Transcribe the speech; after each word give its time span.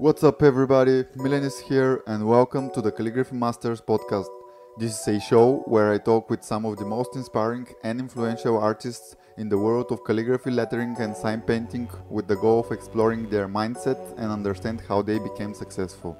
What's 0.00 0.24
up, 0.24 0.42
everybody? 0.42 1.04
Milan 1.14 1.42
is 1.42 1.58
here, 1.58 2.02
and 2.06 2.26
welcome 2.26 2.70
to 2.70 2.80
the 2.80 2.90
Calligraphy 2.90 3.36
Masters 3.36 3.82
podcast. 3.82 4.30
This 4.78 4.98
is 4.98 5.06
a 5.08 5.20
show 5.20 5.58
where 5.66 5.92
I 5.92 5.98
talk 5.98 6.30
with 6.30 6.42
some 6.42 6.64
of 6.64 6.78
the 6.78 6.86
most 6.86 7.16
inspiring 7.16 7.66
and 7.84 8.00
influential 8.00 8.56
artists 8.56 9.14
in 9.36 9.50
the 9.50 9.58
world 9.58 9.92
of 9.92 10.02
calligraphy, 10.02 10.52
lettering, 10.52 10.96
and 10.98 11.14
sign 11.14 11.42
painting 11.42 11.86
with 12.08 12.28
the 12.28 12.36
goal 12.36 12.60
of 12.60 12.72
exploring 12.72 13.28
their 13.28 13.46
mindset 13.46 14.00
and 14.16 14.32
understand 14.32 14.80
how 14.88 15.02
they 15.02 15.18
became 15.18 15.52
successful. 15.52 16.16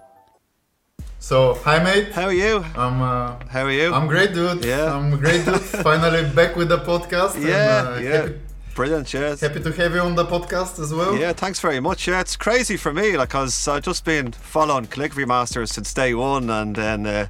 So, 1.18 1.54
hi, 1.64 1.82
mate. 1.82 2.12
How 2.12 2.26
are 2.26 2.34
you? 2.34 2.62
I'm. 2.76 3.00
Uh, 3.00 3.38
How 3.48 3.64
are 3.64 3.72
you? 3.72 3.94
I'm 3.94 4.08
great, 4.08 4.34
dude. 4.34 4.62
Yeah. 4.62 4.94
I'm 4.94 5.16
great, 5.18 5.46
dude. 5.46 5.58
Finally 5.88 6.28
back 6.34 6.54
with 6.54 6.68
the 6.68 6.80
podcast. 6.80 7.42
yeah, 7.42 7.78
and, 7.78 7.88
uh, 7.88 8.00
yeah. 8.10 8.16
Happy, 8.28 8.40
Brilliant, 8.74 9.12
yeah. 9.12 9.34
happy 9.36 9.60
to 9.60 9.72
have 9.72 9.94
you 9.94 10.00
on 10.00 10.14
the 10.14 10.24
podcast 10.24 10.78
as 10.80 10.94
well. 10.94 11.16
Yeah, 11.16 11.32
thanks 11.32 11.60
very 11.60 11.80
much. 11.80 12.06
Yeah, 12.06 12.20
it's 12.20 12.36
crazy 12.36 12.76
for 12.76 12.92
me, 12.92 13.16
like, 13.16 13.30
cause 13.30 13.66
I've 13.66 13.82
just 13.82 14.04
been 14.04 14.32
following 14.32 14.86
Calligraphy 14.86 15.26
Masters 15.26 15.72
since 15.72 15.92
day 15.92 16.14
one, 16.14 16.48
and 16.48 16.76
then 16.76 17.06
uh, 17.06 17.26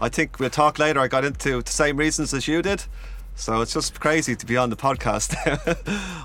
I 0.00 0.08
think 0.08 0.40
we'll 0.40 0.50
talk 0.50 0.78
later. 0.78 0.98
I 1.00 1.08
got 1.08 1.24
into 1.24 1.62
the 1.62 1.70
same 1.70 1.98
reasons 1.98 2.32
as 2.32 2.48
you 2.48 2.62
did, 2.62 2.84
so 3.34 3.60
it's 3.60 3.74
just 3.74 4.00
crazy 4.00 4.34
to 4.34 4.46
be 4.46 4.56
on 4.56 4.70
the 4.70 4.76
podcast. 4.76 5.36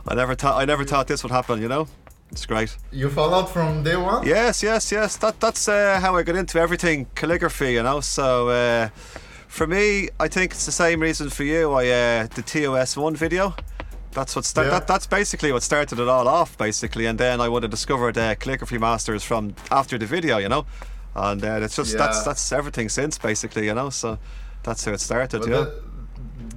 I 0.07 0.15
never 0.15 0.33
thought 0.33 0.61
I 0.61 0.65
never 0.65 0.85
thought 0.85 1.07
this 1.07 1.23
would 1.23 1.31
happen. 1.31 1.61
You 1.61 1.67
know, 1.67 1.87
it's 2.31 2.45
great. 2.45 2.77
You 2.91 3.09
followed 3.09 3.49
from 3.49 3.83
day 3.83 3.97
one. 3.97 4.25
Yes, 4.25 4.63
yes, 4.63 4.91
yes. 4.91 5.17
That 5.17 5.39
that's 5.41 5.67
uh, 5.67 5.99
how 5.99 6.15
I 6.15 6.23
got 6.23 6.37
into 6.37 6.57
everything 6.57 7.07
calligraphy. 7.15 7.73
You 7.73 7.83
know, 7.83 7.99
so. 7.99 8.49
Uh, 8.49 8.89
for 9.53 9.67
me, 9.67 10.09
I 10.19 10.29
think 10.29 10.53
it's 10.53 10.65
the 10.65 10.71
same 10.71 10.99
reason 10.99 11.29
for 11.29 11.43
you. 11.43 11.73
I 11.73 11.87
uh, 11.87 12.27
the 12.33 12.41
TOS 12.41 12.97
one 12.97 13.15
video. 13.15 13.55
That's 14.13 14.35
what 14.35 14.45
start, 14.45 14.67
Yeah. 14.67 14.79
that, 14.79 14.87
that's 14.87 15.07
basically 15.07 15.51
what 15.51 15.63
started 15.63 15.99
it 15.99 16.07
all 16.07 16.27
off, 16.27 16.57
basically. 16.57 17.05
And 17.07 17.17
then 17.19 17.41
I 17.41 17.49
would 17.49 17.63
have 17.63 17.71
discovered 17.71 18.17
uh, 18.17 18.35
Calligraphy 18.35 18.77
Masters 18.77 19.23
from 19.23 19.55
after 19.71 19.97
the 19.97 20.05
video, 20.05 20.37
you 20.37 20.49
know. 20.49 20.65
And 21.15 21.43
uh, 21.43 21.59
it's 21.61 21.75
just 21.75 21.97
that's 21.97 22.17
Yeah. 22.19 22.23
that's 22.25 22.51
everything 22.51 22.89
since, 22.89 23.17
basically, 23.17 23.65
you 23.65 23.73
know. 23.73 23.89
So 23.89 24.17
that's 24.63 24.85
how 24.85 24.93
it 24.93 24.99
started, 25.01 25.41
But 25.41 25.49
yeah. 25.49 25.57
that- 25.57 25.73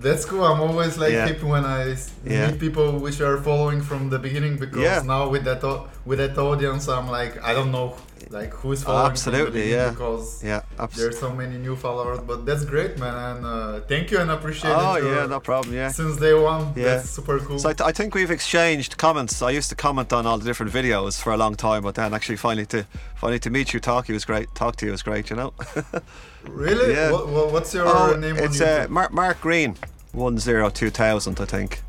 that's 0.01 0.25
cool. 0.25 0.45
I'm 0.45 0.61
always 0.61 0.99
like 0.99 1.13
Yeah. 1.13 1.27
happy 1.27 1.45
when 1.55 1.65
I 1.65 1.97
Yeah. 2.25 2.51
meet 2.51 2.59
people 2.61 2.99
which 2.99 3.21
are 3.21 3.39
following 3.39 3.81
from 3.83 4.11
the 4.11 4.19
beginning 4.19 4.57
because 4.57 4.81
Yeah. 4.81 5.03
now 5.05 5.29
with 5.29 5.45
that 5.45 5.63
with 6.05 6.19
that 6.19 6.37
audience, 6.39 6.89
I'm 6.89 7.09
like 7.11 7.43
I 7.43 7.53
don't 7.55 7.71
know 7.73 7.95
like 8.31 8.53
who's 8.55 8.83
following 8.83 9.11
Absolutely, 9.13 9.71
yeah. 9.71 9.91
because 9.91 10.43
Yeah, 10.43 10.63
absolutely. 10.79 11.03
there's 11.03 11.21
so 11.21 11.31
many 11.43 11.59
new 11.59 11.77
followers. 11.77 12.19
But 12.27 12.45
that's 12.47 12.65
great, 12.65 12.99
man, 12.99 13.15
and 13.29 13.47
uh, 13.47 13.81
thank 13.87 14.11
you 14.11 14.19
and 14.19 14.31
appreciate 14.31 14.75
Oh 14.75 14.95
it. 14.97 15.05
yeah, 15.05 15.27
no 15.27 15.39
problem. 15.41 15.75
Yeah. 15.75 15.91
Since 15.93 16.17
day 16.17 16.35
one, 16.35 16.73
Yeah. 16.75 16.85
that's 16.97 17.11
super 17.11 17.39
cool. 17.39 17.59
So 17.61 17.69
I, 17.69 17.75
th- 17.75 17.87
I 17.89 17.93
think 17.93 18.15
we've 18.15 18.31
exchanged 18.39 18.97
comments. 18.97 19.43
I 19.43 19.51
used 19.51 19.69
to 19.71 19.77
comment 19.77 20.13
on 20.13 20.27
all 20.27 20.39
the 20.39 20.45
different 20.45 20.73
videos 20.73 21.21
for 21.23 21.33
a 21.33 21.37
long 21.37 21.55
time, 21.55 21.83
but 21.83 21.95
then 21.95 22.13
actually 22.15 22.37
finally 22.37 22.67
to 22.75 22.85
finally 23.15 23.39
to 23.41 23.51
meet 23.51 23.73
you, 23.73 23.79
talk 23.81 24.09
you 24.09 24.15
was 24.15 24.25
great. 24.25 24.49
Talk 24.57 24.75
to 24.77 24.87
you 24.87 24.93
was 24.93 25.03
great, 25.03 25.31
you 25.31 25.37
know. 25.37 25.53
really? 26.49 26.93
yeah. 26.93 27.13
What, 27.13 27.29
what- 27.29 27.53
what's 27.53 27.75
your 27.75 27.87
oh, 27.87 28.17
name 28.17 28.37
it's 28.37 28.61
on 28.61 28.69
uh, 28.69 28.87
Mark 28.89 29.13
Mark 29.13 29.41
Green, 29.41 29.77
one 30.13 30.39
zero 30.39 30.71
two 30.71 30.91
thousand, 30.91 31.41
I 31.41 31.45
think. 31.45 31.83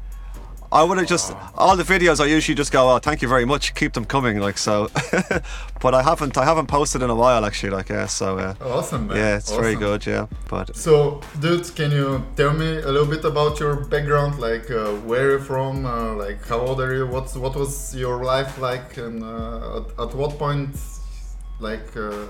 I 0.69 0.83
would 0.83 0.97
have 0.97 1.07
just 1.07 1.33
all 1.55 1.77
the 1.77 1.83
videos. 1.83 2.19
I 2.19 2.25
usually 2.25 2.55
just 2.55 2.73
go, 2.73 2.93
"Oh, 2.93 2.99
thank 2.99 3.21
you 3.21 3.27
very 3.29 3.45
much. 3.45 3.73
Keep 3.73 3.93
them 3.93 4.03
coming." 4.03 4.39
Like 4.39 4.57
so, 4.57 4.89
but 5.81 5.93
I 5.93 6.03
haven't. 6.03 6.37
I 6.37 6.43
haven't 6.43 6.67
posted 6.67 7.01
in 7.01 7.09
a 7.09 7.15
while 7.15 7.45
actually. 7.45 7.69
Like 7.69 7.87
yeah, 7.87 8.05
so 8.05 8.37
uh, 8.37 8.53
awesome, 8.61 9.07
man. 9.07 9.17
yeah, 9.17 9.37
it's 9.37 9.51
very 9.51 9.75
good. 9.75 10.05
Yeah, 10.05 10.27
but 10.49 10.75
So, 10.75 11.21
dude, 11.39 11.73
can 11.75 11.91
you 11.91 12.21
tell 12.35 12.53
me 12.53 12.79
a 12.79 12.91
little 12.91 13.05
bit 13.07 13.23
about 13.23 13.59
your 13.61 13.75
background? 13.85 14.39
Like, 14.39 14.69
uh, 14.69 14.91
where 15.07 15.31
you're 15.31 15.39
from? 15.39 15.85
Uh, 15.85 16.13
like, 16.15 16.45
how 16.45 16.59
old 16.59 16.81
are 16.81 16.93
you? 16.93 17.07
What's 17.07 17.35
what 17.37 17.55
was 17.55 17.95
your 17.95 18.23
life 18.25 18.57
like? 18.59 18.97
And 18.97 19.23
uh, 19.23 19.77
at, 19.77 20.09
at 20.09 20.15
what 20.15 20.37
point, 20.37 20.75
like, 21.61 21.95
uh, 21.95 22.25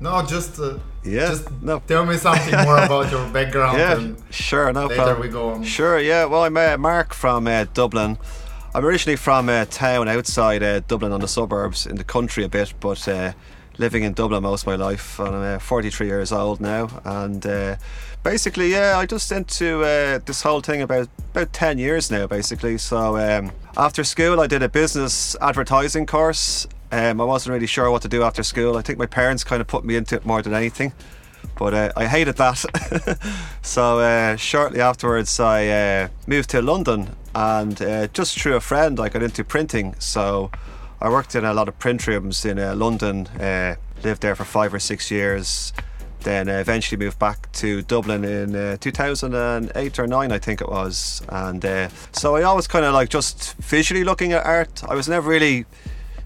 no, 0.00 0.22
just 0.26 0.58
uh, 0.60 0.78
Yeah, 1.04 1.28
just 1.28 1.50
no. 1.62 1.80
tell 1.86 2.04
me 2.04 2.16
something 2.16 2.54
more 2.64 2.78
about 2.78 3.10
your 3.10 3.26
background. 3.32 3.78
yeah, 3.78 3.96
and 3.96 4.16
sure, 4.30 4.72
no 4.72 4.86
later 4.86 4.94
problem. 5.02 5.20
we 5.20 5.28
go 5.28 5.50
on. 5.50 5.64
Sure, 5.64 5.98
yeah. 5.98 6.24
Well, 6.26 6.44
I'm 6.44 6.56
uh, 6.56 6.76
Mark 6.76 7.14
from 7.14 7.46
uh, 7.46 7.64
Dublin. 7.74 8.18
I'm 8.74 8.84
originally 8.84 9.16
from 9.16 9.48
a 9.48 9.64
town 9.66 10.08
outside 10.08 10.62
uh, 10.62 10.80
Dublin 10.80 11.12
on 11.12 11.20
the 11.20 11.28
suburbs 11.28 11.86
in 11.86 11.96
the 11.96 12.04
country 12.04 12.44
a 12.44 12.48
bit, 12.48 12.74
but 12.80 13.08
uh, 13.08 13.32
living 13.78 14.02
in 14.02 14.12
Dublin 14.12 14.42
most 14.42 14.62
of 14.62 14.66
my 14.66 14.76
life. 14.76 15.18
And 15.18 15.34
I'm 15.34 15.56
uh, 15.56 15.58
43 15.58 16.06
years 16.06 16.30
old 16.32 16.60
now. 16.60 16.88
And 17.04 17.46
uh, 17.46 17.76
basically, 18.22 18.70
yeah, 18.72 18.98
I 18.98 19.06
just 19.06 19.32
into 19.32 19.82
uh, 19.82 20.18
this 20.26 20.42
whole 20.42 20.60
thing 20.60 20.82
about 20.82 21.08
about 21.30 21.52
10 21.54 21.78
years 21.78 22.10
now, 22.10 22.26
basically. 22.26 22.76
So 22.76 23.16
um, 23.16 23.52
after 23.78 24.04
school, 24.04 24.40
I 24.40 24.46
did 24.46 24.62
a 24.62 24.68
business 24.68 25.36
advertising 25.40 26.04
course. 26.04 26.66
Um, 26.92 27.20
I 27.20 27.24
wasn't 27.24 27.54
really 27.54 27.66
sure 27.66 27.90
what 27.90 28.02
to 28.02 28.08
do 28.08 28.22
after 28.22 28.42
school. 28.42 28.76
I 28.76 28.82
think 28.82 28.98
my 28.98 29.06
parents 29.06 29.44
kind 29.44 29.60
of 29.60 29.66
put 29.66 29.84
me 29.84 29.96
into 29.96 30.14
it 30.14 30.24
more 30.24 30.42
than 30.42 30.54
anything 30.54 30.92
but 31.58 31.74
uh, 31.74 31.92
I 31.96 32.06
hated 32.06 32.36
that. 32.36 32.64
so 33.62 33.98
uh, 34.00 34.36
shortly 34.36 34.80
afterwards, 34.80 35.38
I 35.40 35.66
uh, 35.68 36.08
moved 36.26 36.50
to 36.50 36.62
London, 36.62 37.10
and 37.34 37.80
uh, 37.80 38.06
just 38.08 38.38
through 38.38 38.56
a 38.56 38.60
friend, 38.60 39.00
I 39.00 39.08
got 39.08 39.22
into 39.22 39.44
printing. 39.44 39.94
So 39.98 40.50
I 41.00 41.08
worked 41.08 41.34
in 41.34 41.44
a 41.44 41.54
lot 41.54 41.68
of 41.68 41.78
print 41.78 42.06
rooms 42.06 42.44
in 42.44 42.58
uh, 42.58 42.74
London. 42.74 43.26
Uh, 43.26 43.76
lived 44.02 44.22
there 44.22 44.34
for 44.34 44.44
five 44.44 44.72
or 44.74 44.78
six 44.78 45.10
years. 45.10 45.72
Then 46.20 46.48
eventually 46.48 46.98
moved 46.98 47.20
back 47.20 47.50
to 47.52 47.82
Dublin 47.82 48.24
in 48.24 48.56
uh, 48.56 48.76
2008 48.80 49.98
or 49.98 50.06
9, 50.08 50.32
I 50.32 50.38
think 50.38 50.60
it 50.60 50.68
was. 50.68 51.22
And 51.28 51.90
so 52.10 52.34
I 52.34 52.42
always 52.42 52.66
kind 52.66 52.84
of 52.84 52.94
like 52.94 53.10
just 53.10 53.54
visually 53.58 54.02
looking 54.02 54.32
at 54.32 54.44
art. 54.44 54.82
I 54.88 54.94
was 54.96 55.08
never 55.08 55.30
really 55.30 55.66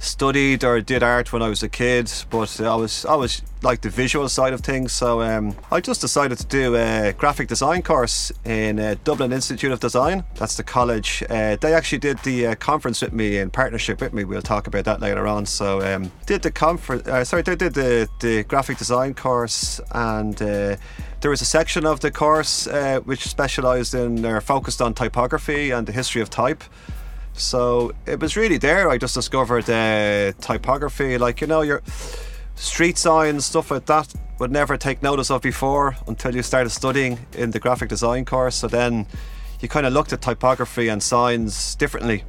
studied 0.00 0.64
or 0.64 0.80
did 0.80 1.02
art 1.02 1.32
when 1.32 1.42
I 1.42 1.48
was 1.48 1.62
a 1.62 1.68
kid, 1.68 2.10
but 2.30 2.60
I 2.60 2.74
was 2.74 3.04
I 3.04 3.14
was 3.14 3.42
like 3.62 3.82
the 3.82 3.90
visual 3.90 4.28
side 4.28 4.52
of 4.52 4.62
things. 4.62 4.92
So 4.92 5.20
um, 5.20 5.54
I 5.70 5.80
just 5.80 6.00
decided 6.00 6.38
to 6.38 6.46
do 6.46 6.74
a 6.74 7.12
graphic 7.12 7.48
design 7.48 7.82
course 7.82 8.32
in 8.44 8.80
uh, 8.80 8.96
Dublin 9.04 9.32
Institute 9.32 9.70
of 9.70 9.80
Design. 9.80 10.24
That's 10.36 10.56
the 10.56 10.62
college. 10.62 11.22
Uh, 11.28 11.56
they 11.56 11.74
actually 11.74 11.98
did 11.98 12.18
the 12.20 12.48
uh, 12.48 12.54
conference 12.54 13.02
with 13.02 13.12
me 13.12 13.38
in 13.38 13.50
partnership 13.50 14.00
with 14.00 14.12
me. 14.14 14.24
We'll 14.24 14.42
talk 14.42 14.66
about 14.66 14.84
that 14.86 15.00
later 15.00 15.28
on. 15.28 15.44
So 15.46 15.80
um, 15.82 16.10
did 16.26 16.42
the 16.42 16.50
conference. 16.50 17.06
Uh, 17.06 17.22
sorry, 17.24 17.42
they 17.42 17.56
did 17.56 17.74
the 17.74 18.08
the 18.20 18.42
graphic 18.44 18.78
design 18.78 19.14
course 19.14 19.80
and. 19.92 20.40
Uh, 20.40 20.76
there 21.20 21.30
was 21.30 21.42
a 21.42 21.44
section 21.44 21.84
of 21.84 22.00
the 22.00 22.10
course 22.10 22.66
uh, 22.66 22.98
which 23.04 23.28
specialised 23.28 23.92
in 23.92 24.24
or 24.24 24.40
focused 24.40 24.80
on 24.80 24.94
typography 24.94 25.70
and 25.70 25.86
the 25.86 25.92
history 25.92 26.22
of 26.22 26.30
type. 26.30 26.64
So 27.34 27.92
it 28.06 28.20
was 28.20 28.36
really 28.36 28.58
there. 28.58 28.90
I 28.90 28.98
just 28.98 29.14
discovered 29.14 29.68
uh, 29.68 30.32
typography, 30.40 31.18
like 31.18 31.40
you 31.40 31.46
know, 31.46 31.62
your 31.62 31.82
street 32.54 32.98
signs, 32.98 33.46
stuff 33.46 33.70
like 33.70 33.86
that, 33.86 34.12
would 34.38 34.50
never 34.50 34.76
take 34.76 35.02
notice 35.02 35.30
of 35.30 35.42
before 35.42 35.96
until 36.06 36.34
you 36.34 36.42
started 36.42 36.70
studying 36.70 37.18
in 37.32 37.50
the 37.50 37.58
graphic 37.58 37.88
design 37.88 38.24
course. 38.24 38.56
So 38.56 38.68
then 38.68 39.06
you 39.60 39.68
kind 39.68 39.86
of 39.86 39.92
looked 39.92 40.12
at 40.12 40.20
typography 40.20 40.88
and 40.88 41.02
signs 41.02 41.74
differently. 41.76 42.24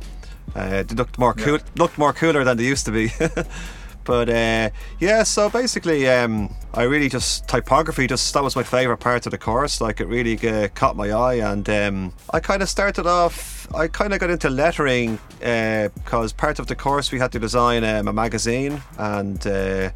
Uh, 0.56 0.84
they 0.84 0.96
looked 0.96 1.18
more 1.18 1.34
cool, 1.34 1.60
looked 1.76 1.98
more 1.98 2.14
cooler 2.14 2.44
than 2.44 2.58
they 2.58 2.66
used 2.66 2.86
to 2.86 2.92
be. 2.92 3.12
But 4.04 4.30
uh, 4.30 4.70
yeah, 5.00 5.24
so 5.24 5.50
basically, 5.50 6.08
um, 6.10 6.54
I 6.74 6.84
really 6.84 7.10
just 7.10 7.48
typography. 7.48 8.08
Just 8.08 8.34
that 8.34 8.44
was 8.44 8.56
my 8.56 8.64
favorite 8.64 8.98
part 8.98 9.26
of 9.26 9.32
the 9.32 9.38
course. 9.38 9.82
Like 9.82 10.00
it 10.00 10.08
really 10.08 10.38
uh, 10.48 10.70
caught 10.70 10.96
my 10.96 11.12
eye, 11.12 11.36
and 11.36 11.70
um, 11.70 12.14
I 12.32 12.40
kind 12.40 12.62
of 12.62 12.70
started 12.70 13.06
off. 13.06 13.68
I 13.74 13.88
kind 13.88 14.14
of 14.14 14.20
got 14.20 14.30
into 14.30 14.50
lettering 14.50 15.20
because 15.40 16.34
part 16.34 16.60
of 16.60 16.68
the 16.68 16.76
course 16.76 17.12
we 17.12 17.20
had 17.20 17.32
to 17.34 17.40
design 17.40 17.84
um, 17.84 18.08
a 18.08 18.14
magazine, 18.14 18.82
and 18.98 19.46
uh, 19.46 19.92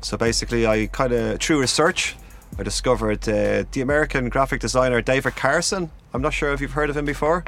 so 0.00 0.16
basically, 0.16 0.66
I 0.66 0.86
kind 0.86 1.12
of 1.12 1.40
through 1.40 1.60
research, 1.60 2.16
I 2.58 2.62
discovered 2.62 3.28
uh, 3.28 3.64
the 3.72 3.80
American 3.80 4.28
graphic 4.28 4.60
designer 4.60 5.00
David 5.00 5.36
Carson. 5.36 5.90
I'm 6.12 6.22
not 6.22 6.32
sure 6.32 6.52
if 6.52 6.60
you've 6.60 6.72
heard 6.72 6.90
of 6.90 6.96
him 6.96 7.04
before. 7.04 7.44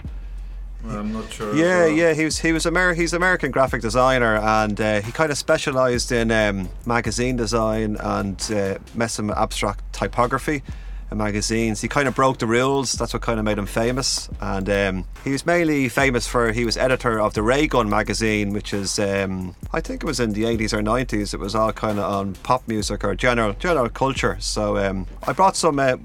I'm 0.86 1.12
not 1.12 1.30
sure. 1.32 1.54
Yeah, 1.54 1.86
yeah, 1.86 2.14
he 2.14 2.24
was 2.24 2.38
he 2.38 2.52
was 2.52 2.64
Amer- 2.66 2.94
he's 2.94 3.12
American 3.12 3.50
graphic 3.50 3.82
designer, 3.82 4.36
and 4.36 4.80
uh, 4.80 5.00
he 5.00 5.12
kind 5.12 5.30
of 5.32 5.38
specialised 5.38 6.12
in 6.12 6.30
um, 6.30 6.68
magazine 6.86 7.36
design 7.36 7.96
and 8.00 8.40
uh, 8.52 8.78
messing 8.94 9.26
with 9.26 9.36
abstract 9.36 9.92
typography 9.92 10.62
and 11.10 11.18
magazines. 11.18 11.80
He 11.80 11.88
kind 11.88 12.06
of 12.06 12.14
broke 12.14 12.38
the 12.38 12.46
rules. 12.46 12.92
That's 12.92 13.12
what 13.12 13.22
kind 13.22 13.38
of 13.38 13.44
made 13.44 13.58
him 13.58 13.66
famous. 13.66 14.28
And 14.40 14.68
um, 14.70 15.04
he 15.24 15.32
was 15.32 15.44
mainly 15.46 15.88
famous 15.88 16.26
for 16.26 16.52
he 16.52 16.64
was 16.64 16.76
editor 16.76 17.20
of 17.20 17.34
the 17.34 17.42
Ray 17.42 17.66
Gun 17.66 17.88
magazine, 17.88 18.52
which 18.52 18.72
is 18.72 18.98
um, 18.98 19.54
I 19.72 19.80
think 19.80 20.02
it 20.02 20.06
was 20.06 20.20
in 20.20 20.32
the 20.32 20.44
80s 20.44 20.72
or 20.72 20.80
90s. 20.82 21.34
It 21.34 21.40
was 21.40 21.54
all 21.54 21.72
kind 21.72 21.98
of 21.98 22.04
on 22.10 22.34
pop 22.34 22.66
music 22.68 23.04
or 23.04 23.14
general 23.14 23.54
general 23.54 23.88
culture. 23.88 24.36
So 24.40 24.76
um, 24.78 25.06
I 25.26 25.32
brought 25.32 25.56
some 25.56 25.78
uh, 25.78 25.96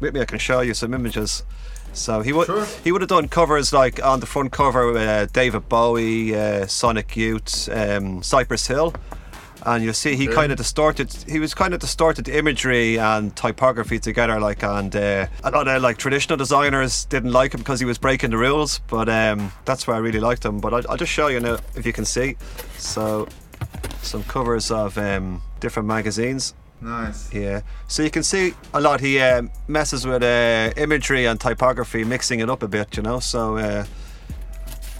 with 0.00 0.14
me. 0.14 0.20
I 0.20 0.24
can 0.24 0.38
show 0.38 0.60
you 0.60 0.74
some 0.74 0.94
images. 0.94 1.42
So 1.94 2.20
he 2.22 2.32
would 2.32 2.46
Sure. 2.46 2.66
he 2.82 2.92
would 2.92 3.00
have 3.00 3.08
done 3.08 3.28
covers 3.28 3.72
like 3.72 4.04
on 4.04 4.20
the 4.20 4.26
front 4.26 4.52
cover 4.52 4.96
uh, 4.98 5.26
David 5.32 5.68
Bowie, 5.68 6.34
uh, 6.34 6.66
Sonic 6.66 7.16
Youth, 7.16 7.68
um, 7.72 8.22
Cypress 8.22 8.66
Hill, 8.66 8.92
and 9.64 9.82
you'll 9.82 9.94
see 9.94 10.16
he 10.16 10.26
kind 10.26 10.50
of 10.52 10.58
distorted. 10.58 11.12
He 11.28 11.38
was 11.38 11.54
kind 11.54 11.72
of 11.72 11.80
distorted 11.80 12.24
the 12.26 12.36
imagery 12.36 12.98
and 12.98 13.34
typography 13.36 13.98
together. 13.98 14.38
Like 14.40 14.62
and 14.64 14.94
uh, 14.94 15.26
a 15.44 15.50
lot 15.50 15.68
of 15.68 15.82
like 15.82 15.96
traditional 15.96 16.36
designers 16.36 17.04
didn't 17.06 17.32
like 17.32 17.54
him 17.54 17.60
because 17.60 17.80
he 17.80 17.86
was 17.86 17.96
breaking 17.98 18.30
the 18.30 18.38
rules. 18.38 18.80
But 18.88 19.08
um, 19.08 19.52
that's 19.64 19.86
why 19.86 19.94
I 19.94 19.98
really 19.98 20.20
liked 20.20 20.44
him. 20.44 20.58
But 20.60 20.74
I'll, 20.74 20.90
I'll 20.90 20.96
just 20.96 21.12
show 21.12 21.28
you 21.28 21.40
now 21.40 21.58
if 21.76 21.86
you 21.86 21.92
can 21.92 22.04
see. 22.04 22.36
So 22.76 23.28
some 24.02 24.24
covers 24.24 24.70
of 24.70 24.98
um, 24.98 25.40
different 25.60 25.88
magazines. 25.88 26.54
Nice. 26.84 27.32
Yeah, 27.32 27.62
so 27.88 28.02
you 28.02 28.10
can 28.10 28.22
see 28.22 28.52
a 28.74 28.80
lot. 28.80 29.00
He 29.00 29.18
uh, 29.18 29.44
messes 29.68 30.06
with 30.06 30.22
uh, 30.22 30.70
imagery 30.76 31.24
and 31.24 31.40
typography, 31.40 32.04
mixing 32.04 32.40
it 32.40 32.50
up 32.50 32.62
a 32.62 32.68
bit, 32.68 32.96
you 32.98 33.02
know. 33.02 33.20
So 33.20 33.56
uh, 33.56 33.86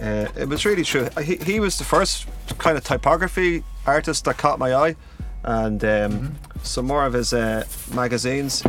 uh, 0.00 0.26
it 0.34 0.48
was 0.48 0.64
really 0.64 0.82
true. 0.82 1.08
He, 1.22 1.36
he 1.36 1.60
was 1.60 1.76
the 1.76 1.84
first 1.84 2.26
kind 2.56 2.78
of 2.78 2.84
typography 2.84 3.62
artist 3.86 4.24
that 4.24 4.38
caught 4.38 4.58
my 4.58 4.74
eye, 4.74 4.96
and 5.42 5.84
um, 5.84 6.34
some 6.62 6.86
more 6.86 7.04
of 7.04 7.12
his 7.12 7.34
uh, 7.34 7.64
magazines. 7.94 8.62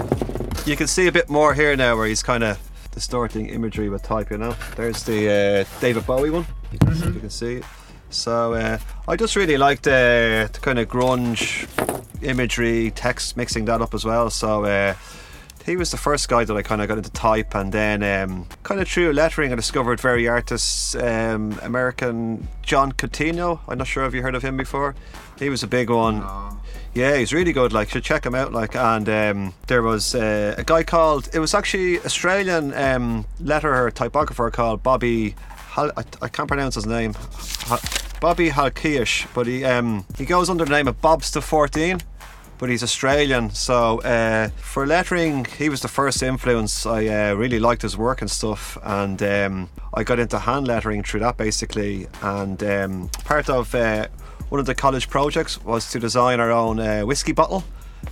You 0.65 0.75
can 0.75 0.87
see 0.87 1.07
a 1.07 1.11
bit 1.11 1.29
more 1.29 1.53
here 1.53 1.73
now, 1.77 1.95
where 1.95 2.07
he's 2.07 2.23
kind 2.23 2.43
of 2.43 2.59
distorting 2.91 3.47
imagery 3.47 3.87
with 3.87 4.03
type. 4.03 4.29
You 4.29 4.39
know, 4.39 4.55
there's 4.75 5.03
the 5.03 5.65
uh, 5.65 5.79
David 5.79 6.05
Bowie 6.05 6.31
one. 6.31 6.45
You 6.73 6.79
can, 6.79 7.13
you 7.13 7.19
can 7.21 7.29
see. 7.29 7.61
So 8.15 8.53
uh, 8.53 8.79
I 9.07 9.15
just 9.15 9.35
really 9.35 9.57
liked 9.57 9.87
uh, 9.87 10.47
the 10.51 10.59
kind 10.61 10.79
of 10.79 10.87
grunge 10.87 11.67
imagery, 12.23 12.91
text, 12.91 13.37
mixing 13.37 13.65
that 13.65 13.81
up 13.81 13.93
as 13.93 14.05
well. 14.05 14.29
So 14.29 14.65
uh, 14.65 14.95
he 15.65 15.75
was 15.75 15.91
the 15.91 15.97
first 15.97 16.29
guy 16.29 16.43
that 16.45 16.55
I 16.55 16.61
kind 16.61 16.81
of 16.81 16.87
got 16.87 16.97
into 16.97 17.11
type, 17.11 17.55
and 17.55 17.71
then 17.71 18.03
um, 18.03 18.47
kind 18.63 18.79
of 18.79 18.87
through 18.87 19.13
lettering, 19.13 19.51
I 19.51 19.55
discovered 19.55 19.99
very 19.99 20.27
artists. 20.27 20.95
Um, 20.95 21.59
American 21.61 22.47
Jon 22.61 22.91
Contino. 22.93 23.59
I'm 23.67 23.79
not 23.79 23.87
sure 23.87 24.05
if 24.05 24.13
you 24.13 24.21
heard 24.21 24.35
of 24.35 24.43
him 24.43 24.57
before. 24.57 24.95
He 25.39 25.49
was 25.49 25.63
a 25.63 25.67
big 25.67 25.89
one. 25.89 26.23
Yeah, 26.93 27.17
he's 27.17 27.33
really 27.33 27.51
good. 27.51 27.73
Like, 27.73 27.89
should 27.89 28.03
check 28.05 28.25
him 28.25 28.35
out. 28.35 28.53
Like, 28.53 28.75
and 28.75 29.09
um, 29.09 29.53
there 29.67 29.81
was 29.81 30.15
uh, 30.15 30.55
a 30.57 30.63
guy 30.63 30.83
called. 30.83 31.29
It 31.33 31.39
was 31.39 31.53
actually 31.53 31.99
Australian 31.99 32.73
um, 32.73 33.25
letterer 33.41 33.93
typographer 33.93 34.49
called 34.51 34.81
Bobby. 34.83 35.35
Hal, 35.71 35.91
I, 35.97 36.03
I 36.21 36.29
can't 36.29 36.47
pronounce 36.47 36.75
his 36.75 36.85
name. 36.85 37.13
Bobby 38.19 38.49
Halkish, 38.49 39.27
but 39.33 39.47
he 39.47 39.63
um, 39.65 40.05
he 40.17 40.25
goes 40.25 40.49
under 40.49 40.65
the 40.65 40.71
name 40.71 40.87
of 40.87 40.99
Bobster 41.01 41.41
14 41.41 41.99
but 42.57 42.69
he's 42.69 42.83
Australian. 42.83 43.49
So 43.49 43.99
uh, 44.01 44.49
for 44.57 44.85
lettering, 44.85 45.45
he 45.45 45.69
was 45.69 45.81
the 45.81 45.87
first 45.87 46.23
influence. 46.23 46.85
I 46.85 47.07
uh, 47.07 47.33
really 47.33 47.59
liked 47.59 47.81
his 47.81 47.97
work 47.97 48.21
and 48.21 48.29
stuff, 48.29 48.77
and 48.83 49.21
um, 49.21 49.69
I 49.93 50.03
got 50.03 50.19
into 50.19 50.39
hand 50.39 50.67
lettering 50.67 51.03
through 51.03 51.21
that 51.21 51.37
basically. 51.37 52.07
And 52.21 52.61
um, 52.63 53.09
part 53.25 53.49
of 53.49 53.73
uh, 53.75 54.07
one 54.49 54.59
of 54.59 54.65
the 54.65 54.75
college 54.75 55.09
projects 55.09 55.63
was 55.63 55.89
to 55.91 55.99
design 55.99 56.39
our 56.39 56.51
own 56.51 56.79
uh, 56.79 57.01
whiskey 57.01 57.31
bottle. 57.31 57.63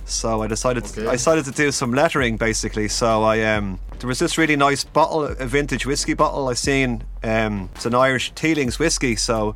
So 0.06 0.42
I 0.42 0.48
decided 0.48 0.84
Okay. 0.84 1.06
I 1.06 1.12
decided 1.12 1.44
to 1.44 1.52
do 1.52 1.70
some 1.70 1.92
lettering 1.92 2.36
basically. 2.36 2.88
So 2.88 3.22
I 3.22 3.42
um, 3.42 3.78
there 4.00 4.08
was 4.08 4.18
this 4.18 4.36
really 4.36 4.56
nice 4.56 4.84
bottle, 4.84 5.24
a 5.24 5.46
vintage 5.46 5.86
whiskey 5.86 6.14
bottle 6.14 6.48
I 6.48 6.54
seen. 6.54 7.04
Um, 7.22 7.70
it's 7.74 7.86
an 7.86 7.94
Irish 7.94 8.32
Teeling's 8.32 8.78
whiskey. 8.78 9.16
So 9.16 9.54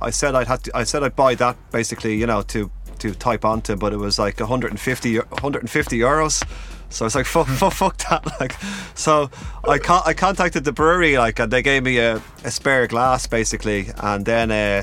I 0.00 0.10
said 0.10 0.34
I'd 0.34 0.46
had 0.48 0.64
to, 0.64 0.76
I 0.76 0.84
said 0.84 1.02
I'd 1.02 1.16
buy 1.16 1.34
that 1.36 1.56
basically, 1.70 2.16
you 2.16 2.26
know, 2.26 2.42
to 2.42 2.70
to 2.98 3.14
type 3.14 3.44
onto, 3.44 3.74
but 3.76 3.92
it 3.92 3.96
was 3.96 4.18
like 4.18 4.38
150 4.40 5.18
150 5.18 5.98
euros. 5.98 6.42
So 6.90 7.04
I 7.04 7.06
was 7.06 7.14
like, 7.14 7.26
fuck, 7.26 7.46
fuck, 7.48 7.72
fuck 7.72 7.96
that. 8.08 8.24
Like, 8.40 8.54
so 8.94 9.30
I 9.66 9.78
con- 9.78 10.02
I 10.04 10.12
contacted 10.14 10.64
the 10.64 10.72
brewery, 10.72 11.16
like, 11.16 11.38
and 11.38 11.50
they 11.52 11.62
gave 11.62 11.82
me 11.82 11.98
a, 11.98 12.20
a 12.44 12.50
spare 12.50 12.86
glass 12.86 13.26
basically, 13.26 13.88
and 13.98 14.24
then 14.26 14.50
uh, 14.50 14.82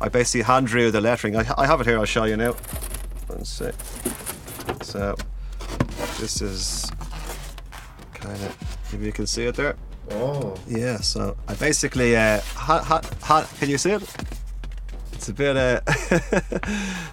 I 0.00 0.08
basically 0.08 0.42
hand 0.42 0.68
drew 0.68 0.90
the 0.90 1.00
lettering. 1.00 1.36
I, 1.36 1.44
I 1.58 1.66
have 1.66 1.80
it 1.80 1.86
here. 1.86 1.98
I'll 1.98 2.06
show 2.06 2.24
you 2.24 2.36
now. 2.36 2.52
One 3.26 3.44
sec. 3.44 3.74
So 4.82 5.14
this 6.18 6.40
is 6.40 6.90
kind 8.14 8.34
of, 8.36 8.56
if 8.92 9.00
you 9.00 9.12
can 9.12 9.26
see 9.26 9.44
it 9.44 9.54
there. 9.56 9.76
oh. 10.12 10.56
Yeah, 10.66 10.98
so 10.98 11.36
I 11.46 11.54
basically 11.54 12.16
uh, 12.16 12.40
ha, 12.54 12.78
ha, 12.82 13.02
ha, 13.22 13.48
can 13.58 13.68
you 13.68 13.78
see 13.78 13.90
it? 13.92 14.02
It's 15.20 15.28
a 15.28 15.34
bit 15.34 15.54
uh 15.54 15.80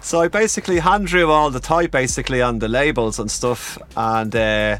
so 0.00 0.22
I 0.22 0.28
basically 0.28 0.78
hand 0.78 1.08
drew 1.08 1.30
all 1.30 1.50
the 1.50 1.60
type 1.60 1.90
basically 1.90 2.40
on 2.40 2.58
the 2.58 2.66
labels 2.66 3.18
and 3.18 3.30
stuff 3.30 3.76
and 3.98 4.34
uh 4.34 4.78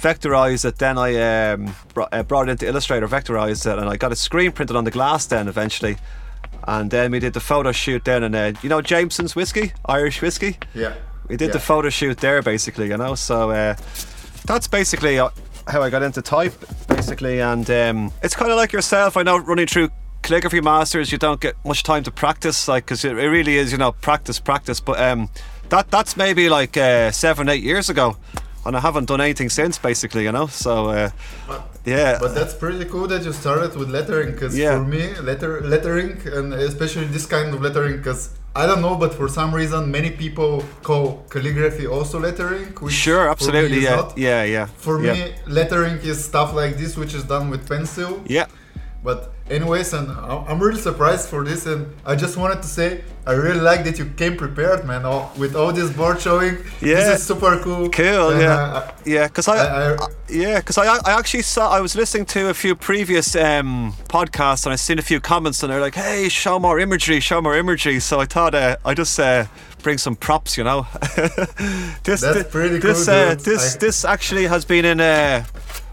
vectorized 0.00 0.64
it 0.64 0.76
then 0.78 0.98
I 0.98 1.52
um, 1.52 1.72
brought, 1.94 2.12
uh, 2.12 2.24
brought 2.24 2.48
it 2.48 2.50
into 2.50 2.66
Illustrator 2.66 3.06
vectorized 3.06 3.72
it 3.72 3.78
and 3.78 3.88
I 3.88 3.96
got 3.96 4.10
a 4.10 4.16
screen 4.16 4.50
printed 4.50 4.74
on 4.74 4.82
the 4.82 4.90
glass 4.90 5.26
then 5.26 5.46
eventually 5.46 5.96
and 6.66 6.90
then 6.90 7.12
we 7.12 7.20
did 7.20 7.34
the 7.34 7.40
photo 7.40 7.70
shoot 7.70 8.04
then 8.04 8.24
and 8.24 8.34
uh, 8.34 8.52
you 8.62 8.68
know 8.68 8.82
Jameson's 8.82 9.36
whiskey 9.36 9.72
Irish 9.84 10.20
whiskey 10.20 10.58
Yeah. 10.74 10.94
we 11.28 11.36
did 11.36 11.46
yeah. 11.46 11.52
the 11.52 11.60
photo 11.60 11.88
shoot 11.88 12.18
there 12.18 12.42
basically, 12.42 12.88
you 12.88 12.96
know. 12.96 13.14
So 13.14 13.52
uh, 13.52 13.76
that's 14.44 14.66
basically 14.66 15.20
uh, 15.20 15.30
how 15.68 15.82
I 15.82 15.90
got 15.90 16.02
into 16.02 16.20
type, 16.20 16.54
basically. 16.88 17.40
And 17.40 17.68
um, 17.70 18.12
it's 18.24 18.34
kind 18.34 18.50
of 18.50 18.56
like 18.56 18.72
yourself. 18.72 19.16
I 19.16 19.22
know 19.22 19.36
running 19.38 19.66
through 19.66 19.90
calligraphy 20.26 20.60
masters, 20.60 21.12
you 21.12 21.18
don't 21.18 21.40
get 21.40 21.54
much 21.64 21.82
time 21.82 22.02
to 22.02 22.10
practice, 22.10 22.68
like 22.68 22.84
because 22.84 23.04
it, 23.04 23.16
it 23.18 23.28
really 23.28 23.56
is, 23.56 23.72
you 23.72 23.78
know, 23.78 23.92
practice, 23.92 24.38
practice. 24.40 24.80
But 24.80 24.98
um, 25.00 25.28
that 25.68 25.90
that's 25.90 26.16
maybe 26.16 26.48
like 26.48 26.76
uh, 26.76 27.10
seven, 27.12 27.48
eight 27.48 27.62
years 27.62 27.88
ago, 27.88 28.16
and 28.64 28.76
I 28.76 28.80
haven't 28.80 29.06
done 29.06 29.20
anything 29.20 29.48
since, 29.50 29.78
basically, 29.78 30.24
you 30.24 30.32
know. 30.32 30.46
So 30.48 30.88
uh, 30.88 31.10
yeah, 31.84 32.18
But 32.20 32.34
that's 32.34 32.54
pretty 32.54 32.84
cool 32.86 33.06
that 33.08 33.24
you 33.24 33.32
started 33.32 33.76
with 33.76 33.88
lettering, 33.90 34.32
because 34.32 34.58
Yeah. 34.58 34.76
for 34.76 34.84
me, 34.84 35.14
letter 35.30 35.60
lettering, 35.60 36.20
and 36.36 36.52
especially 36.54 37.06
this 37.06 37.26
kind 37.26 37.54
of 37.54 37.60
lettering, 37.62 37.96
because 37.98 38.30
I 38.56 38.66
don't 38.66 38.80
know, 38.80 38.96
but 38.96 39.12
for 39.14 39.28
some 39.28 39.54
reason, 39.54 39.90
many 39.90 40.10
people 40.10 40.64
call 40.82 41.24
calligraphy 41.30 41.86
also 41.86 42.18
lettering. 42.18 42.66
Which 42.80 42.94
sure, 42.94 43.28
absolutely, 43.28 43.80
yeah, 43.84 43.96
not. 43.96 44.18
yeah, 44.18 44.42
yeah. 44.44 44.66
For 44.78 44.96
yeah. 45.04 45.12
me, 45.12 45.20
lettering 45.46 45.98
is 45.98 46.24
stuff 46.24 46.52
like 46.54 46.76
this, 46.78 46.96
which 46.96 47.14
is 47.14 47.22
done 47.24 47.50
with 47.50 47.68
pencil. 47.68 48.22
yeah. 48.26 48.46
But 49.04 49.35
anyways, 49.50 49.92
and 49.92 50.10
I'm 50.10 50.58
really 50.60 50.80
surprised 50.80 51.28
for 51.28 51.44
this, 51.44 51.66
and 51.66 51.86
I 52.04 52.16
just 52.16 52.36
wanted 52.36 52.62
to 52.62 52.68
say 52.68 53.02
I 53.26 53.32
really 53.32 53.60
like 53.60 53.84
that 53.84 53.98
you 53.98 54.06
came 54.16 54.36
prepared, 54.36 54.84
man. 54.86 55.04
All, 55.04 55.32
with 55.36 55.56
all 55.56 55.72
this 55.72 55.90
board 55.92 56.20
showing, 56.20 56.58
Yeah. 56.80 56.94
this 56.94 57.20
is 57.20 57.26
super 57.26 57.58
cool. 57.62 57.90
Cool, 57.90 58.30
And, 58.30 58.40
yeah, 58.40 58.56
uh, 58.56 58.92
yeah. 59.04 59.26
Because 59.26 59.48
I, 59.48 59.56
I- 59.56 59.92
I- 59.94 60.06
yeah, 60.28 60.58
because 60.58 60.78
I, 60.78 60.86
I 61.04 61.18
actually 61.18 61.42
saw 61.42 61.70
I 61.70 61.80
was 61.80 61.94
listening 61.96 62.26
to 62.26 62.48
a 62.50 62.54
few 62.54 62.74
previous 62.74 63.34
um, 63.36 63.94
podcasts 64.08 64.64
and 64.66 64.72
I 64.72 64.76
seen 64.76 64.98
a 64.98 65.02
few 65.02 65.20
comments 65.20 65.62
and 65.62 65.72
they're 65.72 65.80
like, 65.80 65.94
"Hey, 65.94 66.28
show 66.28 66.58
more 66.58 66.80
imagery, 66.80 67.20
show 67.20 67.40
more 67.40 67.56
imagery." 67.56 68.00
So 68.00 68.18
I 68.20 68.24
thought 68.26 68.54
uh, 68.54 68.76
I 68.84 68.94
just 68.94 69.18
uh, 69.20 69.44
bring 69.82 69.98
some 69.98 70.16
props, 70.16 70.56
you 70.56 70.64
know. 70.64 70.86
this, 72.04 72.20
That's 72.20 72.48
pretty 72.50 72.80
cool, 72.80 72.92
This, 72.94 73.08
uh, 73.08 73.34
dude. 73.34 73.40
this, 73.44 73.74
I- 73.74 73.78
this 73.78 74.04
actually 74.04 74.46
has 74.46 74.64
been 74.64 74.84
in 74.84 75.00
uh, 75.00 75.44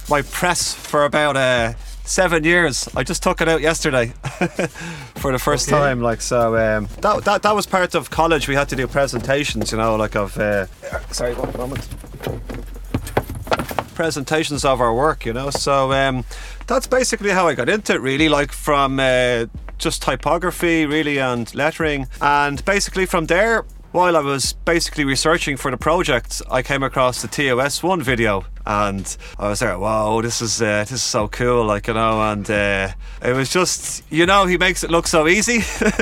my 0.10 0.22
press 0.24 0.74
for 0.74 1.06
about 1.06 1.36
uh, 1.38 1.74
seven 2.06 2.44
years. 2.44 2.88
I 2.96 3.04
just 3.04 3.24
took 3.24 3.42
it 3.42 3.48
out 3.48 3.62
yesterday 3.62 4.08
for 5.16 5.32
the 5.32 5.40
first 5.40 5.68
Okay. 5.68 5.78
time. 5.78 6.02
Like 6.02 6.22
so, 6.22 6.56
um, 6.58 6.88
that, 7.02 7.24
that 7.26 7.42
that 7.44 7.56
was 7.56 7.66
part 7.66 7.96
of 7.96 8.10
college. 8.10 8.48
We 8.48 8.56
had 8.56 8.70
to 8.70 8.76
do 8.76 8.88
presentations, 8.88 9.72
you 9.72 9.78
know, 9.78 9.96
like 9.96 10.16
of. 10.16 10.38
Uh, 10.38 10.68
sorry, 11.12 11.34
one 11.36 11.56
moment. 11.58 11.88
Presentations 13.96 14.66
of 14.66 14.82
our 14.82 14.94
work, 14.94 15.26
you 15.26 15.34
know. 15.34 15.50
So 15.52 15.92
um, 15.94 16.26
that's 16.68 16.88
basically 16.88 17.30
how 17.30 17.48
I 17.48 17.54
got 17.54 17.70
into 17.70 17.94
it. 17.94 18.02
Really, 18.02 18.28
like 18.28 18.52
from 18.52 19.00
uh, 19.00 19.46
just 19.78 20.02
typography, 20.02 20.86
really, 20.86 21.20
and 21.20 21.54
lettering, 21.54 22.08
and 22.22 22.64
basically 22.66 23.06
from 23.06 23.28
there. 23.28 23.66
While 23.94 24.18
I 24.18 24.22
was 24.22 24.54
basically 24.54 25.06
researching 25.06 25.56
for 25.56 25.70
the 25.70 25.78
project, 25.78 26.42
I 26.50 26.64
came 26.64 26.82
across 26.82 27.22
the 27.22 27.28
TOS 27.28 27.84
one 27.84 28.02
video, 28.02 28.44
and 28.66 29.16
I 29.38 29.50
was 29.50 29.60
there. 29.60 29.78
Wow, 29.78 30.20
this 30.22 30.42
is 30.42 30.60
uh, 30.64 30.80
this 30.82 30.94
is 30.94 31.04
so 31.04 31.28
cool, 31.28 31.64
like 31.64 31.86
you 31.86 31.94
know. 31.94 32.20
And 32.32 32.50
uh, 32.50 32.90
it 33.22 33.34
was 33.34 33.52
just, 33.52 34.04
you 34.12 34.26
know, 34.26 34.48
he 34.48 34.58
makes 34.58 34.84
it 34.84 34.90
look 34.90 35.06
so 35.06 35.28
easy. 35.28 35.58
and 35.86 35.94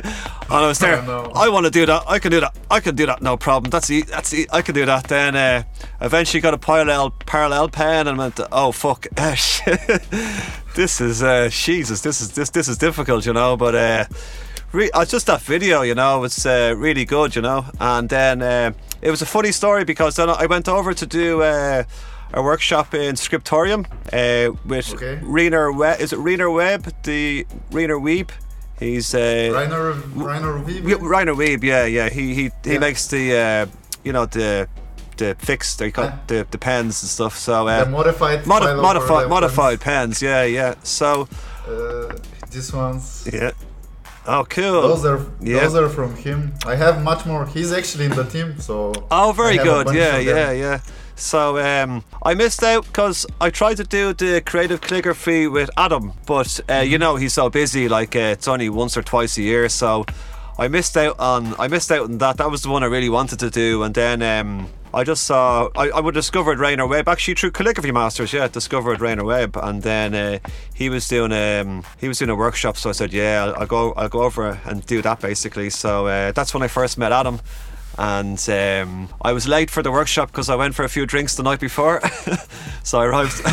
I 0.50 0.68
was 0.68 0.80
there. 0.80 1.02
I 1.36 1.50
want 1.50 1.66
to 1.66 1.70
do 1.70 1.86
that. 1.86 2.04
I 2.08 2.18
can 2.20 2.32
do 2.32 2.40
that. 2.40 2.56
I 2.72 2.80
can 2.80 2.96
do 2.96 3.06
that. 3.08 3.22
No 3.22 3.36
problem. 3.36 3.70
That's 3.72 3.92
e- 3.92 4.04
that's 4.04 4.34
e- 4.34 4.48
I 4.54 4.62
can 4.62 4.74
do 4.74 4.86
that. 4.86 5.10
Then 5.10 5.36
uh, 5.36 5.64
eventually 6.00 6.40
got 6.40 6.54
a 6.54 6.58
parallel 6.58 7.10
parallel 7.12 7.68
pen 7.68 8.08
and 8.08 8.18
went, 8.18 8.40
oh 8.54 8.72
fuck, 8.72 9.06
this 9.16 11.02
is 11.02 11.22
uh, 11.22 11.50
Jesus. 11.52 12.00
This 12.00 12.22
is 12.22 12.32
this 12.32 12.52
this 12.52 12.70
is 12.70 12.78
difficult, 12.78 13.26
you 13.26 13.34
know. 13.34 13.58
But 13.58 13.76
uh, 13.76 14.06
re- 14.72 14.92
uh, 14.94 15.06
just 15.06 15.26
that 15.28 15.42
video, 15.42 15.82
you 15.82 15.96
know, 15.96 16.24
it's 16.24 16.46
uh, 16.46 16.74
really 16.78 17.06
good, 17.06 17.36
you 17.36 17.42
know. 17.42 17.66
And 17.80 18.10
then 18.10 18.42
uh, 18.42 18.72
it 19.02 19.10
was 19.12 19.22
a 19.22 19.26
funny 19.26 19.52
story 19.52 19.84
because 19.86 20.16
then 20.16 20.30
I 20.30 20.46
went 20.46 20.68
over 20.68 20.94
to 20.94 21.06
do. 21.06 21.42
Uh, 21.42 21.84
a 22.34 22.42
workshop 22.42 22.94
in 22.94 23.18
Scriptorium 23.18 23.86
uh, 24.14 24.52
with 24.66 24.94
Okay. 24.94 25.20
Reiner 25.22 25.76
Webb. 25.78 26.00
Is 26.00 26.14
it 26.14 26.20
Reiner 26.20 26.50
Webb? 26.56 26.84
The 27.04 27.46
Reiner 27.72 28.00
Weeb. 28.02 28.30
He's 28.80 29.14
uh, 29.14 29.52
Rainer, 29.54 29.92
Rainer 30.16 30.64
Wiebe? 30.64 30.88
yeah, 30.88 30.96
Reiner 30.96 31.36
Weeb, 31.36 31.62
yeah, 31.62 31.84
yeah. 31.86 32.08
He 32.10 32.34
he 32.34 32.52
he 32.64 32.74
Yeah. 32.74 32.80
makes 32.80 33.08
the 33.08 33.36
uh, 33.36 33.66
you 34.06 34.14
know 34.14 34.28
the 34.28 34.70
the 35.18 35.36
fixed 35.40 35.80
they 35.80 35.92
got 35.92 36.06
Uh, 36.14 36.18
the 36.28 36.48
the 36.52 36.58
pens 36.58 37.04
and 37.04 37.10
stuff. 37.10 37.38
So 37.38 37.68
uh, 37.68 37.84
the 37.84 37.90
modified 37.92 38.48
modi- 38.48 38.82
modified 38.82 39.28
modified 39.28 39.82
pens, 39.82 40.22
yeah, 40.22 40.46
yeah. 40.46 40.76
So. 40.84 41.28
Uh, 41.68 42.16
this 42.50 42.72
one's. 42.72 43.28
yeah. 43.34 43.52
Oh, 44.28 44.46
cool. 44.50 44.82
Those 44.84 45.06
are 45.06 45.26
Yeah. 45.42 45.62
those 45.62 45.76
are 45.76 45.90
from 45.90 46.16
him. 46.16 46.54
I 46.66 46.76
have 46.76 47.04
much 47.04 47.26
more. 47.26 47.46
He's 47.48 47.72
actually 47.74 48.06
in 48.06 48.12
the 48.12 48.24
team, 48.24 48.60
so. 48.60 48.94
Oh, 49.10 49.32
very 49.32 49.60
I 49.60 49.64
have 49.64 49.78
a 49.78 49.84
good. 49.86 49.96
Yeah, 49.96 50.18
yeah, 50.20 50.52
yeah. 50.52 50.80
So 51.16 51.58
um, 51.60 52.04
I 52.24 52.34
missed 52.34 52.64
out 52.64 52.86
because 52.86 53.26
I 53.40 53.50
tried 53.50 53.78
to 53.78 53.84
do 53.84 54.14
the 54.14 54.42
creative 54.42 54.82
calligraphy 54.82 55.48
with 55.48 55.70
Adam, 55.78 56.14
but 56.26 56.60
uh, 56.70 56.80
you 56.80 56.98
know 56.98 57.16
he's 57.16 57.34
so 57.34 57.50
busy. 57.50 57.88
Like 57.88 58.16
uh, 58.16 58.34
it's 58.36 58.48
only 58.48 58.70
once 58.70 58.96
or 58.98 59.04
twice 59.04 59.38
a 59.38 59.42
year, 59.42 59.70
so 59.70 60.06
I 60.58 60.68
missed 60.68 60.98
out 60.98 61.20
on 61.20 61.56
I 61.60 61.68
missed 61.68 61.92
out 61.92 62.06
on 62.06 62.18
that. 62.20 62.38
That 62.38 62.50
was 62.50 62.62
the 62.64 62.70
one 62.70 62.84
I 62.84 62.88
really 62.88 63.10
wanted 63.10 63.40
to 63.40 63.50
do, 63.50 63.84
and 63.84 63.94
then 63.94 64.22
um, 64.22 64.68
I 64.94 65.04
just 65.04 65.24
saw 65.24 65.70
I, 65.76 65.90
I 65.90 66.00
would 66.00 66.14
discovered 66.14 66.60
Rainer 66.60 66.86
Webb 66.86 67.08
actually 67.08 67.36
through 67.36 67.52
Calligraphy 67.52 67.92
Masters. 67.92 68.34
Yeah, 68.34 68.48
discovered 68.48 69.00
Rainer 69.00 69.24
Webb, 69.24 69.58
and 69.62 69.82
then 69.82 70.14
uh, 70.14 70.40
he 70.74 70.90
was 70.90 71.08
doing 71.08 71.32
um, 71.32 71.84
he 72.00 72.08
was 72.08 72.20
doing 72.20 72.30
a 72.30 72.36
workshop. 72.36 72.78
So 72.78 72.90
I 72.90 72.94
said, 72.94 73.14
yeah, 73.14 73.44
I'll, 73.46 73.62
I'll 73.62 73.68
go 73.68 73.94
I'll 73.94 74.10
go 74.10 74.24
over 74.24 74.60
and 74.66 74.86
do 74.86 75.02
that 75.02 75.22
basically. 75.22 75.70
So 75.70 76.08
uh, 76.08 76.32
that's 76.34 76.54
when 76.54 76.62
I 76.64 76.68
first 76.68 76.98
met 76.98 77.12
Adam 77.12 77.40
and 77.98 78.50
um, 78.50 79.10
I 79.22 79.34
was 79.34 79.48
late 79.48 79.70
for 79.70 79.84
the 79.84 79.92
workshop 79.92 80.32
because 80.32 80.50
I 80.50 80.56
went 80.56 80.76
for 80.76 80.84
a 80.84 80.90
few 80.90 81.06
drinks 81.06 81.36
the 81.36 81.44
night 81.44 81.60
before. 81.60 82.02
so 82.84 83.00
I 83.00 83.06
arrived, 83.06 83.42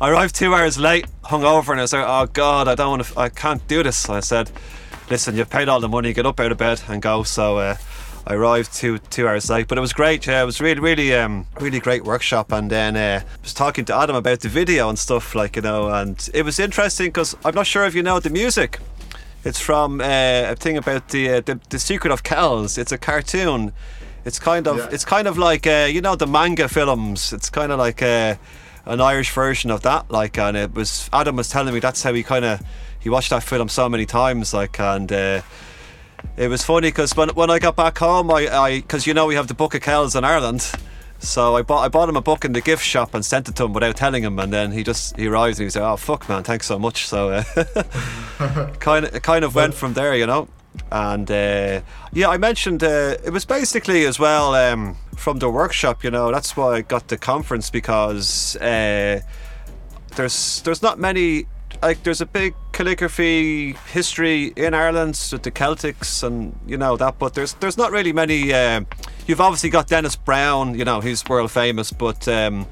I 0.00 0.10
arrived 0.10 0.34
two 0.34 0.54
hours 0.54 0.78
late, 0.78 1.06
hungover, 1.24 1.70
and 1.70 1.80
I 1.80 1.82
like, 1.84 2.06
"Oh 2.06 2.26
God, 2.32 2.68
I 2.68 2.74
don't 2.74 2.90
want 2.90 3.04
to, 3.04 3.18
I 3.18 3.28
can't 3.28 3.66
do 3.68 3.82
this." 3.82 4.08
I 4.08 4.20
said, 4.20 4.50
"Listen, 5.08 5.36
you've 5.36 5.50
paid 5.50 5.68
all 5.68 5.80
the 5.80 5.88
money, 5.88 6.12
get 6.12 6.26
up 6.26 6.40
out 6.40 6.52
of 6.52 6.58
bed 6.58 6.82
and 6.88 7.02
go." 7.02 7.22
So. 7.22 7.58
Uh, 7.58 7.76
I 8.30 8.34
arrived 8.34 8.72
two 8.72 8.98
two 8.98 9.26
hours 9.26 9.50
late, 9.50 9.66
but 9.66 9.76
it 9.76 9.80
was 9.80 9.92
great. 9.92 10.24
Yeah, 10.24 10.42
it 10.42 10.46
was 10.46 10.60
really, 10.60 10.80
really, 10.80 11.12
um, 11.12 11.46
really 11.58 11.80
great 11.80 12.04
workshop. 12.04 12.52
And 12.52 12.70
then 12.70 12.96
uh, 12.96 13.22
I 13.24 13.40
was 13.42 13.52
talking 13.52 13.84
to 13.86 13.94
Adam 13.96 14.14
about 14.14 14.38
the 14.38 14.48
video 14.48 14.88
and 14.88 14.96
stuff, 14.96 15.34
like 15.34 15.56
you 15.56 15.62
know, 15.62 15.88
and 15.88 16.16
it 16.32 16.44
was 16.44 16.60
interesting 16.60 17.08
because 17.08 17.36
I'm 17.44 17.56
not 17.56 17.66
sure 17.66 17.84
if 17.86 17.94
you 17.94 18.04
know 18.04 18.20
the 18.20 18.30
music. 18.30 18.78
It's 19.44 19.58
from 19.58 20.00
uh, 20.00 20.04
a 20.52 20.54
thing 20.54 20.76
about 20.76 21.08
the, 21.08 21.28
uh, 21.28 21.40
the 21.40 21.58
the 21.70 21.78
secret 21.80 22.12
of 22.12 22.22
Kells. 22.22 22.78
It's 22.78 22.92
a 22.92 22.98
cartoon. 22.98 23.72
It's 24.24 24.38
kind 24.38 24.68
of 24.68 24.76
Yeah. 24.76 24.88
it's 24.92 25.04
kind 25.04 25.26
of 25.26 25.36
like 25.36 25.66
uh, 25.66 25.88
you 25.90 26.00
know 26.00 26.14
the 26.14 26.28
manga 26.28 26.68
films. 26.68 27.32
It's 27.32 27.50
kind 27.50 27.72
of 27.72 27.80
like 27.80 28.00
uh, 28.00 28.36
an 28.86 29.00
Irish 29.00 29.32
version 29.32 29.72
of 29.72 29.80
that. 29.82 30.08
Like, 30.08 30.38
and 30.38 30.56
it 30.56 30.72
was 30.72 31.10
Adam 31.12 31.34
was 31.34 31.48
telling 31.48 31.74
me 31.74 31.80
that's 31.80 32.04
how 32.04 32.12
he 32.14 32.22
kind 32.22 32.44
of 32.44 32.60
he 33.00 33.10
watched 33.10 33.30
that 33.30 33.42
film 33.42 33.68
so 33.68 33.88
many 33.88 34.06
times. 34.06 34.54
Like, 34.54 34.78
and 34.78 35.10
uh, 35.10 35.40
it 36.36 36.48
was 36.48 36.62
funny 36.62 36.88
because 36.88 37.16
when 37.16 37.28
when 37.30 37.50
I 37.50 37.58
got 37.58 37.76
back 37.76 37.98
home, 37.98 38.30
I 38.30 38.80
because 38.80 39.06
you 39.06 39.14
know 39.14 39.26
we 39.26 39.34
have 39.34 39.48
the 39.48 39.54
Book 39.54 39.74
of 39.74 39.82
Kells 39.82 40.16
in 40.16 40.24
Ireland. 40.24 40.70
So 41.20 41.54
I 41.54 41.62
bought 41.62 41.84
I 41.84 41.88
bought 41.88 42.08
him 42.08 42.16
a 42.16 42.22
book 42.22 42.44
in 42.46 42.52
the 42.52 42.62
gift 42.62 42.82
shop 42.82 43.12
and 43.14 43.24
sent 43.24 43.48
it 43.48 43.56
to 43.56 43.64
him 43.64 43.74
without 43.74 43.96
telling 43.96 44.22
him, 44.22 44.38
and 44.38 44.52
then 44.52 44.72
he 44.72 44.82
just 44.82 45.16
he 45.16 45.26
arrived 45.26 45.58
and 45.58 45.66
he 45.66 45.70
said, 45.70 45.82
"Oh 45.82 45.96
fuck, 45.96 46.28
man, 46.28 46.42
thanks 46.42 46.66
so 46.66 46.78
much." 46.78 47.06
So 47.06 47.30
uh, 47.30 47.42
kind 48.80 49.04
of 49.04 49.22
kind 49.22 49.44
of 49.44 49.54
went 49.54 49.74
from 49.74 49.92
there, 49.92 50.14
you 50.16 50.26
know. 50.26 50.48
And 50.90 51.30
uh, 51.30 51.82
yeah, 52.12 52.28
I 52.28 52.38
mentioned 52.38 52.82
uh, 52.82 53.16
it 53.22 53.30
was 53.30 53.44
basically 53.44 54.06
as 54.06 54.18
well 54.18 54.54
um, 54.54 54.96
from 55.16 55.40
the 55.40 55.50
workshop. 55.50 56.02
You 56.02 56.10
know, 56.10 56.32
that's 56.32 56.56
why 56.56 56.76
I 56.76 56.80
got 56.80 57.08
the 57.08 57.18
conference 57.18 57.68
because 57.68 58.56
uh, 58.56 59.20
there's 60.16 60.62
there's 60.62 60.82
not 60.82 60.98
many 60.98 61.46
like 61.82 62.02
there's 62.02 62.20
a 62.20 62.26
big 62.26 62.54
calligraphy 62.72 63.72
history 63.92 64.52
in 64.56 64.74
Ireland 64.74 65.20
with 65.32 65.42
the 65.42 65.50
Celtics 65.50 66.22
and 66.22 66.58
you 66.66 66.76
know 66.76 66.96
that, 66.96 67.18
but 67.18 67.34
there's 67.34 67.54
there's 67.54 67.76
not 67.76 67.92
really 67.92 68.12
many. 68.12 68.52
Um, 68.52 68.86
you've 69.26 69.40
obviously 69.40 69.70
got 69.70 69.88
Denis 69.88 70.16
Brown, 70.16 70.78
you 70.78 70.84
know 70.84 71.00
he's 71.00 71.24
world 71.28 71.50
famous, 71.50 71.90
but 71.92 72.26
um, 72.28 72.66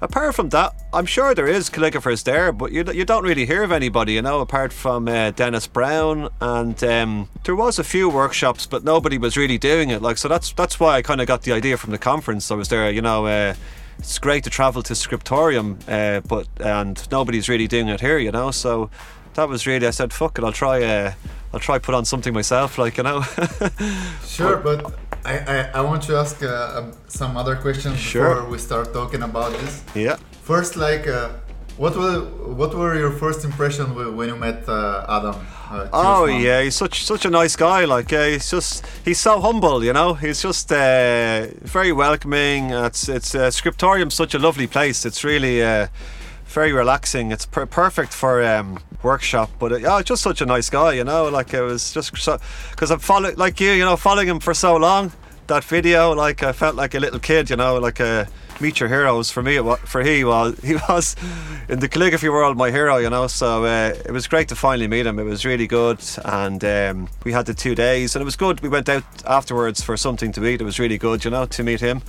apart 0.00 0.34
from 0.34 0.50
that, 0.50 0.74
I'm 0.92 1.06
sure 1.06 1.34
there 1.34 1.46
is 1.46 1.70
calligraphers 1.70 2.24
there, 2.24 2.52
but 2.52 2.72
you 2.72 2.84
you 2.92 3.04
don't 3.04 3.24
really 3.24 3.46
hear 3.46 3.62
of 3.62 3.72
anybody, 3.72 4.14
you 4.14 4.22
know, 4.22 4.40
apart 4.40 4.72
from 4.72 5.08
uh, 5.08 5.30
Denis 5.30 5.66
Brown, 5.66 6.28
and 6.40 6.82
um, 6.84 7.28
there 7.44 7.56
was 7.56 7.78
a 7.78 7.84
few 7.84 8.08
workshops, 8.08 8.66
but 8.66 8.84
nobody 8.84 9.18
was 9.18 9.36
really 9.36 9.58
doing 9.58 9.90
it. 9.90 10.02
Like 10.02 10.18
so, 10.18 10.28
that's 10.28 10.52
that's 10.52 10.78
why 10.78 10.96
I 10.96 11.02
kind 11.02 11.20
of 11.20 11.26
got 11.26 11.42
the 11.42 11.52
idea 11.52 11.76
from 11.76 11.90
the 11.90 11.98
conference. 11.98 12.50
I 12.50 12.54
was 12.54 12.68
there, 12.68 12.90
you 12.90 13.02
know. 13.02 13.26
Uh, 13.26 13.54
it's 13.98 14.18
great 14.18 14.44
to 14.44 14.50
travel 14.50 14.82
to 14.82 14.94
Scriptorium, 14.94 15.78
uh, 15.88 16.20
but 16.20 16.46
and 16.60 17.06
nobody's 17.10 17.48
really 17.48 17.66
doing 17.68 17.88
it 17.88 18.00
here, 18.00 18.18
you 18.18 18.30
know. 18.30 18.50
So 18.50 18.90
that 19.34 19.48
was 19.48 19.66
really 19.66 19.86
I 19.86 19.90
said, 19.90 20.12
fuck 20.12 20.38
it, 20.38 20.44
I'll 20.44 20.52
try. 20.52 20.82
Uh, 20.82 21.12
I'll 21.54 21.60
try 21.60 21.78
put 21.78 21.94
on 21.94 22.04
something 22.04 22.32
myself, 22.34 22.78
like 22.78 22.96
you 22.96 23.02
know. 23.04 23.22
Sure, 24.26 24.56
but 24.56 24.94
I, 25.24 25.38
I, 25.38 25.70
I 25.74 25.80
want 25.82 26.02
to 26.04 26.16
ask 26.16 26.42
uh, 26.42 26.46
uh, 26.48 26.92
some 27.08 27.36
other 27.36 27.56
questions 27.56 27.98
Sure. 27.98 28.34
before 28.34 28.50
we 28.50 28.58
start 28.58 28.92
talking 28.94 29.22
about 29.22 29.52
this. 29.52 29.82
yeah. 29.94 30.16
First, 30.42 30.76
like, 30.76 31.06
uh, 31.06 31.28
what 31.76 31.96
were 31.96 32.20
what 32.54 32.74
were 32.74 32.94
your 32.98 33.10
first 33.10 33.44
impression 33.44 33.94
when 34.16 34.28
you 34.28 34.36
met 34.36 34.68
uh, 34.68 35.06
Adam? 35.08 35.34
Uh, 35.70 35.88
Oh 35.92 36.26
yeah, 36.26 36.62
he's 36.62 36.76
such 36.76 37.04
such 37.04 37.24
a 37.24 37.30
nice 37.30 37.56
guy. 37.56 37.84
Like 37.84 38.12
uh, 38.12 38.24
he's 38.26 38.50
just 38.50 38.86
he's 39.04 39.18
so 39.18 39.40
humble, 39.40 39.82
you 39.84 39.92
know. 39.92 40.14
He's 40.14 40.42
just 40.42 40.70
uh, 40.70 41.46
very 41.62 41.92
welcoming. 41.92 42.70
It's 42.70 43.08
it's 43.08 43.34
uh, 43.34 43.50
Scriptorium's 43.50 44.14
such 44.14 44.34
a 44.34 44.38
lovely 44.38 44.66
place. 44.66 45.06
It's 45.06 45.24
really 45.24 45.62
uh, 45.62 45.86
very 46.46 46.72
relaxing. 46.72 47.32
It's 47.32 47.46
per- 47.46 47.66
perfect 47.66 48.12
for 48.12 48.44
um, 48.44 48.78
workshop. 49.02 49.50
But 49.58 49.72
uh, 49.72 49.76
yeah, 49.76 50.02
just 50.02 50.22
such 50.22 50.42
a 50.42 50.46
nice 50.46 50.68
guy, 50.68 50.92
you 50.92 51.04
know. 51.04 51.28
Like 51.28 51.54
it 51.54 51.62
was 51.62 51.92
just 51.92 52.16
so 52.18 52.38
because 52.70 52.90
I'm 52.90 53.00
following 53.00 53.36
like 53.36 53.60
you, 53.60 53.70
you 53.72 53.84
know, 53.84 53.96
following 53.96 54.28
him 54.28 54.40
for 54.40 54.54
so 54.54 54.76
long. 54.76 55.12
That 55.48 55.64
video, 55.64 56.12
like 56.12 56.42
I 56.42 56.52
felt 56.52 56.76
like 56.76 56.94
a 56.94 57.00
little 57.00 57.18
kid, 57.18 57.50
you 57.50 57.56
know, 57.56 57.78
like 57.78 57.98
a 57.98 58.28
meet 58.60 58.80
your 58.80 58.88
heroes. 58.88 59.30
For 59.30 59.42
me, 59.42 59.58
for 59.84 60.02
he 60.02 60.24
was 60.24 60.58
he 60.64 60.74
was 60.88 61.16
in 61.68 61.80
the 61.80 61.88
calligraphy 61.88 62.28
world 62.28 62.56
my 62.56 62.70
hero, 62.70 62.96
you 62.98 63.10
know. 63.10 63.26
So 63.26 63.64
uh, 63.64 63.94
it 64.04 64.10
was 64.12 64.26
great 64.28 64.48
to 64.48 64.56
finally 64.56 64.88
meet 64.88 65.06
him. 65.06 65.18
It 65.18 65.24
was 65.24 65.44
really 65.44 65.66
good, 65.66 66.00
and 66.24 66.64
um, 66.64 67.08
we 67.24 67.32
had 67.32 67.46
the 67.46 67.54
two 67.54 67.74
days, 67.74 68.14
and 68.14 68.22
it 68.22 68.24
was 68.24 68.36
good. 68.36 68.60
We 68.60 68.68
went 68.68 68.88
out 68.88 69.04
afterwards 69.26 69.82
for 69.82 69.96
something 69.96 70.32
to 70.32 70.44
eat. 70.46 70.60
It 70.60 70.64
was 70.64 70.78
really 70.78 70.98
good, 70.98 71.24
you 71.24 71.30
know, 71.30 71.46
to 71.46 71.62
meet 71.62 71.80
him. 71.80 72.02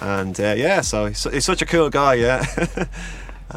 And 0.00 0.38
uh, 0.40 0.54
yeah, 0.56 0.80
so 0.82 1.06
he's, 1.06 1.22
he's 1.24 1.44
such 1.44 1.62
a 1.62 1.66
cool 1.66 1.88
guy, 1.90 2.14
yeah. 2.14 2.44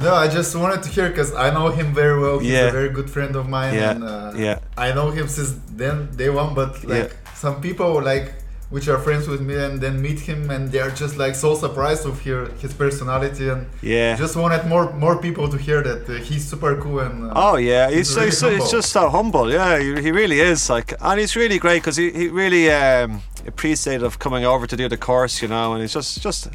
No, 0.02 0.14
I 0.14 0.28
just 0.28 0.56
wanted 0.56 0.84
to 0.84 0.90
hear 0.90 1.10
because 1.10 1.34
I 1.34 1.50
know 1.50 1.70
him 1.70 1.92
very 1.94 2.20
well. 2.20 2.38
He's 2.40 2.52
Yeah. 2.52 2.68
a 2.68 2.72
very 2.72 2.90
good 2.90 3.10
friend 3.10 3.36
of 3.36 3.48
mine, 3.50 3.74
Yeah, 3.74 3.92
and 3.92 4.04
uh, 4.04 4.34
yeah. 4.36 4.60
I 4.78 4.92
know 4.94 5.10
him 5.10 5.28
since 5.28 5.56
then 5.72 6.10
day 6.16 6.30
one. 6.30 6.54
But 6.54 6.84
like 6.84 7.10
Yeah. 7.12 7.34
some 7.34 7.62
people, 7.62 8.02
like 8.04 8.34
which 8.70 8.88
are 8.90 8.98
friends 9.00 9.28
with 9.28 9.40
me, 9.42 9.56
and 9.56 9.80
then 9.80 10.02
meet 10.02 10.20
him, 10.20 10.50
and 10.50 10.72
they're 10.72 10.92
just 10.92 11.18
like 11.18 11.36
so 11.36 11.56
surprised 11.56 12.06
of 12.06 12.20
hear 12.20 12.46
his 12.62 12.74
personality, 12.74 13.48
and 13.50 13.66
Yeah. 13.82 14.16
just 14.18 14.36
wanted 14.36 14.66
more 14.68 14.92
more 14.94 15.18
people 15.18 15.48
to 15.50 15.58
hear 15.58 15.82
that 15.84 16.10
uh, 16.10 16.14
he's 16.28 16.46
super 16.52 16.76
cool 16.82 17.00
and. 17.00 17.32
Uh, 17.32 17.34
Oh 17.36 17.56
yeah, 17.58 17.90
he's, 17.90 18.14
really 18.16 18.26
he's, 18.30 18.42
he's 18.42 18.72
just 18.72 18.92
so 18.92 19.10
humble. 19.10 19.52
Yeah, 19.52 19.80
he, 19.80 20.02
he 20.02 20.12
really 20.12 20.40
is. 20.42 20.70
Like, 20.70 20.94
and 21.00 21.20
he's 21.20 21.36
really 21.36 21.60
great 21.60 21.82
because 21.82 21.96
he, 21.98 22.12
he 22.12 22.28
really 22.28 22.70
um, 22.72 23.22
appreciated 23.46 24.04
of 24.04 24.18
coming 24.20 24.44
over 24.46 24.68
to 24.68 24.76
do 24.76 24.90
the 24.90 24.98
course, 24.98 25.42
you 25.42 25.48
know. 25.48 25.74
And 25.74 25.82
he's 25.82 25.94
just 25.94 26.22
just 26.22 26.50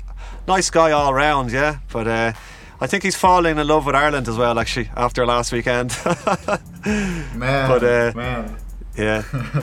nice 0.47 0.71
guy 0.71 0.91
all 0.93 1.11
around. 1.11 1.51
Yeah, 1.53 1.79
but 1.93 2.07
uh, 2.07 2.33
I 2.81 2.87
think 2.89 3.05
he's 3.05 3.17
falling 3.17 3.59
in 3.59 3.67
love 3.67 3.87
with 3.87 3.95
Ireland 3.95 4.29
as 4.29 4.37
well. 4.37 4.59
Actually, 4.59 4.91
after 4.97 5.25
last 5.27 5.53
weekend. 5.53 5.97
man, 7.35 7.69
but, 7.69 7.83
uh, 7.85 8.13
man, 8.15 8.57
yeah, 8.97 9.23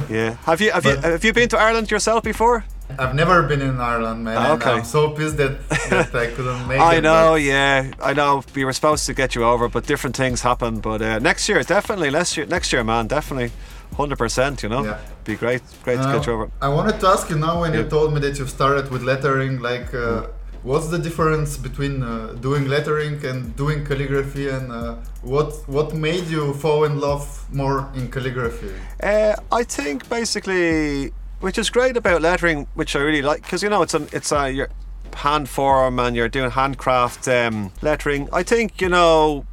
yeah. 0.09 0.35
Have 0.45 0.61
you 0.61 0.71
have 0.71 0.85
you 0.85 0.95
have 0.97 1.23
you 1.23 1.33
been 1.33 1.49
to 1.49 1.57
Ireland 1.57 1.89
yourself 1.91 2.23
before? 2.23 2.63
I've 2.97 3.13
never 3.13 3.43
been 3.43 3.61
in 3.61 3.79
Ireland, 3.79 4.23
man. 4.23 4.37
And 4.37 4.61
okay. 4.61 4.71
I'm 4.71 4.83
so 4.83 5.11
pissed 5.11 5.37
that, 5.37 5.59
that 5.91 6.15
I 6.15 6.25
couldn't 6.35 6.67
make 6.67 6.79
I 6.79 6.95
it. 6.95 7.01
know, 7.01 7.33
but- 7.33 7.41
yeah, 7.43 7.91
I 8.01 8.13
know. 8.13 8.43
We 8.55 8.65
were 8.65 8.73
supposed 8.73 9.05
to 9.05 9.13
get 9.13 9.35
you 9.35 9.43
over, 9.43 9.69
but 9.69 9.85
different 9.85 10.15
things 10.17 10.41
happen. 10.41 10.79
But 10.79 11.01
uh, 11.03 11.19
next 11.19 11.47
year, 11.47 11.61
definitely. 11.61 12.09
Next 12.09 12.35
year, 12.35 12.47
next 12.47 12.73
year, 12.73 12.83
man, 12.83 13.05
definitely, 13.07 13.51
hundred 13.95 14.17
percent. 14.17 14.63
You 14.63 14.69
know, 14.69 14.83
Yeah. 14.85 14.97
be 15.23 15.35
great, 15.35 15.61
great 15.83 15.97
to 16.01 16.07
Uh, 16.09 16.13
get 16.17 16.25
you 16.25 16.33
over. 16.33 16.49
I 16.61 16.69
wanted 16.69 16.99
to 17.01 17.07
ask 17.07 17.29
you 17.29 17.37
now 17.37 17.61
when 17.61 17.73
you 17.75 17.83
told 17.83 18.11
me 18.13 18.19
that 18.21 18.39
you 18.39 18.47
started 18.47 18.89
with 18.89 19.03
lettering, 19.03 19.59
like, 19.59 19.93
uh, 19.93 20.23
what's 20.63 20.87
the 20.87 20.99
difference 20.99 21.57
between 21.57 22.03
uh, 22.03 22.33
doing 22.41 22.67
lettering 22.67 23.23
and 23.25 23.55
doing 23.55 23.85
calligraphy, 23.85 24.49
and 24.49 24.71
uh, 24.71 24.95
what 25.21 25.53
what 25.67 25.93
made 25.93 26.25
you 26.27 26.53
fall 26.53 26.83
in 26.83 26.99
love 26.99 27.45
more 27.51 27.89
in 27.95 28.09
calligraphy? 28.09 28.71
Uh, 29.01 29.35
I 29.51 29.63
think 29.63 30.09
basically, 30.09 31.11
which 31.39 31.57
is 31.57 31.69
great 31.69 31.97
about 31.97 32.21
lettering, 32.21 32.67
which 32.75 32.95
I 32.95 32.99
really 32.99 33.21
like, 33.21 33.43
because 33.43 33.63
you 33.63 33.69
know 33.69 33.81
it's 33.81 33.93
an 33.93 34.07
it's 34.11 34.31
a 34.31 34.51
your 34.51 34.69
hand 35.13 35.49
form 35.49 35.99
and 35.99 36.15
you're 36.15 36.29
doing 36.29 36.51
handcraft 36.51 37.27
um, 37.27 37.71
lettering. 37.81 38.29
I 38.31 38.43
think 38.43 38.81
you 38.81 38.89
know, 38.89 39.45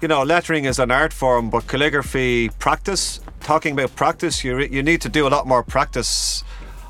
you 0.00 0.08
know, 0.08 0.22
lettering 0.22 0.64
is 0.64 0.78
an 0.78 0.90
art 0.90 1.12
form, 1.12 1.50
but 1.50 1.66
calligraphy 1.66 2.50
practice. 2.58 3.20
Talking 3.40 3.72
about 3.72 3.94
practice, 3.94 4.44
you 4.44 4.56
re- 4.56 4.68
you 4.70 4.82
need 4.82 5.00
to 5.02 5.08
do 5.08 5.26
a 5.26 5.30
lot 5.30 5.46
more 5.46 5.62
practice. 5.62 6.44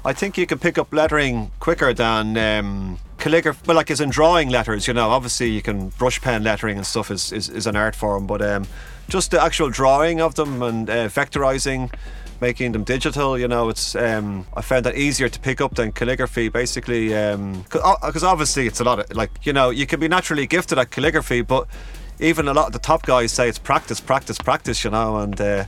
I 0.04 0.12
think 0.12 0.38
you 0.38 0.46
can 0.46 0.58
pick 0.58 0.78
up 0.78 0.92
lettering 0.92 1.50
quicker 1.60 1.92
than 1.92 2.36
um, 2.38 2.98
calligraphy. 3.18 3.60
Well, 3.66 3.76
like 3.76 3.90
as 3.90 4.00
in 4.00 4.10
drawing 4.10 4.48
letters, 4.50 4.86
you 4.86 4.94
know. 4.94 5.10
Obviously, 5.10 5.50
you 5.50 5.62
can 5.62 5.88
brush 5.90 6.20
pen 6.20 6.42
lettering 6.44 6.76
and 6.76 6.86
stuff 6.86 7.10
is, 7.10 7.32
is, 7.32 7.48
is 7.48 7.66
an 7.66 7.76
art 7.76 7.94
form, 7.94 8.26
but 8.26 8.40
um, 8.40 8.66
just 9.08 9.30
the 9.30 9.42
actual 9.42 9.70
drawing 9.70 10.20
of 10.20 10.34
them 10.34 10.62
and 10.62 10.88
uh, 10.88 11.08
vectorizing, 11.08 11.92
making 12.40 12.72
them 12.72 12.84
digital, 12.84 13.38
you 13.38 13.48
know, 13.48 13.68
it's 13.68 13.94
um, 13.96 14.46
I 14.56 14.62
found 14.62 14.84
that 14.86 14.96
easier 14.96 15.28
to 15.28 15.40
pick 15.40 15.60
up 15.60 15.74
than 15.74 15.92
calligraphy. 15.92 16.48
Basically, 16.48 17.08
because 17.08 18.24
obviously 18.24 18.66
it's 18.66 18.80
a 18.80 18.84
lot 18.84 18.98
of 19.00 19.16
like 19.16 19.30
you 19.42 19.52
know 19.52 19.70
you 19.70 19.86
can 19.86 20.00
be 20.00 20.08
naturally 20.08 20.46
gifted 20.46 20.78
at 20.78 20.90
calligraphy, 20.90 21.42
but 21.42 21.66
even 22.20 22.48
a 22.48 22.52
lot 22.52 22.66
of 22.66 22.72
the 22.72 22.78
top 22.78 23.02
guys 23.06 23.32
say 23.32 23.48
it's 23.48 23.58
practice, 23.58 24.00
practice, 24.00 24.38
practice, 24.38 24.84
you 24.84 24.90
know, 24.90 25.18
and 25.18 25.40
uh, 25.40 25.64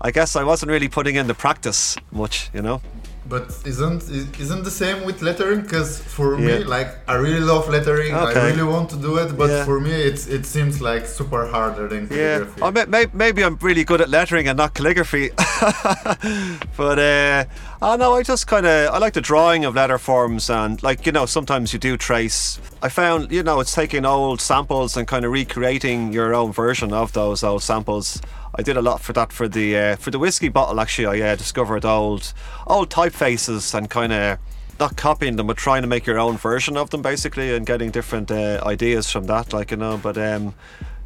I 0.00 0.10
guess 0.10 0.36
I 0.36 0.44
wasn't 0.44 0.70
really 0.70 0.88
putting 0.88 1.16
in 1.16 1.26
the 1.26 1.34
practice 1.34 1.96
much, 2.10 2.50
you 2.52 2.62
know. 2.62 2.80
But 3.28 3.54
isn't 3.64 4.02
isn't 4.40 4.64
the 4.64 4.70
same 4.70 5.04
with 5.06 5.22
lettering? 5.22 5.60
Because 5.62 6.00
for 6.00 6.38
Yeah. 6.38 6.46
me, 6.58 6.64
like 6.64 6.88
I 7.06 7.14
really 7.14 7.40
love 7.52 7.68
lettering. 7.68 8.12
okay. 8.14 8.40
I 8.40 8.46
really 8.50 8.64
want 8.74 8.90
to 8.90 8.96
do 8.96 9.16
it, 9.22 9.36
but 9.38 9.48
Yeah. 9.50 9.64
for 9.64 9.78
me, 9.80 9.92
it's 9.92 10.26
it 10.26 10.44
seems 10.44 10.80
like 10.80 11.06
super 11.06 11.46
harder 11.46 11.86
than 11.88 12.08
Yeah, 12.10 12.38
calligraphy. 12.38 12.62
I 12.62 12.70
may, 12.70 12.84
may, 12.86 13.06
maybe 13.12 13.44
I'm 13.44 13.56
really 13.62 13.84
good 13.84 14.00
at 14.00 14.08
lettering 14.08 14.48
and 14.48 14.56
not 14.56 14.74
calligraphy, 14.74 15.30
but 16.76 16.98
uh, 16.98 17.44
I 17.80 17.96
know 17.96 18.14
I 18.14 18.22
just 18.22 18.46
kind 18.46 18.66
of 18.66 18.94
I 18.94 18.98
like 18.98 19.12
the 19.14 19.20
drawing 19.20 19.64
of 19.64 19.74
letter 19.74 19.98
forms 19.98 20.50
and 20.50 20.82
like 20.82 21.06
you 21.06 21.12
know 21.12 21.26
sometimes 21.26 21.72
you 21.72 21.78
do 21.78 21.96
trace. 21.96 22.58
I 22.82 22.88
found 22.88 23.30
you 23.30 23.42
know 23.42 23.60
it's 23.60 23.74
taking 23.74 24.04
old 24.04 24.40
samples 24.40 24.96
and 24.96 25.06
kind 25.06 25.24
of 25.24 25.32
recreating 25.32 26.12
your 26.12 26.34
own 26.34 26.52
version 26.52 26.92
of 26.92 27.12
those 27.12 27.42
old 27.42 27.62
samples. 27.62 28.20
I 28.54 28.62
did 28.62 28.76
a 28.76 28.82
lot 28.82 29.00
for 29.00 29.12
that 29.14 29.32
for 29.32 29.48
the 29.48 29.76
uh, 29.76 29.96
for 29.96 30.10
the 30.10 30.18
whiskey 30.18 30.48
bottle. 30.48 30.80
Actually, 30.80 31.22
I 31.22 31.32
uh, 31.32 31.36
discovered 31.36 31.84
old 31.84 32.32
old 32.66 32.90
typefaces 32.90 33.74
and 33.74 33.88
kind 33.88 34.12
of 34.12 34.38
not 34.80 34.96
copying 34.96 35.36
them, 35.36 35.46
but 35.46 35.56
trying 35.56 35.82
to 35.82 35.88
make 35.88 36.06
your 36.06 36.18
own 36.18 36.36
version 36.36 36.76
of 36.76 36.90
them, 36.90 37.02
basically, 37.02 37.54
and 37.54 37.64
getting 37.66 37.90
different 37.90 38.30
uh, 38.30 38.60
ideas 38.64 39.10
from 39.10 39.24
that. 39.26 39.52
Like 39.52 39.70
you 39.70 39.76
know, 39.78 39.96
but 39.96 40.16
um, 40.18 40.54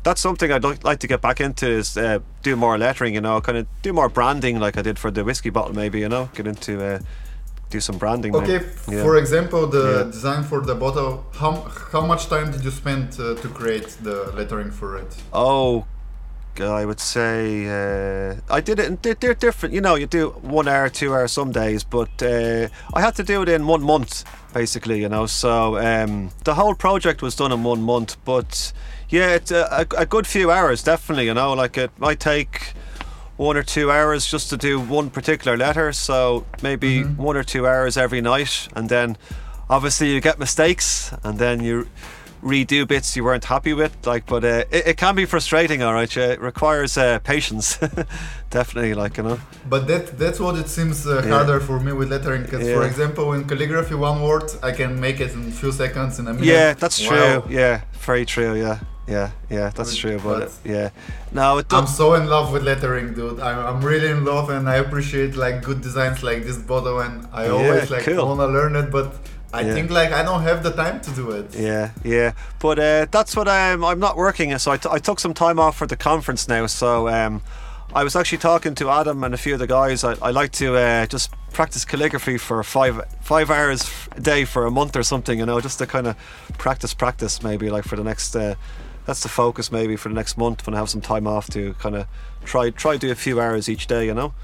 that's 0.02 0.20
something 0.20 0.50
I'd 0.52 0.64
like, 0.64 0.84
like 0.84 0.98
to 1.00 1.06
get 1.06 1.20
back 1.20 1.40
into 1.40 1.68
is 1.68 1.96
uh, 1.96 2.18
do 2.42 2.56
more 2.56 2.78
lettering. 2.78 3.14
You 3.14 3.20
know, 3.20 3.40
kind 3.40 3.58
of 3.58 3.66
do 3.82 3.92
more 3.92 4.08
branding, 4.08 4.58
like 4.58 4.76
I 4.76 4.82
did 4.82 4.98
for 4.98 5.10
the 5.10 5.22
whiskey 5.24 5.50
bottle. 5.50 5.74
Maybe 5.74 5.98
you 6.00 6.08
know, 6.08 6.28
get 6.34 6.46
into 6.46 6.84
uh, 6.84 6.98
do 7.70 7.80
some 7.80 7.98
branding. 7.98 8.34
Okay, 8.34 8.60
Yeah. 8.88 9.02
for 9.02 9.16
example, 9.16 9.66
the 9.68 9.84
Yeah. 9.98 10.10
design 10.10 10.42
for 10.44 10.60
the 10.60 10.74
bottle. 10.74 11.24
How 11.38 11.52
how 11.92 12.00
much 12.06 12.28
time 12.28 12.50
did 12.50 12.64
you 12.64 12.70
spend 12.72 13.18
uh, 13.20 13.34
to 13.42 13.48
create 13.48 13.88
the 14.02 14.32
lettering 14.36 14.70
for 14.72 14.96
it? 14.96 15.14
Oh, 15.32 15.84
I 16.60 16.84
would 16.84 17.00
say 17.00 17.66
uh, 17.66 18.36
I 18.50 18.60
did 18.60 18.78
it. 18.78 18.86
In, 18.86 18.98
they're, 19.02 19.14
they're 19.14 19.34
different. 19.34 19.74
You 19.74 19.80
know, 19.80 19.94
you 19.94 20.06
do 20.06 20.30
one 20.42 20.68
hour, 20.68 20.88
two 20.88 21.12
hours 21.12 21.32
some 21.32 21.52
days, 21.52 21.84
but 21.84 22.22
uh, 22.22 22.68
I 22.94 23.00
had 23.00 23.14
to 23.16 23.22
do 23.22 23.42
it 23.42 23.48
in 23.48 23.66
one 23.66 23.82
month, 23.82 24.24
basically. 24.52 25.00
You 25.00 25.08
know, 25.08 25.26
so 25.26 25.78
um, 25.78 26.30
the 26.44 26.54
whole 26.54 26.74
project 26.74 27.22
was 27.22 27.34
done 27.36 27.52
in 27.52 27.62
one 27.62 27.82
month. 27.82 28.16
But 28.24 28.72
yeah, 29.08 29.34
it's 29.34 29.50
a, 29.50 29.86
a, 29.90 30.02
a 30.02 30.06
good 30.06 30.26
few 30.26 30.50
hours, 30.50 30.82
definitely. 30.82 31.26
You 31.26 31.34
know, 31.34 31.52
like 31.52 31.76
it 31.76 31.90
might 31.98 32.20
take 32.20 32.72
one 33.36 33.56
or 33.56 33.62
two 33.62 33.90
hours 33.90 34.26
just 34.26 34.48
to 34.50 34.56
do 34.56 34.80
one 34.80 35.10
particular 35.10 35.56
letter. 35.56 35.92
So 35.92 36.46
maybe 36.62 37.02
one 37.02 37.36
or 37.36 37.44
two 37.44 37.66
hours 37.66 37.96
every 37.96 38.20
night, 38.20 38.68
and 38.74 38.88
then 38.88 39.16
obviously 39.68 40.12
you 40.12 40.20
get 40.20 40.38
mistakes, 40.38 41.12
and 41.22 41.38
then 41.38 41.62
you 41.62 41.88
redo 42.46 42.86
bits 42.86 43.16
you 43.16 43.24
weren't 43.24 43.44
happy 43.44 43.74
with. 43.74 43.92
Like, 44.06 44.24
but 44.26 44.44
uh, 44.44 44.64
it, 44.70 44.86
it 44.90 44.96
can 44.96 45.14
be 45.16 45.24
frustrating. 45.26 45.82
All 45.82 45.92
right, 46.00 46.14
yeah. 46.16 46.32
it 46.34 46.40
requires 46.40 46.96
uh, 46.96 47.18
patience, 47.32 47.78
definitely. 48.50 48.94
Like 48.94 49.16
you 49.18 49.24
know, 49.24 49.38
But 49.68 49.86
that 49.88 50.18
that's 50.18 50.38
what 50.40 50.54
it 50.56 50.68
seems 50.68 51.06
uh, 51.06 51.22
Yeah. 51.24 51.34
harder 51.34 51.60
for 51.60 51.78
me 51.80 51.92
with 51.92 52.10
lettering. 52.10 52.42
Because 52.42 52.62
for 52.76 52.84
example, 52.86 53.32
in 53.34 53.44
calligraphy, 53.44 53.94
one 53.94 54.22
word 54.22 54.50
I 54.62 54.72
can 54.72 55.00
make 55.00 55.20
it 55.20 55.32
in 55.34 55.48
a 55.48 55.50
few 55.60 55.72
seconds 55.72 56.18
in 56.18 56.28
a 56.28 56.32
minute. 56.32 56.46
yeah, 56.46 56.74
that's 56.74 56.98
Wow. 57.00 57.08
true. 57.42 57.54
Yeah, 57.60 57.80
very 58.06 58.24
true. 58.24 58.54
Yeah, 58.54 58.78
yeah, 59.08 59.30
yeah, 59.50 59.70
that's 59.76 59.94
true. 59.96 60.18
But, 60.22 60.38
but- 60.40 60.52
yeah, 60.64 60.88
no, 61.32 61.58
it 61.58 61.66
I'm 61.72 61.86
so 61.86 62.14
in 62.14 62.26
love 62.26 62.52
with 62.52 62.62
lettering, 62.62 63.14
dude. 63.14 63.40
I'm, 63.40 63.58
I'm 63.68 63.80
really 63.84 64.10
in 64.16 64.24
love, 64.24 64.50
and 64.50 64.68
I 64.68 64.76
appreciate 64.76 65.36
like 65.36 65.62
good 65.62 65.80
designs 65.82 66.22
like 66.22 66.44
this 66.44 66.58
bottle, 66.58 67.00
and 67.00 67.26
I 67.32 67.44
Yeah, 67.46 67.50
always 67.56 67.90
like 67.90 68.04
cool. 68.04 68.26
wanna 68.26 68.46
learn 68.58 68.76
it, 68.76 68.90
but 68.90 69.08
I 69.52 69.60
Yeah. 69.62 69.74
think 69.74 69.90
like 69.90 70.12
I 70.12 70.22
don't 70.22 70.42
have 70.42 70.62
the 70.62 70.70
time 70.72 71.00
to 71.00 71.10
do 71.12 71.30
it. 71.30 71.54
Yeah, 71.54 71.90
yeah, 72.04 72.32
but 72.58 72.78
uh, 72.78 73.06
that's 73.10 73.34
what 73.36 73.48
I'm. 73.48 73.84
I'm 73.84 73.98
not 74.00 74.16
working, 74.16 74.56
so 74.58 74.72
I, 74.72 74.76
t- 74.76 74.88
I 74.90 74.98
took 74.98 75.20
some 75.20 75.34
time 75.34 75.58
off 75.58 75.76
for 75.76 75.86
the 75.86 75.96
conference 75.96 76.48
now. 76.48 76.66
So 76.66 77.08
um, 77.08 77.40
I 77.94 78.02
was 78.04 78.16
actually 78.16 78.38
talking 78.38 78.74
to 78.76 78.90
Adam 78.90 79.22
and 79.24 79.32
a 79.32 79.36
few 79.38 79.54
of 79.54 79.60
the 79.60 79.66
guys. 79.66 80.04
I, 80.04 80.14
I 80.20 80.30
like 80.30 80.50
to 80.52 80.76
uh, 80.76 81.06
just 81.06 81.30
practice 81.52 81.84
calligraphy 81.84 82.38
for 82.38 82.62
five 82.64 83.00
five 83.22 83.50
hours 83.50 83.88
a 84.16 84.20
day 84.20 84.44
for 84.44 84.66
a 84.66 84.70
month 84.70 84.96
or 84.96 85.02
something. 85.04 85.38
You 85.38 85.46
know, 85.46 85.60
just 85.60 85.78
to 85.78 85.86
kind 85.86 86.06
of 86.08 86.16
practice, 86.58 86.92
practice 86.92 87.42
maybe 87.42 87.70
like 87.70 87.84
for 87.84 87.96
the 87.96 88.04
next. 88.04 88.34
Uh, 88.36 88.56
that's 89.06 89.22
the 89.22 89.28
focus 89.28 89.70
maybe 89.70 89.94
for 89.94 90.08
the 90.08 90.16
next 90.16 90.36
month 90.36 90.66
when 90.66 90.74
I 90.74 90.78
have 90.78 90.90
some 90.90 91.00
time 91.00 91.28
off 91.28 91.48
to 91.50 91.74
kind 91.74 91.94
of 91.94 92.06
try 92.44 92.70
try 92.70 92.96
do 92.96 93.12
a 93.12 93.14
few 93.14 93.40
hours 93.40 93.68
each 93.68 93.86
day. 93.86 94.04
You 94.06 94.14
know, 94.14 94.34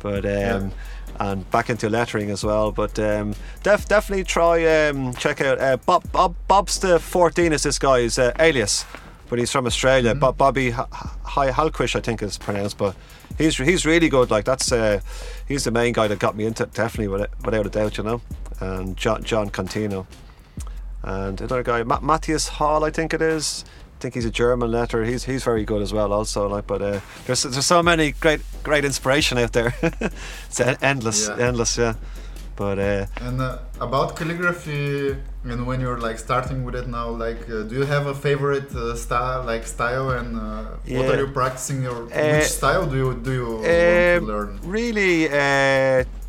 but 0.00 0.26
um, 0.26 0.72
and 1.20 1.48
back 1.50 1.70
into 1.70 1.88
lettering 1.88 2.30
as 2.30 2.42
well. 2.42 2.72
But 2.72 2.98
um, 2.98 3.34
def- 3.62 3.86
definitely 3.86 4.24
try 4.24 4.88
um, 4.88 5.14
check 5.14 5.40
out 5.40 5.60
uh, 5.60 5.76
Bob 5.76 6.10
Bob 6.10 6.34
Bob's 6.48 6.78
the 6.80 6.98
14 6.98 7.52
is 7.52 7.62
this 7.62 7.78
guy's 7.78 8.18
uh, 8.18 8.32
alias, 8.40 8.84
but 9.28 9.38
he's 9.38 9.52
from 9.52 9.66
Australia. 9.66 10.14
Bob 10.14 10.36
Bobby 10.36 10.68
H- 10.68 11.52
Halquish 11.54 11.94
I 11.94 12.00
think 12.00 12.22
is 12.22 12.38
pronounced, 12.38 12.78
but 12.78 12.96
he's 13.38 13.56
he's 13.58 13.84
really 13.86 14.08
good. 14.08 14.30
Like 14.30 14.46
that's 14.46 14.72
uh, 14.72 15.00
he's 15.46 15.64
the 15.64 15.70
main 15.70 15.92
guy 15.92 16.08
that 16.08 16.18
got 16.18 16.36
me 16.36 16.46
into 16.46 16.64
it, 16.64 16.72
definitely 16.72 17.08
without, 17.08 17.30
without 17.44 17.66
a 17.66 17.70
doubt, 17.70 17.98
you 17.98 18.04
know. 18.04 18.22
And 18.60 18.96
John 18.96 19.22
Jon 19.22 19.50
Contino 19.50 20.06
and 21.02 21.40
another 21.40 21.62
guy 21.62 21.82
Matthias 21.82 22.48
Hall 22.48 22.84
I 22.84 22.90
think 22.90 23.14
it 23.14 23.22
is. 23.22 23.64
I 24.00 24.02
think 24.02 24.14
he's 24.14 24.24
a 24.24 24.30
German 24.30 24.70
letter. 24.70 25.04
He's 25.04 25.24
he's 25.24 25.44
very 25.44 25.64
good 25.66 25.82
as 25.82 25.92
well. 25.92 26.10
Also, 26.12 26.48
like, 26.48 26.66
but 26.66 26.80
uh, 26.80 27.00
there's 27.26 27.42
there's 27.42 27.66
so 27.66 27.82
many 27.82 28.12
great 28.12 28.40
great 28.62 28.84
inspiration 28.84 29.36
out 29.36 29.52
there. 29.52 29.74
it's 30.48 30.60
endless, 30.80 31.28
Yeah. 31.28 31.48
endless, 31.48 31.76
yeah. 31.76 31.94
But 32.56 32.78
uh, 32.78 33.06
And 33.20 33.40
uh, 33.42 33.58
about 33.78 34.16
calligraphy, 34.16 35.16
and 35.44 35.66
when 35.66 35.80
you're 35.82 35.98
like 36.08 36.18
starting 36.18 36.64
with 36.64 36.76
it 36.76 36.88
now, 36.88 37.10
like, 37.10 37.42
uh, 37.50 37.68
do 37.68 37.74
you 37.74 37.84
have 37.84 38.06
a 38.06 38.14
favorite 38.14 38.74
uh, 38.74 38.96
style, 38.96 39.44
like 39.44 39.66
style, 39.66 40.08
and 40.18 40.36
uh, 40.36 40.64
what 40.96 41.06
are 41.10 41.18
you 41.18 41.28
practicing? 41.28 41.86
or 41.86 42.08
Uh, 42.08 42.32
which 42.38 42.48
style 42.48 42.86
do 42.86 42.96
you 42.96 43.14
do 43.22 43.32
you 43.32 43.46
want 43.52 43.68
Um, 43.68 44.26
to 44.26 44.32
learn? 44.32 44.60
really, 44.64 45.28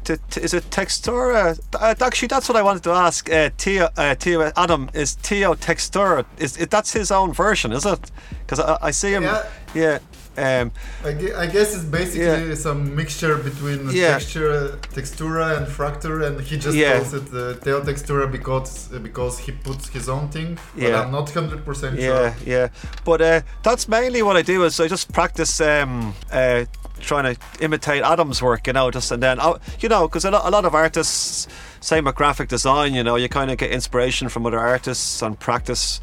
uh, 0.09 0.15
t- 0.15 0.21
t- 0.29 0.41
is 0.41 0.53
it 0.53 0.69
textura? 0.69 1.59
Uh, 1.73 1.95
actually, 2.05 2.27
that's 2.27 2.47
what 2.49 2.55
I 2.57 2.61
wanted 2.61 2.83
to 2.83 2.91
ask. 2.91 3.29
Uh, 3.31 3.49
Tio, 3.57 3.89
uh, 3.97 4.15
Tio, 4.15 4.51
Adam, 4.55 4.89
is 4.93 5.15
Tio 5.15 5.53
textura? 5.55 6.25
Is, 6.37 6.57
is 6.57 6.67
that's 6.67 6.93
his 6.93 7.11
own 7.11 7.33
version? 7.33 7.71
Is 7.71 7.85
it? 7.85 8.11
Because 8.45 8.59
I, 8.59 8.77
I 8.81 8.91
see 8.91 9.11
him. 9.13 9.23
Yeah. 9.23 9.43
Yeah. 9.73 9.99
Um, 10.37 10.71
I, 11.03 11.09
I 11.43 11.45
guess 11.45 11.75
it's 11.75 11.83
basically 11.83 12.55
some 12.55 12.95
mixture 12.95 13.35
between 13.37 13.89
Yeah. 13.89 14.11
texture, 14.13 14.77
textura 14.93 15.57
and 15.57 15.67
Fraktur, 15.67 16.25
and 16.25 16.39
he 16.39 16.57
just 16.57 16.75
Yeah. 16.77 16.99
calls 16.99 17.13
it 17.13 17.27
uh, 17.33 17.55
Teo 17.63 17.81
textura 17.81 18.31
because 18.31 18.87
because 19.03 19.37
he 19.39 19.51
puts 19.51 19.89
his 19.89 20.07
own 20.07 20.29
thing. 20.29 20.57
But 20.73 20.83
Yeah. 20.83 21.01
I'm 21.01 21.11
not 21.11 21.29
hundred 21.31 21.65
percent 21.65 21.99
Yeah, 21.99 22.05
sure. 22.07 22.35
yeah. 22.45 22.67
But 23.03 23.21
uh, 23.21 23.41
that's 23.63 23.87
mainly 23.89 24.21
what 24.21 24.37
I 24.37 24.41
do 24.41 24.63
is 24.63 24.79
I 24.79 24.87
just 24.87 25.11
practice 25.11 25.59
um, 25.59 26.13
uh, 26.31 26.63
trying 27.01 27.35
to 27.35 27.41
imitate 27.59 28.03
Adam's 28.03 28.41
work, 28.41 28.67
you 28.67 28.73
know, 28.73 28.91
just 28.91 29.11
and 29.11 29.21
then, 29.21 29.39
oh, 29.39 29.59
you 29.79 29.89
know, 29.89 30.07
because 30.07 30.25
a, 30.25 30.31
lot, 30.31 30.65
of 30.65 30.75
artists, 30.75 31.47
same 31.79 32.05
with 32.05 32.15
graphic 32.15 32.49
design, 32.49 32.93
you 32.93 33.03
know, 33.03 33.15
you 33.15 33.29
kind 33.29 33.51
of 33.51 33.57
get 33.57 33.71
inspiration 33.71 34.29
from 34.29 34.45
other 34.45 34.59
artists 34.59 35.21
and 35.21 35.39
practice, 35.39 35.99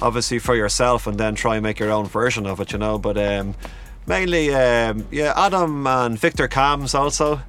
obviously, 0.00 0.38
for 0.38 0.54
yourself 0.54 1.06
and 1.06 1.18
then 1.18 1.34
try 1.34 1.56
and 1.56 1.62
make 1.62 1.78
your 1.78 1.90
own 1.90 2.06
version 2.06 2.46
of 2.46 2.60
it, 2.60 2.72
you 2.72 2.78
know. 2.78 2.98
But 2.98 3.18
um, 3.18 3.54
mainly, 4.06 4.54
um, 4.54 5.06
yeah, 5.10 5.32
Adam 5.36 5.86
and 5.86 6.18
Victor 6.18 6.48
Cams 6.48 6.94
also 6.94 7.40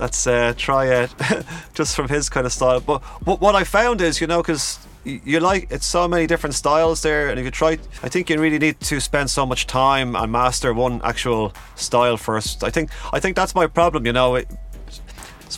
that's 0.00 0.26
uh, 0.26 0.54
try 0.56 0.86
it 0.86 1.14
just 1.74 1.94
from 1.94 2.08
his 2.08 2.30
kind 2.30 2.46
of 2.46 2.52
style. 2.52 2.80
But 2.80 3.02
what 3.22 3.54
I 3.54 3.64
found 3.64 4.00
is, 4.00 4.20
you 4.20 4.26
know, 4.26 4.40
because 4.42 4.78
you 5.04 5.40
like 5.40 5.68
it's 5.70 5.86
so 5.86 6.06
many 6.06 6.26
different 6.26 6.54
styles 6.54 7.02
there, 7.02 7.28
and 7.30 7.38
if 7.38 7.44
you 7.44 7.50
try, 7.50 7.78
I 8.02 8.08
think 8.08 8.28
you 8.28 8.38
really 8.40 8.58
need 8.58 8.80
to 8.80 9.00
spend 9.00 9.30
so 9.30 9.46
much 9.46 9.66
time 9.66 10.14
and 10.14 10.30
master 10.30 10.74
one 10.74 11.00
actual 11.02 11.54
style 11.74 12.16
first. 12.16 12.62
I 12.62 12.70
think 12.70 12.90
I 13.12 13.20
think 13.20 13.36
that's 13.36 13.54
my 13.54 13.66
problem. 13.66 14.06
You 14.06 14.12
know, 14.12 14.34
it, 14.36 14.48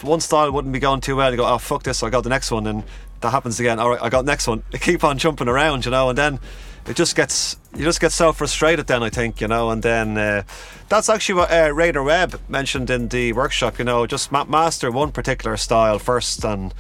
one 0.03 0.21
style 0.21 0.51
wouldn't 0.51 0.73
be 0.73 0.79
going 0.79 1.01
too 1.01 1.17
well. 1.17 1.31
You 1.31 1.37
go, 1.37 1.47
oh 1.47 1.59
fuck 1.59 1.83
this, 1.83 2.03
I 2.03 2.11
got 2.11 2.23
the 2.23 2.31
next 2.31 2.51
one, 2.51 2.67
and 2.67 2.85
that 3.21 3.31
happens 3.31 3.59
again. 3.59 3.79
All 3.79 3.91
right, 3.91 4.03
I 4.03 4.09
got 4.09 4.25
next 4.25 4.47
one. 4.47 4.63
Keep 4.73 5.05
on 5.05 5.19
jumping 5.19 5.49
around, 5.49 5.85
you 5.85 5.91
know, 5.91 6.09
and 6.09 6.19
then 6.19 6.39
it 6.87 6.97
just 6.97 7.17
gets 7.17 7.57
you 7.75 7.85
just 7.85 8.01
get 8.01 8.13
so 8.13 8.33
frustrated. 8.33 8.87
Then 8.87 9.03
I 9.03 9.11
think 9.11 9.41
you 9.41 9.49
know, 9.49 9.71
and 9.71 9.83
then 9.83 10.17
uh, 10.17 10.43
that's 10.89 11.09
actually 11.09 11.37
what 11.37 11.53
uh, 11.53 11.73
Raider 11.75 12.03
Webb 12.03 12.41
mentioned 12.49 12.91
in 12.91 13.09
the 13.09 13.33
workshop. 13.33 13.79
You 13.79 13.85
know, 13.85 14.07
just 14.07 14.31
ma- 14.31 14.45
master 14.45 14.91
one 14.91 15.11
particular 15.11 15.57
style 15.57 15.99
first 15.99 16.45
and. 16.45 16.73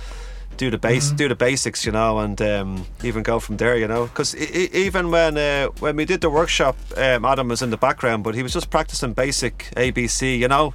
Do 0.63 0.71
the 0.71 0.79
base, 0.79 1.11
do 1.11 1.27
the 1.27 1.35
basics, 1.35 1.85
you 1.85 1.91
know, 1.91 2.21
and 2.21 2.41
um, 2.41 2.87
even 3.03 3.25
go 3.25 3.41
from 3.41 3.57
there, 3.57 3.77
you 3.77 3.89
know. 3.89 4.05
Because 4.07 4.37
even 4.37 5.11
when 5.11 5.37
uh, 5.37 5.67
when 5.81 5.97
we 5.97 6.05
did 6.05 6.21
the 6.21 6.31
workshop, 6.31 6.77
um, 6.97 7.25
Adam 7.25 7.49
was 7.49 7.63
in 7.63 7.71
the 7.71 7.77
background, 7.77 8.23
but 8.23 8.37
he 8.37 8.45
was 8.45 8.53
just 8.53 8.71
practicing 8.71 9.13
basic 9.13 9.73
ABC, 9.77 10.39
you 10.39 10.47
know, 10.47 10.73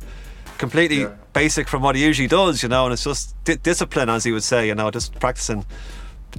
completely 0.57 1.03
Yeah. 1.03 1.11
basic 1.31 1.69
from 1.69 1.83
what 1.83 1.95
he 1.95 2.03
usually 2.03 2.27
does, 2.27 2.63
you 2.63 2.67
know, 2.67 2.83
and 2.83 2.91
it's 2.91 3.05
just 3.05 3.33
di- 3.45 3.55
discipline, 3.63 4.09
as 4.09 4.25
he 4.25 4.33
would 4.33 4.43
say, 4.43 4.67
you 4.67 4.75
know, 4.75 4.91
just 4.91 5.17
practicing 5.21 5.63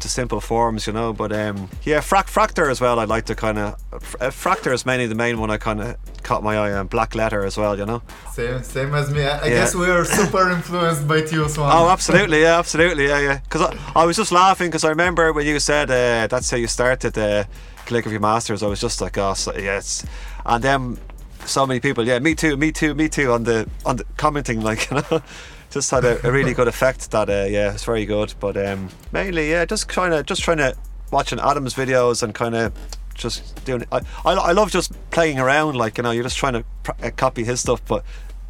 to 0.01 0.09
simple 0.09 0.41
forms, 0.41 0.87
you 0.87 0.93
know. 0.93 1.13
But 1.13 1.33
um, 1.33 1.69
yeah, 1.85 1.99
frac- 2.01 2.29
Fraktur 2.31 2.71
as 2.71 2.81
well. 2.81 2.99
I 2.99 3.05
like 3.05 3.25
to 3.27 3.35
kind 3.35 3.59
of 3.59 3.75
uh, 4.21 4.31
Fraktur 4.31 4.73
is 4.73 4.85
mainly 4.87 5.07
the 5.07 5.15
main 5.15 5.39
one. 5.41 5.51
I 5.51 5.57
kind 5.59 5.81
of 5.81 5.97
caught 6.23 6.43
my 6.43 6.57
eye 6.57 6.73
on 6.73 6.87
black 6.87 7.15
letter 7.15 7.45
as 7.45 7.57
well, 7.57 7.79
you 7.79 7.87
know. 7.87 8.03
Same, 8.33 8.63
same 8.63 8.95
as 8.95 9.11
me. 9.11 9.23
I, 9.23 9.39
I 9.39 9.45
Yeah. 9.47 9.55
guess 9.55 9.75
we 9.75 9.87
are 9.91 10.05
super 10.05 10.51
influenced 10.57 11.07
by 11.09 11.23
Tio 11.23 11.49
Swan. 11.49 11.71
Oh, 11.75 11.89
absolutely, 11.89 12.43
yeah, 12.43 12.59
absolutely, 12.59 13.07
yeah, 13.09 13.21
yeah. 13.21 13.39
Because 13.39 13.63
I, 13.63 13.77
I 13.97 14.05
was 14.07 14.17
just 14.17 14.33
laughing 14.33 14.69
because 14.69 14.85
I 14.85 14.91
remember 14.91 15.33
when 15.33 15.47
you 15.47 15.59
said 15.61 15.91
uh, 15.91 16.27
that's 16.27 16.51
how 16.51 16.57
you 16.57 16.67
started 16.69 17.13
the 17.15 17.47
calligraphy 17.87 18.19
masters. 18.19 18.63
I 18.63 18.67
was 18.67 18.81
just 18.81 19.01
like, 19.01 19.17
oh, 19.19 19.35
so, 19.35 19.53
yes, 19.57 20.05
and 20.45 20.63
then 20.63 20.99
so 21.47 21.67
many 21.67 21.81
people, 21.81 22.07
yeah, 22.07 22.19
me 22.19 22.35
too, 22.35 22.57
me 22.59 22.73
too, 22.73 22.95
me 22.95 23.09
too, 23.09 23.33
on 23.33 23.45
the 23.45 23.67
on 23.87 23.97
the 23.97 24.05
commenting 24.19 24.61
like, 24.61 24.91
you 24.91 24.97
know, 25.11 25.23
just 25.71 25.91
had 25.91 26.05
a, 26.05 26.27
a 26.27 26.33
really 26.33 26.55
good 26.55 26.69
effect. 26.69 27.11
That 27.11 27.29
uh, 27.29 27.47
yeah, 27.49 27.73
it's 27.73 27.85
very 27.85 28.07
good. 28.07 28.35
But 28.41 28.57
um, 28.57 28.89
mainly 29.13 29.51
yeah, 29.51 29.65
just 29.65 29.89
trying 29.89 30.11
to 30.11 30.23
just 30.23 30.43
trying 30.43 30.59
to 30.59 30.77
watching 31.11 31.39
Adam's 31.41 31.75
videos 31.75 32.23
and 32.23 32.35
kind 32.35 32.55
of 32.55 32.73
just 33.15 33.65
doing. 33.65 33.85
I, 33.93 34.01
I 34.25 34.33
I 34.33 34.53
love 34.53 34.71
just 34.71 34.93
playing 35.11 35.39
around. 35.39 35.77
Like 35.77 35.99
you 35.99 36.03
know, 36.03 36.11
you're 36.11 36.25
just 36.25 36.39
trying 36.39 36.55
to 36.55 36.65
pr- 36.83 36.93
uh, 37.03 37.11
copy 37.17 37.45
his 37.45 37.61
stuff, 37.61 37.85
but 37.87 38.05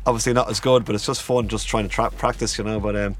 obviously 0.07 0.33
not 0.33 0.51
as 0.51 0.61
good. 0.61 0.85
But 0.85 0.95
it's 0.95 1.07
just 1.07 1.23
fun, 1.23 1.49
just 1.49 1.67
trying 1.67 1.85
to 1.85 1.91
tra- 1.91 2.11
practice. 2.11 2.59
You 2.59 2.65
know, 2.65 2.81
but 2.81 2.97
um. 2.97 3.17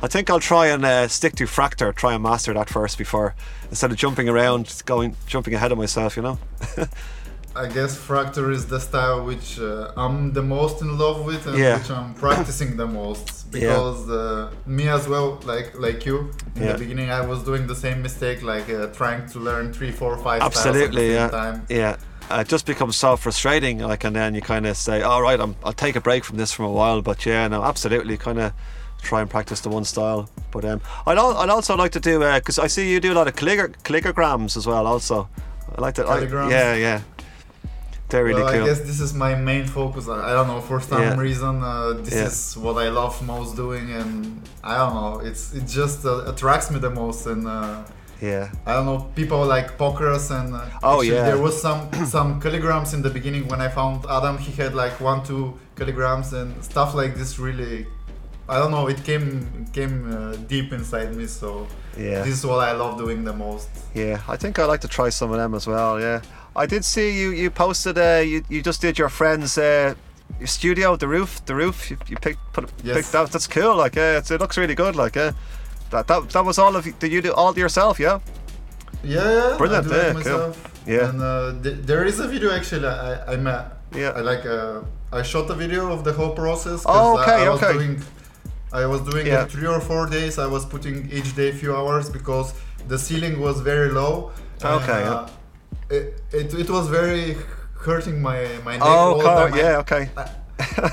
I 0.00 0.06
think 0.06 0.30
I'll 0.30 0.38
try 0.38 0.68
and 0.68 0.84
uh, 0.84 1.08
stick 1.08 1.34
to 1.36 1.44
Fraktur, 1.44 1.92
try 1.92 2.14
and 2.14 2.22
master 2.22 2.54
that 2.54 2.68
first 2.68 2.98
before 2.98 3.34
instead 3.68 3.90
of 3.90 3.96
jumping 3.96 4.28
around, 4.28 4.80
going 4.86 5.16
jumping 5.26 5.54
ahead 5.54 5.72
of 5.72 5.78
myself, 5.78 6.16
you 6.16 6.22
know. 6.22 6.38
I 7.64 7.66
guess 7.76 7.92
Fraktur 8.08 8.46
is 8.58 8.64
the 8.74 8.80
style 8.88 9.20
which 9.30 9.48
uh, 9.58 9.90
I'm 10.04 10.32
the 10.38 10.42
most 10.56 10.76
in 10.84 10.90
love 11.04 11.18
with 11.30 11.42
and 11.48 11.56
Yeah. 11.58 11.78
which 11.78 11.90
I'm 11.98 12.14
practicing 12.24 12.70
the 12.82 12.86
most 12.86 13.26
Yeah. 13.52 13.60
because 13.60 14.00
uh, 14.10 14.50
me 14.76 14.84
as 14.88 15.04
well, 15.12 15.28
like 15.52 15.68
like 15.86 16.00
you, 16.08 16.16
in 16.56 16.62
Yeah. 16.62 16.72
the 16.72 16.78
beginning 16.84 17.08
I 17.10 17.22
was 17.32 17.38
doing 17.50 17.66
the 17.72 17.78
same 17.84 17.98
mistake, 18.08 18.38
like 18.54 18.68
uh, 18.70 18.86
trying 19.00 19.22
to 19.32 19.38
learn 19.48 19.64
three, 19.76 19.92
four, 20.00 20.12
five 20.26 20.40
Absolutely, 20.48 21.06
styles 21.14 21.24
at 21.24 21.30
the 21.30 21.36
yeah, 21.36 21.42
time. 21.44 21.56
yeah. 21.68 21.96
Uh, 22.30 22.40
it 22.44 22.48
just 22.54 22.66
becomes 22.66 22.94
so 23.04 23.16
frustrating, 23.16 23.76
like, 23.90 24.04
and 24.06 24.14
then 24.14 24.34
you 24.34 24.42
kind 24.42 24.64
of 24.66 24.76
say, 24.76 24.96
"All 25.10 25.22
right, 25.28 25.40
I'm, 25.44 25.54
I'll 25.64 25.78
take 25.86 25.96
a 25.96 26.00
break 26.08 26.22
from 26.28 26.36
this 26.36 26.52
for 26.56 26.62
a 26.62 26.70
while." 26.80 27.00
But 27.00 27.24
yeah, 27.24 27.48
no, 27.48 27.62
absolutely, 27.64 28.16
kind 28.18 28.38
of 28.38 28.52
try 29.08 29.20
and 29.22 29.30
practice 29.30 29.60
the 29.62 29.70
one 29.70 29.84
style. 29.84 30.28
But 30.50 30.64
um, 30.70 30.80
I'd, 31.06 31.16
al- 31.16 31.38
I'd 31.40 31.48
also 31.58 31.74
like 31.82 31.92
to 31.92 32.00
do 32.10 32.18
because 32.18 32.58
I 32.58 32.68
see 32.68 32.84
you 32.92 33.00
do 33.00 33.12
a 33.12 33.18
lot 33.20 33.28
of 33.28 33.34
calligra- 33.34 33.72
calligrams 33.82 34.56
as 34.58 34.66
well. 34.66 34.86
Also, 34.86 35.26
I 35.74 35.80
like 35.80 35.94
to. 35.94 36.04
I, 36.04 36.20
yeah, 36.50 36.74
yeah. 36.74 37.00
Well, 38.12 38.24
cool. 38.34 38.46
I 38.46 38.64
guess 38.64 38.80
this 38.80 39.00
is 39.00 39.12
my 39.12 39.34
main 39.34 39.66
focus. 39.66 40.08
I 40.08 40.30
I 40.30 40.32
don't 40.32 40.48
know 40.48 40.60
for 40.60 40.80
some 40.80 41.02
Yeah. 41.02 41.16
reason 41.20 41.62
uh, 41.62 41.92
this 42.04 42.14
Yeah. 42.14 42.26
is 42.26 42.56
what 42.56 42.76
I 42.86 42.88
love 42.88 43.14
most 43.22 43.56
doing, 43.56 43.90
and 44.00 44.40
I 44.64 44.74
don't 44.78 44.94
know. 44.94 45.20
It's 45.28 45.52
it 45.58 45.66
just 45.66 46.04
uh, 46.06 46.30
attracts 46.32 46.70
me 46.70 46.78
the 46.78 46.90
most, 46.90 47.26
and 47.26 47.46
uh, 47.46 47.82
yeah, 48.20 48.48
I 48.66 48.72
don't 48.74 48.86
know 48.86 48.98
people 49.14 49.44
like 49.44 49.76
pokers 49.78 50.30
and 50.30 50.54
uh, 50.54 50.60
Oh, 50.82 51.00
actually 51.00 51.16
yeah. 51.16 51.24
there 51.30 51.38
was 51.46 51.54
some 51.60 51.80
some 52.06 52.40
calligrams 52.40 52.94
in 52.94 53.02
the 53.02 53.10
beginning 53.10 53.46
when 53.50 53.60
I 53.60 53.68
found 53.68 53.98
Adam. 54.16 54.38
He 54.38 54.52
had 54.62 54.74
like 54.74 54.94
one 55.00 55.20
two 55.22 55.44
calligrams 55.76 56.32
and 56.32 56.48
stuff 56.64 56.94
like 56.94 57.12
this. 57.20 57.38
Really, 57.38 57.86
I 58.48 58.56
don't 58.60 58.70
know. 58.70 58.88
It 58.88 59.00
came 59.04 59.24
it 59.62 59.72
came 59.78 59.94
uh, 60.16 60.36
deep 60.54 60.72
inside 60.72 61.14
me. 61.14 61.26
So 61.26 61.66
yeah. 61.96 62.22
this 62.24 62.34
is 62.38 62.44
what 62.46 62.60
I 62.68 62.72
love 62.72 62.96
doing 62.98 63.22
the 63.24 63.34
most. 63.34 63.68
Yeah, 63.94 64.16
I 64.34 64.36
think 64.36 64.58
I'd 64.58 64.70
like 64.72 64.80
to 64.80 64.88
try 64.88 65.10
some 65.10 65.30
of 65.30 65.36
them 65.42 65.54
as 65.54 65.66
well. 65.66 66.00
Yeah, 66.00 66.20
I 66.62 66.66
did 66.66 66.84
see 66.84 67.10
you. 67.20 67.30
You 67.30 67.50
posted. 67.50 67.96
Uh, 67.98 68.22
you 68.24 68.42
you 68.48 68.62
just 68.66 68.80
did 68.82 68.98
your 68.98 69.08
friend's 69.08 69.56
uh, 69.58 69.94
your 70.40 70.46
studio, 70.48 70.96
the 70.96 71.06
roof, 71.08 71.40
the 71.46 71.54
roof. 71.54 71.90
You, 71.90 71.96
you 72.10 72.16
picked 72.16 72.40
put 72.52 72.64
Yes. 72.84 72.96
picked 72.96 73.12
that. 73.12 73.30
That's 73.32 73.46
cool. 73.46 73.76
Like, 73.84 73.96
uh, 73.96 74.18
it's, 74.18 74.30
it 74.30 74.40
looks 74.40 74.56
really 74.58 74.74
good. 74.74 74.94
Like, 74.96 75.16
uh, 75.16 75.32
that 75.90 76.06
that 76.06 76.28
that 76.30 76.44
was 76.44 76.58
all 76.58 76.76
of. 76.76 76.84
you- 76.86 76.94
Did 77.00 77.12
you 77.12 77.22
do 77.22 77.32
all 77.32 77.54
yourself? 77.58 77.98
Yeah. 78.00 78.18
Yeah. 79.04 79.54
Brilliant, 79.58 79.86
I 79.92 79.96
yeah, 79.96 80.02
cool. 80.04 80.14
myself. 80.14 80.54
Yeah. 80.86 81.08
And 81.10 81.22
uh, 81.22 81.52
th- 81.62 81.86
there 81.86 82.04
is 82.04 82.18
a 82.20 82.26
video 82.28 82.50
actually. 82.50 82.86
I 82.88 83.34
I 83.34 83.36
made. 83.36 83.64
Yeah. 83.94 84.18
I 84.18 84.20
like 84.20 84.44
uh, 84.46 84.80
I 85.18 85.22
shot 85.22 85.50
a 85.50 85.54
video 85.54 85.92
of 85.92 86.02
the 86.04 86.12
whole 86.12 86.34
process. 86.34 86.82
Oh, 86.86 87.18
okay, 87.20 87.46
I, 87.46 87.48
was 87.48 87.62
okay. 87.62 87.72
Doing, 87.78 88.02
I 88.72 88.84
was 88.86 89.00
doing 89.10 89.26
Yeah. 89.26 89.44
it 89.44 89.50
three 89.52 89.68
or 89.68 89.80
four 89.80 90.06
days. 90.06 90.38
I 90.38 90.46
was 90.46 90.64
putting 90.66 90.96
each 91.10 91.30
day 91.36 91.48
a 91.50 91.54
few 91.62 91.72
hours 91.76 92.10
because 92.10 92.52
the 92.88 92.98
ceiling 92.98 93.40
was 93.40 93.60
very 93.60 93.90
low. 93.90 94.32
and, 94.62 94.82
Okay, 94.82 95.00
yeah. 95.06 95.28
It, 95.90 96.20
it 96.32 96.54
it 96.54 96.70
was 96.70 96.88
very 96.88 97.36
hurting 97.86 98.20
my 98.20 98.46
my 98.64 98.72
neck 98.76 98.82
Oh, 98.86 98.88
all 98.88 99.18
the 99.18 99.24
okay, 99.28 99.44
time. 99.44 99.54
I- 99.54 99.58
yeah, 99.58 99.78
okay. 99.78 100.10
I, 100.16 100.24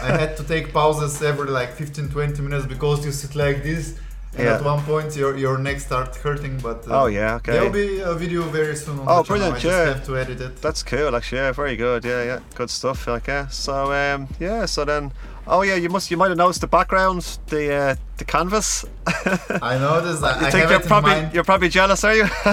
I 0.01 0.11
had 0.21 0.37
to 0.37 0.43
take 0.43 0.71
pauses 0.73 1.21
every 1.23 1.49
like 1.49 1.71
15 1.73 2.09
20 2.09 2.41
minutes 2.41 2.65
because 2.67 3.03
you 3.05 3.11
sit 3.11 3.35
like 3.35 3.63
this 3.63 3.97
and 4.37 4.43
Yeah. 4.45 4.55
at 4.55 4.63
one 4.63 4.81
point 4.83 5.15
your 5.15 5.35
your 5.37 5.57
neck 5.57 5.79
starts 5.79 6.17
hurting 6.17 6.59
but 6.59 6.87
uh, 6.87 7.01
Oh, 7.03 7.05
yeah, 7.07 7.35
okay. 7.37 7.53
there'll 7.53 7.71
be 7.71 7.99
a 8.01 8.13
video 8.13 8.41
very 8.43 8.75
soon 8.75 8.99
on 8.99 9.05
Oh, 9.07 9.23
brilliant, 9.23 9.55
I 9.55 9.59
just 9.59 9.65
yeah. 9.77 9.93
have 9.93 10.05
to 10.05 10.17
edit 10.17 10.39
it 10.41 10.61
That's 10.61 10.83
cool, 10.83 11.15
actually. 11.15 11.39
Yeah, 11.41 11.51
very 11.53 11.75
good. 11.77 12.05
Yeah, 12.05 12.23
yeah, 12.23 12.39
good 12.53 12.69
stuff. 12.69 13.07
Like, 13.07 13.27
yeah. 13.27 13.47
So, 13.47 13.73
um, 13.91 14.27
yeah. 14.39 14.65
So 14.67 14.85
then, 14.85 15.11
oh 15.47 15.63
yeah, 15.63 15.75
you 15.83 15.89
must 15.89 16.11
you 16.11 16.17
might 16.17 16.29
have 16.29 16.37
noticed 16.37 16.61
the 16.61 16.67
background, 16.67 17.21
the 17.47 17.73
uh, 17.73 17.95
the 18.17 18.25
canvas. 18.25 18.85
I 19.07 19.77
noticed 19.77 20.23
I, 20.23 20.39
You 20.41 20.47
I 20.47 20.51
think 20.51 20.69
you're 20.69 20.79
probably 20.79 21.29
you're 21.33 21.43
probably 21.43 21.69
jealous, 21.69 22.03
are 22.03 22.15
you? 22.15 22.23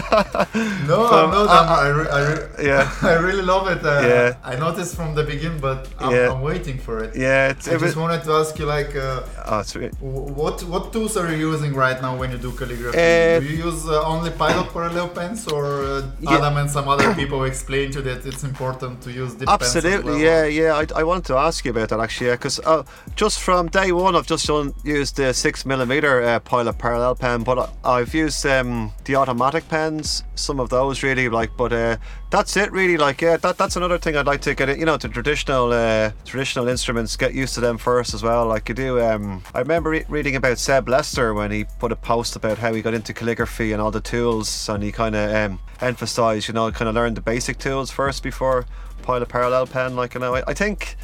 no 0.90 1.08
from- 1.08 1.24
I'm 1.24 1.30
not 1.30 1.48
uh, 1.48 1.60
I'm, 1.60 1.68
I, 1.86 1.88
re- 1.88 2.08
I, 2.18 2.32
re- 2.32 2.48
yeah. 2.70 2.92
I 3.02 3.14
really 3.14 3.42
love 3.42 3.68
it 3.68 3.84
uh, 3.84 4.00
Yeah. 4.12 4.36
I 4.52 4.56
noticed 4.56 4.96
from 4.96 5.14
the 5.14 5.24
beginning 5.24 5.58
but 5.60 5.88
I'm, 5.98 6.10
Yeah. 6.14 6.32
I'm 6.32 6.42
waiting 6.42 6.78
for 6.78 7.02
it 7.04 7.16
yeah, 7.16 7.50
it's, 7.50 7.68
I 7.68 7.72
it 7.72 7.80
was, 7.80 7.82
just 7.90 7.96
wanted 7.96 8.22
to 8.24 8.32
ask 8.32 8.58
you 8.58 8.66
like 8.66 8.94
uh, 8.96 9.22
oh, 9.46 9.62
what 10.00 10.62
what 10.64 10.92
tools 10.92 11.16
are 11.16 11.30
you 11.32 11.38
using 11.52 11.72
right 11.74 12.00
now 12.00 12.16
when 12.16 12.30
you 12.32 12.38
do 12.38 12.52
calligraphy? 12.52 12.98
Uh, 12.98 13.40
do 13.40 13.46
you 13.46 13.64
use 13.68 13.88
uh, 13.88 14.04
only 14.14 14.30
pilot 14.30 14.68
parallel 14.72 15.08
pens, 15.08 15.46
or 15.48 15.64
uh, 15.84 16.02
Yeah. 16.20 16.36
Adam 16.36 16.56
and 16.56 16.70
some 16.70 16.86
other 16.88 17.14
people 17.14 17.44
explain 17.44 17.90
to 17.92 17.98
you 17.98 18.04
that 18.10 18.26
it's 18.26 18.44
important 18.44 19.00
to 19.04 19.10
use 19.12 19.34
dip 19.34 19.48
pens 19.48 19.62
as 19.62 19.76
Absolutely, 19.76 20.12
well? 20.12 20.20
yeah, 20.28 20.44
yeah. 20.60 20.80
I, 20.80 21.00
I 21.00 21.02
wanted 21.04 21.24
to 21.26 21.36
ask 21.36 21.64
you 21.64 21.70
about 21.70 21.88
that 21.90 22.00
actually, 22.00 22.30
because 22.32 22.58
uh, 22.60 22.82
just 23.16 23.40
from 23.40 23.68
day 23.68 23.92
one, 23.92 24.14
I've 24.16 24.26
just 24.26 24.46
done, 24.46 24.74
used 24.84 25.16
the 25.16 25.32
six 25.34 25.64
millimeter 25.66 26.22
pilot 26.44 26.78
parallel 26.78 27.14
pen, 27.14 27.42
but 27.42 27.72
I've 27.84 28.14
used 28.14 28.44
um, 28.46 28.92
the 29.04 29.16
automatic 29.16 29.68
pens, 29.68 30.24
some 30.34 30.60
of 30.60 30.68
those 30.68 31.02
really 31.02 31.28
like, 31.28 31.50
but 31.56 31.72
uh, 31.72 31.96
that's 32.30 32.56
it 32.56 32.70
really. 32.72 32.96
Like, 32.96 33.20
yeah, 33.20 33.36
that 33.38 33.58
that's 33.58 33.76
another 33.76 33.98
thing 33.98 34.16
I'd 34.16 34.26
like 34.26 34.40
to 34.42 34.54
get, 34.54 34.78
you 34.78 34.84
know, 34.84 34.96
to 34.96 35.08
traditional 35.08 35.72
uh, 35.72 36.12
traditional 36.24 36.68
instruments, 36.68 37.16
get 37.16 37.34
used 37.34 37.54
to 37.54 37.60
them 37.60 37.78
first 37.78 38.14
as 38.14 38.22
well. 38.22 38.46
Like 38.46 38.68
you 38.68 38.74
do. 38.74 39.00
Um, 39.00 39.42
I 39.54 39.60
remember 39.60 39.90
re- 39.90 40.04
reading 40.08 40.36
about 40.36 40.58
Seb 40.58 40.88
Lester 40.88 41.34
when 41.34 41.50
he 41.50 41.64
put 41.78 41.92
a 41.92 41.96
post 41.96 42.36
about 42.36 42.58
how 42.58 42.72
he 42.74 42.82
got 42.82 42.94
into 42.94 43.12
calligraphy 43.12 43.72
and 43.72 43.80
all 43.80 43.90
the 43.90 44.00
tools, 44.00 44.68
and 44.68 44.82
he 44.82 44.92
kind 44.92 45.14
of 45.14 45.34
um, 45.34 45.60
emphasised, 45.80 46.48
you 46.48 46.54
know, 46.54 46.70
kind 46.70 46.88
of 46.88 46.94
learn 46.94 47.14
the 47.14 47.20
basic 47.20 47.58
tools 47.58 47.90
first 47.90 48.22
before 48.22 48.66
pilot 49.02 49.28
parallel 49.28 49.66
pen. 49.66 49.96
Like, 49.96 50.14
you 50.14 50.20
know, 50.20 50.34
I, 50.34 50.42
I 50.48 50.54
think 50.54 50.96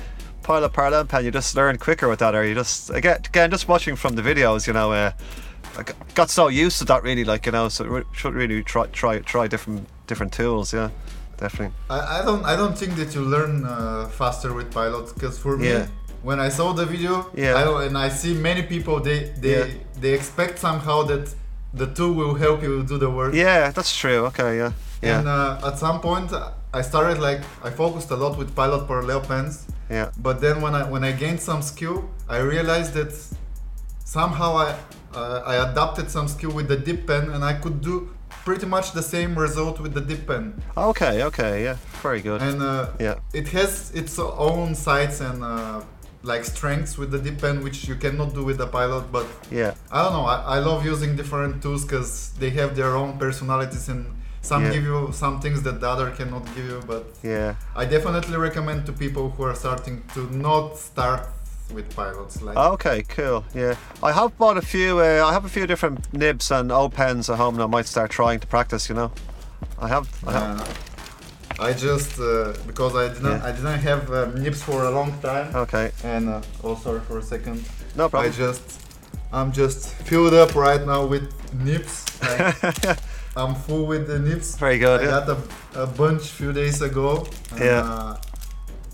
pilot 0.48 0.72
parallel 0.72 1.04
pen, 1.04 1.24
you 1.24 1.30
just 1.30 1.54
learn 1.54 1.76
quicker 1.76 2.08
with 2.08 2.18
that, 2.20 2.34
or 2.34 2.42
you 2.48 2.54
just 2.54 2.90
again, 2.90 3.18
again 3.32 3.50
just 3.50 3.68
watching 3.68 3.96
from 3.96 4.12
the 4.18 4.22
videos, 4.22 4.66
you 4.66 4.72
know. 4.72 4.88
Uh, 4.92 5.10
I 5.80 5.82
got 6.14 6.30
so 6.30 6.48
used 6.48 6.78
to 6.80 6.84
that 6.86 7.02
really, 7.02 7.24
like 7.32 7.44
you 7.46 7.52
know, 7.52 7.68
so 7.68 8.02
should 8.18 8.34
really 8.34 8.62
try 8.64 8.86
try 9.02 9.18
try 9.32 9.46
different 9.46 9.86
different 10.06 10.32
tools, 10.32 10.72
yeah, 10.72 10.88
definitely. 11.36 11.74
I, 11.90 11.98
I 12.20 12.24
don't 12.24 12.42
I 12.52 12.56
don't 12.60 12.76
think 12.80 12.92
that 13.00 13.14
you 13.14 13.22
learn 13.36 13.64
uh, 13.64 14.08
faster 14.20 14.50
with 14.58 14.68
pilots 14.80 15.12
because 15.12 15.38
for 15.38 15.56
me 15.58 15.68
Yeah. 15.68 15.86
when 16.28 16.38
I 16.46 16.50
saw 16.58 16.72
the 16.80 16.86
video 16.86 17.12
Yeah. 17.34 17.60
I 17.60 17.86
and 17.86 17.96
I 18.06 18.08
see 18.20 18.32
many 18.34 18.62
people 18.62 18.94
they 19.08 19.18
they 19.44 19.58
Yeah. 19.58 19.66
they 20.02 20.12
expect 20.20 20.54
somehow 20.58 20.98
that 21.10 21.24
the 21.80 21.86
tool 21.96 22.12
will 22.20 22.34
help 22.44 22.58
you 22.62 22.82
do 22.92 22.96
the 23.04 23.10
work 23.18 23.34
Yeah, 23.34 23.70
that's 23.76 23.92
true. 24.02 24.20
Okay, 24.30 24.50
yeah, 24.62 24.72
yeah, 25.02 25.18
and 25.18 25.28
uh, 25.28 25.68
at 25.68 25.78
some 25.78 26.00
point 26.00 26.32
I 26.72 26.82
started 26.82 27.18
like 27.18 27.40
I 27.62 27.70
focused 27.70 28.10
a 28.10 28.16
lot 28.16 28.36
with 28.38 28.54
pilot 28.54 28.86
parallel 28.86 29.20
pens 29.20 29.66
yeah, 29.90 30.10
but 30.18 30.40
then 30.40 30.60
when 30.60 30.74
I 30.74 30.82
when 30.88 31.02
I 31.04 31.12
gained 31.12 31.40
some 31.40 31.62
skill 31.62 32.08
I 32.28 32.38
realized 32.38 32.92
that 32.94 33.12
somehow 34.04 34.56
I 34.56 34.76
uh, 35.14 35.42
I 35.46 35.70
adapted 35.70 36.10
some 36.10 36.28
skill 36.28 36.52
with 36.52 36.68
the 36.68 36.76
dip 36.76 37.06
pen 37.06 37.30
and 37.30 37.44
I 37.44 37.54
could 37.54 37.80
do 37.80 38.10
pretty 38.44 38.66
much 38.66 38.92
the 38.92 39.02
same 39.02 39.38
result 39.38 39.80
with 39.80 39.92
the 39.94 40.00
dip 40.00 40.26
pen. 40.26 40.60
Okay, 40.76 41.22
okay, 41.24 41.64
yeah, 41.64 41.76
very 42.02 42.20
good. 42.20 42.40
and 42.42 42.62
uh, 42.62 42.88
yeah, 43.00 43.16
it 43.32 43.48
has 43.48 43.90
its 43.94 44.18
own 44.18 44.74
sides 44.74 45.20
and 45.20 45.42
uh, 45.42 45.80
like 46.22 46.44
strengths 46.44 46.98
with 46.98 47.10
the 47.10 47.18
dip 47.18 47.40
pen 47.40 47.62
which 47.62 47.86
you 47.88 47.94
cannot 47.94 48.34
do 48.34 48.44
with 48.44 48.58
the 48.58 48.66
pilot 48.66 49.04
but 49.12 49.24
yeah, 49.52 49.72
i 49.92 50.02
don't 50.02 50.12
know 50.12 50.24
i, 50.24 50.56
I 50.56 50.58
love 50.58 50.84
using 50.84 51.14
different 51.14 51.62
tools 51.62 51.84
because 51.84 52.32
they 52.40 52.50
have 52.50 52.74
their 52.74 52.96
own 52.96 53.18
personalities 53.18 53.88
and 53.88 54.04
some 54.42 54.64
Yeah. 54.64 54.72
give 54.72 54.84
you 54.84 55.10
some 55.12 55.40
things 55.40 55.62
that 55.62 55.80
the 55.80 55.88
other 55.88 56.10
cannot 56.10 56.44
give 56.54 56.66
you 56.66 56.80
but 56.86 57.04
yeah. 57.22 57.54
i 57.76 57.84
definitely 57.84 58.36
recommend 58.36 58.86
to 58.86 58.92
people 58.92 59.30
who 59.30 59.42
are 59.44 59.54
starting 59.54 60.02
to 60.14 60.20
not 60.34 60.76
start 60.76 61.28
with 61.74 61.94
pilots 61.94 62.40
like 62.40 62.56
Okay, 62.56 63.02
cool. 63.16 63.44
Yeah, 63.54 63.74
I 64.02 64.10
have 64.12 64.30
bought 64.38 64.56
a 64.56 64.62
few. 64.62 65.00
Uh, 65.00 65.22
I 65.28 65.32
have 65.34 65.44
a 65.44 65.50
few 65.50 65.66
different 65.66 65.98
nibs 66.14 66.50
and 66.50 66.72
O 66.72 66.88
pens 66.88 67.28
at 67.28 67.36
home, 67.36 67.54
and 67.56 67.62
I 67.62 67.66
might 67.66 67.84
start 67.84 68.10
trying 68.10 68.40
to 68.40 68.46
practice. 68.46 68.88
You 68.88 68.94
know, 68.94 69.10
I 69.78 69.86
have. 69.88 70.08
I 70.26 70.32
have 70.32 70.60
uh, 70.60 70.64
I 71.68 71.72
just 71.74 72.18
uh, 72.20 72.54
because 72.66 72.94
I 72.96 73.08
didn't 73.12 73.26
Yeah. 73.40 73.48
I 73.48 73.52
didn't 73.52 73.80
have 73.80 74.10
um, 74.12 74.42
nibs 74.42 74.62
for 74.62 74.84
a 74.84 74.90
long 74.90 75.12
time 75.20 75.54
okay, 75.54 75.90
and 76.04 76.28
uh, 76.28 76.40
oh 76.64 76.74
sorry 76.76 77.00
for 77.00 77.18
a 77.18 77.22
second 77.22 77.64
no 77.96 78.08
problem 78.08 78.32
I 78.32 78.36
just 78.36 78.80
I'm 79.32 79.50
just 79.52 79.92
filled 80.08 80.34
up 80.34 80.54
right 80.54 80.86
now 80.86 81.04
with 81.04 81.26
nibs 81.52 82.04
Like, 82.22 82.98
I'm 83.38 83.54
full 83.54 83.86
with 83.86 84.06
the 84.06 84.18
nibs. 84.18 84.56
Very 84.56 84.78
good. 84.78 85.00
I 85.00 85.04
Yeah. 85.04 85.10
got 85.10 85.28
a, 85.36 85.82
a 85.84 85.86
bunch 85.86 86.22
few 86.38 86.52
days 86.52 86.82
ago. 86.82 87.26
Yeah. 87.56 88.16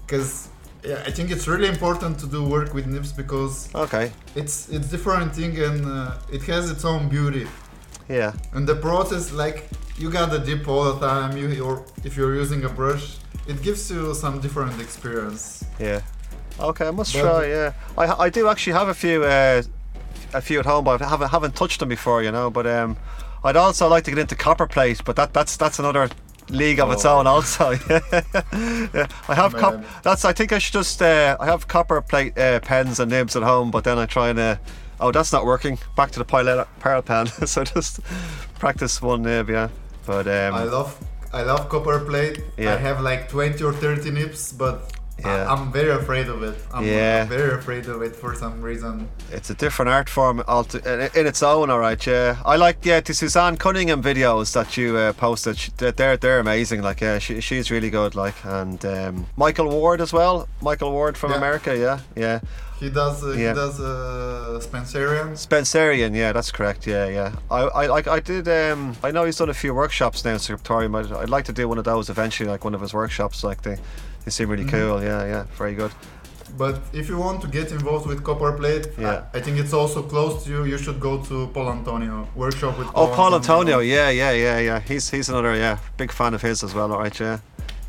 Because 0.06 0.48
yeah, 0.84 1.02
I 1.06 1.10
think 1.10 1.30
it's 1.30 1.46
really 1.48 1.68
important 1.68 2.18
to 2.20 2.26
do 2.26 2.44
work 2.44 2.74
with 2.74 2.86
nibs 2.86 3.10
because 3.12 3.68
Okay. 3.74 4.06
it's 4.34 4.68
it's 4.68 4.88
different 4.90 5.34
thing 5.34 5.58
and 5.58 5.86
uh, 5.86 6.18
it 6.36 6.42
has 6.42 6.70
its 6.70 6.84
own 6.84 7.08
beauty. 7.08 7.46
Yeah. 8.08 8.32
And 8.52 8.66
the 8.68 8.76
process, 8.76 9.32
like 9.32 9.58
you 9.96 10.10
gotta 10.10 10.38
dip 10.38 10.68
all 10.68 10.84
the 10.92 10.98
time. 11.08 11.36
You 11.38 11.46
or 11.64 11.76
if 12.04 12.16
you're 12.18 12.34
using 12.34 12.64
a 12.64 12.68
brush, 12.68 13.16
it 13.46 13.62
gives 13.62 13.90
you 13.90 14.14
some 14.14 14.40
different 14.40 14.78
experience. 14.80 15.64
Yeah. 15.80 16.00
Okay, 16.60 16.86
I 16.88 16.90
must 16.90 17.12
But- 17.14 17.22
try. 17.22 17.42
Yeah, 17.48 17.72
I 18.02 18.26
I 18.26 18.30
do 18.30 18.48
actually 18.48 18.76
have 18.80 18.88
a 18.90 18.94
few 19.04 19.24
uh, 19.24 19.62
a 20.34 20.40
few 20.40 20.58
at 20.60 20.66
home, 20.66 20.84
but 20.84 21.00
I 21.00 21.08
haven't 21.08 21.30
haven't 21.30 21.54
touched 21.56 21.78
them 21.80 21.88
before, 21.88 22.22
you 22.26 22.30
know. 22.30 22.50
But 22.50 22.66
um, 22.66 22.96
I'd 23.44 23.56
also 23.56 23.88
like 23.88 24.04
to 24.04 24.10
get 24.10 24.18
into 24.18 24.34
copper 24.34 24.66
copperplate, 24.66 25.04
but 25.04 25.16
that 25.16 25.32
that's 25.34 25.56
that's 25.56 25.78
another 25.78 26.08
league 26.48 26.80
of 26.80 26.90
its 26.92 27.04
Oh. 27.04 27.18
own 27.18 27.26
also. 27.26 27.70
yeah, 27.90 29.06
I 29.28 29.34
have 29.34 29.54
cop- 29.54 29.84
that's 30.02 30.24
I 30.24 30.32
think 30.32 30.52
I 30.52 30.58
should 30.58 30.72
just 30.72 31.02
uh, 31.02 31.36
I 31.38 31.46
have 31.46 31.68
copper 31.68 32.00
plate 32.00 32.38
uh, 32.38 32.60
pens 32.60 33.00
and 33.00 33.10
nibs 33.10 33.36
at 33.36 33.42
home, 33.42 33.70
but 33.70 33.84
then 33.84 33.98
I 33.98 34.06
try 34.06 34.30
and 34.30 34.38
uh, 34.38 34.56
oh 35.00 35.12
that's 35.12 35.32
not 35.32 35.44
working. 35.44 35.78
Back 35.96 36.10
to 36.12 36.18
the 36.18 36.24
pilot 36.24 36.66
pearl 36.80 37.02
pen, 37.02 37.26
so 37.46 37.64
just 37.64 38.00
practice 38.58 39.02
one 39.02 39.22
nib, 39.22 39.50
yeah. 39.50 39.68
But 40.06 40.26
um, 40.26 40.54
I 40.54 40.64
love 40.64 40.98
I 41.32 41.42
love 41.42 41.68
copper 41.68 42.00
plate. 42.00 42.42
Yeah. 42.56 42.74
I 42.74 42.76
have 42.78 43.00
like 43.00 43.28
20 43.28 43.62
or 43.64 43.72
30 43.72 44.10
nibs 44.10 44.52
but 44.52 44.92
Yeah. 45.18 45.46
I, 45.50 45.52
am 45.60 45.72
very 45.72 45.90
afraid 45.90 46.28
of 46.28 46.42
it. 46.42 46.56
I'm, 46.72 46.84
Yeah. 46.84 47.22
I'm 47.22 47.28
very 47.28 47.54
afraid 47.54 47.86
of 47.86 48.02
it 48.02 48.14
for 48.16 48.34
some 48.34 48.60
reason. 48.60 49.08
It's 49.30 49.48
a 49.50 49.54
different 49.54 49.88
art 49.90 50.08
form 50.08 50.40
in 50.40 51.26
its 51.26 51.42
own, 51.42 51.70
all 51.70 51.78
right. 51.78 52.04
Yeah, 52.06 52.36
I 52.44 52.56
like 52.56 52.78
yeah 52.84 53.00
the 53.00 53.14
Suzanne 53.14 53.56
Cunningham 53.56 54.02
videos 54.02 54.52
that 54.52 54.76
you 54.76 54.96
uh, 54.96 55.12
posted. 55.12 55.56
They're- 55.76 56.16
They're 56.16 56.40
amazing. 56.40 56.82
Like 56.82 57.00
yeah, 57.00 57.18
she, 57.18 57.40
she's 57.40 57.70
really 57.70 57.90
good. 57.90 58.14
Like 58.14 58.34
and 58.44 58.84
um, 58.84 59.26
Michael 59.36 59.68
Ward 59.68 60.00
as 60.00 60.12
well. 60.12 60.48
Michael 60.60 60.90
Ward 60.92 61.16
from 61.16 61.30
Yeah. 61.30 61.38
America. 61.38 61.76
Yeah, 61.76 62.00
yeah. 62.16 62.40
He 62.80 62.90
does 62.90 63.22
uh, 63.22 63.28
Yeah. 63.30 63.50
he 63.50 63.54
does 63.54 63.80
uh, 63.80 64.58
Spencerian. 64.60 65.36
Spencerian. 65.36 66.14
Yeah, 66.14 66.32
that's 66.32 66.50
correct. 66.50 66.86
Yeah, 66.86 67.06
yeah. 67.08 67.32
I 67.50 67.60
I 67.82 67.86
like 67.86 68.08
I 68.08 68.20
did. 68.20 68.48
Um, 68.48 68.96
I 69.02 69.10
know 69.12 69.24
he's 69.24 69.36
done 69.38 69.48
a 69.50 69.54
few 69.54 69.72
workshops 69.74 70.24
now 70.24 70.32
in 70.32 70.38
Scriptorium. 70.38 70.94
I'd, 70.96 71.12
I'd 71.12 71.30
like 71.30 71.44
to 71.46 71.52
do 71.52 71.68
one 71.68 71.78
of 71.78 71.84
those 71.84 72.10
eventually, 72.10 72.48
like 72.50 72.64
one 72.64 72.74
of 72.74 72.80
his 72.80 72.92
workshops. 72.92 73.44
Like 73.44 73.62
they 73.62 73.78
they 74.24 74.30
seem 74.30 74.48
really 74.48 74.64
Mhm. 74.64 74.70
cool. 74.70 75.02
Yeah, 75.02 75.24
yeah. 75.26 75.44
Very 75.58 75.74
good. 75.74 75.92
But 76.56 76.76
if 76.92 77.08
you 77.08 77.18
want 77.18 77.40
to 77.42 77.48
get 77.48 77.72
involved 77.72 78.06
with 78.06 78.22
copper 78.22 78.52
plate, 78.52 78.86
Yeah. 78.98 79.22
I, 79.34 79.38
I 79.38 79.40
think 79.42 79.58
it's 79.58 79.72
also 79.72 80.02
close 80.02 80.44
to 80.44 80.50
you. 80.50 80.64
You 80.64 80.78
should 80.78 81.00
go 81.00 81.18
to 81.28 81.48
Paul 81.54 81.68
Antonio 81.70 82.28
workshop 82.36 82.78
with. 82.78 82.88
Oh, 82.94 83.08
Paul 83.08 83.34
Antonio, 83.34 83.80
yeah, 83.80 84.08
yeah, 84.10 84.30
yeah, 84.32 84.58
yeah. 84.60 84.80
He's 84.88 85.10
he's 85.10 85.28
another 85.28 85.54
yeah 85.56 85.78
big 85.96 86.12
fan 86.12 86.34
of 86.34 86.42
his 86.42 86.62
as 86.62 86.72
well. 86.74 86.92
All 86.92 87.00
right, 87.00 87.20
yeah, 87.20 87.38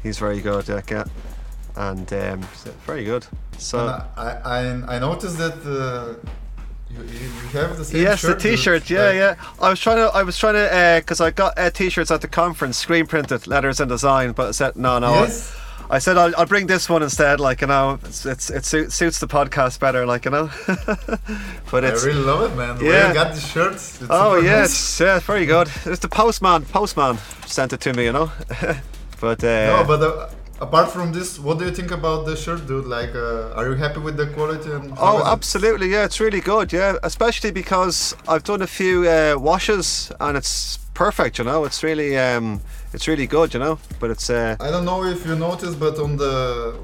he's 0.03 0.17
very 0.19 0.41
good. 0.41 0.67
Yeah, 0.67 0.81
yeah. 0.91 1.03
and 1.75 2.11
um, 2.13 2.39
very 2.87 3.03
good. 3.03 3.23
So 3.57 3.77
I, 4.17 4.29
I 4.57 4.59
I 4.95 4.99
noticed 4.99 5.37
that 5.37 5.57
uh, 5.65 6.15
you, 6.89 7.03
you 7.03 7.59
have 7.59 7.77
the 7.77 7.85
same 7.85 8.01
yes, 8.01 8.19
shirt. 8.19 8.39
the 8.39 8.49
T-shirt. 8.49 8.89
Yeah, 8.89 9.05
Like, 9.07 9.15
yeah. 9.15 9.35
I 9.65 9.69
was 9.69 9.79
trying 9.79 9.97
to 9.97 10.07
I 10.19 10.23
was 10.23 10.37
trying 10.37 10.55
to 10.55 10.67
because 11.01 11.21
I 11.21 11.31
got 11.31 11.51
uh, 11.59 11.69
T-shirts 11.69 12.11
at 12.11 12.21
the 12.21 12.27
conference, 12.27 12.77
screen 12.77 13.05
printed 13.05 13.45
letters 13.47 13.79
and 13.79 13.89
design, 13.89 14.31
but 14.33 14.47
I 14.47 14.51
said 14.51 14.75
no, 14.75 14.99
no. 14.99 15.11
Yes. 15.13 15.51
I 15.53 15.64
said 15.99 16.17
I'll, 16.17 16.33
I'll 16.37 16.45
bring 16.45 16.67
this 16.67 16.89
one 16.89 17.03
instead. 17.03 17.39
Like 17.39 17.61
you 17.61 17.67
know, 17.67 17.99
it's, 18.03 18.25
it's 18.25 18.49
it 18.49 18.65
suit, 18.65 18.91
suits 18.91 19.19
the 19.19 19.27
podcast 19.27 19.79
better. 19.79 20.05
Like 20.05 20.25
you 20.25 20.31
know, 20.31 20.49
but 21.71 21.85
I 21.85 21.91
really 21.91 22.13
love 22.13 22.51
it, 22.51 22.55
man. 22.55 22.77
Yeah. 22.81 23.09
you 23.09 23.13
got 23.13 23.33
the 23.33 23.39
shirts? 23.39 24.01
It's 24.01 24.09
Oh 24.09 24.35
yes, 24.35 24.45
yeah, 24.45 24.59
nice. 24.59 24.99
yeah, 25.01 25.19
very 25.19 25.45
good. 25.45 25.69
It's 25.85 25.99
the 25.99 26.09
postman. 26.09 26.65
Postman 26.65 27.17
sent 27.45 27.73
it 27.73 27.81
to 27.81 27.93
me, 27.93 28.05
you 28.05 28.11
know. 28.13 28.31
but 29.21 29.43
uh, 29.43 29.77
No, 29.77 29.83
but 29.87 30.01
uh, 30.01 30.29
apart 30.61 30.89
from 30.91 31.11
this, 31.13 31.37
what 31.39 31.59
do 31.59 31.65
you 31.65 31.71
think 31.71 31.91
about 31.91 32.25
the 32.25 32.35
shirt, 32.35 32.65
dude? 32.67 32.85
Like, 32.85 33.13
uh, 33.15 33.53
are 33.55 33.69
you 33.69 33.75
happy 33.75 33.99
with 33.99 34.17
the 34.17 34.27
quality? 34.27 34.71
And 34.71 34.93
Oh, 34.97 35.23
absolutely, 35.25 35.89
yeah, 35.91 36.05
it's 36.05 36.19
really 36.19 36.41
good, 36.41 36.73
yeah. 36.73 36.97
Especially 37.03 37.51
because 37.51 38.15
I've 38.27 38.43
done 38.43 38.61
a 38.61 38.67
few 38.67 39.07
uh, 39.07 39.35
washes 39.37 40.11
and 40.19 40.37
it's 40.37 40.79
perfect, 40.95 41.37
you 41.37 41.43
know. 41.45 41.65
It's 41.65 41.83
really, 41.83 42.17
um, 42.17 42.59
it's 42.93 43.07
really 43.07 43.27
good, 43.27 43.53
you 43.53 43.59
know. 43.59 43.77
But 43.99 44.09
it's 44.09 44.29
uh, 44.29 44.55
I 44.59 44.71
don't 44.71 44.85
know 44.85 45.03
if 45.05 45.25
you 45.27 45.35
noticed, 45.35 45.77
but 45.79 45.99
on 45.99 46.17
the 46.17 46.33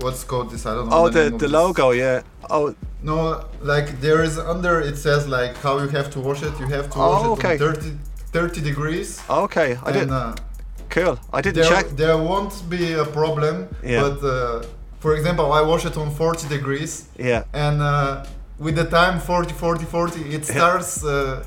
what's 0.03 0.23
called 0.23 0.51
this? 0.51 0.65
I 0.65 0.75
don't 0.75 0.89
know. 0.89 0.97
oh, 1.05 1.09
the, 1.09 1.23
the 1.31 1.37
the 1.37 1.47
logo, 1.47 1.91
yeah. 1.91 2.21
Oh, 2.49 2.75
No, 3.03 3.45
like 3.73 3.87
there 4.01 4.21
is 4.23 4.37
under 4.37 4.79
it 4.89 4.97
says 4.97 5.27
like 5.27 5.53
how 5.65 5.79
you 5.83 5.89
have 5.97 6.09
to 6.11 6.19
wash 6.19 6.41
it. 6.43 6.53
You 6.59 6.67
have 6.77 6.87
to 6.91 6.97
wash 6.99 7.23
Oh, 7.25 7.33
it 7.33 7.37
okay. 7.39 7.53
on 7.53 7.73
30, 7.75 7.97
30 8.31 8.61
degrees. 8.61 9.07
okay, 9.29 9.69
I 9.87 9.91
didn't. 9.91 10.11
uh, 10.13 10.35
Cool. 10.89 11.17
I 11.33 11.39
didn't 11.41 11.55
there, 11.63 11.71
check. 11.71 11.85
there 11.95 12.17
won't 12.17 12.53
be 12.69 12.83
a 12.93 13.05
problem. 13.05 13.55
Yeah. 13.83 14.01
But 14.03 14.17
uh, 14.23 14.63
for 14.99 15.15
example, 15.15 15.45
I 15.53 15.61
wash 15.61 15.85
it 15.85 15.95
on 15.97 16.11
40 16.11 16.47
degrees, 16.49 17.07
Yeah, 17.17 17.43
and 17.53 17.81
uh, 17.81 18.25
with 18.59 18.75
the 18.75 18.83
time 18.85 19.19
40, 19.19 19.53
40, 19.53 19.85
40, 19.85 20.19
it 20.35 20.45
starts 20.45 21.03
uh, 21.03 21.43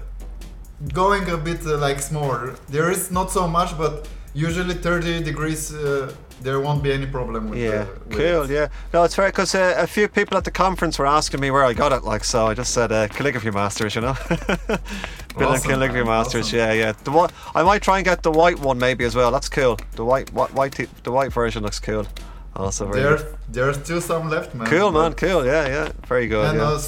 going 0.92 1.28
a 1.30 1.36
bit 1.36 1.64
uh, 1.66 1.78
like 1.78 2.00
smaller. 2.00 2.54
There 2.68 2.90
is 2.90 3.10
not 3.10 3.30
so 3.30 3.46
much, 3.48 3.76
but 3.78 4.08
usually 4.34 4.74
30 4.74 5.22
degrees. 5.22 5.72
Uh, 5.74 6.12
there 6.42 6.60
won't 6.60 6.82
be 6.82 6.92
any 6.92 7.06
problem 7.06 7.48
with 7.48 7.58
yeah, 7.58 7.84
the, 7.84 7.86
with 8.08 8.18
cool. 8.18 8.42
it. 8.42 8.50
Yeah, 8.50 8.68
no, 8.92 9.04
it's 9.04 9.14
fair 9.14 9.28
because 9.28 9.54
uh, 9.54 9.74
a 9.78 9.86
few 9.86 10.08
people 10.08 10.36
at 10.36 10.44
the 10.44 10.50
conference 10.50 10.98
were 10.98 11.06
asking 11.06 11.40
me 11.40 11.50
where 11.50 11.64
I 11.64 11.72
got 11.72 11.92
it. 11.92 12.04
Like, 12.04 12.24
so 12.24 12.46
I 12.48 12.54
just 12.54 12.74
said 12.74 12.92
uh, 12.92 13.08
calligraphy 13.08 13.50
masters, 13.50 13.94
you 13.94 14.02
know. 14.02 14.14
Building 14.28 15.56
Awesome, 15.56 15.70
calligraphy 15.70 16.04
man, 16.04 16.18
masters. 16.18 16.46
awesome. 16.48 16.58
Yeah, 16.58 16.72
yeah. 16.72 16.92
The 17.04 17.10
one 17.12 17.30
I 17.54 17.62
might 17.62 17.82
try 17.82 17.96
and 17.98 18.04
get 18.04 18.22
the 18.22 18.30
white 18.30 18.58
one 18.58 18.78
maybe 18.78 19.04
as 19.04 19.14
well. 19.16 19.30
That's 19.30 19.48
cool. 19.48 19.78
The 19.92 20.04
white, 20.04 20.32
white, 20.32 20.52
white, 20.54 20.88
the 21.02 21.10
white 21.12 21.32
version 21.32 21.62
looks 21.62 21.80
cool. 21.80 22.06
Also 22.56 22.86
very 22.86 23.00
There, 23.02 23.16
good. 23.16 23.36
there's 23.48 23.76
still 23.82 24.00
some 24.00 24.28
left, 24.28 24.54
man. 24.54 24.66
Cool, 24.66 24.92
man. 24.92 25.14
Cool. 25.14 25.44
Yeah, 25.46 25.66
yeah. 25.66 25.92
Very 26.06 26.26
good. 26.28 26.44
and 26.46 26.58
yeah. 26.58 26.78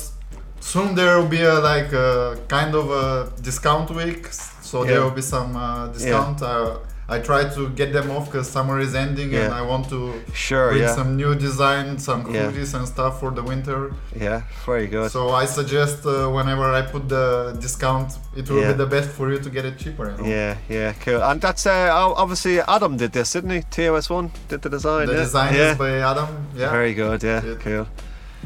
Soon 0.60 0.94
there 0.94 1.18
will 1.18 1.28
be 1.28 1.42
a 1.42 1.54
like 1.54 1.92
a 1.92 2.36
kind 2.48 2.74
of 2.74 2.90
a 2.90 3.30
discount 3.42 3.90
week 3.90 4.26
so 4.62 4.82
Yeah. 4.82 4.90
there 4.90 5.00
will 5.04 5.10
be 5.22 5.22
some 5.22 5.56
uh, 5.56 5.86
discount 5.88 6.42
uh, 6.42 6.78
i 7.08 7.20
try 7.20 7.42
to 7.56 7.68
get 7.80 7.92
them 7.92 8.10
off 8.10 8.24
because 8.26 8.48
summer 8.50 8.80
is 8.80 8.92
ending 8.96 9.32
and 9.34 9.52
i 9.54 9.62
want 9.62 9.88
to 9.94 10.00
Sure. 10.34 10.70
bring 10.70 10.82
Yeah. 10.82 10.94
some 10.98 11.10
new 11.16 11.32
design 11.36 11.98
some 11.98 12.20
Yeah. 12.34 12.46
hoodies 12.50 12.74
and 12.74 12.84
stuff 12.94 13.20
for 13.20 13.30
the 13.30 13.42
winter 13.52 13.92
Yeah. 14.26 14.40
Very 14.66 14.88
good. 14.88 15.08
so 15.12 15.20
i 15.42 15.44
suggest 15.46 16.04
uh, 16.04 16.12
whenever 16.36 16.66
i 16.78 16.82
put 16.82 17.08
the 17.08 17.26
discount 17.60 18.08
it 18.34 18.44
will 18.50 18.60
Yeah. 18.60 18.72
be 18.72 18.78
the 18.84 18.90
best 18.96 19.08
for 19.16 19.30
you 19.32 19.38
to 19.46 19.50
get 19.56 19.64
it 19.70 19.76
cheaper 19.82 20.06
you 20.10 20.16
know? 20.18 20.26
Yeah, 20.36 20.56
yeah, 20.68 20.92
cool. 21.04 21.22
And 21.22 21.40
that's 21.40 21.64
uh, 21.66 21.90
obviously 22.22 22.54
Adam 22.76 22.96
did 22.96 23.12
this, 23.12 23.32
didn't 23.34 23.50
he? 23.56 23.62
TOS 23.74 24.10
one 24.10 24.26
did 24.50 24.60
the 24.62 24.68
design. 24.76 25.06
the 25.06 25.12
yeah. 25.14 25.24
design 25.26 25.54
yeah. 25.54 25.70
is 25.72 25.78
by 25.78 25.90
adam 26.12 26.28
yeah 26.60 26.70
Very 26.78 26.94
good. 27.02 27.22
Yeah. 27.22 27.40
Yeah. 27.48 27.54
Cool. 27.64 27.86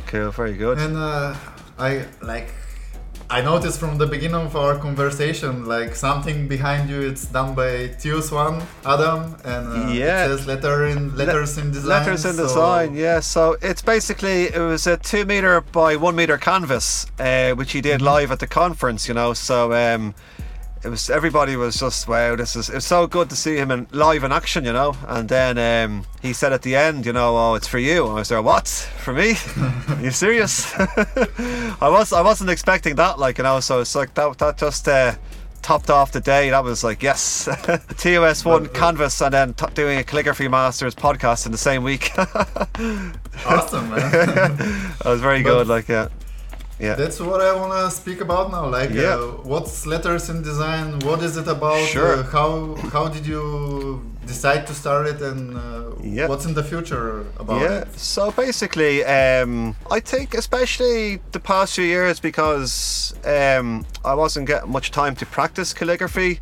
Cool. 0.06 0.30
Very 0.32 0.56
good. 0.64 0.76
And 0.78 0.96
uh, 0.96 1.34
I 1.80 2.04
like 2.20 2.48
I 3.30 3.40
noticed 3.42 3.78
from 3.78 3.96
the 3.96 4.06
beginning 4.06 4.34
of 4.48 4.56
our 4.56 4.76
conversation, 4.76 5.64
like 5.64 5.94
something 5.94 6.48
behind 6.48 6.90
you, 6.90 7.00
it's 7.00 7.26
done 7.26 7.54
by 7.54 7.70
Tius 8.00 8.32
One 8.32 8.60
Adam, 8.84 9.36
and 9.44 9.66
uh, 9.88 9.92
Yeah. 9.92 10.24
it 10.24 10.28
says 10.38 10.46
letter 10.48 10.86
in 10.86 11.16
letters 11.16 11.56
in 11.56 11.70
design. 11.70 12.00
Letters 12.00 12.24
in 12.24 12.34
so- 12.34 12.42
design, 12.42 12.94
yeah. 12.96 13.20
So 13.20 13.56
it's 13.62 13.82
basically 13.82 14.48
it 14.52 14.58
was 14.58 14.86
a 14.88 14.96
two 14.96 15.24
meter 15.24 15.60
by 15.60 15.94
one 15.94 16.16
meter 16.16 16.38
canvas, 16.38 17.06
uh, 17.20 17.52
which 17.52 17.70
he 17.72 17.80
did 17.80 18.02
live 18.02 18.32
at 18.32 18.40
the 18.40 18.48
conference. 18.48 19.06
You 19.06 19.14
know, 19.14 19.32
so 19.32 19.72
um, 19.72 20.14
it 20.82 20.88
was 20.88 21.10
everybody 21.10 21.56
was 21.56 21.76
just 21.76 22.08
wow. 22.08 22.36
This 22.36 22.56
is 22.56 22.70
it's 22.70 22.86
so 22.86 23.06
good 23.06 23.28
to 23.30 23.36
see 23.36 23.56
him 23.56 23.70
in 23.70 23.86
live 23.92 24.24
in 24.24 24.32
action. 24.32 24.64
You 24.64 24.72
know, 24.72 24.96
and 25.06 25.28
then 25.28 25.58
um, 25.58 26.06
he 26.22 26.32
said 26.32 26.52
at 26.52 26.62
the 26.62 26.74
end, 26.76 27.04
you 27.06 27.12
know, 27.12 27.36
oh, 27.36 27.54
it's 27.54 27.68
for 27.68 27.78
you. 27.78 28.06
I 28.06 28.14
was 28.14 28.30
like 28.30 28.44
what 28.44 28.68
for 28.68 29.12
me? 29.12 29.34
Are 29.88 30.00
you 30.02 30.10
serious? 30.10 30.72
I 30.78 31.88
was 31.88 32.12
I 32.12 32.22
wasn't 32.22 32.50
expecting 32.50 32.94
that, 32.96 33.18
like 33.18 33.38
you 33.38 33.44
know. 33.44 33.60
So 33.60 33.80
it's 33.80 33.94
like 33.94 34.14
that 34.14 34.38
that 34.38 34.58
just. 34.58 34.88
Uh, 34.88 35.14
Topped 35.62 35.90
off 35.90 36.10
the 36.10 36.22
day, 36.22 36.48
that 36.48 36.64
was 36.64 36.82
like 36.82 37.02
yes, 37.02 37.46
TOS 37.98 38.46
one 38.46 38.66
canvas, 38.68 39.20
and 39.20 39.34
then 39.34 39.52
t- 39.52 39.66
doing 39.74 39.98
a 39.98 40.02
calligraphy 40.02 40.48
masters 40.48 40.94
podcast 40.94 41.44
in 41.44 41.52
the 41.52 41.58
same 41.58 41.82
week. 41.84 42.10
Awesome, 43.46 43.90
man. 43.90 44.10
that 44.10 45.02
was 45.04 45.20
very 45.20 45.42
good. 45.42 45.66
Like 45.66 45.86
yeah, 45.88 46.08
yeah, 46.80 46.94
That's 46.94 47.20
what 47.20 47.40
I 47.40 47.52
want 47.54 47.72
to 47.72 47.90
speak 48.00 48.20
about 48.20 48.50
now. 48.50 48.66
Like, 48.78 48.90
Yeah. 48.90 49.14
uh, 49.14 49.50
what's 49.52 49.86
letters 49.86 50.28
in 50.30 50.42
design? 50.42 50.98
What 51.00 51.22
is 51.22 51.36
it 51.36 51.48
about? 51.48 51.80
Sure. 51.94 52.14
Uh, 52.18 52.22
how 52.36 52.50
how 52.94 53.04
did 53.08 53.26
you 53.26 53.42
decide 54.26 54.66
to 54.66 54.74
start 54.74 55.06
it, 55.12 55.20
and 55.30 55.56
uh, 55.56 55.60
Yeah. 56.02 56.28
what's 56.30 56.46
in 56.46 56.54
the 56.54 56.62
future 56.72 57.08
about 57.42 57.60
yeah. 57.60 57.80
it? 57.82 57.98
So 57.98 58.30
basically, 58.30 59.04
um, 59.04 59.74
I 59.96 60.00
think 60.00 60.34
especially 60.34 61.20
the 61.32 61.40
past 61.40 61.74
few 61.74 61.84
years 61.96 62.20
because 62.20 63.14
um, 63.24 63.84
I 64.04 64.14
wasn't 64.14 64.46
getting 64.46 64.70
much 64.72 64.90
time 64.90 65.14
to 65.16 65.26
practice 65.26 65.74
calligraphy. 65.74 66.40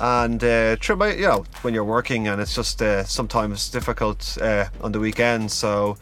And 0.00 0.42
uh, 0.42 0.76
my, 0.96 1.12
you 1.14 1.28
know, 1.28 1.44
when 1.62 1.72
you're 1.74 1.84
working 1.84 2.26
and 2.28 2.40
it's 2.40 2.54
just 2.56 2.82
uh, 2.82 3.04
sometimes 3.04 3.70
difficult 3.70 4.36
uh, 4.40 4.64
on 4.80 4.90
the 4.92 4.98
weekend. 4.98 5.52
So 5.52 5.96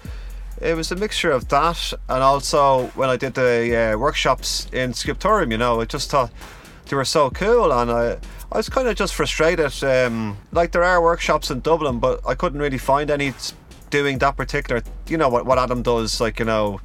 it 0.62 0.76
was 0.76 0.92
a 0.92 0.96
mixture 0.96 1.30
of 1.30 1.48
that, 1.48 1.92
and 2.08 2.22
also 2.22 2.86
when 2.94 3.08
I 3.08 3.16
did 3.16 3.34
the 3.34 3.92
uh, 3.94 3.98
workshops 3.98 4.68
in 4.72 4.94
Scriptorium, 4.94 5.50
you 5.50 5.58
know, 5.58 5.80
I 5.80 5.84
just 5.84 6.10
thought 6.10 6.30
they 6.88 6.96
were 6.96 7.04
so 7.04 7.30
cool, 7.30 7.72
and 7.72 7.90
I 7.90 8.18
I 8.50 8.56
was 8.56 8.68
kind 8.68 8.88
of 8.88 8.96
just 8.96 9.14
frustrated. 9.14 9.72
Um, 9.84 10.36
like 10.52 10.72
there 10.72 10.84
are 10.84 11.02
workshops 11.02 11.50
in 11.50 11.60
Dublin, 11.60 11.98
but 11.98 12.20
I 12.26 12.34
couldn't 12.34 12.60
really 12.60 12.78
find 12.78 13.10
any 13.10 13.34
doing 13.90 14.18
that 14.18 14.36
particular. 14.36 14.82
You 15.08 15.18
know 15.18 15.28
what 15.28 15.46
what 15.46 15.58
Adam 15.58 15.82
does, 15.82 16.20
like 16.20 16.38
you 16.38 16.46
know. 16.46 16.80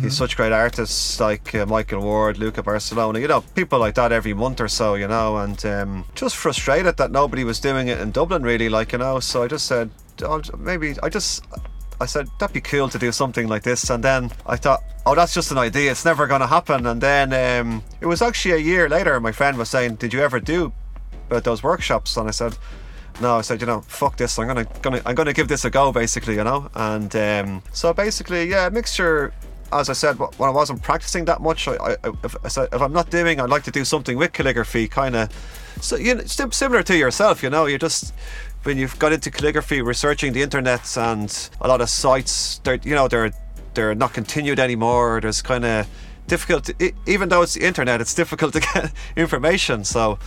He's 0.00 0.16
such 0.16 0.38
great 0.38 0.52
artists 0.52 1.20
like 1.20 1.54
uh, 1.54 1.66
Michael 1.66 2.00
Ward, 2.00 2.38
Luca 2.38 2.62
Barcelona, 2.62 3.18
you 3.18 3.28
know, 3.28 3.42
people 3.54 3.78
like 3.78 3.94
that 3.96 4.10
every 4.10 4.32
month 4.32 4.58
or 4.58 4.68
so, 4.68 4.94
you 4.94 5.06
know, 5.06 5.36
and 5.36 5.62
um, 5.66 6.06
just 6.14 6.34
frustrated 6.34 6.96
that 6.96 7.10
nobody 7.10 7.44
was 7.44 7.60
doing 7.60 7.88
it 7.88 8.00
in 8.00 8.10
Dublin, 8.10 8.42
really, 8.42 8.70
like, 8.70 8.92
you 8.92 8.98
know. 8.98 9.20
So 9.20 9.42
I 9.42 9.48
just 9.48 9.66
said, 9.66 9.90
I'll, 10.22 10.40
maybe 10.56 10.94
I 11.02 11.10
just, 11.10 11.44
I 12.02 12.06
said 12.06 12.28
that'd 12.38 12.52
be 12.52 12.60
cool 12.60 12.88
to 12.88 12.98
do 12.98 13.12
something 13.12 13.48
like 13.48 13.62
this, 13.62 13.88
and 13.88 14.02
then 14.02 14.30
I 14.44 14.56
thought, 14.56 14.82
oh, 15.06 15.14
that's 15.14 15.32
just 15.32 15.52
an 15.52 15.58
idea. 15.58 15.92
It's 15.92 16.04
never 16.04 16.26
going 16.26 16.40
to 16.40 16.46
happen. 16.46 16.86
And 16.86 17.00
then 17.00 17.32
um, 17.32 17.82
it 18.00 18.06
was 18.06 18.20
actually 18.20 18.54
a 18.54 18.58
year 18.58 18.88
later. 18.88 19.20
My 19.20 19.32
friend 19.32 19.56
was 19.56 19.68
saying, 19.68 19.96
"Did 19.96 20.12
you 20.12 20.20
ever 20.20 20.40
do 20.40 20.72
uh, 21.30 21.40
those 21.40 21.62
workshops?" 21.62 22.16
And 22.16 22.28
I 22.28 22.32
said, 22.32 22.58
"No." 23.20 23.36
I 23.36 23.42
said, 23.42 23.60
"You 23.60 23.66
know, 23.66 23.80
fuck 23.82 24.16
this. 24.16 24.38
I'm 24.38 24.48
gonna, 24.48 24.66
gonna 24.82 25.00
I'm 25.06 25.14
gonna 25.14 25.32
give 25.32 25.48
this 25.48 25.64
a 25.64 25.70
go, 25.70 25.92
basically, 25.92 26.34
you 26.34 26.44
know." 26.44 26.70
And 26.74 27.14
um, 27.14 27.62
so 27.72 27.94
basically, 27.94 28.50
yeah, 28.50 28.68
mixture 28.68 29.32
as 29.72 29.88
I 29.88 29.94
said, 29.94 30.18
when 30.18 30.48
I 30.48 30.50
wasn't 30.50 30.82
practicing 30.82 31.24
that 31.24 31.40
much, 31.40 31.66
I, 31.66 31.76
I, 31.76 31.96
if, 32.24 32.36
if, 32.44 32.82
I'm 32.82 32.92
not 32.92 33.08
doing, 33.08 33.40
I'd 33.40 33.48
like 33.48 33.62
to 33.64 33.70
do 33.70 33.86
something 33.86 34.18
with 34.18 34.34
calligraphy, 34.34 34.86
kind 34.86 35.16
of, 35.16 35.30
so 35.80 35.96
you 35.96 36.14
know, 36.14 36.24
similar 36.26 36.82
to 36.82 36.94
yourself. 36.94 37.42
You 37.42 37.48
know, 37.48 37.64
you 37.64 37.78
just 37.78 38.12
when 38.64 38.78
you've 38.78 38.98
got 38.98 39.12
into 39.12 39.30
calligraphy, 39.30 39.82
researching 39.82 40.32
the 40.32 40.42
internet 40.42 40.96
and 40.96 41.50
a 41.60 41.68
lot 41.68 41.80
of 41.80 41.90
sites, 41.90 42.60
they're 42.64 42.78
you 42.82 42.94
know 42.94 43.08
they're 43.08 43.32
they're 43.74 43.94
not 43.94 44.12
continued 44.12 44.58
anymore. 44.58 45.20
There's 45.20 45.42
kind 45.42 45.64
of 45.64 45.88
difficult, 46.26 46.64
to, 46.64 46.92
even 47.06 47.28
though 47.28 47.42
it's 47.42 47.54
the 47.54 47.64
internet, 47.64 48.00
it's 48.00 48.14
difficult 48.14 48.52
to 48.54 48.60
get 48.74 48.92
information. 49.16 49.84
So 49.84 50.18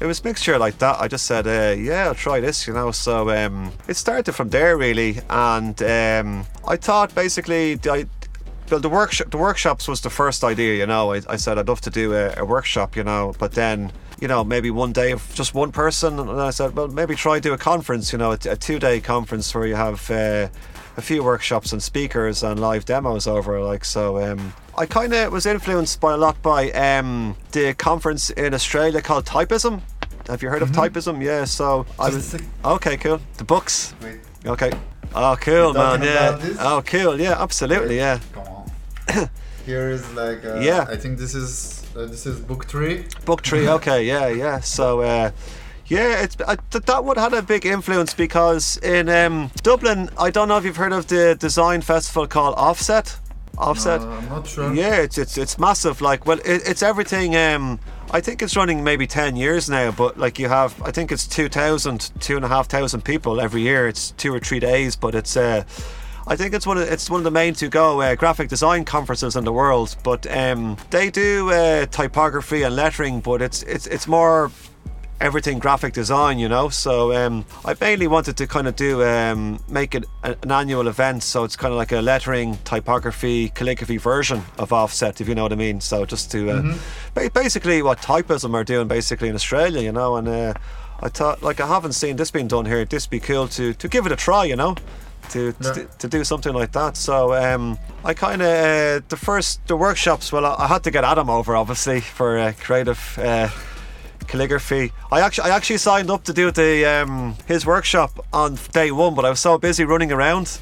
it 0.00 0.06
was 0.06 0.22
mixture 0.24 0.58
like 0.58 0.78
that. 0.78 1.00
I 1.00 1.08
just 1.08 1.26
said, 1.26 1.46
uh, 1.46 1.74
yeah, 1.78 2.06
I'll 2.06 2.14
try 2.14 2.40
this, 2.40 2.66
you 2.66 2.74
know. 2.74 2.90
So 2.90 3.30
um, 3.30 3.72
it 3.88 3.96
started 3.96 4.32
from 4.32 4.48
there 4.50 4.76
really, 4.76 5.20
and 5.30 5.80
um, 5.82 6.46
I 6.66 6.76
thought 6.76 7.14
basically 7.14 7.78
I 7.84 8.06
well, 8.70 8.80
the 8.80 8.88
workshop, 8.88 9.30
the 9.30 9.36
workshops 9.36 9.86
was 9.86 10.00
the 10.00 10.10
first 10.10 10.42
idea. 10.42 10.76
You 10.76 10.86
know, 10.86 11.12
I, 11.12 11.20
I 11.28 11.36
said 11.36 11.58
I'd 11.58 11.68
love 11.68 11.82
to 11.82 11.90
do 11.90 12.14
a, 12.14 12.34
a, 12.38 12.44
workshop. 12.44 12.96
You 12.96 13.04
know, 13.04 13.34
but 13.38 13.52
then 13.52 13.92
you 14.22 14.28
know 14.28 14.44
maybe 14.44 14.70
one 14.70 14.92
day 14.92 15.10
of 15.10 15.34
just 15.34 15.52
one 15.52 15.72
person, 15.72 16.20
and 16.20 16.40
I 16.40 16.50
said, 16.50 16.76
well, 16.76 16.86
maybe 16.86 17.16
try 17.16 17.40
do 17.40 17.52
a 17.54 17.58
conference. 17.58 18.12
You 18.12 18.18
know, 18.18 18.30
a, 18.30 18.38
a 18.48 18.56
two-day 18.56 19.00
conference 19.00 19.52
where 19.52 19.66
you 19.66 19.74
have 19.74 20.08
uh, 20.12 20.46
a 20.96 21.02
few 21.02 21.24
workshops 21.24 21.72
and 21.72 21.82
speakers 21.82 22.44
and 22.44 22.60
live 22.60 22.84
demos 22.84 23.26
over. 23.26 23.60
Like 23.60 23.84
so, 23.84 24.22
um, 24.22 24.54
I 24.78 24.86
kind 24.86 25.12
of 25.12 25.32
was 25.32 25.44
influenced 25.44 26.00
by 26.00 26.14
a 26.14 26.16
lot 26.16 26.40
by 26.40 26.70
um, 26.70 27.36
the 27.50 27.74
conference 27.74 28.30
in 28.30 28.54
Australia 28.54 29.02
called 29.02 29.26
Typism. 29.26 29.82
Have 30.28 30.40
you 30.40 30.50
heard 30.50 30.62
mm-hmm. 30.62 30.80
of 30.80 30.92
Typism? 30.92 31.20
Yeah. 31.20 31.44
So 31.44 31.84
just 31.84 32.00
I 32.00 32.08
was 32.10 32.42
okay. 32.76 32.96
Cool. 32.96 33.20
The 33.38 33.44
books. 33.44 33.92
Wait. 34.00 34.20
Okay. 34.46 34.70
Oh, 35.16 35.36
cool, 35.40 35.74
man. 35.74 36.00
Yeah. 36.00 36.38
Oh, 36.60 36.80
cool. 36.86 37.20
Yeah, 37.20 37.42
absolutely. 37.42 37.98
Wait. 37.98 38.20
Yeah. 39.16 39.28
Here 39.66 39.90
is 39.90 40.08
like 40.14 40.44
uh, 40.44 40.60
yeah. 40.60 40.86
I 40.88 40.96
think 40.96 41.18
this 41.18 41.34
is 41.34 41.81
uh, 41.96 42.06
this 42.06 42.26
is 42.26 42.40
book 42.40 42.66
three. 42.66 43.04
Book 43.24 43.42
three. 43.42 43.68
Okay. 43.78 44.04
Yeah. 44.04 44.28
Yeah. 44.28 44.60
So. 44.60 45.00
Uh, 45.00 45.30
yeah, 45.86 46.22
it's 46.22 46.36
uh, 46.40 46.56
that 46.70 47.04
one 47.04 47.16
had 47.16 47.34
a 47.34 47.42
big 47.42 47.66
influence 47.66 48.14
because 48.14 48.78
in 48.78 49.10
um, 49.10 49.50
Dublin, 49.62 50.08
I 50.18 50.30
don't 50.30 50.48
know 50.48 50.56
if 50.56 50.64
you've 50.64 50.76
heard 50.76 50.92
of 50.92 51.08
the 51.08 51.34
design 51.34 51.82
festival 51.82 52.26
called 52.26 52.54
Offset. 52.56 53.18
Offset. 53.58 54.00
No, 54.00 54.10
I'm 54.10 54.28
not 54.30 54.46
sure. 54.46 54.72
Yeah, 54.72 54.96
it's 54.96 55.18
it's 55.18 55.36
it's 55.36 55.58
massive. 55.58 56.00
Like, 56.00 56.24
well, 56.24 56.38
it, 56.38 56.62
it's 56.66 56.82
everything. 56.82 57.36
Um, 57.36 57.78
I 58.10 58.22
think 58.22 58.40
it's 58.40 58.56
running 58.56 58.82
maybe 58.82 59.06
ten 59.06 59.36
years 59.36 59.68
now, 59.68 59.90
but 59.90 60.16
like 60.18 60.38
you 60.38 60.48
have, 60.48 60.80
I 60.82 60.92
think 60.92 61.12
it's 61.12 61.26
2,000, 61.26 62.10
two 62.20 62.36
and 62.36 62.44
a 62.44 62.48
half 62.48 62.68
thousand 62.68 63.04
people 63.04 63.40
every 63.40 63.60
year. 63.60 63.86
It's 63.86 64.12
two 64.12 64.34
or 64.34 64.40
three 64.40 64.60
days, 64.60 64.96
but 64.96 65.14
it's. 65.14 65.36
Uh, 65.36 65.64
I 66.26 66.36
think 66.36 66.54
it's 66.54 66.66
one 66.66 66.78
of 66.78 66.88
it's 66.88 67.10
one 67.10 67.20
of 67.20 67.24
the 67.24 67.30
main 67.30 67.54
to 67.54 67.68
go 67.68 68.00
uh, 68.00 68.14
graphic 68.14 68.48
design 68.48 68.84
conferences 68.84 69.36
in 69.36 69.44
the 69.44 69.52
world. 69.52 69.96
But 70.04 70.26
um, 70.34 70.76
they 70.90 71.10
do 71.10 71.50
uh, 71.50 71.86
typography 71.86 72.62
and 72.62 72.76
lettering, 72.76 73.20
but 73.20 73.42
it's 73.42 73.62
it's 73.64 73.86
it's 73.86 74.06
more 74.06 74.50
everything 75.20 75.58
graphic 75.58 75.92
design, 75.92 76.38
you 76.38 76.48
know. 76.48 76.68
So 76.68 77.14
um, 77.14 77.44
I 77.64 77.74
mainly 77.80 78.06
wanted 78.06 78.36
to 78.36 78.46
kind 78.46 78.68
of 78.68 78.76
do 78.76 79.04
um, 79.04 79.60
make 79.68 79.94
it 79.94 80.04
an 80.22 80.50
annual 80.50 80.88
event, 80.88 81.22
so 81.22 81.44
it's 81.44 81.56
kind 81.56 81.72
of 81.72 81.78
like 81.78 81.92
a 81.92 82.00
lettering, 82.00 82.58
typography, 82.64 83.48
calligraphy 83.50 83.96
version 83.96 84.42
of 84.58 84.72
Offset, 84.72 85.20
if 85.20 85.28
you 85.28 85.34
know 85.34 85.44
what 85.44 85.52
I 85.52 85.56
mean. 85.56 85.80
So 85.80 86.04
just 86.04 86.30
to 86.32 86.50
uh, 86.50 86.62
mm-hmm. 86.62 87.26
basically 87.34 87.82
what 87.82 87.98
typism 87.98 88.54
are 88.54 88.64
doing 88.64 88.88
basically 88.88 89.28
in 89.28 89.34
Australia, 89.34 89.80
you 89.80 89.92
know, 89.92 90.16
and. 90.16 90.28
Uh, 90.28 90.54
I 91.04 91.08
thought, 91.08 91.42
like, 91.42 91.60
I 91.60 91.66
haven't 91.66 91.94
seen 91.94 92.14
this 92.14 92.30
being 92.30 92.46
done 92.46 92.64
here. 92.64 92.84
This 92.84 93.08
be 93.08 93.18
cool 93.18 93.48
to 93.48 93.74
to 93.74 93.88
give 93.88 94.06
it 94.06 94.12
a 94.12 94.16
try, 94.16 94.44
you 94.44 94.54
know 94.54 94.76
to, 95.30 95.52
to, 95.52 95.88
to, 95.98 96.08
do 96.08 96.24
something 96.24 96.52
like 96.52 96.72
that. 96.72 96.96
So 96.96 97.34
um, 97.34 97.78
I 98.04 98.14
kind 98.14 98.42
of 98.42 98.48
uh, 98.48 99.04
the 99.08 99.16
first 99.16 99.66
the 99.66 99.76
workshops. 99.76 100.32
Well, 100.32 100.44
I, 100.44 100.64
I, 100.64 100.66
had 100.66 100.84
to 100.84 100.90
get 100.90 101.04
Adam 101.04 101.30
over 101.30 101.56
obviously 101.56 102.00
for 102.00 102.38
uh, 102.38 102.52
creative. 102.58 103.18
Uh, 103.18 103.48
calligraphy. 104.28 104.92
I 105.10 105.20
actually 105.20 105.50
I 105.50 105.56
actually 105.56 105.78
signed 105.78 106.10
up 106.10 106.24
to 106.24 106.32
do 106.32 106.50
the 106.50 106.84
um, 106.86 107.36
his 107.46 107.66
workshop 107.66 108.24
on 108.32 108.58
day 108.72 108.90
one, 108.90 109.14
but 109.14 109.24
I 109.24 109.30
was 109.30 109.40
so 109.40 109.58
busy 109.58 109.84
running 109.84 110.10
around. 110.10 110.58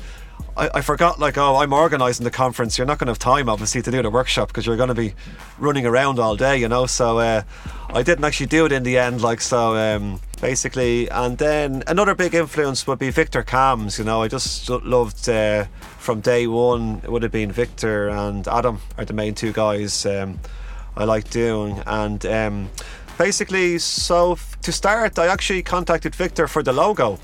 I, 0.57 0.70
I 0.75 0.81
forgot 0.81 1.20
like 1.20 1.38
oh 1.38 1.57
I'm 1.57 1.73
organising 1.73 2.25
the 2.25 2.31
conference. 2.31 2.79
You're 2.79 2.87
not 2.87 2.99
going 2.99 3.07
to 3.07 3.12
have 3.12 3.18
time 3.18 3.49
obviously 3.49 3.83
to 3.83 3.90
do 3.90 4.03
the 4.03 4.11
workshop 4.11 4.49
because 4.49 4.66
you're 4.66 4.77
going 4.77 4.88
to 4.88 4.94
be 4.94 5.14
running 5.59 5.87
around 5.87 6.18
all 6.18 6.37
day, 6.37 6.57
you 6.59 6.68
know. 6.68 6.87
So 6.87 7.18
uh, 7.18 7.42
I 7.90 8.03
didn't 8.03 8.25
actually 8.25 8.46
do 8.46 8.66
it 8.66 8.73
in 8.73 8.83
the 8.83 8.99
end. 8.99 9.20
Like 9.20 9.40
so, 9.40 9.77
um, 9.77 10.20
basically. 10.40 11.09
And 11.11 11.38
then 11.38 11.83
another 11.87 12.14
big 12.14 12.35
influence 12.35 12.87
would 12.87 12.98
be 12.98 13.11
Victor 13.11 13.42
Camms. 13.42 13.98
You 13.98 14.05
know, 14.05 14.22
I 14.22 14.29
just 14.29 14.68
loved 14.68 15.29
uh, 15.29 15.64
from 15.98 16.20
day 16.20 16.46
one. 16.46 17.00
It 17.05 17.11
would 17.11 17.22
have 17.22 17.33
been 17.33 17.53
Victor 17.53 18.09
and 18.09 18.46
Adam 18.48 18.81
are 18.98 19.05
the 19.05 19.12
main 19.12 19.35
two 19.35 19.53
guys 19.53 20.07
um, 20.07 20.40
I 20.96 21.05
like 21.05 21.31
doing. 21.31 21.83
And 21.87 22.24
um, 22.26 22.70
basically, 23.18 23.79
so 23.79 24.38
to 24.62 24.72
start, 24.72 25.18
I 25.18 25.26
actually 25.26 25.62
contacted 25.62 26.14
Victor 26.14 26.48
for 26.48 26.62
the 26.62 26.72
logo. 26.72 27.18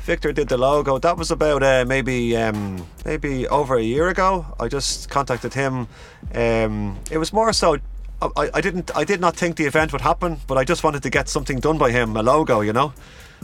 Victor 0.00 0.32
did 0.32 0.48
the 0.48 0.56
logo. 0.56 0.98
That 0.98 1.18
was 1.18 1.30
about 1.30 1.62
uh, 1.62 1.84
maybe 1.86 2.34
um, 2.36 2.86
maybe 3.04 3.46
over 3.48 3.76
a 3.76 3.82
year 3.82 4.08
ago. 4.08 4.46
I 4.58 4.68
just 4.68 5.10
contacted 5.10 5.52
him. 5.52 5.88
Um, 6.34 6.98
it 7.10 7.18
was 7.18 7.32
more 7.32 7.52
so 7.52 7.76
I, 8.22 8.50
I 8.54 8.60
didn't 8.60 8.90
I 8.96 9.04
did 9.04 9.20
not 9.20 9.36
think 9.36 9.56
the 9.56 9.64
event 9.64 9.92
would 9.92 10.02
happen, 10.02 10.38
but 10.46 10.58
I 10.58 10.64
just 10.64 10.84
wanted 10.84 11.02
to 11.02 11.10
get 11.10 11.28
something 11.28 11.58
done 11.58 11.78
by 11.78 11.90
him, 11.90 12.16
a 12.16 12.22
logo, 12.22 12.60
you 12.60 12.72
know. 12.72 12.92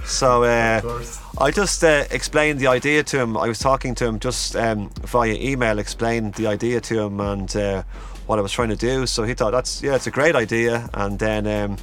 So 0.04 0.44
uh, 0.44 1.02
I 1.38 1.50
just 1.50 1.82
uh, 1.82 2.04
explained 2.10 2.60
the 2.60 2.66
idea 2.66 3.02
to 3.04 3.18
him. 3.18 3.36
I 3.36 3.48
was 3.48 3.58
talking 3.58 3.94
to 3.96 4.06
him 4.06 4.18
just 4.20 4.54
um, 4.54 4.90
via 5.02 5.34
email, 5.34 5.78
explained 5.78 6.34
the 6.34 6.46
idea 6.46 6.80
to 6.82 7.00
him 7.00 7.20
and 7.20 7.56
uh, 7.56 7.82
what 8.26 8.38
I 8.38 8.42
was 8.42 8.52
trying 8.52 8.68
to 8.68 8.76
do. 8.76 9.06
So 9.06 9.24
he 9.24 9.34
thought 9.34 9.52
that's 9.52 9.82
yeah, 9.82 9.94
it's 9.94 10.06
a 10.06 10.10
great 10.10 10.36
idea. 10.36 10.88
And 10.92 11.18
then 11.18 11.46
um, 11.46 11.78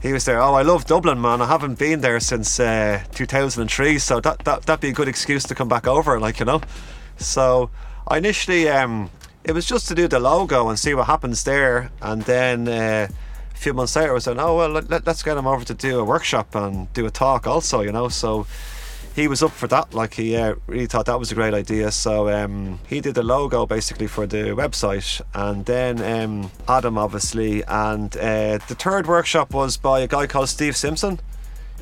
he 0.00 0.12
was 0.12 0.24
there. 0.24 0.40
Oh, 0.40 0.54
I 0.54 0.62
love 0.62 0.86
Dublin, 0.86 1.20
man. 1.20 1.42
I 1.42 1.46
haven't 1.46 1.78
been 1.78 2.00
there 2.00 2.20
since 2.20 2.58
uh, 2.58 3.02
2003, 3.14 3.98
so 3.98 4.20
that 4.20 4.38
that 4.40 4.62
that'd 4.62 4.80
be 4.80 4.88
a 4.88 4.92
good 4.92 5.08
excuse 5.08 5.44
to 5.44 5.54
come 5.54 5.68
back 5.68 5.86
over, 5.86 6.18
like 6.18 6.40
you 6.40 6.46
know. 6.46 6.62
So 7.18 7.70
I 8.06 8.18
initially 8.18 8.68
um, 8.68 9.10
it 9.48 9.54
was 9.54 9.64
just 9.64 9.88
to 9.88 9.94
do 9.94 10.06
the 10.06 10.20
logo 10.20 10.68
and 10.68 10.78
see 10.78 10.92
what 10.92 11.06
happens 11.06 11.42
there. 11.44 11.90
And 12.02 12.20
then 12.22 12.68
uh, 12.68 13.08
a 13.54 13.56
few 13.56 13.72
months 13.72 13.96
later, 13.96 14.14
I 14.14 14.18
said, 14.18 14.36
"Oh 14.38 14.58
well, 14.58 14.68
let, 14.68 15.08
us 15.08 15.22
get 15.22 15.38
him 15.38 15.46
over 15.46 15.64
to 15.64 15.74
do 15.74 15.98
a 15.98 16.04
workshop 16.04 16.54
and 16.54 16.92
do 16.92 17.06
a 17.06 17.10
talk 17.10 17.46
also." 17.46 17.80
You 17.80 17.90
know, 17.90 18.08
so 18.10 18.46
he 19.16 19.26
was 19.26 19.42
up 19.42 19.52
for 19.52 19.66
that. 19.68 19.94
Like 19.94 20.14
he 20.14 20.36
uh, 20.36 20.56
really 20.66 20.84
thought 20.84 21.06
that 21.06 21.18
was 21.18 21.32
a 21.32 21.34
great 21.34 21.54
idea. 21.54 21.90
So 21.90 22.28
um, 22.28 22.78
he 22.86 23.00
did 23.00 23.14
the 23.14 23.22
logo 23.22 23.64
basically 23.64 24.06
for 24.06 24.26
the 24.26 24.54
website, 24.54 25.22
and 25.32 25.64
then 25.64 26.02
um, 26.02 26.50
Adam 26.68 26.98
obviously, 26.98 27.64
and 27.66 28.14
uh, 28.18 28.58
the 28.68 28.76
third 28.78 29.06
workshop 29.06 29.54
was 29.54 29.78
by 29.78 30.00
a 30.00 30.06
guy 30.06 30.26
called 30.26 30.50
Steve 30.50 30.76
Simpson. 30.76 31.20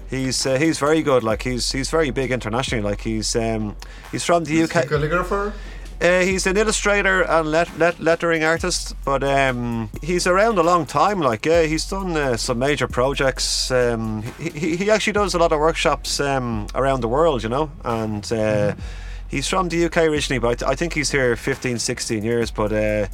He's 0.08 0.46
uh, 0.46 0.56
he's 0.56 0.78
very 0.78 1.02
good. 1.02 1.24
Like 1.24 1.42
he's 1.42 1.72
he's 1.72 1.90
very 1.90 2.12
big 2.12 2.30
internationally. 2.30 2.84
Like 2.84 3.00
he's 3.00 3.34
um, 3.34 3.74
he's 4.12 4.24
from 4.24 4.44
the 4.44 4.62
UK. 4.62 4.86
calligrapher. 4.86 5.52
Uh, 5.98 6.20
he's 6.20 6.46
an 6.46 6.58
illustrator 6.58 7.22
and 7.22 7.50
let, 7.50 7.78
let, 7.78 7.98
lettering 7.98 8.44
artist, 8.44 8.94
but 9.02 9.24
um, 9.24 9.88
he's 10.02 10.26
around 10.26 10.58
a 10.58 10.62
long 10.62 10.84
time. 10.84 11.20
Like, 11.20 11.46
yeah, 11.46 11.62
he's 11.62 11.88
done 11.88 12.14
uh, 12.14 12.36
some 12.36 12.58
major 12.58 12.86
projects. 12.86 13.70
Um, 13.70 14.22
he, 14.38 14.76
he 14.76 14.90
actually 14.90 15.14
does 15.14 15.34
a 15.34 15.38
lot 15.38 15.52
of 15.52 15.58
workshops 15.58 16.20
um, 16.20 16.66
around 16.74 17.00
the 17.00 17.08
world, 17.08 17.42
you 17.42 17.48
know, 17.48 17.70
and 17.82 18.22
uh, 18.26 18.36
mm-hmm. 18.74 18.80
he's 19.28 19.48
from 19.48 19.70
the 19.70 19.86
UK 19.86 19.98
originally, 19.98 20.38
but 20.38 20.62
I, 20.62 20.74
think 20.74 20.92
he's 20.92 21.10
here 21.10 21.34
15, 21.34 21.78
16 21.78 22.22
years. 22.22 22.50
But 22.50 23.08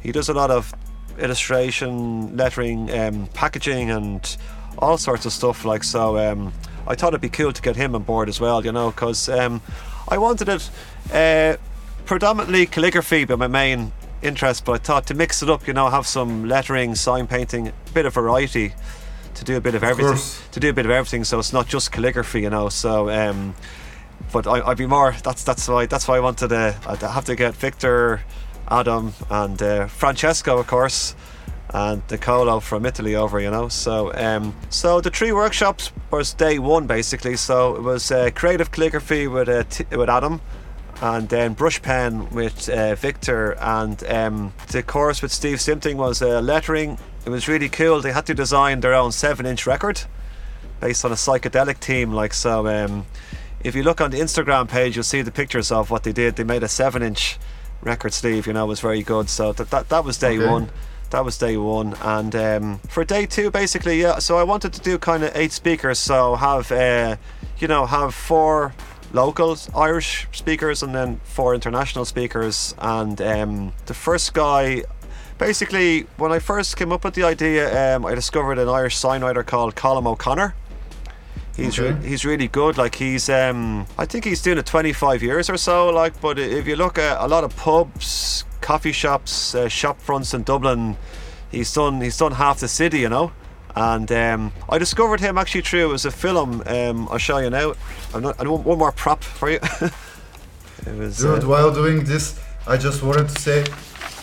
he 0.00 0.10
does 0.10 0.28
a 0.28 0.34
lot 0.34 0.50
of 0.50 0.74
illustration, 1.18 2.36
lettering, 2.36 2.90
um, 2.98 3.28
packaging, 3.28 3.90
and 3.90 4.36
all 4.78 4.98
sorts 4.98 5.24
of 5.24 5.32
stuff. 5.32 5.64
Like, 5.64 5.84
so 5.84 6.18
um, 6.18 6.52
I 6.88 6.96
thought 6.96 7.08
it'd 7.08 7.20
be 7.20 7.28
cool 7.28 7.52
to 7.52 7.62
get 7.62 7.76
him 7.76 7.94
on 7.94 8.02
board 8.02 8.28
as 8.28 8.40
well, 8.40 8.64
you 8.64 8.72
know, 8.72 8.90
because 8.90 9.28
um, 9.28 9.62
I 10.08 10.18
wanted 10.18 10.48
it 10.48 10.68
predominantly 12.04 12.66
calligraphy, 12.66 13.24
but 13.24 13.38
my 13.38 13.46
main 13.46 13.92
interest. 14.22 14.64
But 14.64 14.72
I 14.72 14.78
thought 14.78 15.06
to 15.08 15.14
mix 15.14 15.42
it 15.42 15.50
up, 15.50 15.66
you 15.66 15.72
know, 15.72 15.88
have 15.90 16.06
some 16.06 16.48
lettering, 16.48 16.94
sign 16.94 17.26
painting, 17.26 17.68
a 17.68 17.72
bit 17.92 18.06
of 18.06 18.14
variety, 18.14 18.74
to 19.34 19.44
do 19.44 19.56
a 19.56 19.60
bit 19.60 19.74
of, 19.74 19.82
of 19.82 19.90
everything. 19.90 20.12
Course. 20.12 20.42
To 20.52 20.60
do 20.60 20.70
a 20.70 20.72
bit 20.72 20.86
of 20.86 20.92
everything, 20.92 21.24
so 21.24 21.38
it's 21.38 21.52
not 21.52 21.66
just 21.66 21.92
calligraphy, 21.92 22.42
you 22.42 22.50
know. 22.50 22.68
So, 22.68 23.10
um, 23.10 23.54
but 24.32 24.46
I, 24.46 24.66
would 24.66 24.78
be 24.78 24.86
more. 24.86 25.14
That's 25.22 25.44
that's 25.44 25.68
why 25.68 25.86
that's 25.86 26.08
why 26.08 26.16
I 26.16 26.20
wanted 26.20 26.48
to. 26.48 26.76
I'd 26.86 27.00
have 27.00 27.24
to 27.26 27.34
get 27.36 27.54
Victor, 27.54 28.22
Adam, 28.68 29.12
and 29.30 29.60
uh, 29.62 29.86
Francesco, 29.86 30.58
of 30.58 30.66
course. 30.66 31.14
And 31.72 32.02
Nicolo 32.08 32.60
from 32.60 32.86
Italy 32.86 33.16
over, 33.16 33.40
you 33.40 33.50
know. 33.50 33.66
So, 33.68 34.14
um, 34.14 34.54
so 34.70 35.00
the 35.00 35.10
three 35.10 35.32
workshops 35.32 35.90
was 36.12 36.32
day 36.32 36.60
one 36.60 36.86
basically. 36.86 37.36
So 37.36 37.74
it 37.74 37.82
was 37.82 38.12
uh, 38.12 38.30
creative 38.32 38.70
calligraphy 38.70 39.26
with 39.26 39.48
uh, 39.48 39.64
t- 39.64 39.84
with 39.90 40.08
Adam, 40.08 40.40
and 41.04 41.28
then 41.28 41.52
brush 41.52 41.82
pen 41.82 42.30
with 42.30 42.66
uh, 42.70 42.94
Victor, 42.94 43.52
and 43.60 44.02
um, 44.04 44.54
the 44.68 44.82
course 44.82 45.20
with 45.20 45.32
Steve 45.32 45.60
Simpson 45.60 45.98
was 45.98 46.22
uh, 46.22 46.40
lettering. 46.40 46.98
It 47.26 47.28
was 47.30 47.46
really 47.46 47.68
cool. 47.68 48.00
They 48.00 48.12
had 48.12 48.24
to 48.26 48.34
design 48.34 48.80
their 48.80 48.94
own 48.94 49.12
seven-inch 49.12 49.66
record 49.66 50.00
based 50.80 51.04
on 51.04 51.12
a 51.12 51.16
psychedelic 51.16 51.76
theme. 51.76 52.12
Like 52.12 52.32
so, 52.32 52.66
um, 52.68 53.04
if 53.62 53.74
you 53.74 53.82
look 53.82 54.00
on 54.00 54.12
the 54.12 54.18
Instagram 54.18 54.66
page, 54.66 54.96
you'll 54.96 55.04
see 55.04 55.20
the 55.20 55.30
pictures 55.30 55.70
of 55.70 55.90
what 55.90 56.04
they 56.04 56.12
did. 56.12 56.36
They 56.36 56.44
made 56.44 56.62
a 56.62 56.68
seven-inch 56.68 57.38
record 57.82 58.14
sleeve. 58.14 58.46
You 58.46 58.54
know, 58.54 58.64
was 58.64 58.80
very 58.80 59.02
good. 59.02 59.28
So 59.28 59.52
that 59.52 59.68
that, 59.70 59.90
that 59.90 60.04
was 60.06 60.16
day 60.16 60.38
Okay. 60.38 60.50
one. 60.50 60.70
That 61.10 61.24
was 61.24 61.36
day 61.38 61.56
one, 61.58 61.94
and 62.00 62.34
um, 62.34 62.78
for 62.88 63.04
day 63.04 63.26
two, 63.26 63.50
basically, 63.50 64.00
yeah. 64.00 64.18
So 64.20 64.38
I 64.38 64.42
wanted 64.42 64.72
to 64.72 64.80
do 64.80 64.98
kind 64.98 65.22
of 65.22 65.36
eight 65.36 65.52
speakers. 65.52 65.98
So 65.98 66.34
have, 66.34 66.72
uh, 66.72 67.16
you 67.58 67.68
know, 67.68 67.84
have 67.86 68.14
four 68.14 68.72
local 69.14 69.56
Irish 69.74 70.26
speakers 70.32 70.82
and 70.82 70.94
then 70.94 71.20
four 71.24 71.54
international 71.54 72.04
speakers. 72.04 72.74
And 72.78 73.20
um, 73.22 73.72
the 73.86 73.94
first 73.94 74.34
guy, 74.34 74.82
basically, 75.38 76.02
when 76.18 76.32
I 76.32 76.38
first 76.40 76.76
came 76.76 76.92
up 76.92 77.04
with 77.04 77.14
the 77.14 77.22
idea, 77.22 77.96
um, 77.96 78.04
I 78.04 78.14
discovered 78.14 78.58
an 78.58 78.68
Irish 78.68 78.96
sign 78.96 79.22
writer 79.22 79.42
called 79.44 79.74
Colin 79.76 80.06
O'Connor. 80.06 80.54
He's 81.56 81.78
Okay. 81.78 81.92
re- 81.92 82.08
he's 82.08 82.24
really 82.24 82.48
good. 82.48 82.76
Like 82.76 82.96
he's 82.96 83.28
um 83.28 83.86
I 83.96 84.06
think 84.06 84.24
he's 84.24 84.42
doing 84.42 84.58
it 84.58 84.66
25 84.66 85.22
years 85.22 85.48
or 85.48 85.56
so. 85.56 85.88
Like, 85.88 86.20
but 86.20 86.36
if 86.36 86.66
you 86.66 86.74
look 86.74 86.98
at 86.98 87.16
a 87.20 87.28
lot 87.28 87.44
of 87.44 87.54
pubs, 87.56 88.44
coffee 88.60 88.90
shops, 88.90 89.54
uh, 89.54 89.68
shop 89.68 90.00
fronts 90.00 90.34
in 90.34 90.42
Dublin, 90.42 90.96
he's 91.52 91.72
done 91.72 92.00
he's 92.00 92.16
done 92.18 92.32
half 92.32 92.58
the 92.58 92.66
city, 92.66 92.98
you 92.98 93.08
know. 93.08 93.30
And 93.76 94.10
um, 94.12 94.52
I 94.68 94.78
discovered 94.78 95.20
him 95.20 95.36
actually 95.36 95.62
through 95.62 95.88
it 95.88 95.92
was 95.92 96.04
a 96.04 96.10
film. 96.10 96.62
Um, 96.66 97.08
I'll 97.10 97.18
show 97.18 97.38
you 97.38 97.50
now. 97.50 97.74
I'm 98.14 98.22
not, 98.22 98.38
I 98.38 98.48
want 98.48 98.64
one 98.64 98.78
more 98.78 98.92
prop 98.92 99.24
for 99.24 99.50
you. 99.50 99.58
it 100.86 100.96
was 100.96 101.18
Dude, 101.18 101.42
uh, 101.42 101.48
while 101.48 101.74
doing 101.74 102.04
this, 102.04 102.40
I 102.66 102.76
just 102.76 103.02
wanted 103.02 103.28
to 103.28 103.40
say, 103.40 103.64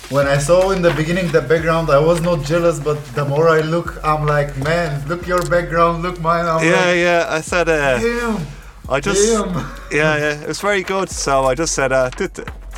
when 0.09 0.27
I 0.27 0.37
saw 0.37 0.71
in 0.71 0.81
the 0.81 0.93
beginning 0.93 1.27
the 1.31 1.41
background, 1.41 1.89
I 1.89 1.99
was 1.99 2.21
not 2.21 2.43
jealous, 2.45 2.79
but 2.79 3.03
the 3.15 3.25
more 3.25 3.49
I 3.49 3.61
look, 3.61 3.97
I'm 4.03 4.25
like, 4.25 4.55
man, 4.57 5.07
look 5.07 5.27
your 5.27 5.41
background, 5.49 6.01
look 6.03 6.19
mine. 6.21 6.45
I'm 6.45 6.65
yeah, 6.65 6.85
like, 6.85 6.97
yeah. 6.97 7.25
I 7.29 7.41
said 7.41 7.69
uh, 7.69 7.99
damn, 7.99 8.45
I 8.89 8.99
just 8.99 9.25
damn. 9.25 9.53
yeah, 9.91 10.17
yeah, 10.17 10.41
it 10.41 10.47
was 10.47 10.59
very 10.61 10.83
good. 10.83 11.09
So 11.09 11.45
I 11.45 11.55
just 11.55 11.73
said, 11.73 11.91
uh, 11.91 12.09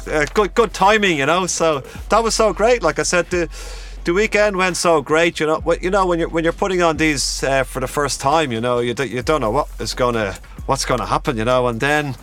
uh, 0.07 0.25
good, 0.33 0.53
good 0.53 0.73
timing, 0.73 1.17
you 1.17 1.25
know. 1.25 1.47
So 1.47 1.81
that 2.09 2.23
was 2.23 2.35
so 2.35 2.53
great. 2.53 2.83
Like 2.83 2.99
I 2.99 3.03
said, 3.03 3.29
the 3.29 3.49
the 4.03 4.13
weekend 4.13 4.57
went 4.57 4.77
so 4.77 5.01
great. 5.01 5.39
You 5.39 5.47
know, 5.47 5.75
you 5.81 5.89
know 5.89 6.05
when 6.05 6.19
you're 6.19 6.29
when 6.29 6.43
you're 6.43 6.53
putting 6.53 6.81
on 6.81 6.97
these 6.97 7.43
uh, 7.43 7.63
for 7.63 7.79
the 7.79 7.87
first 7.87 8.19
time, 8.21 8.51
you 8.51 8.61
know, 8.61 8.79
you 8.79 8.93
d- 8.93 9.05
you 9.05 9.21
don't 9.21 9.41
know 9.41 9.51
what 9.51 9.67
is 9.79 9.93
gonna 9.93 10.35
what's 10.65 10.85
gonna 10.85 11.05
happen, 11.05 11.37
you 11.37 11.45
know, 11.45 11.67
and 11.67 11.79
then. 11.79 12.15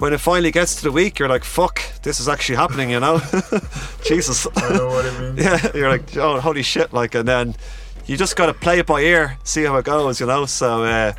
When 0.00 0.12
it 0.12 0.18
finally 0.20 0.52
gets 0.52 0.76
to 0.76 0.84
the 0.84 0.92
week, 0.92 1.18
you're 1.18 1.28
like, 1.28 1.42
"Fuck, 1.42 1.80
this 2.04 2.20
is 2.20 2.28
actually 2.28 2.54
happening," 2.54 2.90
you 2.90 3.00
know. 3.00 3.18
Jesus. 4.04 4.46
I 4.54 4.76
know 4.76 4.86
what 4.86 5.04
I 5.04 5.20
mean. 5.20 5.36
yeah, 5.44 5.58
you're 5.74 5.88
like, 5.88 6.16
oh, 6.16 6.38
holy 6.38 6.62
shit, 6.62 6.92
like, 6.92 7.16
and 7.16 7.26
then 7.26 7.56
you 8.06 8.16
just 8.16 8.36
got 8.36 8.46
to 8.46 8.54
play 8.54 8.78
it 8.78 8.86
by 8.86 9.00
ear, 9.00 9.38
see 9.42 9.64
how 9.64 9.76
it 9.76 9.84
goes, 9.84 10.20
you 10.20 10.26
know. 10.26 10.46
So 10.46 10.84
uh, 10.84 11.14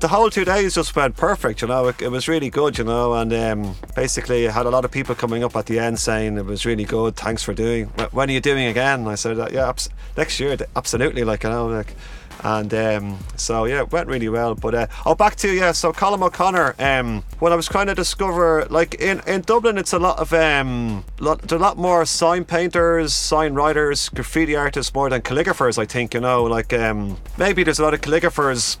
the 0.00 0.08
whole 0.08 0.30
two 0.30 0.44
days 0.44 0.74
just 0.74 0.96
went 0.96 1.16
perfect, 1.16 1.62
you 1.62 1.68
know. 1.68 1.88
It, 1.88 2.02
it 2.02 2.08
was 2.08 2.26
really 2.26 2.50
good, 2.50 2.78
you 2.78 2.84
know, 2.84 3.14
and 3.14 3.32
um, 3.32 3.76
basically 3.94 4.48
I 4.48 4.50
had 4.50 4.66
a 4.66 4.70
lot 4.70 4.84
of 4.84 4.90
people 4.90 5.14
coming 5.14 5.44
up 5.44 5.54
at 5.56 5.66
the 5.66 5.78
end 5.78 5.98
saying 5.98 6.38
it 6.38 6.46
was 6.46 6.64
really 6.64 6.84
good. 6.84 7.16
Thanks 7.16 7.42
for 7.42 7.52
doing. 7.52 7.86
When 8.12 8.30
are 8.30 8.32
you 8.32 8.40
doing 8.40 8.66
again? 8.66 9.06
I 9.06 9.14
said, 9.14 9.36
yeah, 9.52 9.68
abs- 9.68 9.90
next 10.16 10.40
year, 10.40 10.56
absolutely, 10.74 11.24
like 11.24 11.44
you 11.44 11.50
know, 11.50 11.66
like. 11.66 11.94
And 12.42 12.72
um, 12.72 13.18
so 13.36 13.66
yeah, 13.66 13.80
it 13.80 13.92
went 13.92 14.08
really 14.08 14.30
well. 14.30 14.54
But 14.54 14.74
uh, 14.74 14.86
oh, 15.04 15.14
back 15.14 15.36
to 15.36 15.52
yeah. 15.52 15.72
So 15.72 15.92
Colin 15.92 16.22
O'Connor. 16.22 16.74
Um, 16.78 17.22
when 17.38 17.52
I 17.52 17.54
was 17.54 17.68
trying 17.68 17.88
to 17.88 17.94
discover, 17.94 18.66
like 18.70 18.94
in, 18.94 19.20
in 19.26 19.42
Dublin, 19.42 19.76
it's 19.76 19.92
a 19.92 19.98
lot 19.98 20.18
of 20.18 20.32
um, 20.32 21.04
lot, 21.18 21.52
a 21.52 21.58
lot 21.58 21.76
more 21.76 22.06
sign 22.06 22.46
painters, 22.46 23.12
sign 23.12 23.52
writers, 23.52 24.08
graffiti 24.08 24.56
artists 24.56 24.94
more 24.94 25.10
than 25.10 25.20
calligraphers. 25.20 25.76
I 25.76 25.84
think 25.84 26.14
you 26.14 26.20
know, 26.20 26.44
like 26.44 26.72
um, 26.72 27.18
maybe 27.36 27.62
there's 27.62 27.78
a 27.78 27.82
lot 27.82 27.92
of 27.92 28.00
calligraphers 28.00 28.78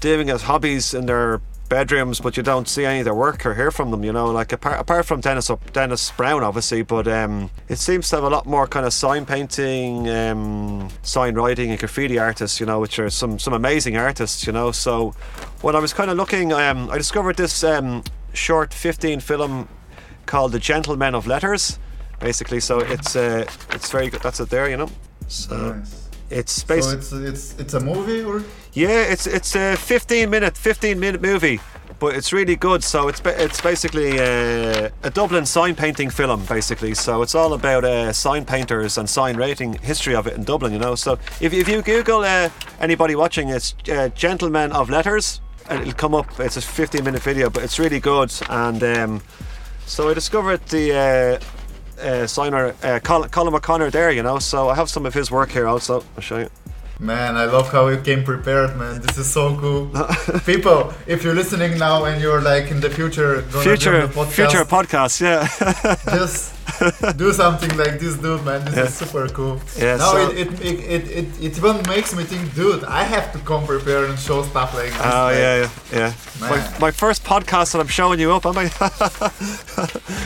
doing 0.00 0.30
as 0.30 0.42
hobbies 0.42 0.94
in 0.94 1.06
their 1.06 1.40
bedrooms, 1.68 2.18
but 2.20 2.36
you 2.36 2.42
don't 2.42 2.68
see 2.68 2.84
any 2.84 2.98
of 2.98 3.04
their 3.04 3.14
work 3.14 3.46
or 3.46 3.54
hear 3.54 3.70
from 3.70 3.90
them. 3.92 4.02
You 4.02 4.12
know, 4.12 4.26
like 4.30 4.52
apart, 4.52 4.80
apart 4.80 5.06
from 5.06 5.20
Denis 5.20 5.48
up 5.48 5.72
Denis 5.72 6.10
Brown, 6.10 6.42
obviously, 6.42 6.82
but 6.82 7.06
um, 7.06 7.50
it 7.68 7.78
seems 7.78 8.08
to 8.10 8.16
have 8.16 8.24
a 8.24 8.28
lot 8.28 8.44
more 8.44 8.66
kind 8.66 8.84
of 8.84 8.92
sign 8.92 9.24
painting, 9.24 10.08
um, 10.08 10.88
sign 11.02 11.34
writing, 11.34 11.70
and 11.70 11.78
graffiti 11.78 12.18
artists. 12.18 12.58
You 12.60 12.66
know, 12.66 12.80
which 12.80 12.98
are 12.98 13.08
some 13.08 13.38
some 13.38 13.52
amazing 13.54 13.96
artists. 13.96 14.46
You 14.46 14.52
know, 14.52 14.72
so 14.72 15.10
when 15.62 15.76
I 15.76 15.78
was 15.78 15.92
kind 15.92 16.10
of 16.10 16.16
looking, 16.16 16.52
um, 16.52 16.90
I 16.90 16.98
discovered 16.98 17.36
this 17.36 17.62
um, 17.62 18.02
short 18.32 18.74
15 18.74 19.20
film 19.20 19.68
called 20.26 20.52
The 20.52 20.58
Gentlemen 20.58 21.14
of 21.14 21.26
Letters. 21.26 21.78
Basically, 22.18 22.60
so 22.60 22.80
it's 22.80 23.16
uh, 23.16 23.46
it's 23.70 23.90
very 23.90 24.10
good. 24.10 24.20
That's 24.22 24.40
it 24.40 24.50
there. 24.50 24.68
You 24.68 24.76
know, 24.76 24.90
so 25.28 25.74
Nice. 25.74 26.08
it's 26.30 26.64
So 26.66 26.74
it's 26.74 27.12
it's 27.12 27.58
it's 27.58 27.74
a 27.74 27.80
movie 27.80 28.22
or 28.22 28.42
Yeah, 28.72 29.02
it's 29.02 29.26
it's 29.26 29.56
a 29.56 29.76
15 29.76 30.30
minute 30.30 30.56
15 30.56 31.00
minute 31.00 31.20
movie, 31.20 31.58
but 31.98 32.14
it's 32.14 32.32
really 32.32 32.54
good. 32.54 32.84
So 32.84 33.08
it's 33.08 33.20
it's 33.24 33.60
basically 33.60 34.18
a, 34.18 34.92
a 35.02 35.10
Dublin 35.10 35.44
sign 35.44 35.74
painting 35.74 36.08
film, 36.08 36.44
basically. 36.44 36.94
So 36.94 37.22
it's 37.22 37.34
all 37.34 37.52
about 37.52 37.84
uh, 37.84 38.12
sign 38.12 38.44
painters 38.44 38.96
and 38.96 39.10
sign 39.10 39.36
rating 39.36 39.74
history 39.74 40.14
of 40.14 40.28
it 40.28 40.34
in 40.34 40.44
Dublin. 40.44 40.72
You 40.72 40.78
know, 40.78 40.94
so 40.94 41.14
if, 41.40 41.52
if 41.52 41.68
you 41.68 41.82
Google 41.82 42.20
uh, 42.20 42.48
anybody 42.78 43.16
watching, 43.16 43.48
it's 43.48 43.74
uh, 43.90 44.08
Gentlemen 44.14 44.70
of 44.70 44.88
Letters, 44.88 45.40
and 45.68 45.80
it'll 45.80 45.94
come 45.94 46.14
up. 46.14 46.38
It's 46.38 46.56
a 46.56 46.60
15 46.60 47.02
minute 47.02 47.22
video, 47.22 47.50
but 47.50 47.64
it's 47.64 47.80
really 47.80 47.98
good. 47.98 48.32
And 48.48 48.82
um, 48.84 49.22
so 49.86 50.08
I 50.08 50.14
discovered 50.14 50.64
the. 50.66 50.94
Uh, 50.94 51.44
uh, 52.00 52.26
signer 52.26 52.74
uh, 52.82 52.98
Colin, 53.02 53.28
Colin 53.28 53.52
O'Connor 53.52 53.90
there, 53.90 54.10
you 54.10 54.22
know. 54.22 54.38
So 54.38 54.70
I 54.70 54.74
have 54.74 54.88
some 54.88 55.04
of 55.04 55.12
his 55.12 55.30
work 55.30 55.50
here 55.50 55.66
also. 55.66 56.02
I'll 56.16 56.22
show 56.22 56.38
you. 56.38 56.48
Man, 57.00 57.34
I 57.34 57.46
love 57.46 57.72
how 57.72 57.88
you 57.88 57.98
came 57.98 58.24
prepared, 58.24 58.76
man. 58.76 59.00
This 59.00 59.16
is 59.16 59.32
so 59.32 59.56
cool. 59.56 59.86
People, 60.44 60.92
if 61.06 61.24
you're 61.24 61.34
listening 61.34 61.78
now 61.78 62.04
and 62.04 62.20
you're 62.20 62.42
like 62.42 62.70
in 62.70 62.78
the 62.80 62.90
future 62.90 63.40
Future, 63.40 64.06
the 64.06 64.12
podcast, 64.12 64.28
future 64.32 64.64
podcast, 64.66 65.20
yeah. 65.22 65.48
just 66.18 66.52
do 67.16 67.32
something 67.32 67.74
like 67.78 67.98
this, 68.00 68.16
dude, 68.18 68.44
man. 68.44 68.62
This 68.66 68.76
is 68.90 68.94
super 68.96 69.28
cool. 69.28 69.58
Yeah, 69.78 69.96
now 69.96 70.12
so- 70.12 70.30
it, 70.30 70.48
it, 70.60 70.60
it, 70.60 71.08
it, 71.08 71.42
it, 71.42 71.56
even 71.56 71.80
makes 71.88 72.14
me 72.14 72.24
think, 72.24 72.54
dude, 72.54 72.84
I 72.84 73.02
have 73.04 73.32
to 73.32 73.38
come 73.38 73.64
prepared 73.66 74.10
and 74.10 74.18
show 74.18 74.42
stuff 74.42 74.74
like 74.74 74.90
this. 74.90 75.00
Oh 75.00 75.24
like, 75.24 75.36
yeah, 75.36 75.56
yeah, 75.56 75.70
yeah. 75.98 76.12
My, 76.38 76.78
my 76.80 76.90
first 76.90 77.24
podcast 77.24 77.72
that 77.72 77.80
I'm 77.80 77.86
showing 77.88 78.20
you 78.20 78.30
up, 78.32 78.44
am 78.44 78.58
I? 78.58 78.64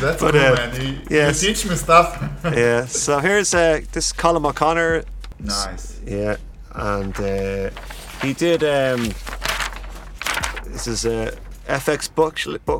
That's 0.02 0.20
But, 0.20 0.32
cool, 0.32 0.40
uh, 0.40 0.56
man. 0.56 0.80
You, 0.84 0.98
yes. 1.08 1.40
you 1.40 1.48
teach 1.54 1.66
me 1.68 1.76
stuff. 1.76 2.20
yeah. 2.44 2.86
So 2.86 3.20
here's 3.20 3.54
uh, 3.54 3.80
this 3.92 4.12
Colin 4.12 4.44
O'Connor. 4.44 5.04
nice. 5.38 6.00
Yeah, 6.04 6.36
and 6.74 7.18
uh, 7.20 7.70
he 8.22 8.32
did. 8.32 8.62
Um, 8.62 9.12
this 10.66 10.86
is 10.86 11.06
uh, 11.06 11.34
FX 11.66 12.08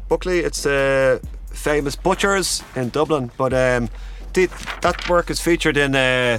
Buckley. 0.09 0.41
It's 0.41 0.67
uh, 0.67 1.19
famous 1.51 1.97
butchers 1.97 2.63
in 2.75 2.91
Dublin, 2.91 3.31
but 3.37 3.53
um, 3.53 3.89
did, 4.33 4.51
that 4.83 5.09
work 5.09 5.31
is 5.31 5.41
featured 5.41 5.77
in 5.77 5.95
uh, 5.95 6.39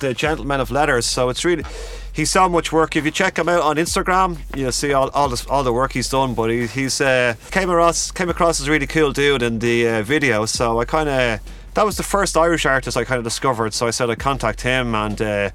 the 0.00 0.14
Gentlemen 0.14 0.60
of 0.60 0.70
Letters. 0.70 1.06
So 1.06 1.28
it's 1.28 1.44
really. 1.44 1.64
He's 2.12 2.30
so 2.30 2.48
much 2.48 2.72
work. 2.72 2.96
If 2.96 3.04
you 3.04 3.10
check 3.10 3.38
him 3.38 3.46
out 3.46 3.60
on 3.60 3.76
Instagram, 3.76 4.38
you'll 4.56 4.72
see 4.72 4.94
all, 4.94 5.10
all, 5.10 5.28
this, 5.28 5.46
all 5.48 5.62
the 5.62 5.72
work 5.72 5.92
he's 5.92 6.08
done. 6.08 6.32
But 6.32 6.48
he, 6.48 6.66
he's 6.66 6.98
uh, 6.98 7.34
came 7.50 7.68
across 7.68 8.10
came 8.10 8.30
across 8.30 8.58
as 8.58 8.68
a 8.68 8.70
really 8.70 8.86
cool 8.86 9.12
dude 9.12 9.42
in 9.42 9.58
the 9.58 9.86
uh, 9.86 10.02
video. 10.02 10.46
So 10.46 10.80
I 10.80 10.86
kind 10.86 11.10
of 11.10 11.40
that 11.74 11.84
was 11.84 11.98
the 11.98 12.02
first 12.02 12.38
Irish 12.38 12.64
artist 12.64 12.96
I 12.96 13.04
kind 13.04 13.18
of 13.18 13.24
discovered. 13.24 13.74
So 13.74 13.86
I 13.86 13.90
said 13.90 14.08
I'd 14.08 14.18
contact 14.18 14.62
him 14.62 14.94
and 14.94 15.20
uh, 15.20 15.50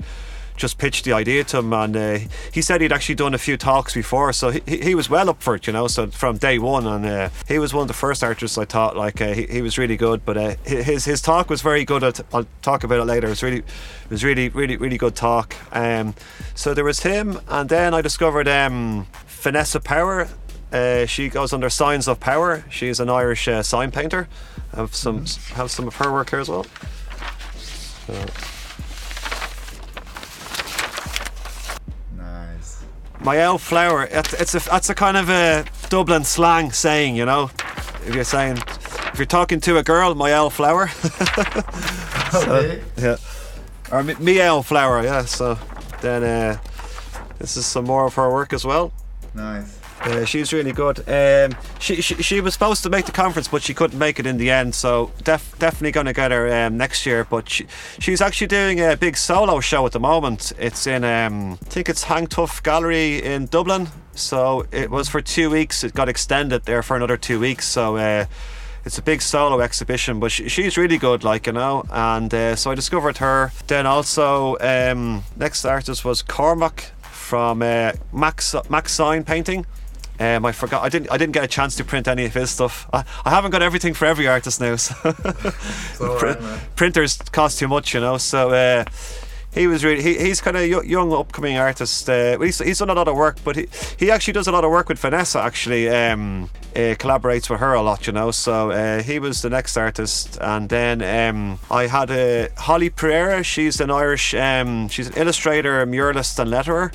just 0.61 0.77
pitched 0.77 1.03
the 1.03 1.11
idea 1.11 1.43
to 1.43 1.57
him. 1.57 1.73
And 1.73 1.97
uh, 1.97 2.19
he 2.53 2.61
said 2.61 2.79
he'd 2.79 2.93
actually 2.93 3.15
done 3.15 3.33
a 3.33 3.37
few 3.37 3.57
talks 3.57 3.93
before, 3.93 4.31
so 4.31 4.51
he, 4.51 4.61
he 4.65 4.95
was 4.95 5.09
well 5.09 5.29
up 5.29 5.41
for 5.41 5.55
it, 5.55 5.67
you 5.67 5.73
know. 5.73 5.87
So 5.87 6.07
from 6.07 6.37
day 6.37 6.59
one, 6.59 6.85
and 6.87 7.05
uh, 7.05 7.29
he 7.47 7.59
was 7.59 7.73
one 7.73 7.81
of 7.81 7.87
the 7.87 7.93
first 7.93 8.23
artists 8.23 8.57
I 8.57 8.65
thought 8.65 8.95
like 8.95 9.19
uh, 9.19 9.33
he, 9.33 9.47
he 9.47 9.61
was 9.61 9.77
really 9.77 9.97
good. 9.97 10.23
But 10.23 10.37
uh, 10.37 10.55
his 10.63 11.03
his 11.03 11.21
talk 11.21 11.49
was 11.49 11.61
very 11.61 11.83
good. 11.83 12.03
I'll, 12.03 12.45
talk 12.61 12.83
about 12.83 12.99
it 12.99 13.05
later. 13.05 13.25
It 13.25 13.31
was 13.31 13.43
really 13.43 13.57
it 13.57 14.09
was 14.09 14.23
really 14.23 14.49
really 14.49 14.77
really 14.77 14.97
good 14.97 15.15
talk. 15.15 15.55
Um, 15.71 16.13
so 16.53 16.73
there 16.73 16.85
was 16.85 17.01
him, 17.01 17.39
and 17.47 17.67
then 17.67 17.93
I 17.93 18.01
discovered 18.01 18.47
um, 18.47 19.07
Vanessa 19.27 19.79
Power. 19.79 20.29
Uh, 20.71 21.05
she 21.05 21.27
goes 21.27 21.51
under 21.51 21.69
Signs 21.69 22.07
of 22.07 22.19
Power. 22.19 22.63
She's 22.69 22.99
an 22.99 23.09
Irish 23.09 23.47
uh, 23.47 23.63
sign 23.63 23.91
painter. 23.91 24.29
I 24.73 24.77
have 24.77 24.93
some 24.93 25.25
have 25.55 25.71
some 25.71 25.87
of 25.87 25.95
her 25.95 26.11
work 26.11 26.29
here 26.29 26.39
as 26.39 26.49
well. 26.49 26.65
So, 28.07 28.13
my 33.23 33.37
elf 33.37 33.61
flower. 33.61 34.07
It's, 34.11 34.33
it's 34.33 34.55
a 34.55 34.59
that's 34.69 34.89
a 34.89 34.95
kind 34.95 35.17
of 35.17 35.29
a 35.29 35.65
Dublin 35.89 36.23
slang 36.23 36.71
saying, 36.71 37.15
you 37.15 37.25
know. 37.25 37.49
If 38.05 38.15
you're 38.15 38.23
saying, 38.23 38.57
if 38.57 39.13
you're 39.17 39.25
talking 39.27 39.59
to 39.61 39.77
a 39.77 39.83
girl, 39.83 40.15
my 40.15 40.31
elf 40.31 40.55
flower. 40.55 40.89
Okay. 42.33 42.81
yeah. 42.97 43.17
Or 43.91 44.01
me, 44.03 44.15
me 44.15 44.39
elf 44.39 44.67
flower. 44.67 45.03
Yeah. 45.03 45.25
So 45.25 45.59
then 46.01 46.23
uh, 46.23 46.57
this 47.39 47.57
is 47.57 47.65
some 47.65 47.83
more 47.83 48.05
of 48.07 48.13
her 48.15 48.31
work 48.31 48.53
as 48.53 48.63
well. 48.63 48.93
nice. 49.33 49.80
Uh, 50.03 50.25
she's 50.25 50.51
really 50.51 50.71
good. 50.71 50.99
Um, 51.07 51.55
she, 51.79 52.01
she 52.01 52.15
she 52.23 52.41
was 52.41 52.53
supposed 52.53 52.81
to 52.83 52.89
make 52.89 53.05
the 53.05 53.11
conference, 53.11 53.47
but 53.47 53.61
she 53.61 53.73
couldn't 53.73 53.99
make 53.99 54.19
it 54.19 54.25
in 54.25 54.37
the 54.37 54.49
end. 54.49 54.73
So 54.73 55.11
def, 55.23 55.57
definitely 55.59 55.91
going 55.91 56.07
to 56.07 56.13
get 56.13 56.31
her 56.31 56.65
um, 56.65 56.77
next 56.77 57.05
year. 57.05 57.23
But 57.23 57.49
she, 57.49 57.67
she's 57.99 58.19
actually 58.19 58.47
doing 58.47 58.79
a 58.79 58.97
big 58.97 59.15
solo 59.15 59.59
show 59.59 59.85
at 59.85 59.91
the 59.91 59.99
moment. 59.99 60.53
It's 60.57 60.87
in 60.87 61.03
um, 61.03 61.53
I 61.53 61.69
think 61.69 61.87
it's 61.87 62.03
Hang 62.03 62.27
Tough 62.27 62.63
Gallery 62.63 63.23
in 63.23 63.45
Dublin. 63.45 63.89
So 64.13 64.65
it 64.71 64.89
was 64.89 65.07
for 65.07 65.21
two 65.21 65.51
weeks. 65.51 65.83
It 65.83 65.93
got 65.93 66.09
extended 66.09 66.63
there 66.63 66.81
for 66.83 66.95
another 66.95 67.17
two 67.17 67.39
weeks. 67.39 67.67
So. 67.67 67.97
Uh, 67.97 68.25
it's 68.83 68.97
a 68.97 69.03
big 69.03 69.21
solo 69.21 69.59
exhibition, 69.59 70.19
but 70.19 70.31
she, 70.31 70.49
she's 70.49 70.75
really 70.75 70.97
good, 70.97 71.23
like 71.23 71.45
you 71.45 71.53
know. 71.53 71.83
And 71.91 72.33
uh, 72.33 72.55
so 72.55 72.71
I 72.71 72.75
discovered 72.75 73.17
her. 73.19 73.51
Then 73.67 73.85
also, 73.85 74.57
um, 74.59 75.23
next 75.37 75.65
artist 75.65 76.03
was 76.03 76.23
Cormac 76.23 76.91
from 77.01 77.61
uh, 77.61 77.91
Max 78.11 78.55
Max 78.69 78.91
Sign 78.91 79.23
Painting. 79.23 79.67
Um, 80.21 80.45
I 80.45 80.51
forgot. 80.51 80.83
I 80.83 80.89
didn't. 80.89 81.11
I 81.11 81.17
didn't 81.17 81.33
get 81.33 81.43
a 81.43 81.47
chance 81.47 81.75
to 81.77 81.83
print 81.83 82.07
any 82.07 82.25
of 82.25 82.33
his 82.35 82.51
stuff. 82.51 82.87
I, 82.93 83.03
I 83.25 83.31
haven't 83.31 83.51
got 83.51 83.63
everything 83.63 83.95
for 83.95 84.05
every 84.05 84.27
artist 84.27 84.61
now. 84.61 84.75
So 84.75 84.95
right, 85.99 86.37
printers 86.75 87.17
cost 87.31 87.57
too 87.57 87.67
much, 87.67 87.95
you 87.95 88.01
know. 88.01 88.17
So 88.17 88.51
uh, 88.51 88.85
he 89.51 89.65
was 89.65 89.83
really. 89.83 90.03
He, 90.03 90.17
he's 90.19 90.39
kind 90.39 90.55
of 90.57 90.65
young, 90.85 91.11
upcoming 91.11 91.57
artist. 91.57 92.07
Uh, 92.07 92.39
he's, 92.39 92.59
he's 92.59 92.77
done 92.77 92.91
a 92.91 92.93
lot 92.93 93.07
of 93.07 93.15
work, 93.15 93.37
but 93.43 93.55
he, 93.55 93.67
he 93.97 94.11
actually 94.11 94.33
does 94.33 94.47
a 94.47 94.51
lot 94.51 94.63
of 94.63 94.69
work 94.69 94.89
with 94.89 94.99
Vanessa. 94.99 95.41
Actually, 95.41 95.89
um, 95.89 96.49
uh, 96.75 96.95
collaborates 96.95 97.49
with 97.49 97.59
her 97.59 97.73
a 97.73 97.81
lot, 97.81 98.05
you 98.05 98.13
know. 98.13 98.29
So 98.29 98.71
uh, 98.71 99.01
he 99.01 99.17
was 99.17 99.41
the 99.41 99.49
next 99.49 99.75
artist, 99.75 100.37
and 100.39 100.69
then 100.69 101.01
um, 101.01 101.59
I 101.71 101.87
had 101.87 102.11
uh, 102.11 102.47
Holly 102.57 102.91
Pereira. 102.91 103.43
She's 103.43 103.81
an 103.81 103.89
Irish. 103.89 104.35
Um, 104.35 104.87
she's 104.87 105.07
an 105.07 105.13
illustrator, 105.15 105.83
muralist, 105.85 106.37
and 106.37 106.51
letterer. 106.51 106.93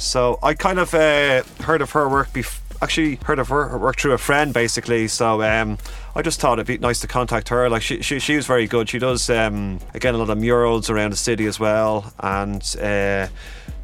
So 0.00 0.38
I 0.42 0.54
kind 0.54 0.78
of 0.78 0.94
uh, 0.94 1.42
heard 1.62 1.82
of 1.82 1.90
her 1.92 2.08
work 2.08 2.32
before. 2.32 2.58
Actually, 2.82 3.16
heard 3.26 3.38
of 3.38 3.48
her, 3.48 3.68
her 3.68 3.76
work 3.76 3.98
through 3.98 4.12
a 4.12 4.18
friend, 4.18 4.54
basically. 4.54 5.06
So 5.06 5.42
um, 5.42 5.76
I 6.16 6.22
just 6.22 6.40
thought 6.40 6.54
it'd 6.58 6.66
be 6.66 6.78
nice 6.78 7.00
to 7.00 7.06
contact 7.06 7.50
her. 7.50 7.68
Like 7.68 7.82
she, 7.82 8.00
she, 8.00 8.18
she 8.18 8.36
was 8.36 8.46
very 8.46 8.66
good. 8.66 8.88
She 8.88 8.98
does 8.98 9.28
um, 9.28 9.80
again 9.92 10.14
a 10.14 10.16
lot 10.18 10.30
of 10.30 10.38
murals 10.38 10.88
around 10.88 11.10
the 11.10 11.16
city 11.18 11.44
as 11.44 11.60
well, 11.60 12.10
and 12.20 12.62
uh, 12.80 13.26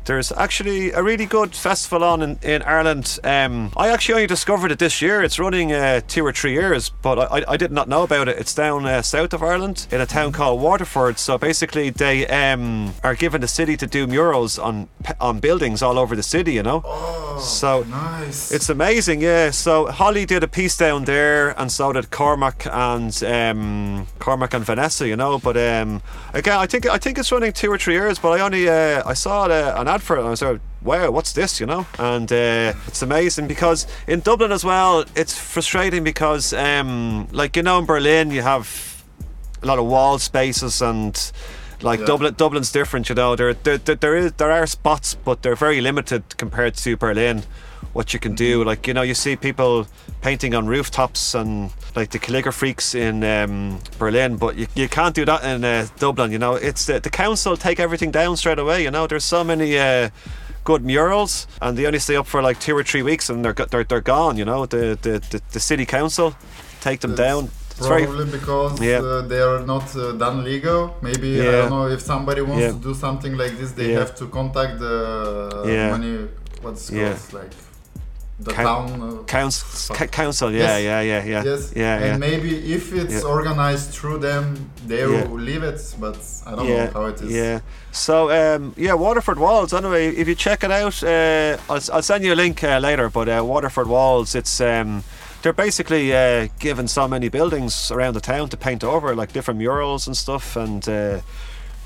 there's 0.07 0.33
actually 0.33 0.93
a 0.93 1.03
really 1.03 1.27
good 1.27 1.55
festival 1.55 2.05
on 2.05 2.23
in, 2.23 2.39
in 2.43 2.63
Ireland. 2.63 3.19
Um, 3.25 3.73
I 3.77 3.89
actually 3.89 4.15
only 4.15 4.27
discovered 4.27 4.73
it 4.73 4.79
this 4.79 5.03
year. 5.03 5.23
It's 5.23 5.39
running 5.39 5.73
uh, 5.73 6.01
two 6.07 6.25
or 6.25 6.33
three 6.33 6.53
years, 6.53 6.91
but 6.91 7.19
I, 7.19 7.45
I 7.53 7.57
did 7.57 7.73
not 7.73 7.89
know 7.89 8.03
about 8.03 8.29
it. 8.29 8.39
It's 8.39 8.55
down 8.55 8.87
uh, 8.87 9.03
south 9.03 9.35
of 9.35 9.43
Ireland 9.43 9.87
in 9.91 10.01
a 10.01 10.07
town 10.07 10.33
called 10.33 10.61
Waterford. 10.61 11.19
So 11.19 11.37
basically, 11.39 11.91
they 11.91 12.27
um, 12.29 12.95
are 13.03 13.15
given 13.15 13.41
the 13.41 13.49
city 13.49 13.77
to 13.77 13.87
do 13.87 14.07
murals 14.07 14.59
on 14.59 14.89
on 15.21 15.41
buildings 15.41 15.83
all 15.83 15.99
over 15.99 16.15
the 16.17 16.23
city. 16.23 16.53
You 16.55 16.63
know. 16.63 16.83
Oh, 16.85 17.41
so 17.41 17.83
nice. 17.85 18.53
It's 18.53 18.69
amazing, 18.69 19.21
yeah. 19.21 19.51
So 19.51 19.87
Holly 19.87 20.25
did 20.25 20.43
a 20.43 20.49
piece 20.49 20.77
down 20.77 21.05
there, 21.05 21.59
and 21.61 21.71
so 21.71 21.93
did 21.93 22.11
Cormac 22.11 22.67
and 22.67 23.23
um, 23.25 24.07
Cormac 24.19 24.55
and 24.55 24.65
Vanessa, 24.65 25.07
you 25.07 25.17
know. 25.17 25.39
But 25.39 25.57
um, 25.57 26.01
again, 26.33 26.59
I 26.59 26.67
think 26.67 26.87
I 26.87 26.99
think 26.99 27.19
it's 27.19 27.33
running 27.33 27.53
two 27.53 27.71
or 27.71 27.79
three 27.79 27.95
years. 27.95 28.19
But 28.19 28.39
I 28.39 28.45
only 28.45 28.69
uh, 28.69 29.03
I 29.05 29.15
saw 29.15 29.45
uh, 29.47 29.75
an 29.77 29.89
ad 29.97 30.03
for 30.03 30.17
it, 30.17 30.21
and 30.21 30.29
I 30.29 30.31
was 30.31 30.43
like, 30.43 30.61
wow, 30.83 31.11
what's 31.11 31.33
this, 31.33 31.59
you 31.61 31.67
know? 31.67 31.87
And 31.99 32.31
uh, 32.31 32.73
it's 32.87 33.03
amazing 33.03 33.49
because 33.49 33.87
in 34.07 34.21
Dublin 34.21 34.53
as 34.53 34.65
well, 34.65 35.05
it's 35.15 35.37
frustrating 35.37 36.05
because, 36.05 36.53
um, 36.53 37.27
like 37.33 37.57
you 37.57 37.63
know, 37.63 37.79
in 37.79 37.87
Berlin 37.87 38.31
you 38.31 38.43
have 38.43 38.69
a 39.63 39.67
lot 39.67 39.79
of 39.79 39.87
wall 39.87 40.19
spaces 40.19 40.83
and 40.83 41.15
like 41.83 42.01
Yeah. 42.01 42.07
Dublin, 42.07 42.35
Dublin's 42.35 42.73
different, 42.73 43.09
you 43.09 43.15
know. 43.15 43.37
There, 43.37 43.55
there, 43.55 43.79
there, 43.79 43.97
there 43.97 44.17
is 44.17 44.33
there 44.33 44.53
are 44.53 44.67
spots, 44.67 45.15
but 45.15 45.43
they're 45.43 45.57
very 45.67 45.81
limited 45.81 46.23
compared 46.37 46.75
to 46.85 46.97
Berlin. 46.97 47.43
What 47.97 48.13
you 48.13 48.21
can 48.21 48.35
do, 48.35 48.63
like 48.63 48.87
you 48.87 48.95
know, 48.95 49.01
you 49.03 49.15
see 49.15 49.37
people 49.37 49.87
painting 50.21 50.55
on 50.55 50.67
rooftops 50.67 51.35
and 51.35 51.71
like 51.97 52.11
the 52.11 52.19
calligraphy 52.19 52.59
freaks 52.59 52.95
in 52.95 53.25
um, 53.25 53.79
Berlin, 53.99 54.37
but 54.37 54.55
you, 54.57 54.67
you 54.75 54.87
can't 54.89 55.15
do 55.15 55.25
that 55.25 55.43
in 55.45 55.65
uh, 55.65 55.87
Dublin. 55.99 56.31
You 56.31 56.39
know, 56.39 56.55
it's 56.57 56.85
the, 56.85 57.01
the 57.01 57.09
council 57.11 57.57
take 57.57 57.81
everything 57.81 58.11
down 58.11 58.37
straight 58.37 58.59
away. 58.59 58.83
You 58.83 58.91
know, 58.91 59.07
there's 59.07 59.25
so 59.25 59.43
many. 59.45 59.79
Uh, 59.79 60.11
Good 60.65 60.85
murals, 60.85 61.47
and 61.63 61.79
they 61.79 61.87
only 61.87 62.01
stay 62.01 62.17
up 62.17 62.27
for 62.27 62.43
like 62.43 62.59
two 62.59 62.77
or 62.77 62.83
three 62.83 63.03
weeks, 63.03 63.31
and 63.31 63.45
they're 63.45 63.53
they're, 63.71 63.85
they're 63.85 64.01
gone. 64.01 64.37
You 64.37 64.45
know, 64.45 64.67
the, 64.67 64.99
the, 65.01 65.21
the, 65.31 65.41
the 65.53 65.61
city 65.61 65.87
council 65.87 66.35
take 66.81 66.99
them 67.03 67.13
It's 67.13 67.21
down. 67.21 67.51
It's 67.79 67.87
very 67.87 68.05
Probably 68.05 68.25
because 68.39 68.81
Yeah. 68.83 68.99
uh, 68.99 69.23
they 69.29 69.41
are 69.41 69.61
not 69.65 69.95
uh, 69.97 70.11
done 70.25 70.43
legal. 70.43 70.97
Maybe 71.03 71.41
I 71.41 71.53
don't 71.53 71.71
know 71.71 71.87
if 71.97 72.01
somebody 72.01 72.41
wants 72.43 72.63
Yeah. 72.63 72.73
to 72.73 72.79
do 72.89 72.95
something 72.95 73.37
like 73.37 73.57
this, 73.61 73.71
they 73.79 73.93
Yeah. 73.93 74.01
have 74.01 74.15
to 74.17 74.27
contact 74.27 74.81
the 74.81 74.97
Yeah. 75.67 75.91
money. 75.97 76.27
What's 76.63 76.91
Yeah. 76.91 77.15
called? 77.15 77.33
Like 77.45 77.53
the 78.39 78.53
Coun- 78.53 78.89
town. 78.89 79.19
Uh, 79.21 79.23
council, 79.25 79.95
council. 80.09 80.53
Yeah, 80.53 80.77
Yes. 80.79 80.83
yeah, 80.85 81.01
yeah, 81.01 81.25
yeah, 81.25 81.43
Yes, 81.45 81.73
yeah, 81.75 81.95
and 81.97 82.05
yeah. 82.05 82.17
maybe 82.29 82.73
if 82.75 82.93
it's 82.93 83.15
Yeah. 83.23 83.29
organized 83.37 83.91
through 83.91 84.19
them, 84.19 84.71
they 84.87 85.01
Yeah. 85.01 85.27
will 85.29 85.41
leave 85.41 85.63
it. 85.63 85.81
But 85.99 86.19
I 86.47 86.51
don't 86.55 86.69
know 86.69 86.91
how 86.93 87.05
it 87.07 87.21
is. 87.23 87.33
Yeah. 87.33 87.61
So 87.93 88.31
um, 88.31 88.75
yeah, 88.77 88.93
Waterford 88.95 89.39
Walls. 89.39 89.73
Anyway, 89.73 90.15
if 90.15 90.29
you 90.29 90.35
check 90.35 90.63
it 90.65 90.71
out, 90.71 91.03
uh, 91.03 91.57
I'll, 91.71 91.81
I'll 91.95 92.03
send 92.03 92.25
you 92.25 92.33
a 92.35 92.39
link 92.45 92.63
uh, 92.63 92.79
later. 92.79 93.09
But 93.09 93.29
uh, 93.29 93.43
Waterford 93.45 93.87
Walls, 93.89 94.35
it's 94.35 94.61
um, 94.61 95.03
they're 95.41 95.55
basically 95.55 96.13
uh, 96.15 96.49
given 96.59 96.89
so 96.89 97.09
many 97.09 97.29
buildings 97.31 97.91
around 97.91 98.15
the 98.15 98.21
town 98.21 98.49
to 98.51 98.57
paint 98.57 98.85
over, 98.85 99.15
like 99.15 99.33
different 99.33 99.59
murals 99.59 100.07
and 100.07 100.17
stuff, 100.17 100.57
and. 100.57 100.87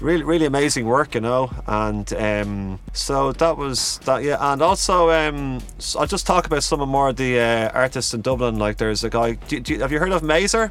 Really, 0.01 0.25
really 0.25 0.47
amazing 0.47 0.87
work, 0.87 1.15
you 1.15 1.21
know, 1.21 1.51
and 1.67 2.11
um, 2.15 2.81
so 2.95 3.33
that 3.33 3.59
was 3.59 3.99
that. 4.07 4.23
Yeah, 4.23 4.39
and 4.41 4.63
also 4.63 5.11
um, 5.11 5.61
I'll 5.99 6.07
just 6.07 6.27
talk 6.27 6.47
about 6.47 6.63
some 6.63 6.81
of 6.81 6.89
more 6.89 7.11
of 7.11 7.17
the 7.17 7.39
uh, 7.39 7.71
artists 7.75 8.15
in 8.15 8.23
Dublin. 8.23 8.59
Like, 8.59 8.79
there's 8.79 9.05
a 9.05 9.11
guy. 9.11 9.33
Do, 9.33 9.61
do, 9.61 9.79
have 9.81 9.93
you 9.93 9.99
heard 9.99 10.13
of 10.13 10.23
Maser? 10.23 10.71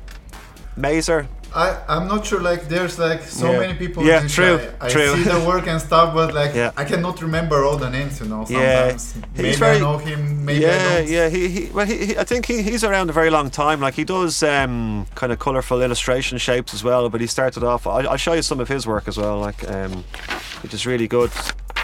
Maser. 0.81 1.27
I 1.55 1.75
I'm 1.87 2.07
not 2.07 2.25
sure. 2.27 2.39
Like 2.41 2.67
there's 2.69 2.99
like 2.99 3.23
so 3.23 3.51
Yeah. 3.51 3.59
many 3.59 3.73
people. 3.73 4.03
Yeah, 4.05 4.21
in 4.21 4.27
true, 4.27 4.57
guy. 4.59 4.85
I 4.85 4.89
true. 4.89 5.15
see 5.15 5.23
the 5.23 5.39
work 5.47 5.65
and 5.67 5.81
stuff, 5.81 6.13
but 6.13 6.31
like 6.33 6.53
Yeah. 6.53 6.71
I 6.77 6.85
cannot 6.85 7.21
remember 7.23 7.63
all 7.65 7.77
the 7.77 7.89
names. 7.89 8.19
You 8.21 8.27
know, 8.27 8.45
Yeah. 8.47 8.95
sometimes 8.97 9.13
He's 9.13 9.43
maybe 9.43 9.55
very- 9.55 9.77
I 9.77 9.79
know 9.79 9.97
him. 9.97 10.45
Maybe 10.45 10.65
I 10.65 10.69
yeah, 10.69 10.93
don't. 10.99 11.07
yeah. 11.09 11.29
He, 11.29 11.47
he 11.49 11.61
well, 11.73 11.87
he, 11.87 12.05
he, 12.07 12.17
I 12.17 12.23
think 12.23 12.45
he, 12.45 12.61
he's 12.61 12.83
around 12.83 13.09
a 13.09 13.13
very 13.13 13.31
long 13.31 13.49
time. 13.49 13.79
Like 13.81 13.95
he 13.95 14.03
does 14.03 14.43
um, 14.43 15.07
kind 15.15 15.31
of 15.31 15.39
colourful 15.39 15.81
illustration 15.81 16.37
shapes 16.37 16.71
as 16.75 16.83
well. 16.83 17.09
But 17.09 17.19
he 17.21 17.27
started 17.27 17.63
off. 17.63 17.87
I, 17.87 18.01
I'll 18.11 18.17
show 18.17 18.33
you 18.33 18.43
some 18.43 18.59
of 18.61 18.67
his 18.69 18.85
work 18.85 19.07
as 19.07 19.17
well. 19.17 19.39
Like 19.39 19.67
um, 19.67 20.03
which 20.61 20.73
is 20.75 20.85
really 20.85 21.07
good. 21.07 21.31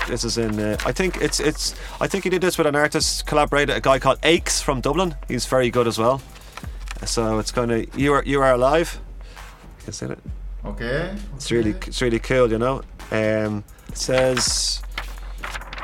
This 0.08 0.24
is 0.24 0.38
in. 0.38 0.60
Uh, 0.60 0.78
I 0.86 0.92
think 0.92 1.18
it's 1.18 1.40
it's. 1.40 1.74
I 2.00 2.06
think 2.08 2.24
he 2.24 2.30
did 2.30 2.42
this 2.42 2.60
with 2.60 2.68
an 2.68 2.76
artist 2.76 3.26
collaborator, 3.26 3.74
a 3.74 3.82
guy 3.82 3.98
called 3.98 4.20
Aches 4.22 4.62
from 4.62 4.80
Dublin. 4.80 5.16
He's 5.28 5.48
very 5.48 5.72
good 5.72 5.88
as 5.88 5.98
well. 5.98 6.22
So 7.06 7.40
it's 7.40 7.52
kind 7.52 7.72
of 7.72 8.00
you 8.00 8.14
are 8.14 8.24
you 8.24 8.42
are 8.42 8.54
alive. 8.54 9.00
You 9.80 9.84
can 9.84 9.94
see 9.94 10.06
it. 10.06 10.20
Okay. 10.64 11.16
It's 11.36 11.52
really 11.52 11.72
it's 11.72 12.02
really 12.02 12.20
cool, 12.20 12.50
you 12.50 12.58
know. 12.58 12.82
Um, 13.12 13.64
it 13.88 13.98
says. 13.98 14.82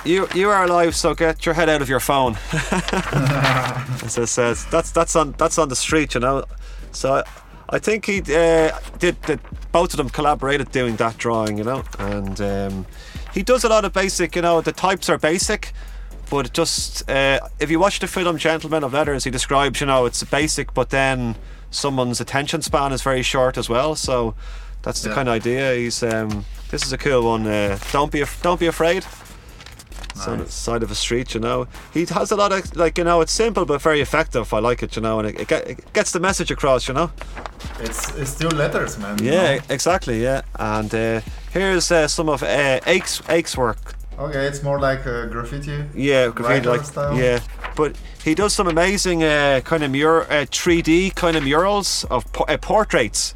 You, 0.04 0.28
you 0.34 0.50
are 0.50 0.64
alive, 0.64 0.96
so 0.96 1.14
get 1.14 1.46
your 1.46 1.54
head 1.54 1.70
out 1.70 1.84
of 1.84 1.88
your 1.88 2.00
phone. 2.00 2.36
It 4.04 4.28
says, 4.28 4.66
that's 4.66 4.92
that's 4.92 5.16
on 5.16 5.34
that's 5.38 5.58
on 5.60 5.70
the 5.70 5.76
street, 5.76 6.16
you 6.16 6.22
know. 6.22 6.44
So 6.92 7.14
I, 7.14 7.24
I 7.70 7.80
think 7.80 8.06
he 8.06 8.20
uh, 8.20 8.78
did, 9.00 9.22
did 9.22 9.40
both 9.72 9.94
of 9.94 9.98
them 9.98 10.10
collaborated 10.10 10.72
doing 10.72 10.96
that 10.98 11.18
drawing, 11.18 11.58
you 11.58 11.64
know, 11.64 11.84
and 12.00 12.42
um, 12.42 12.86
he 13.34 13.44
does 13.44 13.64
a 13.64 13.70
lot 13.70 13.86
of 13.86 13.94
basic, 13.94 14.36
you 14.36 14.42
know. 14.42 14.60
The 14.60 14.72
types 14.72 15.08
are 15.10 15.18
basic, 15.18 15.72
but 16.32 16.52
just 16.54 17.08
uh, 17.10 17.40
if 17.60 17.70
you 17.70 17.80
watch 17.80 18.00
the 18.00 18.08
film 18.08 18.38
Gentleman 18.40 18.84
of 18.84 18.94
Letters, 18.94 19.24
he 19.26 19.30
describes, 19.30 19.80
you 19.82 19.86
know, 19.88 20.06
it's 20.08 20.24
basic, 20.24 20.74
but 20.74 20.90
then 20.90 21.36
someone's 21.70 22.20
attention 22.20 22.62
span 22.64 22.92
is 22.92 23.04
very 23.04 23.22
short 23.22 23.58
as 23.58 23.70
well. 23.70 23.96
So 23.96 24.34
that's 24.82 25.02
the 25.04 25.10
Yeah. 25.10 25.16
kind 25.16 25.28
of 25.30 25.36
idea. 25.36 25.76
He's 25.76 26.02
um, 26.02 26.46
this 26.72 26.84
is 26.86 26.92
a 26.94 26.98
cool 26.98 27.22
one. 27.24 27.46
Uh, 27.46 27.78
don't 27.92 28.12
be 28.12 28.22
af- 28.22 28.42
don't 28.42 28.60
be 28.60 28.68
afraid. 28.68 29.06
It's 30.16 30.28
on 30.28 30.40
the 30.40 30.50
side 30.52 30.84
of 30.84 30.92
a 30.92 30.96
street, 30.96 31.34
you 31.34 31.40
know. 31.40 31.68
He 31.94 32.06
has 32.06 32.32
a 32.32 32.36
lot 32.36 32.52
of 32.52 32.76
like, 32.76 32.98
you 32.98 33.04
know, 33.06 33.22
it's 33.22 33.32
simple 33.32 33.66
but 33.66 33.82
very 33.82 34.02
effective. 34.02 34.54
I 34.54 34.60
like 34.60 34.84
it, 34.84 34.96
you 34.96 35.02
know, 35.02 35.20
and 35.20 35.30
it, 35.30 35.40
it, 35.42 35.48
get, 35.48 35.68
it 35.68 35.94
gets 35.94 36.12
the 36.12 36.20
message 36.20 36.52
across, 36.52 36.88
you 36.88 36.94
know. 36.94 37.12
It's, 37.80 38.14
it's 38.16 38.32
still 38.32 38.52
letters, 38.52 38.98
man. 38.98 39.18
you 39.24 39.32
Yeah, 39.32 39.56
know? 39.56 39.62
exactly. 39.70 40.22
Yeah, 40.22 40.42
and 40.60 40.94
uh, 40.94 41.22
here's 41.54 41.92
uh, 41.92 42.08
some 42.08 42.30
of 42.30 42.44
uh, 42.44 42.80
Ake's 42.86 43.22
Ake's 43.30 43.56
work. 43.58 43.96
Okay, 44.22 44.46
it's 44.46 44.62
more 44.64 44.80
like 44.80 45.06
a 45.06 45.28
graffiti. 45.28 45.84
Yeah, 45.96 46.30
graffiti, 46.30 46.68
like 46.68 46.84
style? 46.86 47.18
yeah, 47.18 47.40
but 47.76 47.96
he 48.24 48.36
does 48.36 48.54
some 48.54 48.68
amazing 48.68 49.24
uh, 49.24 49.62
kind 49.64 49.84
of 49.84 49.92
mur 49.92 50.22
uh, 50.24 50.46
3D 50.46 51.16
kind 51.16 51.36
of 51.36 51.44
murals 51.44 52.06
of 52.10 52.32
po- 52.34 52.46
uh, 52.48 52.58
portraits. 52.58 53.34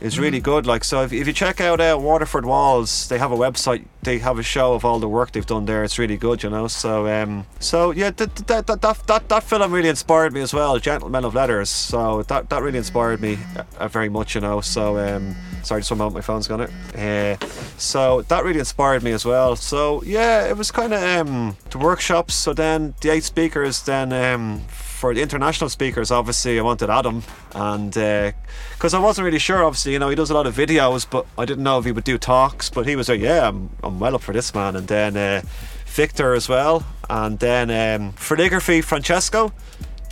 Is 0.00 0.14
Mm. 0.14 0.20
really 0.20 0.40
good. 0.40 0.64
Like 0.66 0.82
so, 0.84 1.02
if, 1.02 1.12
if 1.12 1.26
you 1.26 1.34
check 1.34 1.60
out 1.60 1.78
uh, 1.78 1.94
Waterford 2.00 2.46
Walls, 2.46 3.06
they 3.08 3.18
have 3.18 3.32
a 3.32 3.36
website. 3.36 3.84
They 4.02 4.18
have 4.20 4.38
a 4.38 4.42
show 4.42 4.72
of 4.72 4.82
all 4.82 4.98
the 4.98 5.06
work 5.08 5.32
they've 5.32 5.44
done 5.44 5.66
there. 5.66 5.84
It's 5.84 5.98
really 5.98 6.16
good, 6.16 6.42
you 6.42 6.48
know. 6.48 6.68
So 6.68 7.06
um, 7.06 7.44
so 7.58 7.90
yeah, 7.90 8.08
that 8.16 8.34
that, 8.46 8.66
that 8.66 8.80
that 8.80 9.06
that 9.08 9.28
that 9.28 9.42
film 9.42 9.70
really 9.72 9.90
inspired 9.90 10.32
me 10.32 10.40
as 10.40 10.54
well. 10.54 10.78
Gentlemen 10.78 11.22
of 11.26 11.34
Letters. 11.34 11.68
So 11.68 12.22
that 12.28 12.48
that 12.48 12.62
really 12.62 12.78
inspired 12.78 13.20
me 13.20 13.36
uh, 13.58 13.64
uh, 13.78 13.88
very 13.88 14.08
much, 14.08 14.34
you 14.34 14.40
know. 14.40 14.62
So 14.62 14.96
um, 14.96 15.36
Sorry, 15.62 15.80
just 15.80 15.90
one 15.90 15.98
moment, 15.98 16.14
my 16.14 16.20
phone's 16.20 16.48
gone 16.48 16.62
out. 16.62 16.70
Uh, 16.96 17.36
so 17.76 18.22
that 18.22 18.44
really 18.44 18.58
inspired 18.58 19.02
me 19.02 19.12
as 19.12 19.24
well. 19.24 19.56
So 19.56 20.02
yeah, 20.04 20.46
it 20.46 20.56
was 20.56 20.70
kind 20.70 20.92
of 20.92 21.02
um, 21.02 21.56
the 21.70 21.78
workshops. 21.78 22.34
So 22.34 22.52
then 22.52 22.94
the 23.00 23.10
eight 23.10 23.24
speakers, 23.24 23.82
then 23.82 24.12
um, 24.12 24.60
for 24.68 25.14
the 25.14 25.22
international 25.22 25.70
speakers, 25.70 26.10
obviously 26.10 26.58
I 26.58 26.62
wanted 26.62 26.90
Adam, 26.90 27.22
and 27.54 27.90
because 27.92 28.94
uh, 28.94 28.98
I 28.98 29.00
wasn't 29.00 29.24
really 29.24 29.38
sure. 29.38 29.64
Obviously, 29.64 29.92
you 29.92 29.98
know, 29.98 30.08
he 30.08 30.16
does 30.16 30.30
a 30.30 30.34
lot 30.34 30.46
of 30.46 30.54
videos, 30.54 31.06
but 31.08 31.26
I 31.38 31.44
didn't 31.44 31.64
know 31.64 31.78
if 31.78 31.84
he 31.84 31.92
would 31.92 32.04
do 32.04 32.18
talks. 32.18 32.70
But 32.70 32.86
he 32.86 32.96
was 32.96 33.08
like, 33.08 33.20
"Yeah, 33.20 33.48
I'm, 33.48 33.70
I'm 33.82 33.98
well 33.98 34.14
up 34.14 34.22
for 34.22 34.32
this 34.32 34.54
man." 34.54 34.76
And 34.76 34.88
then 34.88 35.16
uh, 35.16 35.42
Victor 35.86 36.34
as 36.34 36.48
well, 36.48 36.84
and 37.08 37.38
then 37.38 37.70
um, 37.70 38.12
photography 38.12 38.80
Francesco. 38.80 39.52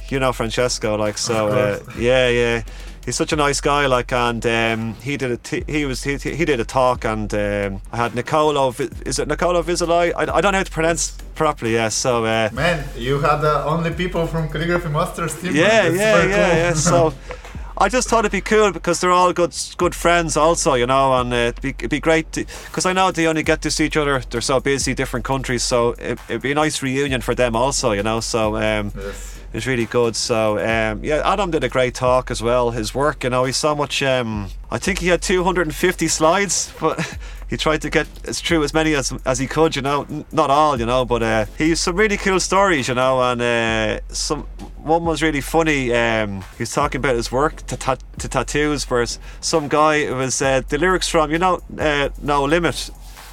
You 0.08 0.18
know 0.18 0.32
Francesco, 0.32 0.96
like 0.96 1.18
so. 1.18 1.48
Uh, 1.48 1.80
yeah, 1.98 2.28
yeah 2.28 2.62
he's 3.08 3.16
such 3.16 3.32
a 3.32 3.36
nice 3.36 3.62
guy 3.62 3.86
like 3.86 4.12
and 4.12 4.44
um, 4.44 4.94
he 4.96 5.16
did 5.16 5.30
a 5.30 5.38
t- 5.38 5.64
he 5.66 5.86
was 5.86 6.04
he, 6.04 6.18
he 6.18 6.44
did 6.44 6.60
a 6.60 6.64
talk 6.64 7.06
and 7.06 7.32
um, 7.32 7.80
I 7.90 7.96
had 7.96 8.14
Nicolo 8.14 8.68
is 9.06 9.18
it 9.18 9.28
Nicolo 9.28 9.62
Vizoli 9.62 10.12
I, 10.14 10.22
I 10.34 10.40
don't 10.42 10.52
know 10.52 10.58
how 10.58 10.62
to 10.62 10.70
pronounce 10.70 11.16
properly 11.34 11.72
yeah 11.72 11.88
so 11.88 12.26
uh, 12.26 12.50
man 12.52 12.86
you 12.98 13.18
had 13.20 13.42
uh, 13.42 13.64
only 13.66 13.92
people 13.92 14.26
from 14.26 14.50
calligraphy 14.50 14.90
masters 14.90 15.40
team 15.40 15.56
yeah 15.56 15.88
yeah 15.88 15.92
yeah 15.92 16.22
cool. 16.22 16.30
yeah 16.30 16.72
so 16.74 17.14
I 17.78 17.88
just 17.88 18.08
thought 18.08 18.26
it'd 18.26 18.32
be 18.32 18.42
cool 18.42 18.72
because 18.72 19.00
they're 19.00 19.10
all 19.10 19.32
good 19.32 19.56
good 19.78 19.94
friends 19.94 20.36
also 20.36 20.74
you 20.74 20.86
know 20.86 21.14
and 21.18 21.32
uh, 21.32 21.36
it'd, 21.36 21.62
be, 21.62 21.70
it'd 21.70 21.90
be 21.90 22.00
great 22.00 22.30
because 22.32 22.84
I 22.84 22.92
know 22.92 23.10
they 23.10 23.26
only 23.26 23.42
get 23.42 23.62
to 23.62 23.70
see 23.70 23.86
each 23.86 23.96
other 23.96 24.20
they're 24.28 24.42
so 24.42 24.60
busy 24.60 24.92
different 24.92 25.24
countries 25.24 25.62
so 25.62 25.92
it, 25.92 26.18
would 26.28 26.42
be 26.42 26.52
a 26.52 26.54
nice 26.54 26.82
reunion 26.82 27.22
for 27.22 27.34
them 27.34 27.56
also 27.56 27.92
you 27.92 28.02
know 28.02 28.20
so 28.20 28.56
um, 28.56 28.92
yes 28.94 29.37
is 29.52 29.66
really 29.66 29.86
good. 29.86 30.16
So 30.16 30.58
um, 30.58 31.02
yeah, 31.04 31.22
Adam 31.24 31.50
did 31.50 31.64
a 31.64 31.68
great 31.68 31.94
talk 31.94 32.30
as 32.30 32.42
well. 32.42 32.70
His 32.70 32.94
work, 32.94 33.24
you 33.24 33.30
know, 33.30 33.44
he's 33.44 33.56
so 33.56 33.74
much. 33.74 34.02
Um, 34.02 34.48
I 34.70 34.78
think 34.78 34.98
he 34.98 35.08
had 35.08 35.22
250 35.22 36.08
slides, 36.08 36.72
but 36.80 37.18
he 37.48 37.56
tried 37.56 37.82
to 37.82 37.90
get 37.90 38.06
as 38.26 38.40
true 38.40 38.62
as 38.62 38.74
many 38.74 38.94
as 38.94 39.12
as 39.24 39.38
he 39.38 39.46
could. 39.46 39.76
You 39.76 39.82
know, 39.82 40.06
not 40.32 40.50
all, 40.50 40.78
you 40.78 40.86
know, 40.86 41.04
but 41.04 41.22
uh, 41.22 41.46
he's 41.56 41.80
some 41.80 41.96
really 41.96 42.16
cool 42.16 42.40
stories, 42.40 42.88
you 42.88 42.94
know, 42.94 43.22
and 43.22 43.40
uh, 43.40 44.00
some 44.08 44.42
one 44.76 45.04
was 45.04 45.22
really 45.22 45.40
funny. 45.40 45.92
Um, 45.92 46.42
he 46.56 46.62
was 46.62 46.72
talking 46.72 46.98
about 46.98 47.16
his 47.16 47.30
work 47.32 47.66
to, 47.66 47.76
ta- 47.76 47.98
to 48.18 48.28
tattoos, 48.28 48.84
for 48.84 49.04
some 49.40 49.68
guy. 49.68 50.10
Was 50.12 50.40
uh, 50.42 50.62
the 50.68 50.78
lyrics 50.78 51.08
from 51.08 51.30
you 51.30 51.38
know 51.38 51.60
uh, 51.78 52.10
No 52.22 52.44
Limit 52.44 52.90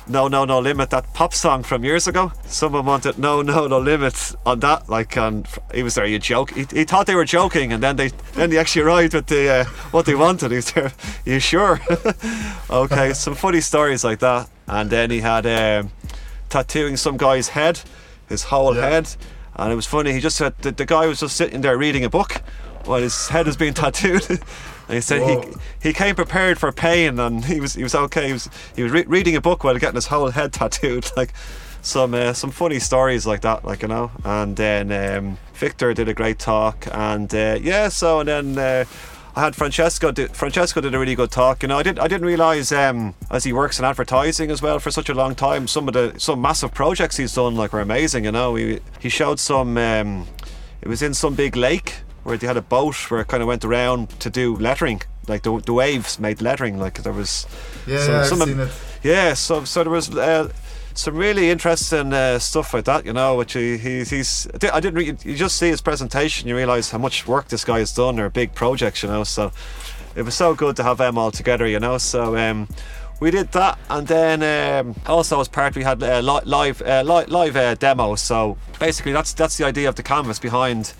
no 0.07 0.27
No 0.27 0.45
No 0.45 0.59
Limit, 0.59 0.89
that 0.91 1.13
pop 1.13 1.33
song 1.33 1.63
from 1.63 1.83
years 1.83 2.07
ago. 2.07 2.31
Someone 2.45 2.85
wanted 2.85 3.17
No 3.17 3.41
No 3.41 3.67
No 3.67 3.79
Limit 3.79 4.35
on 4.45 4.59
that, 4.59 4.87
like, 4.89 5.17
and 5.17 5.47
he 5.73 5.83
was 5.83 5.95
there. 5.95 6.05
You 6.05 6.19
joke? 6.19 6.51
He, 6.51 6.65
he 6.71 6.83
thought 6.83 7.07
they 7.07 7.15
were 7.15 7.25
joking, 7.25 7.73
and 7.73 7.81
then 7.81 7.95
they 7.95 8.09
then 8.33 8.49
they 8.49 8.57
actually 8.57 8.83
arrived 8.83 9.13
with 9.13 9.27
the 9.27 9.49
uh, 9.49 9.65
what 9.91 10.05
they 10.05 10.15
wanted. 10.15 10.51
He's 10.51 10.71
there. 10.71 10.91
You 11.25 11.39
sure? 11.39 11.79
okay, 12.69 13.13
some 13.13 13.35
funny 13.35 13.61
stories 13.61 14.03
like 14.03 14.19
that, 14.19 14.49
and 14.67 14.89
then 14.89 15.09
he 15.09 15.21
had 15.21 15.45
um, 15.47 15.91
tattooing 16.49 16.97
some 16.97 17.17
guy's 17.17 17.49
head, 17.49 17.81
his 18.29 18.43
whole 18.43 18.75
yeah. 18.75 18.89
head, 18.89 19.15
and 19.55 19.71
it 19.71 19.75
was 19.75 19.87
funny. 19.87 20.13
He 20.13 20.19
just 20.19 20.37
said 20.37 20.53
the, 20.59 20.71
the 20.71 20.85
guy 20.85 21.07
was 21.07 21.19
just 21.21 21.35
sitting 21.35 21.61
there 21.61 21.77
reading 21.77 22.05
a 22.05 22.09
book 22.09 22.41
while 22.85 23.01
his 23.01 23.27
head 23.29 23.47
was 23.47 23.57
being 23.57 23.73
tattooed. 23.73 24.39
And 24.87 24.95
he 24.95 25.01
said 25.01 25.21
he 25.21 25.53
he 25.81 25.93
came 25.93 26.15
prepared 26.15 26.57
for 26.57 26.71
pain, 26.71 27.19
and 27.19 27.45
he 27.45 27.59
was 27.59 27.73
he 27.73 27.83
was 27.83 27.95
okay. 27.95 28.27
He 28.27 28.33
was 28.33 28.49
he 28.75 28.83
was 28.83 28.91
re- 28.91 29.05
reading 29.07 29.35
a 29.35 29.41
book 29.41 29.63
while 29.63 29.77
getting 29.77 29.95
his 29.95 30.07
whole 30.07 30.29
head 30.29 30.53
tattooed, 30.59 31.11
like 31.17 31.33
some 31.81 32.13
uh, 32.13 32.33
some 32.33 32.51
funny 32.51 32.79
stories 32.79 33.25
like 33.25 33.41
that, 33.41 33.65
like 33.65 33.81
you 33.81 33.87
know. 33.87 34.11
And 34.23 34.55
then 34.55 34.91
um, 34.91 35.37
Victor 35.53 35.93
did 35.93 36.07
a 36.07 36.13
great 36.13 36.39
talk, 36.39 36.87
and 36.91 37.33
uh, 37.33 37.57
yeah, 37.61 37.89
so 37.89 38.19
and 38.19 38.29
then. 38.29 38.57
Uh, 38.57 38.85
I 39.37 39.41
had 39.41 39.53
Francesco. 39.53 40.13
Did, 40.13 40.31
Francesco 40.31 40.79
did 40.79 40.95
a 40.95 40.97
really 40.97 41.13
good 41.13 41.29
talk. 41.29 41.61
You 41.61 41.67
know, 41.67 41.77
I 41.77 41.83
didn't. 41.83 41.99
I 41.99 42.07
didn't 42.07 42.25
realize 42.25 42.71
um, 42.71 43.15
as 43.29 43.43
he 43.43 43.51
works 43.51 43.77
in 43.79 43.83
advertising 43.83 44.49
as 44.49 44.61
well 44.61 44.79
for 44.79 44.91
such 44.91 45.09
a 45.09 45.13
long 45.13 45.35
time. 45.35 45.67
Some 45.67 45.89
of 45.89 45.93
the 45.93 46.13
some 46.17 46.39
massive 46.41 46.73
projects 46.73 47.17
he's 47.17 47.35
done 47.35 47.53
like 47.53 47.73
were 47.73 47.81
amazing. 47.81 48.23
You 48.23 48.31
know, 48.31 48.55
he 48.55 48.79
he 48.97 49.09
showed 49.09 49.41
some. 49.41 49.77
Um, 49.77 50.27
it 50.81 50.87
was 50.87 51.01
in 51.01 51.13
some 51.13 51.35
big 51.35 51.57
lake 51.57 51.95
where 52.25 52.37
they 52.37 52.47
had 52.47 52.57
a 52.57 52.61
boat 52.61 53.09
where 53.09 53.21
it 53.21 53.27
kind 53.27 53.41
of 53.41 53.47
went 53.47 53.63
around 53.63 54.09
to 54.19 54.29
do 54.29 54.57
lettering. 54.57 55.01
Like 55.27 55.43
the, 55.43 55.59
the 55.59 55.73
waves 55.73 56.19
made 56.19 56.41
lettering. 56.41 56.77
Like 56.77 57.01
there 57.03 57.13
was. 57.13 57.47
Yeah, 57.87 57.99
some, 58.03 58.15
I've 58.15 58.25
some 58.25 58.39
seen 58.39 58.59
of, 58.59 58.69
it. 59.03 59.07
Yeah, 59.07 59.33
so 59.35 59.63
so 59.63 59.83
there 59.83 59.91
was. 59.91 60.09
Uh, 60.13 60.51
some 60.97 61.17
really 61.17 61.49
interesting 61.49 62.13
uh, 62.13 62.39
stuff 62.39 62.73
like 62.73 62.85
that, 62.85 63.05
you 63.05 63.11
know. 63.13 63.35
Which 63.35 63.53
he, 63.53 63.77
he 63.77 64.03
he's 64.03 64.47
I 64.73 64.79
didn't 64.79 64.95
really, 64.95 65.17
you 65.23 65.35
just 65.35 65.57
see 65.57 65.67
his 65.67 65.81
presentation, 65.81 66.47
you 66.47 66.55
realise 66.55 66.89
how 66.89 66.97
much 66.97 67.27
work 67.27 67.49
this 67.49 67.65
guy 67.65 67.79
has 67.79 67.93
done 67.93 68.17
or 68.19 68.29
big 68.29 68.53
projects, 68.53 69.03
you 69.03 69.09
know. 69.09 69.23
So 69.23 69.51
it 70.15 70.23
was 70.23 70.35
so 70.35 70.55
good 70.55 70.75
to 70.77 70.83
have 70.83 70.97
them 70.97 71.17
all 71.17 71.31
together, 71.31 71.67
you 71.67 71.79
know. 71.79 71.97
So 71.97 72.37
um, 72.37 72.67
we 73.19 73.29
did 73.29 73.51
that, 73.51 73.77
and 73.89 74.07
then 74.07 74.41
um, 74.41 74.95
also 75.05 75.39
as 75.41 75.47
part 75.47 75.75
we 75.75 75.83
had 75.83 76.01
uh, 76.01 76.21
live 76.45 76.81
uh, 76.81 77.03
live, 77.05 77.29
live 77.29 77.55
uh, 77.55 77.75
demos. 77.75 78.21
So 78.21 78.57
basically, 78.79 79.11
that's 79.11 79.33
that's 79.33 79.57
the 79.57 79.65
idea 79.65 79.89
of 79.89 79.95
the 79.95 80.03
canvas 80.03 80.39
behind 80.39 80.93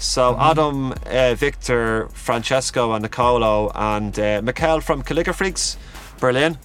so 0.00 0.32
mm-hmm. 0.32 0.42
Adam, 0.42 0.94
uh, 1.06 1.34
Victor, 1.34 2.08
Francesco, 2.14 2.92
and 2.92 3.02
Nicolo, 3.02 3.70
and 3.74 4.18
uh, 4.18 4.40
Mikkel 4.40 4.82
from 4.82 5.02
Calligraphics, 5.02 5.76
Berlin. 6.18 6.56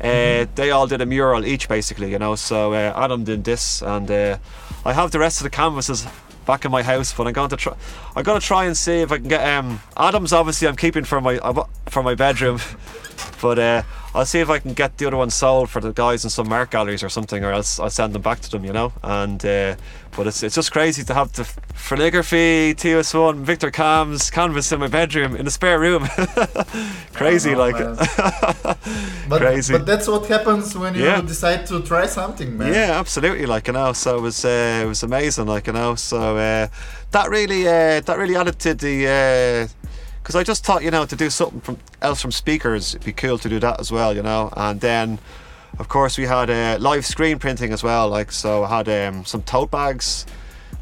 Uh, 0.00 0.04
mm-hmm. 0.04 0.54
They 0.54 0.70
all 0.70 0.86
did 0.86 1.00
a 1.00 1.06
mural 1.06 1.44
each, 1.44 1.68
basically, 1.68 2.12
you 2.12 2.18
know. 2.20 2.36
So 2.36 2.74
uh, 2.74 2.92
Adam 2.96 3.24
did 3.24 3.42
this, 3.42 3.82
and 3.82 4.08
uh, 4.08 4.38
I 4.84 4.92
have 4.92 5.10
the 5.10 5.18
rest 5.18 5.40
of 5.40 5.44
the 5.44 5.50
canvases 5.50 6.06
back 6.46 6.64
in 6.64 6.70
my 6.70 6.84
house. 6.84 7.12
But 7.12 7.26
I'm 7.26 7.32
going 7.32 7.50
to 7.50 7.56
try. 7.56 7.74
I'm 8.14 8.22
going 8.22 8.40
to 8.40 8.46
try 8.46 8.66
and 8.66 8.76
see 8.76 9.00
if 9.00 9.10
I 9.10 9.18
can 9.18 9.28
get. 9.28 9.44
Um, 9.44 9.80
Adam's 9.96 10.32
obviously 10.32 10.68
I'm 10.68 10.76
keeping 10.76 11.02
for 11.02 11.20
my 11.20 11.38
for 11.86 12.04
my 12.04 12.14
bedroom, 12.14 12.60
but 13.42 13.58
uh, 13.58 13.82
I'll 14.16 14.24
see 14.24 14.40
if 14.40 14.48
I 14.48 14.58
can 14.58 14.72
get 14.72 14.96
the 14.96 15.06
other 15.06 15.18
one 15.18 15.28
sold 15.28 15.68
for 15.68 15.82
the 15.82 15.92
guys 15.92 16.24
in 16.24 16.30
some 16.30 16.50
art 16.50 16.70
galleries 16.70 17.02
or 17.02 17.10
something, 17.10 17.44
or 17.44 17.52
else 17.52 17.78
I'll 17.78 17.90
send 17.90 18.14
them 18.14 18.22
back 18.22 18.40
to 18.40 18.50
them, 18.50 18.64
you 18.64 18.72
know. 18.72 18.90
And 19.02 19.44
uh, 19.44 19.76
but 20.16 20.26
it's 20.26 20.42
it's 20.42 20.54
just 20.54 20.72
crazy 20.72 21.04
to 21.04 21.12
have 21.12 21.32
the 21.32 21.44
photography, 21.44 22.74
TS1, 22.74 23.40
Victor 23.40 23.70
Cams 23.70 24.30
canvas 24.30 24.72
in 24.72 24.80
my 24.80 24.88
bedroom 24.88 25.36
in 25.36 25.44
the 25.44 25.50
spare 25.50 25.78
room. 25.78 26.08
crazy, 27.12 27.52
know, 27.52 27.58
like 27.58 27.76
but, 29.28 29.38
crazy. 29.38 29.74
But 29.74 29.84
that's 29.84 30.08
what 30.08 30.26
happens 30.26 30.74
when 30.74 30.94
you 30.94 31.04
yeah. 31.04 31.20
decide 31.20 31.66
to 31.66 31.82
try 31.82 32.06
something, 32.06 32.56
man. 32.56 32.72
Yeah, 32.72 32.98
absolutely. 32.98 33.44
Like 33.44 33.66
you 33.66 33.74
know, 33.74 33.92
so 33.92 34.16
it 34.16 34.22
was 34.22 34.46
uh, 34.46 34.80
it 34.82 34.86
was 34.86 35.02
amazing. 35.02 35.46
Like 35.46 35.66
you 35.66 35.74
know, 35.74 35.94
so 35.94 36.38
uh, 36.38 36.68
that 37.10 37.28
really 37.28 37.68
uh, 37.68 38.00
that 38.00 38.16
really 38.16 38.36
added 38.36 38.58
to 38.60 38.72
the 38.72 39.06
uh, 39.06 39.85
because 40.26 40.34
I 40.34 40.42
just 40.42 40.64
thought 40.64 40.82
you 40.82 40.90
know 40.90 41.06
to 41.06 41.14
do 41.14 41.30
something 41.30 41.60
from 41.60 41.78
else 42.02 42.20
from 42.20 42.32
speakers 42.32 42.96
it'd 42.96 43.06
be 43.06 43.12
cool 43.12 43.38
to 43.38 43.48
do 43.48 43.60
that 43.60 43.78
as 43.78 43.92
well 43.92 44.12
you 44.12 44.24
know? 44.24 44.52
And 44.56 44.80
then 44.80 45.20
of 45.78 45.88
course 45.88 46.18
we 46.18 46.24
had 46.24 46.50
uh, 46.50 46.78
live 46.80 47.06
screen 47.06 47.38
printing 47.38 47.72
as 47.72 47.84
well 47.84 48.08
like 48.08 48.32
so 48.32 48.64
I 48.64 48.78
had 48.78 48.88
um, 48.88 49.24
some 49.24 49.42
tote 49.42 49.70
bags 49.70 50.26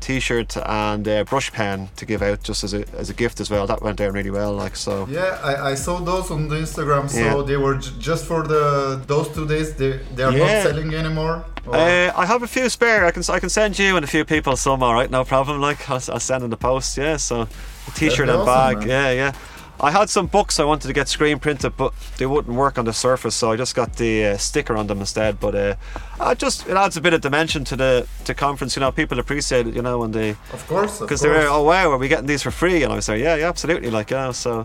t-shirt 0.01 0.57
and 0.57 1.07
a 1.07 1.25
brush 1.25 1.53
pen 1.53 1.91
to 1.97 2.07
give 2.07 2.23
out 2.23 2.43
just 2.43 2.65
as 2.65 2.73
a, 2.73 2.89
as 2.97 3.11
a 3.11 3.15
gift 3.15 3.41
as 3.41 3.51
well. 3.51 3.67
That 3.67 3.83
went 3.83 3.99
down 3.99 4.13
really 4.13 4.31
well 4.31 4.55
like 4.55 4.77
so. 4.77 5.07
Yeah 5.11 5.39
I, 5.43 5.73
I 5.73 5.75
saw 5.75 6.01
those 6.01 6.31
on 6.31 6.49
the 6.49 6.57
instagram 6.57 7.11
so 7.11 7.19
yeah. 7.19 7.43
they 7.43 7.59
were 7.59 7.77
j- 7.77 7.91
just 7.99 8.25
for 8.25 8.49
the 8.49 9.03
those 9.07 9.29
two 9.35 9.47
days 9.47 9.75
they, 9.75 9.99
they 10.15 10.23
are 10.23 10.33
yeah. 10.33 10.39
not 10.39 10.63
selling 10.63 10.95
anymore 10.95 11.45
uh, 11.67 12.13
I 12.15 12.27
have 12.27 12.43
a 12.43 12.47
few 12.47 12.69
spare. 12.71 13.05
I 13.05 13.11
can 13.11 13.23
I 13.29 13.41
can 13.41 13.51
send 13.51 13.79
you 13.79 13.97
and 13.97 14.05
a 14.05 14.09
few 14.09 14.25
people 14.25 14.57
some 14.57 14.83
alright 14.83 15.11
no 15.11 15.23
problem 15.23 15.61
like 15.61 15.91
I'll, 15.91 16.03
I'll 16.09 16.27
send 16.33 16.45
in 16.45 16.49
the 16.49 16.57
post 16.57 16.97
yeah 16.97 17.19
so 17.19 17.47
t-shirt 17.95 18.29
and 18.29 18.39
awesome, 18.39 18.47
bag. 18.47 18.79
Man. 18.79 18.89
Yeah, 18.89 19.11
yeah. 19.11 19.33
I 19.81 19.91
had 19.91 20.09
some 20.09 20.29
books 20.29 20.61
I 20.61 20.65
wanted 20.65 20.87
to 20.87 20.95
get 20.95 21.09
screen 21.09 21.39
printed, 21.41 21.77
but 21.77 21.93
they 22.17 22.27
wouldn't 22.27 22.57
work 22.57 22.79
on 22.79 22.85
the 22.85 22.93
surface, 22.93 23.35
so 23.35 23.51
I 23.51 23.57
just 23.57 23.75
got 23.75 23.97
the 23.97 24.27
uh, 24.27 24.37
sticker 24.37 24.77
on 24.77 24.87
them 24.87 25.01
instead. 25.01 25.41
But 25.41 25.55
uh, 25.55 25.75
I 26.21 26.35
just 26.35 26.69
it 26.69 26.77
adds 26.77 26.97
a 26.97 27.01
bit 27.01 27.13
of 27.13 27.21
dimension 27.21 27.65
to 27.65 27.77
the 27.77 28.07
to 28.25 28.35
conference. 28.35 28.77
You 28.77 28.81
know, 28.81 28.93
people 28.93 29.19
appreciate 29.19 29.67
it. 29.67 29.75
You 29.75 29.83
know, 29.83 29.99
when 29.99 30.13
they 30.13 30.31
of 30.53 30.65
course 30.69 31.01
because 31.01 31.21
they 31.21 31.29
were 31.29 31.47
oh 31.49 31.65
wow, 31.65 31.91
are 31.91 31.99
we 31.99 32.09
getting 32.09 32.27
these 32.27 32.43
for 32.43 32.53
free? 32.53 32.85
And 32.85 32.93
I 32.93 32.97
was 32.97 33.09
like, 33.09 33.21
yeah, 33.21 33.35
yeah, 33.35 33.49
absolutely. 33.49 33.91
Like 33.91 34.11
you 34.11 34.17
know, 34.17 34.33
so 34.33 34.61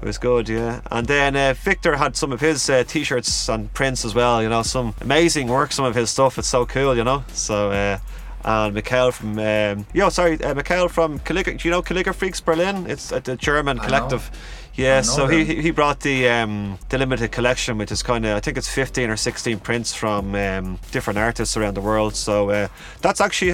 it 0.00 0.06
was 0.06 0.16
good, 0.16 0.48
yeah. 0.48 0.80
And 0.90 1.06
then 1.06 1.36
uh, 1.36 1.54
Victor 1.62 1.96
had 1.96 2.16
some 2.16 2.32
of 2.32 2.40
his 2.40 2.68
uh, 2.68 2.84
t-shirts 2.84 3.48
and 3.48 3.72
prints 3.74 4.04
as 4.04 4.14
well. 4.14 4.42
You 4.42 4.48
know, 4.48 4.62
some 4.62 4.94
amazing 5.02 5.48
work, 5.48 5.72
some 5.72 5.84
of 5.84 5.94
his 5.94 6.08
stuff. 6.10 6.38
It's 6.38 6.48
so 6.48 6.64
cool, 6.64 6.96
you 6.96 7.04
know. 7.04 7.24
So 7.34 7.70
uh, 7.70 7.98
and 8.44 8.76
Mikkel 8.76 9.12
from 9.12 9.38
um, 9.38 9.86
yo 9.94 10.08
sorry 10.10 10.34
uh, 10.42 10.54
Mikkel 10.54 10.90
from 10.90 11.18
Calligra- 11.20 11.58
do 11.58 11.68
you 11.68 11.70
know 11.70 11.82
Calligraphics 11.82 12.44
Berlin? 12.44 12.86
It's 12.88 13.10
a, 13.12 13.16
a 13.16 13.36
German 13.36 13.78
collective. 13.78 14.30
Yeah 14.74 15.02
so 15.02 15.28
he, 15.28 15.44
he 15.44 15.70
brought 15.70 16.00
the 16.00 16.28
um, 16.28 16.78
the 16.88 16.98
limited 16.98 17.30
collection 17.30 17.78
which 17.78 17.92
is 17.92 18.02
kind 18.02 18.26
of 18.26 18.36
I 18.36 18.40
think 18.40 18.58
it's 18.58 18.68
15 18.68 19.08
or 19.08 19.16
16 19.16 19.60
prints 19.60 19.94
from 19.94 20.34
um, 20.34 20.78
different 20.90 21.18
artists 21.18 21.56
around 21.56 21.74
the 21.74 21.80
world. 21.80 22.16
So 22.16 22.50
uh, 22.50 22.68
that's 23.00 23.20
actually 23.20 23.52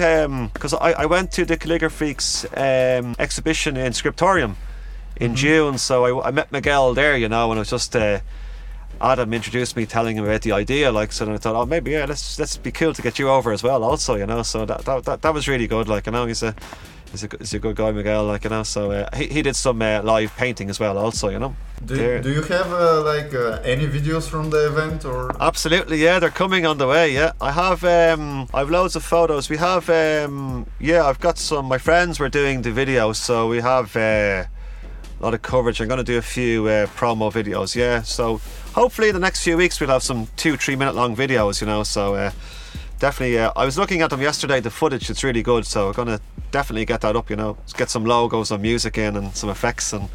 because 0.49 0.73
um, 0.73 0.79
I, 0.81 0.93
I 0.93 1.05
went 1.05 1.31
to 1.33 1.45
the 1.45 1.57
Calligraphics 1.57 2.45
um, 2.57 3.15
exhibition 3.19 3.77
in 3.77 3.93
Scriptorium 3.93 4.57
in 5.15 5.29
mm-hmm. 5.29 5.35
June. 5.35 5.77
So 5.77 6.19
I, 6.19 6.27
I 6.27 6.31
met 6.31 6.51
Miguel 6.51 6.93
there 6.93 7.15
you 7.15 7.29
know 7.29 7.51
and 7.51 7.57
it 7.57 7.61
was 7.61 7.69
just 7.69 7.95
uh, 7.95 8.19
Adam 9.01 9.33
introduced 9.33 9.75
me, 9.75 9.85
telling 9.85 10.17
him 10.17 10.23
about 10.25 10.41
the 10.41 10.51
idea. 10.51 10.91
Like, 10.91 11.11
so 11.11 11.25
then 11.25 11.33
I 11.33 11.37
thought, 11.37 11.55
oh, 11.55 11.65
maybe 11.65 11.91
yeah, 11.91 12.05
let's 12.05 12.37
let's 12.39 12.57
be 12.57 12.71
cool 12.71 12.93
to 12.93 13.01
get 13.01 13.19
you 13.19 13.29
over 13.29 13.51
as 13.51 13.63
well, 13.63 13.83
also, 13.83 14.15
you 14.15 14.25
know. 14.25 14.43
So 14.43 14.65
that 14.65 14.85
that, 14.85 15.03
that, 15.05 15.21
that 15.21 15.33
was 15.33 15.47
really 15.47 15.67
good. 15.67 15.87
Like, 15.87 16.05
you 16.05 16.11
know, 16.11 16.25
he's 16.25 16.43
a 16.43 16.55
he's 17.11 17.23
a, 17.23 17.29
he's 17.39 17.53
a 17.53 17.59
good 17.59 17.75
guy, 17.75 17.91
Miguel. 17.91 18.25
Like 18.25 18.43
you 18.43 18.49
know, 18.49 18.63
so 18.63 18.91
uh, 18.91 19.09
he, 19.15 19.27
he 19.27 19.41
did 19.41 19.55
some 19.55 19.81
uh, 19.81 20.01
live 20.03 20.35
painting 20.37 20.69
as 20.69 20.79
well, 20.79 20.97
also. 20.97 21.29
You 21.29 21.39
know. 21.39 21.55
Do, 21.83 21.95
There- 21.95 22.21
do 22.21 22.31
you 22.31 22.43
have 22.43 22.71
uh, 22.71 23.01
like 23.03 23.33
uh, 23.33 23.59
any 23.63 23.87
videos 23.87 24.29
from 24.29 24.51
the 24.51 24.67
event 24.67 25.03
or? 25.03 25.31
Absolutely, 25.41 25.97
yeah, 25.97 26.19
they're 26.19 26.29
coming 26.29 26.63
on 26.67 26.77
the 26.77 26.85
way. 26.85 27.11
Yeah, 27.11 27.31
I 27.41 27.51
have 27.51 27.83
um, 27.83 28.47
I've 28.53 28.69
loads 28.69 28.95
of 28.95 29.03
photos. 29.03 29.49
We 29.49 29.57
have 29.57 29.89
um, 29.89 30.67
yeah, 30.79 31.05
I've 31.07 31.19
got 31.19 31.39
some. 31.39 31.65
My 31.65 31.79
friends 31.79 32.19
were 32.19 32.29
doing 32.29 32.61
the 32.61 32.69
videos, 32.69 33.15
so 33.15 33.47
we 33.49 33.61
have 33.61 33.95
uh, 33.95 34.43
a 35.19 35.23
lot 35.23 35.33
of 35.33 35.41
coverage. 35.41 35.81
I'm 35.81 35.87
going 35.87 35.97
to 35.97 36.03
do 36.03 36.19
a 36.19 36.21
few 36.21 36.67
uh, 36.67 36.85
promo 36.85 37.31
videos. 37.31 37.75
Yeah, 37.75 38.03
so 38.03 38.39
hopefully 38.73 39.09
in 39.09 39.13
the 39.13 39.19
next 39.19 39.43
few 39.43 39.57
weeks 39.57 39.79
we'll 39.79 39.89
have 39.89 40.03
some 40.03 40.27
two, 40.37 40.57
three 40.57 40.75
minute 40.75 40.95
long 40.95 41.15
videos. 41.15 41.61
You 41.61 41.67
know, 41.67 41.83
so 41.83 42.15
uh, 42.15 42.31
definitely. 42.99 43.39
Uh, 43.39 43.51
I 43.55 43.65
was 43.65 43.77
looking 43.77 44.01
at 44.01 44.09
them 44.09 44.21
yesterday. 44.21 44.59
The 44.59 44.69
footage, 44.71 45.09
it's 45.09 45.23
really 45.23 45.43
good. 45.43 45.65
So 45.65 45.87
we're 45.87 45.93
going 45.93 46.07
to 46.09 46.21
definitely 46.51 46.85
get 46.85 47.01
that 47.01 47.15
up. 47.15 47.29
You 47.29 47.35
know, 47.35 47.57
get 47.77 47.89
some 47.89 48.05
logos 48.05 48.51
and 48.51 48.61
music 48.61 48.97
in 48.97 49.15
and 49.15 49.35
some 49.35 49.49
effects 49.49 49.93
and. 49.93 50.09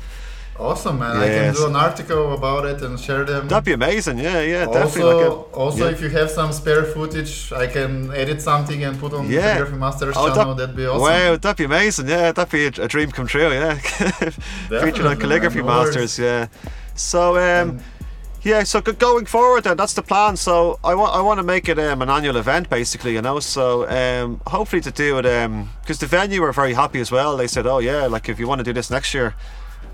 Awesome, 0.59 0.99
man! 1.01 1.19
I 1.19 1.29
can 1.29 1.53
do 1.55 1.67
an 1.67 1.77
article 1.77 2.33
about 2.33 2.65
it 2.65 2.81
and 2.81 2.99
share 2.99 3.25
them. 3.27 3.47
That'd 3.47 3.67
be 3.67 3.75
amazing, 3.75 4.17
yeah, 4.19 4.41
yeah, 4.41 4.65
definitely. 4.65 5.03
also, 5.03 5.17
like 5.19 5.27
a- 5.27 5.55
also 5.55 5.85
yeah. 5.85 5.91
if 5.93 6.01
you 6.01 6.09
have 6.09 6.31
some 6.31 6.51
spare 6.51 6.85
footage, 6.85 7.53
I 7.53 7.67
can 7.67 8.11
edit 8.15 8.41
something 8.41 8.83
and 8.83 8.99
put 8.99 9.13
on 9.13 9.29
Yeah. 9.31 9.43
Calligraphy 9.57 9.77
Masters 9.77 10.15
Oh, 10.17 10.29
channel. 10.35 10.55
that- 10.55 10.69
That'd 10.69 10.77
be 10.77 10.87
awesome. 10.87 11.03
Wow, 11.03 11.37
that'd 11.37 11.59
be 11.59 11.65
amazing. 11.65 12.09
Yeah, 12.09 12.33
that'd 12.33 12.51
be 12.51 12.65
a, 12.69 12.85
a 12.85 12.89
dream 12.89 13.11
come 13.11 13.27
true. 13.27 13.53
Yeah, 13.53 13.75
featured 14.71 15.05
on 15.05 15.19
calligraphy 15.21 15.61
masters. 15.61 16.19
Yeah. 16.19 16.47
So 16.95 17.37
um, 17.37 17.43
And- 17.69 17.83
yeah, 18.47 18.63
so 18.63 18.81
going 18.81 19.27
forward, 19.27 19.65
then 19.65 19.77
that's 19.77 19.95
the 19.95 20.03
plan. 20.03 20.37
So 20.37 20.79
I 20.85 20.95
want 20.95 21.13
I 21.15 21.21
want 21.21 21.39
to 21.39 21.43
make 21.43 21.69
it 21.69 21.81
um, 21.81 22.01
an 22.01 22.09
annual 22.09 22.37
event, 22.37 22.71
basically. 22.71 23.15
You 23.15 23.23
know, 23.23 23.41
so 23.41 23.89
um, 23.89 24.41
hopefully 24.47 24.81
to 24.83 24.93
do 24.93 25.19
it 25.19 25.23
because 25.83 25.99
the 25.99 26.07
venue 26.07 26.41
were 26.41 26.53
very 26.53 26.73
happy 26.75 27.01
as 27.01 27.11
well. 27.11 27.37
They 27.37 27.49
said, 27.49 27.67
oh 27.67 27.81
yeah, 27.81 28.07
like 28.07 28.29
if 28.29 28.39
you 28.39 28.47
want 28.47 28.61
to 28.61 28.65
do 28.65 28.73
this 28.73 28.89
next 28.89 29.13
year, 29.15 29.35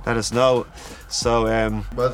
let 0.05 0.19
us 0.19 0.33
know. 0.33 0.67
So 1.09 1.47
um, 1.47 1.87
But 1.97 2.13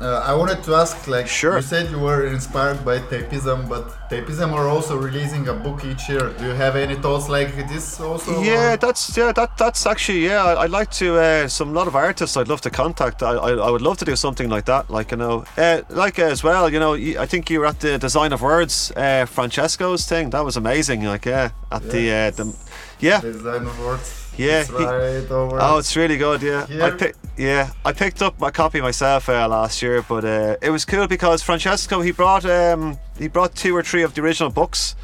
uh, 0.00 0.22
I 0.30 0.32
wanted 0.34 0.62
to 0.64 0.74
ask, 0.74 1.06
like, 1.08 1.26
Sure. 1.26 1.56
you 1.56 1.62
said 1.62 1.90
you 1.90 1.98
were 1.98 2.26
inspired 2.26 2.84
by 2.84 2.98
Typism, 3.00 3.68
but 3.68 3.84
Typism 4.08 4.52
are 4.52 4.68
also 4.68 4.96
releasing 4.96 5.48
a 5.48 5.52
book 5.54 5.84
each 5.84 6.08
year. 6.08 6.32
Do 6.38 6.44
you 6.46 6.52
have 6.54 6.76
any 6.76 6.94
thoughts 6.94 7.28
like 7.28 7.54
this 7.68 8.00
also? 8.00 8.40
Yeah, 8.42 8.74
or- 8.74 8.76
that's 8.76 9.16
yeah, 9.16 9.32
that 9.32 9.56
that's 9.58 9.86
actually 9.86 10.24
yeah. 10.24 10.44
I, 10.44 10.62
I'd 10.62 10.70
like 10.70 10.90
to 10.92 11.18
uh, 11.18 11.48
some 11.48 11.74
lot 11.74 11.86
of 11.88 11.94
artists 11.96 12.36
I'd 12.36 12.48
love 12.48 12.60
to 12.60 12.70
contact. 12.70 13.22
I, 13.22 13.32
I, 13.32 13.50
I 13.66 13.70
would 13.70 13.82
love 13.82 13.98
to 13.98 14.04
do 14.04 14.14
something 14.16 14.48
like 14.48 14.64
that. 14.66 14.88
Like 14.88 15.10
you 15.10 15.16
know, 15.18 15.44
uh, 15.56 15.82
like 15.90 16.18
uh, 16.18 16.30
as 16.32 16.42
well. 16.44 16.70
You 16.72 16.78
know, 16.78 16.94
I 16.94 17.26
think 17.26 17.50
you 17.50 17.60
were 17.60 17.66
at 17.66 17.80
the 17.80 17.98
Design 17.98 18.32
of 18.32 18.40
Words, 18.40 18.92
uh, 18.96 19.26
Francesco's 19.26 20.06
thing. 20.06 20.30
That 20.30 20.44
was 20.44 20.56
amazing. 20.56 21.02
Like 21.04 21.26
yeah, 21.26 21.50
at 21.72 21.82
the 21.82 22.10
uh, 22.12 22.30
the 22.30 22.54
yeah. 23.00 23.20
Design 23.20 23.66
of 23.66 23.78
words. 23.80 24.27
Yeah, 24.38 24.64
he- 24.64 24.72
right. 24.72 25.26
Oh, 25.30 25.78
it's 25.78 25.96
really 25.96 26.16
good. 26.16 26.42
Yeah, 26.42 26.66
I 26.86 26.90
pick, 26.90 27.14
yeah, 27.36 27.70
I 27.84 27.92
picked 27.92 28.22
up 28.22 28.38
my 28.40 28.50
copy 28.50 28.80
myself 28.80 29.28
uh, 29.28 29.46
last 29.48 29.82
year, 29.82 30.02
but 30.08 30.24
uh, 30.24 30.56
it 30.62 30.70
was 30.70 30.84
cool 30.84 31.06
because 31.06 31.42
Francesco 31.42 32.00
he 32.00 32.12
brought 32.12 32.44
um, 32.44 32.98
he 33.18 33.28
brought 33.28 33.54
two 33.54 33.74
or 33.76 33.82
three 33.82 34.02
of 34.04 34.14
the 34.14 34.22
original 34.22 34.50
books 34.50 34.94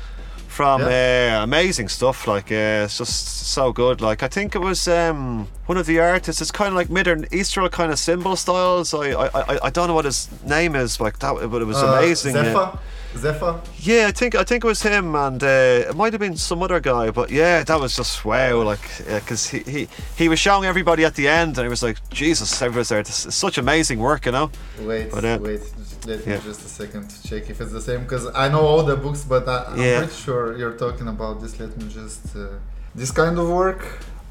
from 0.49 0.83
uh, 0.83 1.43
amazing 1.43 1.89
stuff. 1.89 2.27
Like 2.29 2.53
uh, 2.53 2.85
it's 2.87 2.99
just 2.99 3.49
so 3.53 3.73
good. 3.73 4.01
Like 4.01 4.23
I 4.23 4.29
think 4.29 4.55
it 4.55 4.61
was 4.61 4.87
um, 4.87 5.49
one 5.67 5.79
of 5.79 5.87
the 5.87 5.99
artists. 5.99 6.41
It's 6.41 6.53
kind 6.53 6.69
of 6.69 6.75
like 6.75 6.89
Middle 6.91 7.25
Eastern 7.35 7.69
kind 7.71 7.91
of 7.93 7.99
symbol 7.99 8.37
styles. 8.37 8.95
I, 8.95 9.11
I 9.13 9.27
I 9.55 9.59
I 9.65 9.71
don't 9.71 9.89
know 9.89 9.95
what 9.95 10.05
his 10.05 10.29
name 10.47 10.77
is 10.77 11.01
like 11.01 11.19
that, 11.19 11.35
but 11.51 11.61
it 11.63 11.67
was 11.67 11.83
Uh, 11.83 11.87
amazing. 11.99 12.37
yeah. 12.37 12.45
Zephyr? 12.45 12.79
Zephyr? 13.17 13.61
Yeah, 13.79 14.07
I 14.09 14.13
think 14.13 14.35
I 14.35 14.45
think 14.45 14.65
it 14.65 14.67
was 14.67 14.83
him, 14.83 15.15
and 15.15 15.43
uh, 15.43 15.91
it 15.91 15.95
might 15.97 16.13
have 16.13 16.21
been 16.21 16.37
some 16.37 16.63
other 16.63 16.81
guy. 16.81 17.11
But 17.11 17.31
yeah, 17.31 17.63
that 17.65 17.81
was 17.81 17.97
just 17.97 18.25
wow, 18.25 18.63
like 18.63 18.81
because 19.07 19.49
he, 19.49 19.61
he 19.61 19.89
he 20.17 20.29
was 20.29 20.39
showing 20.39 20.65
everybody 20.65 21.05
at 21.05 21.15
the 21.15 21.29
end, 21.29 21.57
and 21.59 21.67
it 21.67 21.71
was 21.71 21.83
like 21.83 21.99
Jesus, 22.11 22.61
everyone's 22.63 22.89
there. 22.89 23.03
This 23.03 23.27
is 23.27 23.35
such 23.35 23.59
amazing 23.59 23.99
work, 23.99 24.27
you 24.27 24.33
know. 24.33 24.51
Wait, 24.81 25.11
But, 25.11 25.25
uh, 25.25 25.39
wait. 25.41 25.61
just 25.79 26.07
Let 26.07 26.27
yeah. 26.27 26.37
me 26.37 26.43
just 26.45 26.61
a 26.65 26.69
second 26.69 27.09
to 27.11 27.29
check 27.29 27.49
if 27.51 27.61
it's 27.61 27.73
the 27.73 27.81
same 27.81 28.03
because 28.03 28.27
I 28.35 28.49
know 28.49 28.61
all 28.61 28.83
the 28.83 28.97
books, 28.97 29.23
but 29.25 29.49
I, 29.49 29.65
I'm 29.69 29.79
Yeah. 29.81 29.99
pretty 29.99 30.15
sure 30.15 30.57
you're 30.59 30.77
talking 30.77 31.09
about 31.09 31.41
this. 31.41 31.59
Let 31.61 31.77
me 31.77 31.89
just. 31.89 32.37
Uh, 32.37 32.59
this 32.95 33.11
kind 33.11 33.39
of 33.39 33.49
work. 33.49 33.83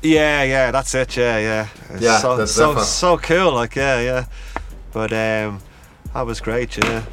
Yeah, 0.02 0.44
yeah, 0.44 0.72
that's 0.72 0.94
it. 0.96 1.16
Yeah, 1.18 1.38
yeah. 1.40 1.68
It's 1.92 2.02
Yeah, 2.02 2.18
so 2.20 2.38
that's 2.38 2.52
so 2.52 2.78
so 2.80 3.18
cool. 3.18 3.54
Like 3.54 3.76
yeah, 3.76 4.00
yeah. 4.02 4.26
But 4.92 5.12
um, 5.12 5.60
that 6.14 6.26
was 6.26 6.40
great. 6.42 6.78
Yeah. 6.78 7.04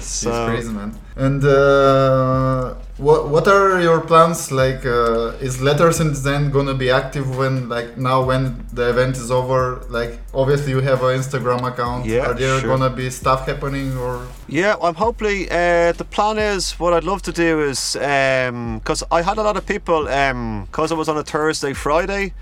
So 0.00 0.30
it's 0.30 0.50
crazy, 0.50 0.72
man. 0.72 0.94
And 1.16 1.44
uh, 1.44 2.74
what 2.96 3.28
what 3.28 3.46
are 3.48 3.80
your 3.80 4.00
plans? 4.00 4.50
Like, 4.50 4.86
uh, 4.86 5.46
is 5.46 5.60
Letters 5.60 6.00
and 6.00 6.10
Design 6.10 6.50
gonna 6.50 6.74
be 6.74 6.90
active 6.90 7.36
when, 7.36 7.68
like, 7.68 7.98
now 7.98 8.22
when 8.22 8.64
the 8.72 8.88
event 8.90 9.16
is 9.16 9.30
over? 9.30 9.82
Like, 9.90 10.18
obviously 10.32 10.70
you 10.72 10.80
have 10.80 11.02
an 11.02 11.18
Instagram 11.18 11.62
account. 11.70 12.06
Yeah, 12.06 12.30
Are 12.30 12.34
there 12.34 12.60
sure. 12.60 12.68
gonna 12.76 12.94
be 12.94 13.10
stuff 13.10 13.46
happening 13.46 13.96
or? 13.98 14.26
Yeah, 14.48 14.76
I'm 14.82 14.94
hopefully. 14.94 15.50
Uh, 15.50 15.92
the 15.92 16.06
plan 16.10 16.38
is 16.38 16.72
what 16.80 16.92
I'd 16.94 17.04
love 17.04 17.22
to 17.22 17.32
do 17.32 17.60
is 17.60 17.94
because 17.94 19.02
I 19.10 19.22
had 19.22 19.36
a 19.38 19.42
lot 19.42 19.56
of 19.56 19.66
people 19.66 20.04
because 20.04 20.90
it 20.92 20.96
was 20.96 21.08
on 21.08 21.18
a 21.18 21.24
Thursday, 21.24 21.74
Friday. 21.74 22.32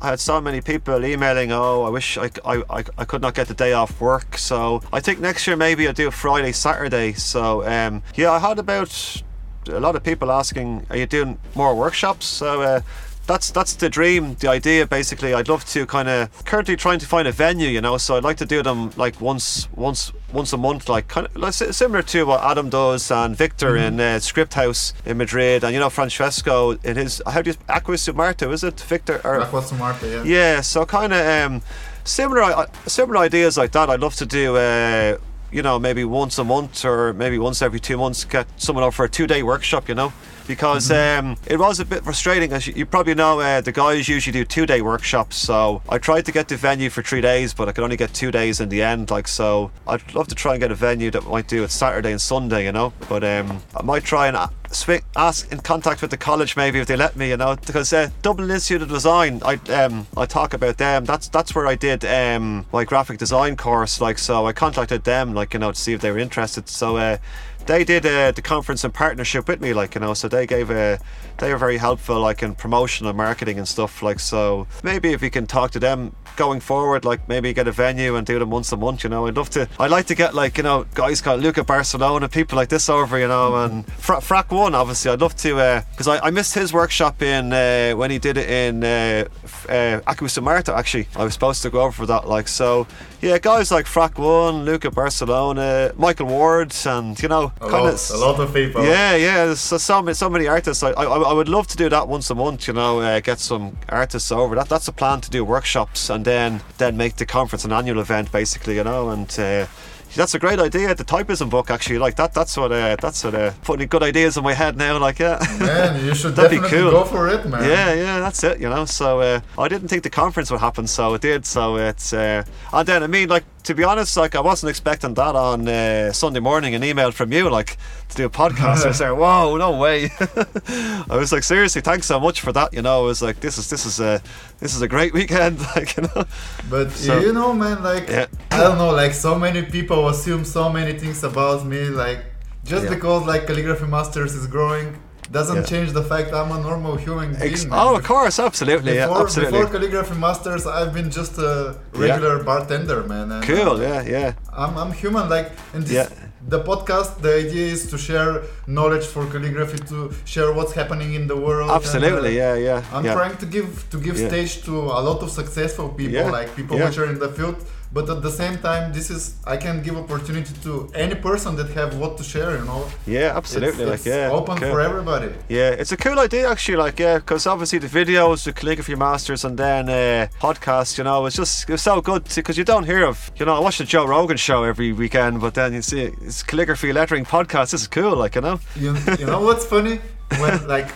I 0.00 0.08
had 0.10 0.20
so 0.20 0.40
many 0.40 0.60
people 0.60 1.04
emailing, 1.04 1.52
oh, 1.52 1.84
I 1.84 1.88
wish 1.88 2.18
I, 2.18 2.30
I, 2.44 2.84
I, 2.98 3.04
could 3.04 3.22
not 3.22 3.34
get 3.34 3.48
the 3.48 3.54
day 3.54 3.72
off 3.72 4.00
work. 4.00 4.36
So 4.36 4.82
I 4.92 5.00
think 5.00 5.20
next 5.20 5.46
year 5.46 5.56
maybe 5.56 5.86
I'll 5.86 5.94
do 5.94 6.10
Friday, 6.10 6.52
Saturday. 6.52 7.12
So 7.14 7.66
um, 7.66 8.02
yeah, 8.14 8.32
I 8.32 8.38
had 8.38 8.58
about 8.58 9.22
a 9.68 9.80
lot 9.80 9.96
of 9.96 10.02
people 10.02 10.30
asking, 10.30 10.86
are 10.90 10.96
you 10.96 11.06
doing 11.06 11.38
more 11.54 11.74
workshops? 11.74 12.26
So 12.26 12.62
uh, 12.62 12.80
that's 13.26 13.50
that's 13.50 13.74
the 13.74 13.88
dream, 13.88 14.34
the 14.34 14.48
idea. 14.48 14.86
Basically, 14.86 15.34
I'd 15.34 15.48
love 15.48 15.64
to 15.66 15.86
kind 15.86 16.08
of 16.08 16.44
currently 16.44 16.76
trying 16.76 16.98
to 17.00 17.06
find 17.06 17.26
a 17.26 17.32
venue, 17.32 17.68
you 17.68 17.80
know. 17.80 17.98
So 17.98 18.16
I'd 18.16 18.24
like 18.24 18.36
to 18.38 18.46
do 18.46 18.62
them 18.62 18.90
like 18.96 19.20
once, 19.20 19.68
once, 19.74 20.12
once 20.32 20.52
a 20.52 20.56
month, 20.56 20.88
like 20.88 21.08
kind 21.08 21.26
of 21.26 21.36
like, 21.36 21.52
similar 21.54 22.02
to 22.02 22.24
what 22.24 22.42
Adam 22.42 22.70
does 22.70 23.10
and 23.10 23.36
Victor 23.36 23.76
in 23.76 24.00
uh, 24.00 24.20
Script 24.20 24.54
House 24.54 24.92
in 25.04 25.18
Madrid, 25.18 25.64
and 25.64 25.74
you 25.74 25.80
know 25.80 25.90
Francesco 25.90 26.72
in 26.84 26.96
his 26.96 27.20
how 27.26 27.42
do 27.42 27.50
you 27.50 27.56
Aqua 27.68 27.96
Marto, 28.14 28.52
is 28.52 28.62
it 28.62 28.80
Victor 28.80 29.20
or 29.24 29.40
Aqua 29.40 29.62
Smarta, 29.62 30.10
yeah. 30.10 30.22
yeah, 30.24 30.60
so 30.60 30.86
kind 30.86 31.12
of 31.12 31.26
um, 31.26 31.62
similar 32.04 32.42
uh, 32.42 32.66
similar 32.86 33.18
ideas 33.18 33.56
like 33.56 33.72
that. 33.72 33.90
I'd 33.90 34.00
love 34.00 34.14
to 34.16 34.26
do, 34.26 34.56
uh, 34.56 35.18
you 35.50 35.62
know, 35.62 35.78
maybe 35.78 36.04
once 36.04 36.38
a 36.38 36.44
month 36.44 36.84
or 36.84 37.12
maybe 37.12 37.38
once 37.38 37.62
every 37.62 37.80
two 37.80 37.96
months. 37.96 38.24
Get 38.24 38.46
someone 38.56 38.84
up 38.84 38.94
for 38.94 39.04
a 39.04 39.08
two 39.08 39.26
day 39.26 39.42
workshop, 39.42 39.88
you 39.88 39.94
know, 39.94 40.12
because 40.46 40.90
um, 40.90 41.36
it 41.46 41.58
was 41.58 41.80
a 41.80 41.84
bit 41.84 42.04
frustrating. 42.04 42.52
As 42.52 42.66
you, 42.66 42.74
you 42.74 42.86
probably 42.86 43.14
know, 43.14 43.40
uh, 43.40 43.60
the 43.60 43.72
guys 43.72 44.08
usually 44.08 44.32
do 44.32 44.44
two 44.44 44.66
day 44.66 44.80
workshops. 44.80 45.36
So 45.36 45.82
I 45.88 45.98
tried 45.98 46.24
to 46.26 46.32
get 46.32 46.48
the 46.48 46.56
venue 46.56 46.90
for 46.90 47.02
three 47.02 47.20
days, 47.20 47.54
but 47.54 47.68
I 47.68 47.72
could 47.72 47.84
only 47.84 47.96
get 47.96 48.14
two 48.14 48.30
days 48.30 48.60
in 48.60 48.68
the 48.68 48.82
end. 48.82 49.10
Like 49.10 49.28
so, 49.28 49.70
I'd 49.86 50.14
love 50.14 50.28
to 50.28 50.34
try 50.34 50.52
and 50.52 50.60
get 50.60 50.70
a 50.70 50.74
venue 50.74 51.10
that 51.10 51.26
might 51.26 51.48
do 51.48 51.64
it 51.64 51.70
Saturday 51.70 52.12
and 52.12 52.20
Sunday, 52.20 52.64
you 52.64 52.72
know. 52.72 52.92
But 53.08 53.24
um, 53.24 53.62
I 53.76 53.82
might 53.82 54.04
try 54.04 54.28
and. 54.28 54.36
uh, 54.36 54.48
Swi 54.66 55.00
ask 55.14 55.50
in 55.52 55.60
contact 55.60 56.02
with 56.02 56.10
the 56.10 56.16
college 56.16 56.56
maybe 56.56 56.80
if 56.80 56.88
they 56.88 56.96
let 56.96 57.14
me, 57.16 57.28
you 57.28 57.36
know, 57.36 57.56
because 57.64 57.92
uh, 57.92 58.10
Dublin 58.22 58.50
Institute 58.50 58.82
of 58.82 58.88
Design, 58.88 59.40
I 59.44 59.54
um 59.72 60.08
I 60.16 60.26
talk 60.26 60.54
about 60.54 60.76
them. 60.78 61.04
That's 61.04 61.28
that's 61.28 61.54
where 61.54 61.68
I 61.68 61.76
did 61.76 62.04
um 62.04 62.66
my 62.72 62.84
graphic 62.84 63.18
design 63.18 63.56
course. 63.56 64.00
Like 64.00 64.18
so, 64.18 64.44
I 64.44 64.52
contacted 64.52 65.04
them, 65.04 65.34
like 65.34 65.54
you 65.54 65.60
know, 65.60 65.70
to 65.70 65.80
see 65.80 65.92
if 65.92 66.00
they 66.00 66.10
were 66.10 66.18
interested. 66.18 66.68
So 66.68 66.96
uh, 66.96 67.18
they 67.66 67.84
did 67.84 68.06
uh, 68.06 68.32
the 68.32 68.42
conference 68.42 68.84
in 68.84 68.92
partnership 68.92 69.48
with 69.48 69.60
me, 69.60 69.74
like 69.74 69.94
you 69.94 70.00
know. 70.00 70.14
So 70.14 70.28
they 70.28 70.46
gave 70.46 70.70
a 70.70 70.98
they 71.38 71.52
were 71.52 71.58
very 71.58 71.78
helpful, 71.78 72.20
like 72.20 72.42
in 72.42 72.54
promotion 72.54 73.06
and 73.06 73.16
marketing 73.16 73.58
and 73.58 73.68
stuff. 73.68 74.02
Like 74.02 74.20
so, 74.20 74.66
maybe 74.82 75.12
if 75.12 75.20
we 75.20 75.30
can 75.30 75.46
talk 75.46 75.70
to 75.72 75.78
them 75.80 76.14
going 76.36 76.60
forward, 76.60 77.04
like 77.04 77.28
maybe 77.28 77.52
get 77.52 77.66
a 77.68 77.72
venue 77.72 78.16
and 78.16 78.26
do 78.26 78.38
them 78.38 78.50
once 78.50 78.70
a 78.72 78.76
month. 78.76 79.04
You 79.04 79.10
know, 79.10 79.26
I'd 79.26 79.36
love 79.36 79.50
to. 79.50 79.68
I'd 79.80 79.90
like 79.90 80.06
to 80.06 80.14
get 80.14 80.34
like 80.34 80.56
you 80.56 80.62
know 80.62 80.86
guys 80.94 81.20
called 81.20 81.40
Luca 81.42 81.62
Barcellona, 81.64 82.30
people 82.30 82.56
like 82.56 82.68
this 82.68 82.88
over. 82.88 83.18
You 83.18 83.28
know, 83.28 83.56
and 83.64 83.86
Fra- 83.94 84.18
Frack 84.20 84.50
One, 84.54 84.74
obviously, 84.74 85.10
I'd 85.10 85.20
love 85.20 85.34
to 85.36 85.82
because 85.90 86.08
I, 86.08 86.18
I 86.18 86.30
missed 86.30 86.54
his 86.54 86.72
workshop 86.72 87.22
in 87.22 87.52
uh, 87.52 87.92
when 87.92 88.10
he 88.10 88.18
did 88.18 88.36
it 88.36 88.48
in 88.50 88.84
uh, 88.84 89.24
uh, 89.68 90.40
Marta. 90.42 90.74
Actually, 90.74 91.08
I 91.16 91.24
was 91.24 91.34
supposed 91.34 91.62
to 91.62 91.70
go 91.70 91.80
over 91.82 91.92
for 91.92 92.06
that. 92.06 92.28
Like 92.28 92.48
so, 92.48 92.86
yeah, 93.20 93.38
guys 93.38 93.70
like 93.70 93.86
Frack 93.86 94.18
One, 94.18 94.64
Luca 94.64 94.90
Barcellona, 94.90 95.96
Michael 95.96 96.26
Ward, 96.26 96.74
and 96.86 97.20
you 97.20 97.28
know, 97.28 97.52
A 97.60 97.68
kind 97.70 97.84
lot, 97.84 97.94
of 97.94 98.10
a 98.10 98.16
lot 98.18 98.40
of 98.40 98.52
people. 98.54 98.84
yeah, 98.84 99.16
yeah. 99.16 99.54
So, 99.54 99.78
so 99.78 100.02
many, 100.02 100.14
so 100.14 100.28
many 100.28 100.46
artists. 100.46 100.82
I, 100.82 100.90
I, 100.90 101.04
I 101.04 101.32
would 101.32 101.48
love 101.48 101.66
to 101.68 101.76
do 101.76 101.88
that 101.88 102.08
once 102.08 102.30
a 102.30 102.34
month. 102.34 102.66
You 102.68 102.74
know, 102.74 103.00
uh, 103.00 103.20
get 103.20 103.38
some 103.40 103.76
artists 103.88 104.30
over. 104.32 104.54
That, 104.54 104.68
that's 104.68 104.86
the 104.86 104.92
plan 104.92 105.20
to 105.22 105.30
do 105.30 105.44
workshops 105.44 106.10
and 106.10 106.25
then 106.26 106.60
then 106.76 106.96
make 106.96 107.16
the 107.16 107.24
conference 107.24 107.64
an 107.64 107.72
annual 107.72 108.00
event, 108.00 108.30
basically. 108.30 108.76
You 108.76 108.84
know, 108.84 109.08
and 109.10 109.30
uh, 109.38 109.66
that's 110.14 110.34
a 110.34 110.38
great 110.38 110.58
idea. 110.58 110.94
The 110.94 111.04
typism 111.04 111.48
book, 111.50 111.70
actually, 111.70 111.98
like 111.98 112.16
that. 112.16 112.34
That's 112.34 112.56
what. 112.56 112.72
Uh, 112.72 112.96
that's 113.00 113.24
what. 113.24 113.34
Uh, 113.34 113.52
putting 113.62 113.86
good 113.88 114.02
ideas 114.02 114.36
in 114.36 114.44
my 114.44 114.52
head 114.54 114.76
now. 114.76 114.98
Like, 114.98 115.18
yeah. 115.18 115.38
Man, 115.60 116.04
you 116.04 116.14
should 116.20 116.34
That'd 116.34 116.50
be 116.50 116.56
definitely 116.56 116.90
cool. 116.90 116.90
go 116.90 117.04
for 117.04 117.28
it, 117.28 117.46
man. 117.46 117.62
Yeah, 117.64 117.94
yeah, 117.94 118.20
that's 118.20 118.42
it. 118.44 118.60
You 118.60 118.68
know, 118.68 118.84
so 118.84 119.20
uh, 119.20 119.40
I 119.58 119.68
didn't 119.68 119.88
think 119.88 120.02
the 120.02 120.10
conference 120.10 120.50
would 120.50 120.60
happen, 120.60 120.86
so 120.86 121.14
it 121.14 121.22
did. 121.22 121.46
So 121.46 121.76
it's 121.76 122.12
uh, 122.12 122.44
and 122.72 122.86
then 122.88 123.02
I 123.02 123.06
mean, 123.06 123.28
like 123.28 123.44
to 123.66 123.74
be 123.74 123.84
honest, 123.84 124.16
like 124.16 124.34
I 124.34 124.40
wasn't 124.40 124.70
expecting 124.70 125.14
that 125.14 125.34
on 125.34 125.66
uh, 125.68 126.12
Sunday 126.12 126.40
morning. 126.40 126.74
An 126.74 126.82
email 126.84 127.10
from 127.10 127.32
you, 127.32 127.50
like 127.50 127.76
to 128.10 128.16
do 128.16 128.24
a 128.26 128.30
podcast. 128.30 128.84
I 128.84 128.88
was 128.88 129.00
like, 129.00 129.16
whoa, 129.22 129.56
no 129.56 129.76
way. 129.78 130.10
I 131.10 131.16
was 131.16 131.32
like, 131.32 131.42
seriously, 131.42 131.80
thanks 131.82 132.06
so 132.06 132.18
much 132.20 132.40
for 132.40 132.52
that. 132.52 132.72
You 132.72 132.82
know, 132.82 133.02
I 133.02 133.06
was 133.06 133.20
like, 133.22 133.40
this 133.40 133.58
is 133.58 133.68
this 133.68 133.84
is 133.84 133.98
a 134.00 134.22
this 134.60 134.74
is 134.76 134.82
a 134.82 134.88
great 134.88 135.12
weekend. 135.12 135.58
Like 135.76 135.96
you 135.96 136.04
know. 136.04 136.24
But 136.70 136.92
So- 136.92 137.18
you 137.20 137.32
know, 137.32 137.52
man, 137.52 137.82
like 137.82 138.08
Yeah. 138.08 138.26
I 138.52 138.58
don't 138.64 138.78
know, 138.78 138.92
like 139.02 139.12
so 139.12 139.38
many 139.38 139.62
people 139.62 140.08
assume 140.08 140.44
so 140.44 140.70
many 140.70 140.92
things 140.98 141.22
about 141.24 141.66
me, 141.66 141.82
like 142.04 142.20
just 142.64 142.84
Yeah. 142.84 142.94
because 142.94 143.26
like 143.26 143.46
calligraphy 143.46 143.86
masters 143.86 144.34
is 144.34 144.46
growing 144.46 144.88
doesn't 145.30 145.56
Yeah. 145.56 145.62
change 145.72 145.92
the 145.92 146.02
fact 146.02 146.32
I'm 146.32 146.52
a 146.52 146.60
normal 146.60 146.94
human 146.96 147.34
being. 147.34 147.52
Ex- 147.52 147.66
oh, 147.70 147.96
of 147.96 148.04
course, 148.04 148.38
absolutely, 148.38 148.94
yeah, 148.94 149.06
Before, 149.06 149.22
absolutely. 149.24 149.58
before 149.58 149.72
calligraphy 149.74 150.14
masters, 150.26 150.66
I've 150.66 150.92
been 150.94 151.10
just 151.10 151.38
a 151.38 151.52
regular 151.92 152.42
bartender, 152.42 153.02
man. 153.12 153.32
And, 153.32 153.42
Cool, 153.44 153.76
uh, 153.76 153.88
yeah, 153.88 154.02
yeah. 154.02 154.32
I'm, 154.52 154.76
I'm 154.76 154.92
human 154.92 155.28
like 155.28 155.48
and 155.74 155.82
this 155.84 155.92
Yeah. 155.92 156.08
the 156.48 156.60
podcast 156.70 157.10
the 157.26 157.32
idea 157.44 157.66
is 157.74 157.80
to 157.92 157.96
share 157.98 158.32
knowledge 158.68 159.06
for 159.14 159.22
calligraphy 159.26 159.78
to 159.92 159.98
share 160.24 160.50
what's 160.52 160.74
happening 160.80 161.10
in 161.18 161.24
the 161.32 161.36
world 161.46 161.68
and, 161.70 161.76
Absolutely, 161.80 162.32
uh, 162.40 162.44
yeah, 162.44 162.54
yeah. 162.68 162.94
I'm 162.94 163.04
yeah. 163.04 163.14
trying 163.18 163.36
to 163.42 163.46
give 163.56 163.68
to 163.92 163.96
give 164.06 164.16
Yeah. 164.18 164.28
stage 164.30 164.52
to 164.68 164.74
a 164.98 165.02
lot 165.08 165.18
of 165.24 165.30
successful 165.40 165.88
people 166.00 166.14
Yeah, 166.20 166.30
like 166.38 166.48
people 166.60 166.76
yeah. 166.76 166.86
which 166.86 166.98
are 167.00 167.08
in 167.14 167.18
the 167.24 167.30
field 167.38 167.56
but 167.92 168.08
at 168.10 168.22
the 168.22 168.30
same 168.30 168.58
time 168.58 168.92
this 168.92 169.10
is 169.10 169.36
I 169.46 169.56
can 169.56 169.82
give 169.82 169.96
opportunity 169.96 170.52
to 170.62 170.90
any 170.94 171.14
person 171.14 171.56
that 171.56 171.68
have 171.70 171.98
what 171.98 172.16
to 172.18 172.24
share 172.24 172.56
you 172.58 172.64
know 172.64 172.88
Yeah, 173.06 173.36
absolutely, 173.36 173.84
it's, 173.84 173.90
like 173.90 174.06
it's 174.06 174.06
yeah. 174.06 174.30
open 174.30 174.58
cool. 174.58 174.70
for 174.70 174.80
everybody 174.80 175.28
Yeah, 175.48 175.70
it's 175.70 175.92
a 175.92 175.96
cool 175.96 176.18
idea 176.18 176.50
actually. 176.50 176.76
Like, 176.76 176.98
yeah, 176.98 177.18
because 177.18 177.46
obviously 177.46 177.78
the 177.78 177.86
videos, 177.88 178.44
the 178.44 178.52
calligraphy 178.52 178.94
masters, 178.94 179.44
and 179.44 179.58
then 179.58 179.88
uh, 179.88 180.28
podcasts. 180.40 180.98
You 180.98 181.04
know, 181.04 181.26
it's 181.26 181.36
just 181.36 181.68
it's 181.70 181.82
so 181.82 182.00
good 182.00 182.24
because 182.34 182.56
you 182.58 182.64
don't 182.64 182.84
hear 182.84 183.04
of. 183.04 183.30
You 183.36 183.46
know, 183.46 183.54
I 183.54 183.60
watch 183.60 183.78
the 183.78 183.84
Joe 183.84 184.06
Rogan 184.06 184.36
show 184.36 184.64
every 184.64 184.92
weekend, 184.92 185.40
but 185.40 185.54
then 185.54 185.72
you 185.74 185.82
see 185.82 186.02
it's 186.02 186.42
calligraphy 186.42 186.92
lettering 186.92 187.24
podcast. 187.24 187.70
This 187.70 187.82
is 187.82 187.88
cool, 187.88 188.16
like 188.16 188.34
you 188.34 188.40
know. 188.40 188.60
you, 188.76 188.96
you 189.18 189.26
know 189.26 189.40
what's 189.40 189.64
funny 189.64 190.00
when 190.38 190.66
like 190.74 190.88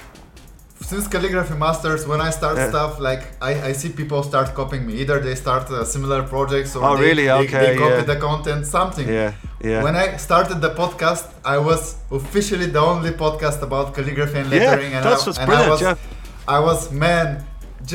since 0.91 1.05
calligraphy 1.15 1.57
masters 1.67 2.01
when 2.11 2.21
i 2.29 2.31
start 2.39 2.57
Yeah. 2.57 2.69
stuff 2.73 2.93
like 3.09 3.23
I, 3.51 3.53
I 3.69 3.73
see 3.81 3.91
people 4.01 4.21
start 4.31 4.49
copying 4.61 4.85
me 4.89 4.93
either 5.03 5.17
they 5.27 5.37
start 5.45 5.65
uh, 5.71 5.85
similar 5.95 6.21
projects 6.35 6.71
or 6.77 6.81
Oh, 6.87 6.97
they, 6.97 7.05
really? 7.09 7.27
they, 7.31 7.43
Okay, 7.45 7.61
they 7.67 7.77
copy 7.85 8.01
yeah. 8.03 8.13
the 8.13 8.19
content 8.29 8.63
something 8.77 9.07
Yeah, 9.09 9.33
yeah. 9.71 9.83
when 9.87 9.95
i 10.05 10.07
started 10.29 10.59
the 10.67 10.73
podcast 10.81 11.25
i 11.55 11.59
was 11.69 11.81
officially 12.21 12.69
the 12.77 12.83
only 12.93 13.13
podcast 13.25 13.59
about 13.69 13.87
calligraphy 13.97 14.39
and 14.43 14.49
Yeah, 14.51 14.59
lettering 14.65 14.93
and, 14.97 15.03
that's 15.07 15.23
I, 15.23 15.27
what's 15.27 15.39
and 15.41 15.47
brilliant, 15.49 15.69
I 15.69 15.75
was 15.75 15.81
yeah. 15.83 16.57
i 16.57 16.59
was 16.69 16.81
man 17.05 17.27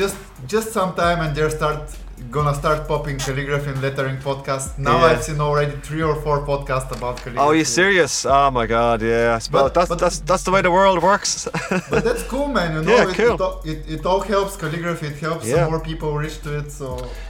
just 0.00 0.16
just 0.54 0.68
some 0.78 0.90
time 1.02 1.18
and 1.24 1.30
they 1.36 1.48
start 1.60 1.82
gonna 2.30 2.54
start 2.54 2.86
popping 2.88 3.18
calligraphy 3.18 3.70
and 3.70 3.80
lettering 3.82 4.16
podcast 4.18 4.76
now 4.78 4.98
Yeah. 4.98 5.04
i've 5.10 5.22
seen 5.22 5.40
already 5.40 5.72
three 5.88 6.02
or 6.02 6.14
four 6.24 6.38
podcasts 6.46 6.90
about 6.96 7.16
calligraphy 7.22 7.38
Oh, 7.38 7.52
you 7.52 7.64
serious? 7.64 8.24
Oh 8.26 8.50
my 8.50 8.66
god, 8.66 9.02
yeah. 9.02 9.38
But- 9.50 9.74
that's 9.74 9.88
but- 9.90 9.98
that's 9.98 10.18
that's 10.20 10.42
the 10.46 10.50
way 10.50 10.62
the 10.62 10.70
world 10.70 11.02
works. 11.02 11.48
but 11.90 12.02
that's 12.08 12.22
cool, 12.32 12.48
man. 12.48 12.68
You 12.76 12.82
know, 12.82 12.96
Yeah, 12.96 13.10
it, 13.10 13.16
cool. 13.16 13.34
it, 13.34 13.40
all- 13.40 13.60
it, 13.72 13.78
it 13.94 14.06
all 14.06 14.20
helps 14.20 14.56
calligraphy. 14.56 15.06
It 15.08 15.18
helps 15.18 15.46
Yeah. 15.46 15.68
more 15.68 15.80
people 15.80 16.08
reach 16.22 16.38
to 16.44 16.50
it. 16.60 16.70
So 16.72 16.86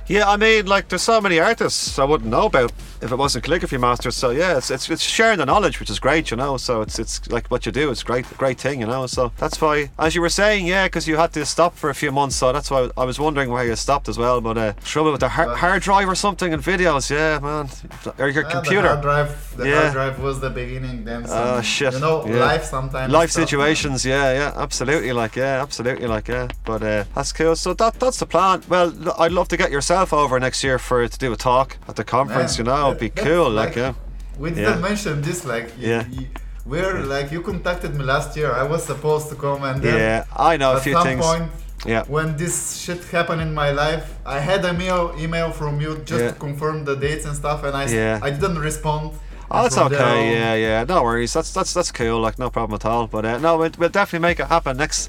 Yeah, 0.06 0.24
I 0.34 0.36
mean, 0.36 0.66
like, 0.74 0.84
there's 0.88 1.02
so 1.02 1.20
many 1.20 1.38
artists 1.40 1.98
I 1.98 2.04
wouldn't 2.10 2.30
know 2.30 2.46
about 2.52 2.72
if 3.02 3.12
it 3.12 3.16
wasn't 3.16 3.44
calligraphy 3.44 3.78
masters. 3.78 4.16
So 4.16 4.30
yeah, 4.30 4.56
it's, 4.58 4.70
it's 4.70 4.88
it's 4.90 5.02
sharing 5.02 5.38
the 5.38 5.46
knowledge, 5.46 5.80
which 5.80 5.90
is 5.90 5.98
great, 5.98 6.30
you 6.30 6.36
know. 6.36 6.56
So 6.56 6.80
it's 6.82 6.98
it's 6.98 7.28
like 7.30 7.46
what 7.48 7.66
you 7.66 7.72
do. 7.72 7.90
It's 7.90 8.02
great, 8.02 8.26
great 8.38 8.58
thing, 8.60 8.80
you 8.80 8.86
know. 8.86 9.06
So 9.06 9.32
that's 9.38 9.60
why, 9.60 9.90
as 9.98 10.14
you 10.14 10.20
were 10.20 10.28
saying, 10.28 10.66
yeah, 10.66 10.86
because 10.86 11.06
you 11.08 11.16
had 11.16 11.32
to 11.34 11.44
stop 11.46 11.74
for 11.76 11.90
a 11.90 11.94
few 11.94 12.12
months. 12.12 12.36
So 12.36 12.52
that's 12.52 12.70
why 12.70 12.88
I 12.96 13.04
was 13.04 13.18
wondering 13.18 13.50
why 13.50 13.64
you 13.64 13.76
stopped 13.76 14.08
as 14.08 14.18
well. 14.18 14.40
But 14.40 14.58
uh, 14.58 14.72
trouble 14.84 15.12
with 15.12 15.20
the 15.20 15.28
har- 15.28 15.46
But- 15.46 15.58
hard 15.58 15.82
drive 15.82 16.08
or 16.08 16.14
something 16.14 16.52
and 16.52 16.62
videos, 16.62 17.10
yeah, 17.10 17.38
man, 17.38 17.68
or 18.18 18.28
your 18.28 18.46
uh, 18.46 18.50
computer. 18.50 18.82
the 18.82 18.88
hard 18.88 19.02
drive, 19.02 19.56
the 19.56 19.68
Yeah. 19.68 19.80
hard 19.80 19.92
drive 19.92 20.20
was 20.20 20.40
the 20.40 20.50
beginning. 20.50 21.04
Then 21.04 21.26
some, 21.26 21.36
Ah, 21.38 21.60
shit, 21.60 21.92
You 21.94 22.00
know, 22.00 22.24
yeah. 22.26 22.36
life 22.52 22.64
sometimes. 22.64 23.12
Life 23.12 23.36
man. 23.36 23.46
situations, 23.46 24.04
yeah, 24.04 24.32
yeah, 24.32 24.52
absolutely, 24.56 25.12
like, 25.12 25.36
yeah, 25.36 25.62
absolutely, 25.62 26.06
like, 26.06 26.28
yeah. 26.28 26.48
But 26.64 26.82
uh, 26.82 27.04
that's 27.14 27.32
cool. 27.32 27.56
So 27.56 27.74
that 27.74 27.94
that's 28.00 28.18
the 28.18 28.26
plan. 28.26 28.62
Well, 28.68 28.92
I'd 29.18 29.32
love 29.32 29.48
to 29.48 29.56
get 29.56 29.70
yourself 29.70 30.12
over 30.12 30.38
next 30.40 30.62
year 30.64 30.78
for 30.78 31.06
to 31.08 31.18
do 31.18 31.32
a 31.32 31.36
talk 31.36 31.76
at 31.88 31.96
the 31.96 32.04
conference. 32.04 32.58
You 32.58 32.64
know, 32.64 32.85
it'd 32.88 33.00
be 33.00 33.10
cool, 33.10 33.50
like, 33.50 33.76
yeah. 33.76 33.94
We 34.38 34.50
didn't 34.50 34.80
mention 34.80 35.22
this, 35.22 35.44
like, 35.44 35.68
Yeah. 35.78 36.04
y- 36.18 36.28
we're 36.64 37.00
like 37.14 37.30
you 37.32 37.40
contacted 37.42 37.94
me 37.94 38.04
last 38.04 38.36
year. 38.36 38.52
I 38.52 38.64
was 38.64 38.84
supposed 38.84 39.28
to 39.30 39.34
come, 39.36 39.62
and 39.64 39.80
then 39.82 39.94
Yeah, 39.98 40.24
I 40.36 40.56
know 40.56 40.72
a 40.72 40.76
at 40.76 40.82
few 40.82 40.92
some 40.94 41.04
things. 41.06 41.24
point. 41.24 41.50
Yeah. 41.86 42.02
When 42.08 42.36
this 42.36 42.76
shit 42.82 43.02
happened 43.16 43.40
in 43.40 43.54
my 43.54 43.70
life, 43.70 44.04
I 44.26 44.38
had 44.40 44.64
a 44.64 44.72
mail 44.72 45.14
email 45.18 45.50
from 45.52 45.80
you 45.80 45.90
just 46.04 46.22
Yeah. 46.22 46.30
to 46.32 46.38
confirm 46.46 46.84
the 46.84 46.96
dates 46.96 47.24
and 47.26 47.34
stuff, 47.36 47.62
and 47.64 47.76
I 47.76 47.84
Yeah. 47.86 48.18
I 48.28 48.30
didn't 48.30 48.58
respond. 48.58 49.12
Oh, 49.50 49.62
that's 49.62 49.78
okay. 49.78 50.32
Yeah, 50.32 50.54
yeah. 50.54 50.84
No 50.88 51.02
worries. 51.04 51.32
That's 51.32 51.52
that's 51.52 51.72
that's 51.72 51.92
cool. 51.92 52.18
Like, 52.26 52.36
no 52.38 52.50
problem 52.50 52.74
at 52.74 52.84
all. 52.84 53.06
But 53.06 53.24
uh, 53.24 53.38
no, 53.38 53.56
we'll, 53.58 53.70
we'll 53.78 53.88
definitely 54.00 54.24
make 54.28 54.40
it 54.40 54.48
happen 54.48 54.76
next 54.76 55.08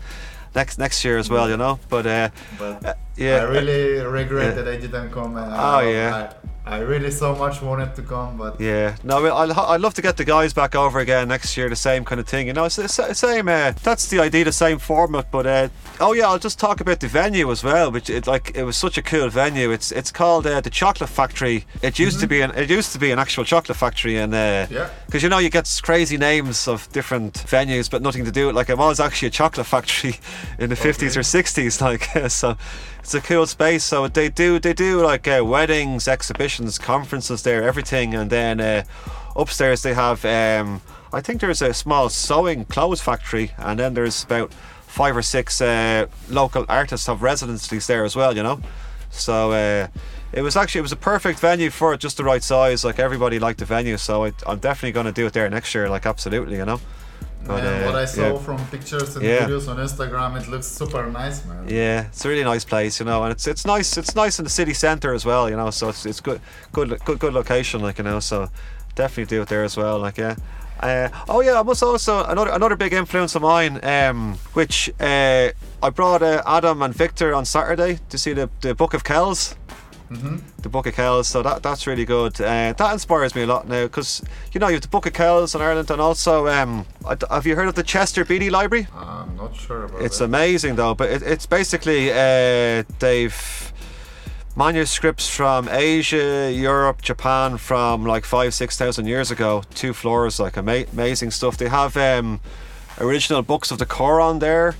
next 0.54 0.78
next 0.78 1.04
year 1.04 1.18
as 1.18 1.28
well. 1.30 1.50
You 1.50 1.58
know. 1.58 1.80
But 1.90 2.06
uh, 2.06 2.30
But 2.60 2.86
uh, 2.86 2.94
yeah. 3.16 3.38
I 3.42 3.44
really 3.58 4.00
regret 4.06 4.50
yeah. 4.56 4.62
that 4.62 4.68
I 4.68 4.78
didn't 4.78 5.10
come. 5.12 5.36
Oh, 5.38 5.80
yeah. 5.80 6.14
I, 6.16 6.24
I 6.70 6.80
really 6.80 7.12
so 7.12 7.36
much 7.36 7.62
wanted 7.62 7.96
to 7.96 8.02
come, 8.02 8.38
but 8.38 8.60
Yeah, 8.60 8.96
no, 9.04 9.26
I- 9.26 9.44
I'd, 9.44 9.52
I'd 9.52 9.82
love 9.82 9.94
to 9.96 10.02
get 10.02 10.18
the 10.18 10.26
guys 10.26 10.54
back 10.54 10.76
over 10.76 11.00
again 11.00 11.28
next 11.28 11.56
year, 11.58 11.70
the 11.70 11.76
same 11.76 12.04
kind 12.06 12.20
of 12.20 12.28
thing. 12.28 12.48
You 12.48 12.54
know, 12.54 12.66
it's 12.66 12.76
the 12.76 12.88
same. 12.88 13.48
Uh, 13.48 13.72
that's 13.84 14.08
the 14.08 14.20
idea, 14.20 14.44
the 14.46 14.52
same 14.52 14.78
format. 14.80 15.32
But 15.32 15.48
uh, 15.48 15.70
oh 16.00 16.14
yeah, 16.14 16.28
I'll 16.28 16.40
just 16.40 16.60
talk 16.60 16.82
about 16.82 17.00
the 17.00 17.08
venue 17.08 17.50
as 17.52 17.64
well. 17.64 17.92
Which 17.92 18.10
it 18.10 18.28
like 18.28 18.52
it 18.56 18.64
was 18.64 18.76
such 18.78 18.98
a 18.98 19.02
cool 19.02 19.30
venue. 19.30 19.72
It's 19.72 19.92
it's 19.92 20.12
called 20.12 20.46
uh, 20.46 20.62
the 20.62 20.70
Chocolate 20.70 21.10
Factory. 21.10 21.66
It 21.82 21.98
used 22.00 22.20
to 22.20 22.28
be 22.28 22.42
an 22.42 22.52
it 22.52 22.70
used 22.70 22.92
to 22.94 23.00
be 23.00 23.12
an 23.12 23.20
actual 23.20 23.44
chocolate 23.46 23.78
factory, 23.78 24.18
and 24.18 24.34
uh, 24.34 24.68
Yeah. 24.70 24.90
because 25.06 25.24
you 25.24 25.30
know 25.30 25.40
you 25.40 25.50
get 25.50 25.68
crazy 25.84 26.18
names 26.18 26.68
of 26.68 26.92
different 26.92 27.34
venues, 27.48 27.90
but 27.90 28.02
nothing 28.02 28.26
to 28.26 28.32
do 28.32 28.48
with 28.48 28.56
like 28.56 28.70
it 28.70 28.78
was 28.78 29.00
actually 29.00 29.30
a 29.30 29.32
chocolate 29.32 29.68
factory 29.68 30.16
in 30.60 30.70
the 30.70 30.76
fifties 30.76 31.16
or 31.18 31.24
sixties. 31.24 31.82
Like 31.82 32.04
so, 32.30 32.58
it's 33.08 33.14
a 33.14 33.22
cool 33.22 33.46
space. 33.46 33.86
So 33.86 34.10
they 34.10 34.28
do 34.28 34.60
they 34.60 34.74
do 34.74 35.02
like 35.02 35.30
uh, 35.30 35.42
weddings, 35.46 36.10
exhibitions, 36.10 36.78
conferences 36.78 37.42
there, 37.42 37.64
everything, 37.64 38.14
and 38.14 38.30
then 38.30 38.60
uh, 38.60 38.84
upstairs 39.34 39.82
they 39.82 39.94
have. 39.94 40.26
Um, 40.26 40.82
I 41.14 41.22
think 41.22 41.40
there's 41.40 41.62
a 41.62 41.74
small 41.74 42.10
sewing 42.10 42.66
clothes 42.66 43.00
factory, 43.00 43.52
and 43.58 43.80
then 43.80 43.94
there's 43.94 44.26
about 44.26 44.54
five 44.88 45.16
or 45.16 45.22
six 45.22 45.62
uh, 45.62 46.08
local 46.28 46.66
artists 46.68 47.08
have 47.08 47.22
residencies 47.22 47.88
there 47.88 48.04
as 48.04 48.16
well. 48.16 48.36
You 48.36 48.44
know, 48.44 48.60
so. 49.10 49.52
Uh, 49.52 49.88
it 50.34 50.42
was 50.42 50.58
actually 50.58 50.80
it 50.80 50.82
was 50.82 50.92
a 50.92 50.98
perfect 50.98 51.40
venue 51.40 51.70
for 51.70 51.94
it, 51.94 52.02
just 52.02 52.18
the 52.18 52.24
right 52.26 52.44
size. 52.44 52.84
Like 52.84 53.00
everybody 53.00 53.40
liked 53.40 53.60
the 53.60 53.66
venue, 53.66 53.96
so 53.96 54.26
I, 54.26 54.34
I'm 54.46 54.60
definitely 54.60 54.92
going 54.92 55.06
to 55.06 55.14
do 55.14 55.26
it 55.26 55.32
there 55.32 55.50
next 55.50 55.74
year. 55.74 55.90
Like 55.90 56.06
absolutely, 56.06 56.58
you 56.58 56.66
know. 56.66 56.82
But, 57.46 57.64
man, 57.64 57.84
uh, 57.84 57.86
what 57.86 57.96
I 57.96 58.06
saw 58.06 58.34
yeah. 58.34 58.38
from 58.40 58.58
pictures 58.68 59.16
and 59.16 59.26
Yeah. 59.26 59.48
videos 59.48 59.68
on 59.70 59.78
Instagram, 59.78 60.36
it 60.42 60.48
looks 60.50 60.68
super 60.68 61.06
nice, 61.10 61.46
man. 61.46 61.68
Yeah, 61.68 62.08
it's 62.08 62.26
a 62.26 62.30
really 62.30 62.44
nice 62.44 62.66
place, 62.66 63.00
you 63.00 63.06
know, 63.06 63.24
and 63.24 63.32
it's 63.32 63.48
it's 63.48 63.66
nice. 63.66 63.98
It's 63.98 64.16
nice 64.16 64.38
in 64.40 64.44
the 64.44 64.50
city 64.50 64.74
centre 64.74 65.14
as 65.14 65.26
well, 65.26 65.50
you 65.50 65.56
know. 65.56 65.70
So 65.72 65.90
it's 65.90 66.06
it's 66.06 66.20
good, 66.20 66.42
good, 66.74 67.00
good, 67.06 67.20
good 67.20 67.34
location, 67.34 67.82
like 67.82 67.98
you 68.00 68.04
know. 68.04 68.20
So 68.20 68.50
definitely 68.96 69.26
do 69.38 69.42
it 69.44 69.48
there 69.48 69.64
as 69.64 69.78
well, 69.78 69.98
like 70.00 70.18
yeah. 70.18 70.36
Uh, 70.80 71.10
oh 71.28 71.42
yeah, 71.42 71.60
I 71.60 71.64
must 71.64 71.82
also 71.82 72.24
another 72.26 72.52
another 72.52 72.76
big 72.76 72.94
influence 72.94 73.34
of 73.36 73.42
mine, 73.42 73.80
um, 73.84 74.38
which 74.54 74.90
uh, 75.00 75.50
I 75.82 75.90
brought 75.90 76.22
uh, 76.22 76.44
Adam 76.46 76.82
and 76.82 76.94
Victor 76.94 77.34
on 77.34 77.46
Saturday 77.46 78.00
to 78.10 78.18
see 78.18 78.34
the 78.34 78.50
the 78.62 78.76
Book 78.76 78.94
of 78.94 79.04
Kells. 79.04 79.56
Hmm 80.10 80.38
the 80.62 80.70
Book 80.70 80.88
of 80.88 80.94
Kells, 80.96 81.28
so 81.28 81.42
that 81.44 81.62
that's 81.64 81.86
really 81.88 82.06
good. 82.06 82.40
Uh, 82.42 82.74
that 82.74 82.94
inspires 82.94 83.36
me 83.36 83.44
a 83.44 83.46
lot 83.48 83.68
now 83.68 83.84
because 83.84 84.22
you 84.54 84.60
know 84.60 84.68
you 84.68 84.74
have 84.74 84.82
the 84.82 84.88
Book 84.88 85.06
of 85.06 85.14
Kells 85.14 85.54
in 85.56 85.62
Ireland, 85.62 85.90
and 85.92 86.02
also 86.02 86.48
um, 86.48 86.86
have 87.30 87.46
you 87.46 87.56
heard 87.56 87.68
of 87.68 87.76
the 87.76 87.84
Chester 87.84 88.26
Beatty 88.26 88.50
Library? 88.50 88.88
I'm 88.96 89.36
not 89.38 89.56
sure 89.56 89.86
about 89.86 90.02
It's 90.02 90.18
that. 90.20 90.26
amazing 90.26 90.76
though, 90.76 90.94
but 90.96 91.10
it, 91.10 91.22
it's 91.24 91.46
basically 91.46 92.12
uh, 92.12 92.84
they've 93.00 93.74
manuscripts 94.56 95.30
from 95.30 95.68
Asia, 95.70 96.52
Europe, 96.52 97.02
Japan 97.02 97.58
from 97.58 98.06
like 98.06 98.26
five, 98.26 98.54
six 98.54 98.78
thousand 98.78 99.06
years 99.08 99.30
ago. 99.32 99.64
Two 99.76 99.94
floors, 99.94 100.40
like 100.40 100.58
ama- 100.58 100.86
amazing 100.92 101.32
stuff. 101.32 101.58
They 101.58 101.70
have 101.70 101.96
um, 101.96 102.40
original 103.00 103.42
books 103.42 103.72
of 103.72 103.78
the 103.78 103.86
Koran 103.86 104.40
there. 104.40 104.76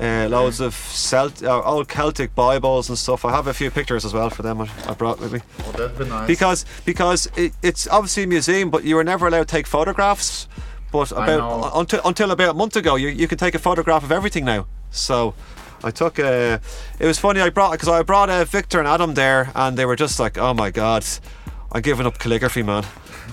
Uh, 0.00 0.26
loads 0.30 0.60
of 0.60 0.74
Celt- 0.74 1.42
uh, 1.42 1.62
old 1.62 1.86
Celtic 1.86 2.34
Bibles 2.34 2.88
and 2.88 2.96
stuff. 2.96 3.24
I 3.24 3.32
have 3.32 3.46
a 3.46 3.52
few 3.52 3.70
pictures 3.70 4.04
as 4.06 4.14
well 4.14 4.30
for 4.30 4.42
them. 4.42 4.62
I 4.62 4.68
I 4.88 4.94
brought 4.94 5.20
with 5.20 5.32
me 5.32 5.40
oh, 5.66 5.72
that'd 5.72 5.98
be 5.98 6.06
nice. 6.06 6.26
because 6.26 6.64
because 6.86 7.28
it, 7.36 7.52
it's 7.62 7.86
obviously 7.86 8.22
a 8.22 8.26
museum, 8.26 8.70
but 8.70 8.84
you 8.84 8.96
were 8.96 9.04
never 9.04 9.26
allowed 9.26 9.48
to 9.48 9.56
take 9.56 9.66
photographs. 9.66 10.48
But 10.90 11.12
about 11.12 11.72
until 11.74 12.00
until 12.04 12.30
about 12.30 12.50
a 12.50 12.54
month 12.54 12.76
ago, 12.76 12.96
you, 12.96 13.08
you 13.08 13.28
can 13.28 13.36
take 13.36 13.54
a 13.54 13.58
photograph 13.58 14.02
of 14.02 14.10
everything 14.10 14.44
now. 14.44 14.66
So 14.90 15.34
I 15.84 15.90
took 15.90 16.18
a. 16.18 16.60
It 16.98 17.06
was 17.06 17.18
funny. 17.18 17.40
I 17.40 17.50
brought 17.50 17.72
because 17.72 17.88
I 17.88 18.02
brought 18.02 18.30
uh, 18.30 18.44
Victor 18.44 18.78
and 18.78 18.88
Adam 18.88 19.14
there, 19.14 19.52
and 19.54 19.76
they 19.76 19.84
were 19.84 19.96
just 19.96 20.18
like, 20.18 20.38
"Oh 20.38 20.54
my 20.54 20.70
god." 20.70 21.04
I'm 21.72 21.82
giving 21.82 22.06
up 22.06 22.18
calligraphy, 22.18 22.62
man. 22.62 22.84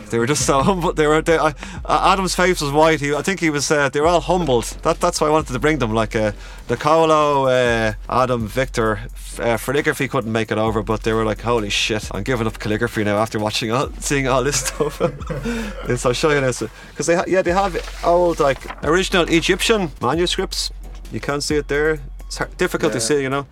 They 0.09 0.19
were 0.19 0.27
just 0.27 0.45
so 0.45 0.61
humble. 0.63 0.93
They 0.93 1.07
were. 1.07 1.21
They, 1.21 1.37
uh, 1.37 1.51
Adam's 1.87 2.35
face 2.35 2.61
was 2.61 2.71
white. 2.71 2.99
He, 3.01 3.13
I 3.13 3.21
think 3.21 3.39
he 3.39 3.49
was. 3.49 3.69
Uh, 3.69 3.89
they 3.89 3.99
were 3.99 4.07
all 4.07 4.21
humbled. 4.21 4.65
That, 4.83 4.99
that's 4.99 5.19
why 5.19 5.27
I 5.27 5.29
wanted 5.29 5.53
to 5.53 5.59
bring 5.59 5.79
them. 5.79 5.93
Like 5.93 6.15
uh, 6.15 6.31
Nicolo, 6.69 7.45
uh, 7.45 7.93
Adam, 8.09 8.47
Victor, 8.47 9.01
uh, 9.39 9.57
calligraphy 9.57 10.07
couldn't 10.07 10.31
make 10.31 10.51
it 10.51 10.57
over, 10.57 10.83
but 10.83 11.03
they 11.03 11.13
were 11.13 11.25
like, 11.25 11.41
"Holy 11.41 11.69
shit! 11.69 12.09
I'm 12.13 12.23
giving 12.23 12.47
up 12.47 12.59
calligraphy 12.59 13.03
now 13.03 13.17
after 13.17 13.39
watching 13.39 13.71
all, 13.71 13.89
seeing 13.99 14.27
all 14.27 14.43
this 14.43 14.59
stuff." 14.67 15.01
and 15.89 15.99
so 15.99 16.09
I'll 16.09 16.13
show 16.13 16.31
you 16.31 16.41
this 16.41 16.63
because 16.89 17.07
they, 17.07 17.15
ha- 17.15 17.25
yeah, 17.27 17.41
they 17.41 17.51
have 17.51 17.75
old 18.05 18.39
like 18.39 18.83
original 18.83 19.27
Egyptian 19.29 19.91
manuscripts. 20.01 20.71
You 21.11 21.19
can't 21.19 21.43
see 21.43 21.55
it 21.55 21.67
there. 21.67 21.99
It's 22.27 22.37
hard, 22.37 22.55
difficult 22.57 22.91
yeah. 22.91 22.99
to 22.99 23.05
see, 23.05 23.21
you 23.21 23.29
know. 23.29 23.47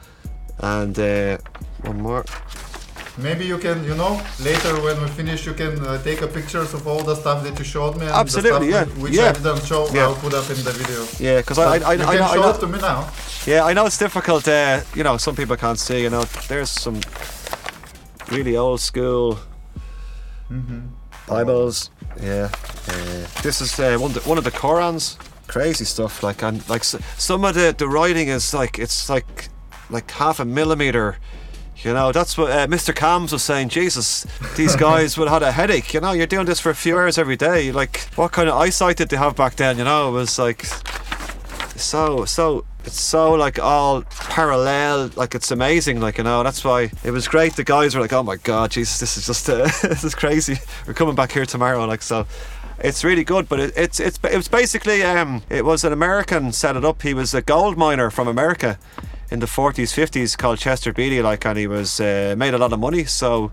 And 0.59 0.97
uh, 0.97 1.38
one 1.81 2.01
more. 2.01 2.25
Maybe 3.18 3.45
you 3.45 3.57
can, 3.57 3.84
you 3.86 3.95
know, 3.95 4.22
later 4.41 4.82
when 4.82 5.01
we 5.01 5.07
finish, 5.07 5.45
you 5.45 5.53
can 5.53 5.80
uh, 5.86 6.01
take 6.03 6.22
a 6.22 6.28
pictures 6.28 6.74
of 6.74 6.86
all 6.86 7.01
the 7.01 7.16
stuff 7.16 7.43
that 7.43 7.57
you 7.57 7.63
showed 7.63 7.95
me. 7.95 8.05
And 8.05 8.11
Absolutely, 8.11 8.70
yeah. 8.70 8.86
Which 8.86 9.13
yeah. 9.13 9.30
I 9.30 9.32
didn't 9.32 9.66
show, 9.66 9.88
yeah. 9.93 10.03
I'll 10.03 10.16
put 10.16 10.34
up 10.34 10.49
in 10.49 10.57
the 10.63 10.72
video. 10.72 11.05
Yeah, 11.20 11.39
because 11.39 11.57
I, 11.57 11.63
I, 11.63 11.91
I, 11.91 11.93
you 11.93 12.03
I, 12.03 12.05
can 12.05 12.05
know, 12.05 12.11
show 12.11 12.26
I 12.26 12.36
know, 12.36 12.49
it 12.49 12.59
to 12.59 12.68
me 12.68 12.80
now. 12.80 13.09
Yeah, 13.45 13.63
I 13.63 13.74
know 13.74 13.86
it's 13.86 13.97
difficult. 13.97 14.47
Uh, 14.47 14.82
you 14.95 15.03
know, 15.03 15.16
some 15.16 15.36
people 15.36 15.55
can't 15.55 15.80
see. 15.80 16.01
You 16.01 16.09
know, 16.09 16.24
there's 16.49 16.70
some 16.70 16.99
really 18.32 18.57
old 18.57 18.82
school 18.82 19.39
mm-hmm. 20.51 20.82
Bibles. 21.28 21.91
Yeah, 22.22 22.49
uh, 22.89 23.28
this 23.43 23.61
is 23.61 23.80
uh, 23.80 23.97
one, 23.97 24.11
of 24.11 24.16
the, 24.16 24.30
one 24.30 24.38
of 24.38 24.43
the 24.43 24.51
Korans. 24.51 25.18
Crazy 25.47 25.86
stuff. 25.86 26.22
Like 26.22 26.43
and 26.43 26.68
like 26.68 26.84
some 26.84 27.45
of 27.45 27.53
the 27.53 27.74
the 27.78 27.88
writing 27.88 28.28
is 28.28 28.53
like 28.53 28.80
it's 28.80 29.09
like 29.09 29.49
like 29.89 30.09
half 30.11 30.39
a 30.39 30.45
millimeter 30.45 31.18
you 31.86 31.93
know, 31.93 32.11
that's 32.11 32.38
what 32.38 32.51
uh, 32.51 32.67
Mr. 32.67 32.93
Cams 32.95 33.31
was 33.31 33.43
saying. 33.43 33.69
Jesus, 33.69 34.25
these 34.55 34.75
guys 34.75 35.17
would 35.17 35.27
have 35.27 35.43
had 35.43 35.49
a 35.49 35.51
headache. 35.51 35.93
You 35.93 36.01
know, 36.01 36.13
you're 36.13 36.27
doing 36.27 36.47
this 36.47 36.59
for 36.59 36.71
a 36.71 36.75
few 36.75 36.97
hours 36.97 37.17
every 37.17 37.36
day. 37.36 37.71
Like, 37.71 38.01
what 38.15 38.31
kind 38.31 38.49
of 38.49 38.55
eyesight 38.55 38.97
did 38.97 39.09
they 39.09 39.17
have 39.17 39.36
back 39.36 39.55
then? 39.55 39.77
You 39.77 39.83
know, 39.83 40.09
it 40.09 40.13
was 40.13 40.39
like 40.39 40.65
so, 41.75 42.25
so 42.25 42.65
it's 42.86 42.99
so 42.99 43.33
like 43.33 43.59
all 43.59 44.03
parallel 44.03 45.09
like 45.15 45.33
it's 45.33 45.49
amazing 45.49 45.99
like 45.99 46.19
you 46.19 46.23
know 46.23 46.43
that's 46.43 46.63
why 46.63 46.89
it 47.03 47.09
was 47.09 47.27
great 47.27 47.55
the 47.55 47.63
guys 47.63 47.95
were 47.95 48.01
like 48.01 48.13
oh 48.13 48.21
my 48.21 48.36
god 48.36 48.69
jesus 48.69 48.99
this 48.99 49.17
is 49.17 49.25
just 49.25 49.49
uh, 49.49 49.63
this 49.81 50.03
is 50.03 50.13
crazy 50.13 50.57
we're 50.86 50.93
coming 50.93 51.15
back 51.15 51.31
here 51.31 51.47
tomorrow 51.47 51.83
like 51.86 52.03
so 52.03 52.27
it's 52.79 53.03
really 53.03 53.23
good 53.23 53.49
but 53.49 53.59
it, 53.59 53.73
it's 53.75 53.99
it's 53.99 54.19
it 54.31 54.36
was 54.36 54.47
basically 54.47 55.01
um 55.01 55.41
it 55.49 55.65
was 55.65 55.83
an 55.83 55.91
american 55.91 56.51
set 56.51 56.75
it 56.75 56.86
up 56.86 57.01
he 57.01 57.13
was 57.13 57.33
a 57.33 57.41
gold 57.41 57.75
miner 57.75 58.11
from 58.11 58.27
america 58.27 58.77
in 59.32 59.39
the 59.39 59.45
40s, 59.45 59.93
50s 59.93 60.38
called 60.38 60.59
Chester 60.59 60.93
Beatty, 60.93 61.21
like, 61.21 61.45
and 61.45 61.57
he 61.57 61.67
was 61.67 61.99
uh, 61.99 62.36
made 62.38 62.53
a 62.53 62.57
lot 62.57 62.73
of 62.73 62.80
money. 62.80 63.05
So 63.05 63.51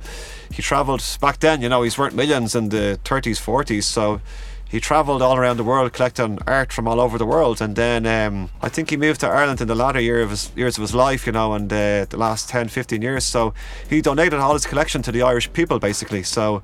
he 0.53 0.63
travelled 0.63 1.03
back 1.21 1.41
then. 1.41 1.63
You 1.63 1.69
know, 1.69 1.83
he's 1.83 1.99
worth 1.99 2.15
millions 2.15 2.55
in 2.55 2.69
the 2.69 2.99
30s, 3.05 3.41
40s. 3.41 3.85
So 3.85 4.21
he 4.69 4.81
travelled 4.81 5.21
all 5.21 5.37
around 5.37 5.59
the 5.59 5.65
world 5.65 5.93
collecting 5.93 6.39
art 6.47 6.73
from 6.73 6.89
all 6.89 7.01
over 7.01 7.19
the 7.19 7.27
world. 7.27 7.61
And 7.61 7.77
then 7.77 8.07
um, 8.07 8.51
I 8.63 8.69
think 8.69 8.91
he 8.91 8.97
moved 8.97 9.21
to 9.21 9.29
Ireland 9.29 9.61
in 9.61 9.69
the 9.69 9.75
latter 9.75 10.01
year 10.01 10.23
of 10.23 10.31
his, 10.31 10.51
years 10.57 10.79
of 10.79 10.83
his 10.83 10.95
life, 10.95 11.27
you 11.27 11.33
know, 11.33 11.53
and 11.53 11.71
uh, 11.73 12.07
the 12.09 12.17
last 12.17 12.49
10, 12.49 12.69
15 12.69 13.03
years. 13.03 13.25
So 13.25 13.55
he 13.89 14.01
donated 14.01 14.39
all 14.41 14.55
his 14.55 14.67
collection 14.67 15.03
to 15.03 15.13
the 15.13 15.23
Irish 15.23 15.53
people, 15.53 15.79
basically. 15.79 16.23
So 16.23 16.63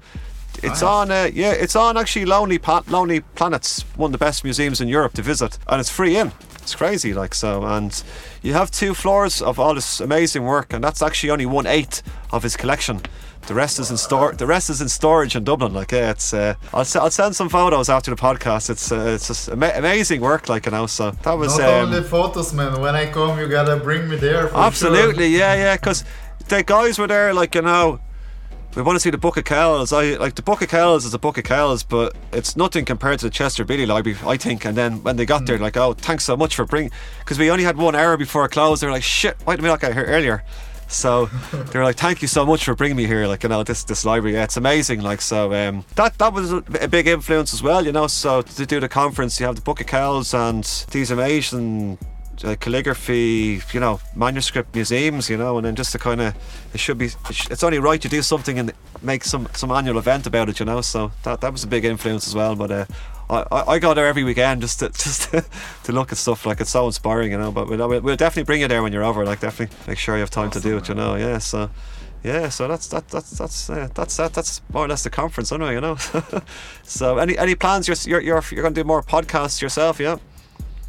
it's 0.62 0.82
on, 0.82 1.10
uh, 1.10 1.30
yeah, 1.32 1.52
it's 1.52 1.76
on 1.76 1.96
actually 1.96 2.24
Lonely, 2.24 2.58
pa- 2.58 2.82
Lonely 2.88 3.20
Planets, 3.20 3.82
one 3.96 4.08
of 4.08 4.12
the 4.12 4.24
best 4.24 4.42
museums 4.42 4.80
in 4.80 4.88
Europe 4.88 5.12
to 5.14 5.22
visit, 5.22 5.58
and 5.68 5.80
it's 5.80 5.90
free 5.90 6.16
in. 6.16 6.32
It's 6.68 6.74
crazy, 6.74 7.14
like 7.14 7.34
so, 7.34 7.64
and 7.64 8.02
you 8.42 8.52
have 8.52 8.70
two 8.70 8.92
floors 8.92 9.40
of 9.40 9.58
all 9.58 9.74
this 9.74 10.00
amazing 10.00 10.44
work, 10.44 10.74
and 10.74 10.84
that's 10.84 11.00
actually 11.00 11.30
only 11.30 11.46
one 11.46 11.66
eighth 11.66 12.02
of 12.30 12.42
his 12.42 12.58
collection. 12.58 13.00
The 13.46 13.54
rest 13.54 13.78
is 13.78 13.90
in 13.90 13.96
store. 13.96 14.34
The 14.34 14.46
rest 14.46 14.68
is 14.68 14.82
in 14.82 14.90
storage 14.90 15.34
in 15.34 15.44
Dublin. 15.44 15.72
Like, 15.72 15.92
yeah, 15.92 16.10
it's. 16.10 16.34
Uh, 16.34 16.56
I'll, 16.74 16.86
I'll 16.96 17.10
send 17.10 17.34
some 17.34 17.48
photos 17.48 17.88
after 17.88 18.10
the 18.10 18.20
podcast. 18.20 18.68
It's 18.68 18.92
uh, 18.92 19.14
it's 19.14 19.28
just 19.28 19.48
ama- 19.48 19.72
amazing 19.76 20.20
work. 20.20 20.50
Like, 20.50 20.66
you 20.66 20.72
know. 20.72 20.86
So 20.86 21.12
that 21.22 21.32
was. 21.32 21.56
Not 21.56 21.70
um, 21.70 21.86
only 21.86 22.02
photos, 22.02 22.52
man. 22.52 22.78
When 22.82 22.94
I 22.94 23.10
come, 23.10 23.38
you 23.38 23.48
gotta 23.48 23.78
bring 23.78 24.06
me 24.06 24.16
there. 24.16 24.54
absolutely, 24.54 25.30
sure. 25.30 25.38
yeah, 25.38 25.54
yeah. 25.54 25.76
Because 25.76 26.04
the 26.48 26.62
guys 26.62 26.98
were 26.98 27.06
there, 27.06 27.32
like 27.32 27.54
you 27.54 27.62
know 27.62 27.98
we 28.78 28.84
want 28.84 28.94
to 28.94 29.00
see 29.00 29.10
the 29.10 29.18
Book 29.18 29.36
of 29.36 29.44
Kells. 29.44 29.92
I 29.92 30.14
like 30.14 30.36
the 30.36 30.42
Book 30.42 30.62
of 30.62 30.68
Kells 30.68 31.04
is 31.04 31.12
a 31.12 31.18
Book 31.18 31.36
of 31.36 31.42
Kells, 31.42 31.82
but 31.82 32.16
it's 32.32 32.56
nothing 32.56 32.84
compared 32.84 33.18
to 33.18 33.26
the 33.26 33.30
Chester 33.30 33.64
Beatty 33.64 33.86
Library, 33.86 34.16
I 34.24 34.36
think. 34.36 34.64
And 34.64 34.76
then 34.76 35.02
when 35.02 35.16
they 35.16 35.26
got 35.26 35.42
mm. 35.42 35.46
there, 35.46 35.58
like, 35.58 35.76
oh, 35.76 35.94
thanks 35.94 36.22
so 36.22 36.36
much 36.36 36.54
for 36.54 36.64
bringing, 36.64 36.92
because 37.18 37.40
we 37.40 37.50
only 37.50 37.64
had 37.64 37.76
one 37.76 37.96
hour 37.96 38.16
before 38.16 38.44
it 38.44 38.52
closed. 38.52 38.80
They 38.80 38.86
were 38.86 38.92
like, 38.92 39.02
shit, 39.02 39.36
why 39.42 39.56
did 39.56 39.62
we 39.62 39.68
not 39.68 39.80
get 39.80 39.94
here 39.94 40.04
earlier? 40.04 40.44
So 40.86 41.26
they 41.52 41.78
were 41.78 41.84
like, 41.84 41.96
"Thank 41.96 42.22
you 42.22 42.28
so 42.28 42.46
much 42.46 42.64
for 42.64 42.74
bringing 42.74 42.96
me 42.96 43.06
here." 43.06 43.26
Like 43.26 43.42
you 43.42 43.48
know, 43.48 43.62
this 43.62 43.82
this 43.84 44.06
library, 44.06 44.36
yeah, 44.36 44.44
it's 44.44 44.56
amazing. 44.56 45.02
Like 45.02 45.20
so, 45.20 45.52
um, 45.52 45.84
that 45.96 46.16
that 46.16 46.32
was 46.32 46.50
a, 46.50 46.62
a, 46.80 46.88
big 46.88 47.06
influence 47.06 47.52
as 47.52 47.62
well. 47.62 47.84
You 47.84 47.92
know, 47.92 48.06
so 48.06 48.40
to 48.40 48.64
do 48.64 48.80
the 48.80 48.88
conference, 48.88 49.38
you 49.38 49.44
have 49.44 49.56
the 49.56 49.60
Book 49.60 49.82
of 49.82 49.86
Kells 49.86 50.32
and 50.32 50.64
these 50.90 51.10
amazing 51.10 51.98
uh, 52.44 52.56
calligraphy, 52.56 53.60
you 53.72 53.80
know, 53.80 54.00
manuscript 54.14 54.74
museums, 54.74 55.28
you 55.28 55.36
know, 55.36 55.56
and 55.56 55.66
then 55.66 55.74
just 55.74 55.92
to 55.92 55.98
kind 55.98 56.20
of, 56.20 56.34
it 56.72 56.80
should 56.80 56.98
be, 56.98 57.10
it's 57.50 57.62
only 57.62 57.78
right 57.78 58.00
to 58.00 58.08
do 58.08 58.22
something 58.22 58.58
and 58.58 58.72
make 59.02 59.24
some 59.24 59.48
some 59.54 59.70
annual 59.70 59.98
event 59.98 60.26
about 60.26 60.48
it, 60.48 60.60
you 60.60 60.66
know. 60.66 60.80
So 60.80 61.12
that 61.22 61.40
that 61.40 61.52
was 61.52 61.64
a 61.64 61.66
big 61.66 61.84
influence 61.84 62.26
as 62.26 62.34
well. 62.34 62.56
But 62.56 62.70
uh, 62.70 62.84
I, 63.30 63.64
I 63.74 63.78
go 63.78 63.94
there 63.94 64.06
every 64.06 64.24
weekend 64.24 64.62
just 64.62 64.80
to 64.80 64.88
just 65.04 65.30
to, 65.84 65.92
look 65.92 66.12
at 66.12 66.18
stuff 66.18 66.46
like 66.46 66.60
it's 66.60 66.70
so 66.70 66.86
inspiring, 66.86 67.32
you 67.32 67.38
know. 67.38 67.52
But 67.52 67.68
we'll, 67.68 68.00
we'll 68.00 68.16
definitely 68.16 68.44
bring 68.44 68.60
you 68.60 68.68
there 68.68 68.82
when 68.82 68.92
you're 68.92 69.04
over. 69.04 69.24
Like 69.24 69.40
definitely 69.40 69.76
make 69.86 69.98
sure 69.98 70.14
you 70.14 70.20
have 70.20 70.30
time 70.30 70.48
awesome, 70.48 70.62
to 70.62 70.68
do 70.68 70.76
it, 70.76 70.88
you 70.88 70.94
know. 70.94 71.14
Yeah. 71.16 71.38
So 71.38 71.70
yeah, 72.24 72.48
so 72.48 72.66
that's 72.66 72.88
that 72.88 73.08
that's 73.08 73.30
that's 73.30 73.70
uh, 73.70 73.88
that's 73.94 74.16
that 74.16 74.32
that's 74.32 74.60
more 74.72 74.84
or 74.84 74.88
less 74.88 75.04
the 75.04 75.10
conference 75.10 75.52
anyway, 75.52 75.74
you 75.74 75.80
know. 75.80 75.96
so 76.82 77.18
any 77.18 77.38
any 77.38 77.54
plans? 77.54 77.86
You're 77.86 78.20
you're, 78.20 78.42
you're 78.50 78.62
going 78.62 78.74
to 78.74 78.80
do 78.80 78.84
more 78.84 79.02
podcasts 79.02 79.62
yourself, 79.62 80.00
yeah? 80.00 80.16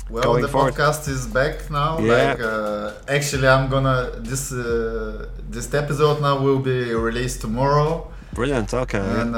Well, 0.09 0.23
going 0.23 0.41
the 0.41 0.47
forward. 0.47 0.73
podcast 0.73 1.07
is 1.07 1.27
back 1.27 1.69
now. 1.69 1.99
Yeah. 1.99 2.13
Like, 2.13 2.41
uh, 2.41 2.91
actually, 3.07 3.47
I'm 3.47 3.69
gonna 3.69 4.11
this 4.17 4.51
uh, 4.51 5.27
this 5.49 5.71
episode 5.73 6.21
now 6.21 6.39
will 6.39 6.59
be 6.59 6.93
released 6.93 7.41
tomorrow. 7.41 8.11
Brilliant. 8.33 8.73
Okay. 8.73 8.99
And 8.99 9.33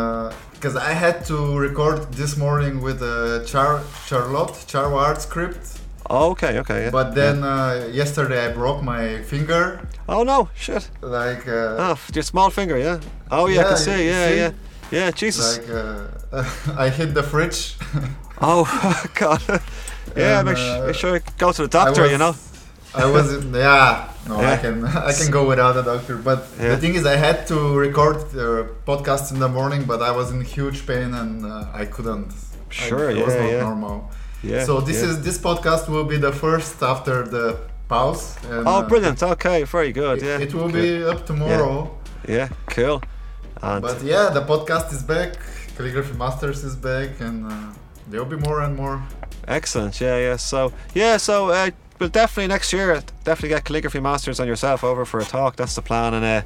because 0.53 0.75
uh, 0.75 0.89
I 0.89 0.93
had 0.93 1.25
to 1.25 1.57
record 1.57 2.13
this 2.13 2.37
morning 2.37 2.81
with 2.81 3.01
uh, 3.01 3.43
Char 3.45 3.81
Charlotte 4.05 4.55
Charward 4.67 5.21
script. 5.21 5.81
Oh, 6.09 6.31
okay, 6.31 6.59
okay. 6.59 6.83
Yeah. 6.83 6.91
But 6.91 7.15
then 7.15 7.39
yeah. 7.39 7.47
uh, 7.47 7.87
yesterday 7.91 8.45
I 8.47 8.51
broke 8.51 8.81
my 8.83 9.21
finger. 9.23 9.87
Oh 10.07 10.23
no, 10.23 10.49
shit. 10.55 10.89
Like. 11.01 11.47
Uh, 11.47 11.75
oh, 11.79 11.99
your 12.13 12.23
small 12.23 12.49
finger, 12.49 12.77
yeah. 12.77 12.99
Oh 13.29 13.47
yeah, 13.47 13.55
yeah 13.55 13.61
I 13.61 13.69
can 13.69 13.77
see. 13.77 14.07
Yeah, 14.07 14.27
see? 14.27 14.37
yeah, 14.37 14.51
yeah. 14.91 15.11
Jesus. 15.11 15.57
Like 15.57 15.69
uh, 15.69 16.43
I 16.77 16.89
hit 16.89 17.13
the 17.13 17.23
fridge. 17.23 17.75
oh 18.41 18.65
God. 19.15 19.41
Yeah, 20.15 20.39
and, 20.39 20.49
make, 20.49 20.57
uh, 20.57 20.85
make, 20.87 20.95
sure 20.95 21.15
you 21.15 21.21
go 21.37 21.51
to 21.51 21.61
the 21.63 21.67
doctor. 21.67 22.03
Was, 22.03 22.11
you 22.11 22.17
know. 22.17 22.35
I 22.93 23.05
was 23.05 23.33
in, 23.33 23.53
yeah. 23.67 24.11
No, 24.27 24.39
yeah. 24.39 24.51
I 24.51 24.57
can 24.57 24.85
I 25.09 25.13
can 25.13 25.31
go 25.31 25.47
without 25.47 25.77
a 25.77 25.83
doctor. 25.83 26.17
But 26.17 26.47
yeah. 26.59 26.69
the 26.69 26.77
thing 26.77 26.95
is, 26.95 27.05
I 27.05 27.15
had 27.15 27.47
to 27.47 27.77
record 27.77 28.31
the 28.31 28.69
podcast 28.85 29.31
in 29.31 29.39
the 29.39 29.49
morning, 29.49 29.85
but 29.85 30.01
I 30.01 30.11
was 30.11 30.31
in 30.31 30.41
huge 30.41 30.85
pain 30.85 31.13
and 31.13 31.45
uh, 31.45 31.65
I 31.73 31.85
couldn't. 31.85 32.31
Sure, 32.69 33.09
I, 33.09 33.13
yeah, 33.13 33.19
it 33.19 33.25
was 33.25 33.35
not 33.35 33.51
yeah. 33.51 33.59
normal. 33.61 34.11
Yeah. 34.43 34.63
So 34.65 34.81
this 34.81 35.01
yeah. 35.01 35.09
is 35.09 35.23
this 35.23 35.37
podcast 35.37 35.89
will 35.89 36.05
be 36.05 36.17
the 36.17 36.31
first 36.31 36.81
after 36.81 37.23
the 37.23 37.59
pause. 37.87 38.37
And, 38.45 38.67
oh, 38.67 38.79
uh, 38.79 38.87
brilliant! 38.87 39.21
Okay, 39.21 39.63
very 39.63 39.91
good. 39.91 40.17
It, 40.19 40.25
yeah, 40.25 40.39
it 40.39 40.53
will 40.53 40.71
be 40.71 41.03
up 41.03 41.25
tomorrow. 41.25 41.97
Yeah, 42.27 42.49
cool. 42.67 43.01
And 43.61 43.81
but 43.81 44.01
yeah, 44.03 44.29
the 44.29 44.41
podcast 44.41 44.91
is 44.93 45.03
back. 45.03 45.37
Calligraphy 45.75 46.15
Masters 46.17 46.63
is 46.63 46.75
back, 46.75 47.19
and 47.19 47.51
uh, 47.51 47.73
there'll 48.07 48.25
be 48.25 48.37
more 48.37 48.61
and 48.61 48.75
more 48.75 49.01
Excellent. 49.47 49.99
Yeah, 49.99 50.17
yeah. 50.17 50.35
So 50.35 50.73
yeah, 50.93 51.17
so 51.17 51.49
uh, 51.49 51.71
we'll 51.99 52.09
definitely 52.09 52.47
next 52.47 52.73
year 52.73 53.01
definitely 53.23 53.49
get 53.49 53.65
calligraphy 53.65 53.99
masters 53.99 54.39
on 54.39 54.47
yourself 54.47 54.83
over 54.83 55.05
for 55.05 55.19
a 55.19 55.25
talk. 55.25 55.55
That's 55.55 55.75
the 55.75 55.81
plan, 55.81 56.13
and 56.13 56.25
uh, 56.25 56.41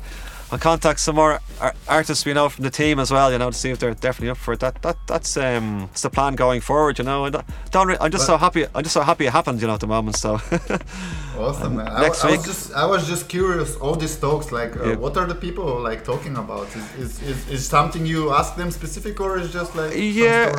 I'll 0.52 0.60
contact 0.60 1.00
some 1.00 1.16
more 1.16 1.40
artists 1.88 2.26
we 2.26 2.34
know 2.34 2.50
from 2.50 2.64
the 2.64 2.70
team 2.70 3.00
as 3.00 3.12
well. 3.12 3.32
You 3.32 3.38
know, 3.38 3.50
to 3.50 3.58
see 3.58 3.72
if 3.72 3.80
they're 3.80 3.94
definitely 3.94 4.30
up 4.30 4.38
for 4.38 4.54
it. 4.54 4.60
That 4.60 4.82
that 4.84 4.98
that's 5.08 5.36
um 5.38 5.90
it's 5.92 6.04
the 6.04 6.10
plan 6.10 6.36
going 6.36 6.62
forward. 6.62 7.00
You 7.00 7.06
know, 7.06 7.26
and 7.26 7.44
don't 7.72 7.88
re- 7.88 7.98
I'm 8.00 8.12
just 8.12 8.26
so 8.26 8.38
happy. 8.38 8.66
I'm 8.74 8.84
just 8.84 8.94
so 8.94 9.02
happy 9.02 9.26
it 9.26 9.32
happened. 9.32 9.62
You 9.62 9.68
know, 9.68 9.74
at 9.74 9.80
the 9.80 9.88
moment. 9.88 10.18
So 10.18 10.40
awesome, 11.40 11.76
man. 11.78 12.02
Next 12.02 12.24
I, 12.24 12.30
I, 12.30 12.32
was 12.32 12.46
just 12.46 12.74
I 12.74 12.86
was 12.86 13.08
just 13.08 13.30
curious. 13.30 13.76
All 13.78 13.96
these 13.96 14.18
talks, 14.18 14.52
like, 14.52 14.76
uh, 14.78 14.90
yeah. 14.90 14.96
what 14.96 15.18
are 15.18 15.26
the 15.26 15.36
people 15.36 15.80
like 15.82 16.04
talking 16.04 16.38
about? 16.38 16.68
Is, 16.76 16.96
is, 16.96 17.22
is, 17.22 17.50
is 17.50 17.68
something 17.68 18.06
you 18.06 18.32
ask 18.32 18.56
them 18.56 18.72
specific, 18.72 19.20
or 19.20 19.38
is 19.38 19.52
just 19.52 19.76
like 19.76 19.94
yeah? 19.96 20.52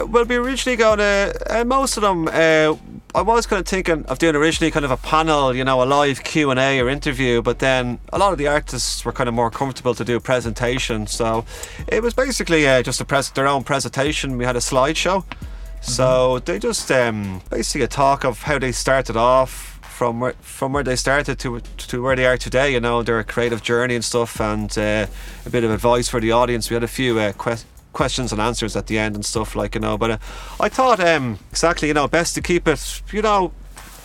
Uh, 0.00 0.06
well, 0.06 0.24
we 0.24 0.36
originally 0.36 0.76
to 0.76 1.34
uh, 1.50 1.64
most 1.64 1.96
of 1.96 2.02
them. 2.02 2.28
Uh, 2.28 2.76
I 3.16 3.22
was 3.22 3.46
kind 3.46 3.60
of 3.60 3.66
thinking 3.66 4.04
of 4.06 4.18
doing 4.18 4.34
originally 4.34 4.72
kind 4.72 4.84
of 4.84 4.90
a 4.90 4.96
panel, 4.96 5.54
you 5.54 5.62
know, 5.62 5.80
a 5.80 5.86
live 5.86 6.24
Q 6.24 6.50
and 6.50 6.58
A 6.58 6.80
or 6.80 6.88
interview, 6.88 7.42
but 7.42 7.60
then 7.60 8.00
a 8.12 8.18
lot 8.18 8.32
of 8.32 8.38
the 8.38 8.48
artists 8.48 9.04
were 9.04 9.12
kind 9.12 9.28
of 9.28 9.34
more 9.34 9.52
comfortable 9.52 9.94
to 9.94 10.04
do 10.04 10.16
a 10.16 10.20
presentation, 10.20 11.06
so 11.06 11.44
it 11.86 12.02
was 12.02 12.12
basically 12.12 12.66
uh, 12.66 12.82
just 12.82 13.00
a 13.00 13.04
pres- 13.04 13.30
their 13.30 13.46
own 13.46 13.62
presentation. 13.62 14.36
We 14.36 14.44
had 14.44 14.56
a 14.56 14.60
slideshow, 14.60 15.22
mm-hmm. 15.22 15.90
so 15.90 16.40
they 16.40 16.58
just 16.58 16.90
um, 16.90 17.40
basically 17.50 17.82
a 17.82 17.88
talk 17.88 18.24
of 18.24 18.42
how 18.42 18.58
they 18.58 18.72
started 18.72 19.16
off 19.16 19.73
from 19.94 20.18
where 20.20 20.34
from 20.40 20.72
where 20.72 20.82
they 20.82 20.96
started 20.96 21.38
to 21.38 21.60
to 21.60 22.02
where 22.02 22.16
they 22.16 22.26
are 22.26 22.36
today. 22.36 22.72
You 22.72 22.80
know, 22.80 23.02
their 23.02 23.22
creative 23.22 23.62
journey 23.62 23.94
and 23.94 24.04
stuff, 24.04 24.40
and 24.40 24.76
uh, 24.76 25.06
a 25.46 25.50
bit 25.50 25.64
of 25.64 25.70
advice 25.70 26.08
for 26.08 26.20
the 26.20 26.32
audience. 26.32 26.68
We 26.68 26.74
had 26.74 26.82
a 26.82 26.88
few 26.88 27.18
uh, 27.18 27.32
que- 27.32 27.64
questions 27.92 28.32
and 28.32 28.40
answers 28.40 28.76
at 28.76 28.86
the 28.88 28.98
end 28.98 29.14
and 29.14 29.24
stuff 29.24 29.54
like 29.54 29.74
you 29.74 29.80
know. 29.80 29.96
But 29.96 30.10
uh, 30.10 30.18
I 30.60 30.68
thought 30.68 31.00
um, 31.00 31.38
exactly 31.50 31.88
you 31.88 31.94
know 31.94 32.08
best 32.08 32.34
to 32.34 32.42
keep 32.42 32.66
it 32.68 33.02
you 33.12 33.22
know. 33.22 33.52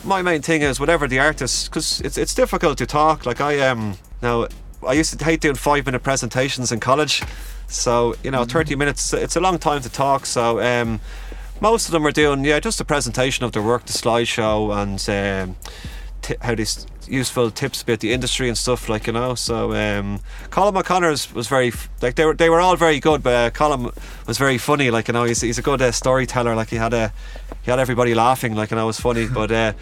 My 0.02 0.22
main 0.22 0.40
thing 0.40 0.62
is 0.62 0.80
whatever 0.80 1.06
the 1.08 1.18
artist, 1.18 1.70
because 1.70 2.00
it's 2.00 2.16
it's 2.16 2.34
difficult 2.34 2.78
to 2.78 2.86
talk. 2.86 3.26
Like 3.26 3.40
I 3.40 3.60
um 3.68 3.98
now 4.22 4.46
I 4.86 4.94
used 4.94 5.18
to 5.18 5.24
hate 5.24 5.40
doing 5.40 5.56
five 5.56 5.84
minute 5.84 6.02
presentations 6.02 6.72
in 6.72 6.80
college, 6.80 7.22
so 7.66 8.14
you 8.22 8.30
know, 8.30 8.44
30 8.44 8.76
minutes 8.76 9.12
it's 9.12 9.36
a 9.36 9.40
long 9.40 9.58
time 9.58 9.82
to 9.82 9.90
talk. 9.90 10.24
So 10.24 10.60
um, 10.60 11.00
most 11.60 11.86
of 11.86 11.92
them 11.92 12.06
are 12.06 12.12
doing 12.12 12.44
yeah 12.44 12.60
just 12.60 12.80
a 12.80 12.84
presentation 12.84 13.44
of 13.44 13.52
their 13.52 13.62
work, 13.62 13.84
the 13.86 13.92
slideshow, 13.92 14.74
and 14.74 15.48
um, 15.50 15.56
t- 16.22 16.36
how 16.40 16.54
they 16.54 16.62
s- 16.62 16.86
useful 17.08 17.50
tips 17.50 17.82
about 17.82 18.00
the 18.00 18.12
industry 18.12 18.48
and 18.48 18.56
stuff 18.56 18.88
like 18.88 19.06
you 19.06 19.12
know. 19.12 19.34
So 19.34 19.72
um, 19.74 20.20
Colin 20.50 20.76
O'Connor's 20.76 21.32
was 21.34 21.48
very 21.48 21.72
like 22.02 22.14
they 22.14 22.24
were 22.24 22.34
they 22.34 22.50
were 22.50 22.60
all 22.60 22.76
very 22.76 23.00
good, 23.00 23.22
but 23.22 23.34
uh, 23.34 23.50
Colin 23.50 23.90
was 24.26 24.38
very 24.38 24.58
funny. 24.58 24.90
Like 24.90 25.08
you 25.08 25.12
know, 25.12 25.24
he's, 25.24 25.40
he's 25.40 25.58
a 25.58 25.62
good 25.62 25.82
uh, 25.82 25.92
storyteller. 25.92 26.54
Like 26.54 26.68
he 26.68 26.76
had 26.76 26.92
a 26.92 27.12
he 27.62 27.70
had 27.70 27.80
everybody 27.80 28.14
laughing. 28.14 28.54
Like 28.54 28.70
you 28.70 28.76
know, 28.76 28.84
it 28.84 28.86
was 28.86 29.00
funny, 29.00 29.26
but. 29.32 29.50
Uh, 29.50 29.72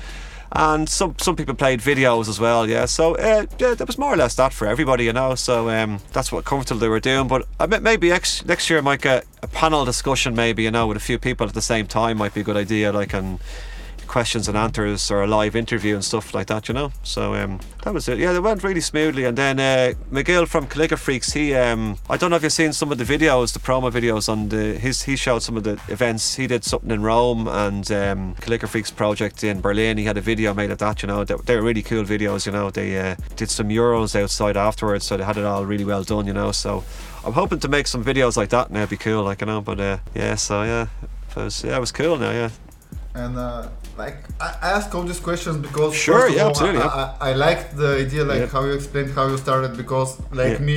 and 0.53 0.89
some 0.89 1.15
some 1.19 1.37
people 1.37 1.55
played 1.55 1.81
videos 1.81 2.29
as 2.29 2.41
well, 2.41 2.69
yeah. 2.69 2.87
So 2.87 3.15
uh, 3.17 3.47
yeah, 3.59 3.75
there 3.75 3.87
was 3.87 3.99
more 3.99 4.13
or 4.13 4.17
less 4.17 4.35
that 4.37 4.53
for 4.53 4.67
everybody, 4.67 5.05
you 5.05 5.13
know. 5.13 5.35
So 5.35 5.69
um, 5.69 6.01
that's 6.13 6.33
what 6.33 6.45
comfortable 6.45 6.81
they 6.81 6.89
were 6.89 7.01
doing. 7.01 7.29
But 7.29 7.47
maybe 7.83 8.09
next 8.09 8.47
next 8.47 8.71
year, 8.71 8.81
might 8.83 9.03
get 9.03 9.27
a 9.43 9.47
panel 9.47 9.85
discussion, 9.85 10.35
maybe 10.35 10.63
you 10.63 10.71
know, 10.71 10.87
with 10.87 10.97
a 10.97 11.01
few 11.01 11.19
people 11.19 11.47
at 11.47 11.55
the 11.55 11.63
same 11.63 11.87
time, 11.87 12.19
might 12.19 12.35
be 12.35 12.41
a 12.41 12.45
good 12.45 12.57
idea. 12.57 12.93
Like 12.93 13.13
and 13.15 13.41
questions 14.09 14.49
and 14.49 14.57
answers 14.57 15.11
or 15.11 15.23
a 15.23 15.27
live 15.27 15.55
interview 15.55 15.95
and 15.95 16.05
stuff 16.05 16.35
like 16.35 16.47
that, 16.49 16.69
you 16.69 16.75
know. 16.75 16.91
So 17.03 17.35
um, 17.35 17.61
that 17.85 17.95
was 17.95 18.09
it. 18.09 18.19
Yeah, 18.19 18.35
it 18.35 18.43
went 18.43 18.65
really 18.65 18.81
smoothly. 18.81 19.25
And 19.25 19.37
then 19.37 19.61
uh, 19.61 20.45
from 20.47 20.67
Calligraph 20.67 21.01
Freaks, 21.01 21.33
he 21.33 21.55
um, 21.55 21.99
I 22.11 22.17
don't 22.17 22.31
know 22.31 22.37
if 22.37 22.43
you've 22.43 22.53
seen 22.53 22.73
some 22.73 22.91
of 22.91 22.99
the 22.99 23.05
videos, 23.05 23.53
the 23.53 23.59
promo 23.59 23.93
videos 23.93 24.29
on 24.29 24.49
the 24.49 24.75
his 24.79 25.03
he 25.03 25.17
showed 25.17 25.43
some 25.43 25.57
of 25.57 25.65
the 25.65 25.81
events. 25.89 26.35
He 26.35 26.47
did 26.47 26.65
something 26.65 26.91
in 26.91 27.03
Rome 27.03 27.47
and 27.47 27.91
um, 27.93 28.35
Calligraph 28.41 28.73
Freaks 28.73 28.91
project 28.91 29.45
in 29.45 29.61
Berlin. 29.61 29.99
He 29.99 30.05
had 30.05 30.17
a 30.17 30.23
video 30.23 30.55
made 30.55 30.71
of 30.71 30.79
that, 30.79 31.03
you 31.03 31.07
know. 31.07 31.25
They, 31.25 31.35
they 31.45 31.57
were 31.57 31.63
really 31.63 31.83
cool 31.83 32.05
videos, 32.05 32.47
you 32.47 32.53
know. 32.53 32.71
They 32.71 32.99
uh, 32.99 33.17
did 33.37 33.51
some 33.51 33.69
murals 33.69 34.17
outside 34.17 34.57
afterwards, 34.57 35.05
so 35.05 35.17
they 35.17 35.25
had 35.25 35.37
it 35.37 35.45
all 35.45 35.65
really 35.67 35.85
well 35.85 36.03
done, 36.03 36.27
you 36.27 36.33
know. 36.33 36.53
So 36.53 36.85
I'm 37.25 37.35
hoping 37.35 37.61
to 37.61 37.69
make 37.69 37.87
some 37.87 38.05
videos 38.05 38.37
like 38.37 38.49
that 38.51 38.71
now. 38.71 38.81
It'd 38.81 38.91
be 38.91 38.97
cool, 38.97 39.23
like 39.25 39.41
you 39.41 39.47
know. 39.47 39.61
But 39.61 39.81
uh, 39.81 39.99
yeah, 40.15 40.35
so 40.35 40.63
yeah. 40.63 40.87
It 41.31 41.37
was, 41.37 41.63
yeah, 41.63 41.77
it 41.77 41.81
was 41.81 41.93
cool 41.93 42.17
now, 42.17 42.31
yeah. 42.31 42.51
And 43.15 43.37
uh, 43.37 43.69
like 44.03 44.17
I 44.47 44.49
I 44.67 44.69
ask 44.79 44.87
all 44.97 45.05
these 45.11 45.23
questions 45.29 45.57
because 45.67 45.93
Sure, 46.07 46.25
yeah, 46.29 46.43
all, 46.45 46.51
absolutely, 46.51 46.83
I, 46.83 46.85
yeah. 46.87 47.25
I, 47.27 47.31
I 47.31 47.33
liked 47.47 47.69
the 47.83 47.91
idea 48.05 48.23
like 48.33 48.41
Yep. 48.45 48.51
how 48.55 48.63
you 48.69 48.75
explained 48.81 49.11
how 49.19 49.25
you 49.33 49.39
started 49.47 49.73
because 49.83 50.11
like 50.41 50.55
Yeah. 50.59 50.69
me 50.71 50.77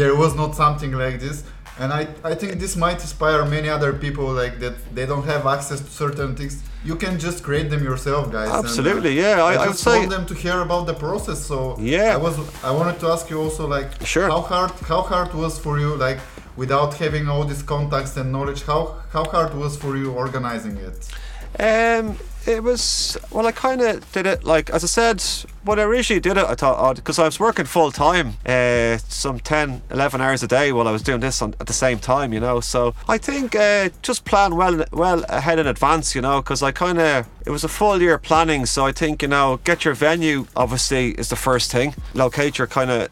there 0.00 0.14
was 0.22 0.32
not 0.42 0.50
something 0.62 0.92
like 1.04 1.16
this 1.26 1.38
and 1.82 1.88
I, 2.00 2.02
I 2.32 2.34
think 2.40 2.50
this 2.64 2.74
might 2.84 3.00
inspire 3.06 3.40
many 3.56 3.68
other 3.76 3.92
people 4.04 4.26
like 4.42 4.54
that 4.64 4.74
they 4.96 5.06
don't 5.12 5.26
have 5.34 5.42
access 5.56 5.80
to 5.86 5.90
certain 6.04 6.30
things 6.38 6.54
you 6.90 6.96
can 7.04 7.14
just 7.26 7.38
create 7.46 7.68
them 7.74 7.82
yourself 7.90 8.22
guys 8.36 8.48
and, 8.50 8.56
uh, 8.64 8.68
Absolutely, 8.68 9.12
yeah, 9.22 9.36
I- 9.50 9.54
I 9.54 9.66
would 9.66 9.72
just 9.72 9.84
say- 9.88 9.98
want 10.00 10.10
them 10.16 10.24
to 10.32 10.34
hear 10.44 10.58
about 10.68 10.84
the 10.90 10.96
process 11.06 11.38
so 11.50 11.58
Yeah. 11.94 12.16
I 12.18 12.20
was 12.26 12.34
I 12.70 12.70
wanted 12.78 12.96
to 13.02 13.06
ask 13.14 13.24
you 13.32 13.38
also 13.46 13.62
like 13.76 13.90
Sure. 14.12 14.28
how 14.34 14.42
hard 14.52 14.72
how 14.92 15.02
hard 15.12 15.30
was 15.42 15.54
for 15.64 15.74
you 15.84 15.90
like 16.06 16.20
without 16.62 16.90
having 17.04 17.24
all 17.32 17.44
these 17.50 17.64
contacts 17.74 18.12
and 18.20 18.26
knowledge 18.34 18.60
how 18.70 18.80
how 19.16 19.24
hard 19.34 19.52
was 19.62 19.72
for 19.82 19.92
you 20.00 20.08
organizing 20.24 20.76
it 20.88 20.98
Um, 21.70 22.06
it 22.46 22.62
was 22.62 23.16
well. 23.30 23.46
I 23.46 23.52
kind 23.52 23.80
of 23.80 24.10
did 24.12 24.26
it 24.26 24.44
like 24.44 24.70
as 24.70 24.84
I 24.84 24.86
said 24.86 25.22
when 25.64 25.78
I 25.78 25.82
originally 25.82 26.20
did 26.20 26.36
it. 26.36 26.44
I 26.44 26.54
thought 26.54 26.78
odd 26.78 26.96
because 26.96 27.18
I 27.18 27.24
was 27.24 27.38
working 27.38 27.64
full 27.64 27.92
time, 27.92 28.34
uh, 28.44 28.98
some 29.08 29.38
10, 29.38 29.82
11 29.90 30.20
hours 30.20 30.42
a 30.42 30.48
day 30.48 30.72
while 30.72 30.88
I 30.88 30.90
was 30.90 31.02
doing 31.02 31.20
this 31.20 31.40
on, 31.40 31.54
at 31.60 31.66
the 31.66 31.72
same 31.72 31.98
time. 31.98 32.32
You 32.32 32.40
know, 32.40 32.60
so 32.60 32.94
I 33.08 33.18
think 33.18 33.54
uh, 33.54 33.90
just 34.02 34.24
plan 34.24 34.56
well 34.56 34.84
well 34.92 35.24
ahead 35.28 35.58
in 35.58 35.66
advance. 35.66 36.14
You 36.14 36.22
know, 36.22 36.40
because 36.40 36.62
I 36.62 36.72
kind 36.72 36.98
of 36.98 37.28
it 37.46 37.50
was 37.50 37.64
a 37.64 37.68
full 37.68 38.00
year 38.00 38.18
planning. 38.18 38.66
So 38.66 38.86
I 38.86 38.92
think 38.92 39.22
you 39.22 39.28
know 39.28 39.60
get 39.64 39.84
your 39.84 39.94
venue 39.94 40.46
obviously 40.56 41.12
is 41.12 41.28
the 41.28 41.36
first 41.36 41.70
thing. 41.70 41.94
Locate 42.14 42.58
your 42.58 42.66
kind 42.66 42.90
of 42.90 43.08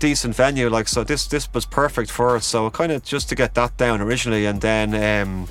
decent 0.00 0.34
venue 0.34 0.68
like 0.68 0.86
so 0.86 1.02
this 1.02 1.26
this 1.28 1.48
was 1.54 1.64
perfect 1.64 2.10
for 2.10 2.36
us 2.36 2.44
so 2.44 2.68
kind 2.68 2.92
of 2.92 3.02
just 3.04 3.28
to 3.28 3.34
get 3.34 3.54
that 3.54 3.74
down 3.78 4.02
originally 4.02 4.44
and 4.44 4.60
then 4.60 4.92
um 4.94 5.48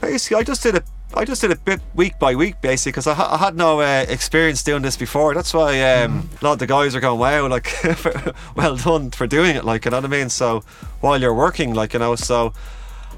basically 0.00 0.38
I 0.38 0.42
just 0.42 0.62
did 0.62 0.74
it 0.74 0.84
I 1.14 1.24
just 1.24 1.40
did 1.40 1.50
it 1.50 1.64
bit 1.64 1.80
week 1.94 2.18
by 2.18 2.34
week 2.34 2.60
basically 2.60 2.92
because 2.92 3.06
I, 3.06 3.14
ha- 3.14 3.34
I 3.34 3.36
had 3.36 3.56
no 3.56 3.80
uh, 3.80 4.06
experience 4.08 4.62
doing 4.62 4.82
this 4.82 4.96
before 4.96 5.34
that's 5.34 5.52
why 5.52 5.80
um, 5.82 6.28
a 6.40 6.44
lot 6.44 6.52
of 6.54 6.58
the 6.58 6.66
guys 6.66 6.94
are 6.94 7.00
going 7.00 7.18
wow 7.18 7.48
like 7.48 7.70
well 8.56 8.76
done 8.76 9.10
for 9.10 9.26
doing 9.26 9.54
it 9.54 9.64
like 9.64 9.84
you 9.84 9.90
know 9.90 9.98
what 9.98 10.04
I 10.04 10.08
mean 10.08 10.28
so 10.28 10.64
while 11.00 11.20
you're 11.20 11.34
working 11.34 11.74
like 11.74 11.92
you 11.92 11.98
know 11.98 12.16
so 12.16 12.52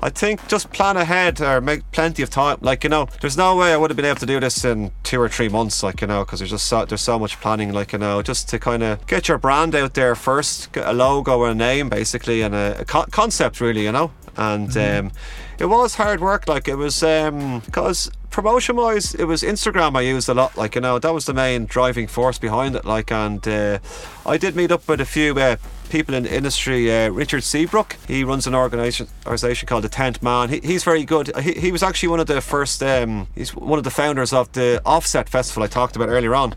I 0.05 0.11
think 0.11 0.47
just 0.49 0.71
plan 0.71 0.99
ahead 0.99 1.41
or 1.41 1.63
make 1.63 1.91
plenty 1.91 2.23
of 2.23 2.29
time. 2.29 2.59
Like 2.61 2.85
you 2.85 2.91
know, 2.91 3.09
there's 3.23 3.39
no 3.39 3.57
way 3.57 3.73
I 3.73 3.79
would 3.79 3.89
have 3.89 3.97
been 3.97 4.05
able 4.05 4.21
to 4.21 4.27
do 4.27 4.39
this 4.39 4.63
in 4.63 4.91
two 5.03 5.19
or 5.19 5.31
three 5.31 5.49
months. 5.49 5.83
Like 5.83 6.03
you 6.03 6.07
know, 6.07 6.27
because 6.27 6.41
there's 6.41 6.51
just 6.51 6.67
so, 6.67 6.85
there's 6.85 7.01
so 7.01 7.19
much 7.19 7.41
planning. 7.41 7.73
Like 7.73 7.93
you 7.93 7.99
know, 7.99 8.21
just 8.21 8.47
to 8.51 8.59
kind 8.59 8.83
of 8.83 9.07
get 9.07 9.29
your 9.29 9.39
brand 9.39 9.75
out 9.75 9.95
there 9.95 10.15
first, 10.15 10.73
get 10.73 10.87
a 10.87 10.93
logo 10.93 11.45
and 11.45 11.59
a 11.59 11.65
name 11.65 11.89
basically, 11.89 12.43
and 12.43 12.55
a, 12.55 12.81
a 12.81 12.85
co- 12.85 13.07
concept 13.11 13.63
really. 13.63 13.85
You 13.85 13.93
know, 13.93 14.11
and 14.37 14.77
um, 14.77 15.13
it 15.59 15.67
was 15.67 15.95
hard 15.95 16.21
work. 16.21 16.49
Like 16.49 16.69
it 16.69 16.77
was 16.77 17.01
because 17.01 18.11
promotion 18.31 18.77
wise, 18.77 19.15
it 19.15 19.25
was 19.25 19.43
Instagram 19.43 19.97
I 19.97 20.03
used 20.03 20.29
a 20.29 20.35
lot. 20.35 20.57
Like 20.57 20.75
you 20.75 20.81
know, 20.81 20.99
that 20.99 21.13
was 21.13 21.27
the 21.27 21.35
main 21.35 21.67
driving 21.67 22.07
force 22.07 22.39
behind 22.39 22.77
it. 22.77 22.85
Like 22.85 23.13
and 23.13 23.47
uh, 23.47 23.79
I 24.27 24.37
did 24.37 24.57
meet 24.57 24.71
up 24.71 24.87
with 24.89 25.01
a 25.01 25.07
few. 25.07 25.39
Uh, 25.39 25.57
people 25.95 26.15
in 26.15 26.25
the 26.25 26.35
industry. 26.35 26.91
Uh, 26.91 27.09
Richard 27.11 27.45
Seabrook, 27.45 27.97
he 28.09 28.25
runs 28.25 28.47
an 28.47 28.55
organisation 28.55 29.07
organisation 29.27 29.67
called 29.67 29.85
the 29.85 29.89
Tenth 29.89 30.23
Man. 30.23 30.49
He, 30.49 30.61
he's 30.61 30.83
very 30.83 31.05
good. 31.05 31.37
He, 31.39 31.53
he 31.53 31.73
was 31.73 31.83
actually 31.83 32.09
one 32.09 32.21
of 32.21 32.27
the 32.27 32.41
first. 32.41 32.83
Um, 32.83 33.29
he's 33.35 33.55
one 33.55 33.79
of 33.79 33.85
the 33.85 33.91
founders 33.91 34.33
of 34.33 34.51
the 34.53 34.83
Offset 34.85 35.29
Festival 35.29 35.63
I 35.63 35.69
talked 35.69 35.95
about 35.95 36.09
earlier 36.09 36.35
on. 36.35 36.55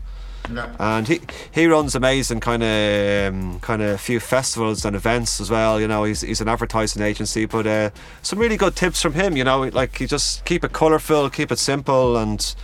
And 0.78 1.06
he, 1.06 1.20
he 1.52 1.66
runs 1.66 1.94
amazing 1.94 2.40
kind 2.40 2.62
of 2.62 3.32
um, 3.34 3.60
kind 3.60 3.82
of 3.82 4.00
few 4.00 4.20
festivals 4.20 4.84
and 4.84 4.96
events 4.96 5.40
as 5.40 5.50
well. 5.50 5.80
You 5.80 5.88
know, 5.88 6.04
he's, 6.04 6.22
he's 6.22 6.40
an 6.40 6.48
advertising 6.48 7.02
agency, 7.02 7.46
but 7.46 7.66
uh, 7.66 7.90
some 8.22 8.38
really 8.38 8.56
good 8.56 8.76
tips 8.76 9.02
from 9.02 9.14
him. 9.14 9.36
You 9.36 9.44
know, 9.44 9.62
like 9.62 10.00
you 10.00 10.06
just 10.06 10.44
keep 10.44 10.64
it 10.64 10.72
colourful, 10.72 11.30
keep 11.30 11.52
it 11.52 11.58
simple, 11.58 12.16
and 12.16 12.54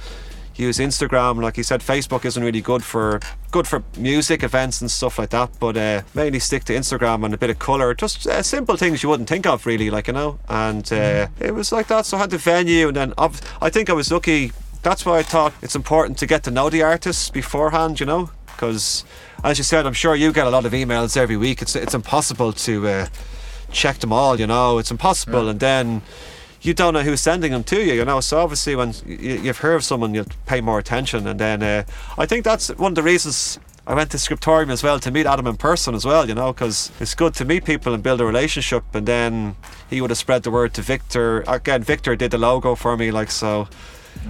use 0.56 0.78
Instagram. 0.78 1.42
Like 1.42 1.56
he 1.56 1.62
said, 1.62 1.80
Facebook 1.80 2.24
isn't 2.24 2.42
really 2.42 2.60
good 2.60 2.84
for 2.84 3.20
good 3.50 3.66
for 3.66 3.82
music 3.96 4.42
events 4.42 4.80
and 4.80 4.90
stuff 4.90 5.18
like 5.18 5.30
that. 5.30 5.50
But 5.58 5.76
uh, 5.76 6.02
mainly 6.14 6.38
stick 6.38 6.64
to 6.64 6.74
Instagram 6.74 7.24
and 7.24 7.34
a 7.34 7.38
bit 7.38 7.50
of 7.50 7.58
colour. 7.58 7.94
Just 7.94 8.26
uh, 8.26 8.42
simple 8.42 8.76
things 8.76 9.02
you 9.02 9.08
wouldn't 9.08 9.28
think 9.28 9.46
of 9.46 9.66
really, 9.66 9.90
like 9.90 10.06
you 10.06 10.12
know. 10.14 10.38
And 10.48 10.90
uh, 10.92 11.28
it 11.40 11.54
was 11.54 11.72
like 11.72 11.88
that. 11.88 12.06
So 12.06 12.16
I 12.16 12.20
had 12.20 12.30
the 12.30 12.38
venue, 12.38 12.88
and 12.88 12.96
then 12.96 13.14
I 13.18 13.70
think 13.70 13.90
I 13.90 13.92
was 13.92 14.10
lucky. 14.10 14.52
That's 14.84 15.06
why 15.06 15.18
I 15.18 15.22
thought 15.22 15.54
it's 15.62 15.74
important 15.74 16.18
to 16.18 16.26
get 16.26 16.44
to 16.44 16.50
know 16.50 16.68
the 16.68 16.82
artists 16.82 17.30
beforehand. 17.30 17.98
You 18.00 18.06
know, 18.06 18.30
because 18.46 19.04
as 19.42 19.58
you 19.58 19.64
said, 19.64 19.86
I'm 19.86 19.94
sure 19.94 20.14
you 20.14 20.30
get 20.32 20.46
a 20.46 20.50
lot 20.50 20.66
of 20.66 20.72
emails 20.72 21.16
every 21.16 21.38
week. 21.38 21.62
It's 21.62 21.74
it's 21.74 21.94
impossible 21.94 22.52
to 22.52 22.86
uh, 22.86 23.06
check 23.72 23.98
them 23.98 24.12
all. 24.12 24.38
You 24.38 24.46
know, 24.46 24.78
it's 24.78 24.90
impossible, 24.90 25.48
and 25.48 25.58
then 25.58 26.02
you 26.60 26.74
don't 26.74 26.92
know 26.94 27.00
who's 27.00 27.22
sending 27.22 27.52
them 27.52 27.64
to 27.64 27.82
you, 27.82 27.94
you 27.94 28.04
know. 28.04 28.20
So 28.20 28.38
obviously, 28.38 28.76
when 28.76 28.94
you, 29.06 29.40
you've 29.44 29.58
heard 29.58 29.76
of 29.76 29.84
someone, 29.84 30.14
you'll 30.14 30.26
pay 30.46 30.60
more 30.60 30.78
attention. 30.78 31.26
And 31.26 31.40
then 31.40 31.62
uh, 31.62 31.84
I 32.18 32.26
think 32.26 32.44
that's 32.44 32.68
one 32.76 32.92
of 32.92 32.96
the 32.96 33.02
reasons 33.02 33.58
I 33.86 33.94
went 33.94 34.10
to 34.12 34.18
Scriptorium 34.18 34.70
as 34.70 34.82
well 34.82 34.98
to 35.00 35.10
meet 35.10 35.26
Adam 35.26 35.46
in 35.46 35.56
person 35.56 35.94
as 35.94 36.04
well, 36.04 36.28
you 36.28 36.34
know, 36.34 36.52
because 36.52 36.90
it's 37.00 37.14
good 37.14 37.34
to 37.34 37.44
meet 37.44 37.64
people 37.64 37.92
and 37.92 38.02
build 38.02 38.20
a 38.20 38.24
relationship. 38.24 38.84
And 38.94 39.06
then 39.06 39.56
he 39.90 40.00
would 40.00 40.10
have 40.10 40.18
spread 40.18 40.42
the 40.42 40.50
word 40.50 40.72
to 40.74 40.82
Victor. 40.82 41.42
Again, 41.46 41.82
Victor 41.82 42.16
did 42.16 42.30
the 42.30 42.38
logo 42.38 42.74
for 42.74 42.96
me, 42.96 43.10
like 43.10 43.30
so. 43.30 43.68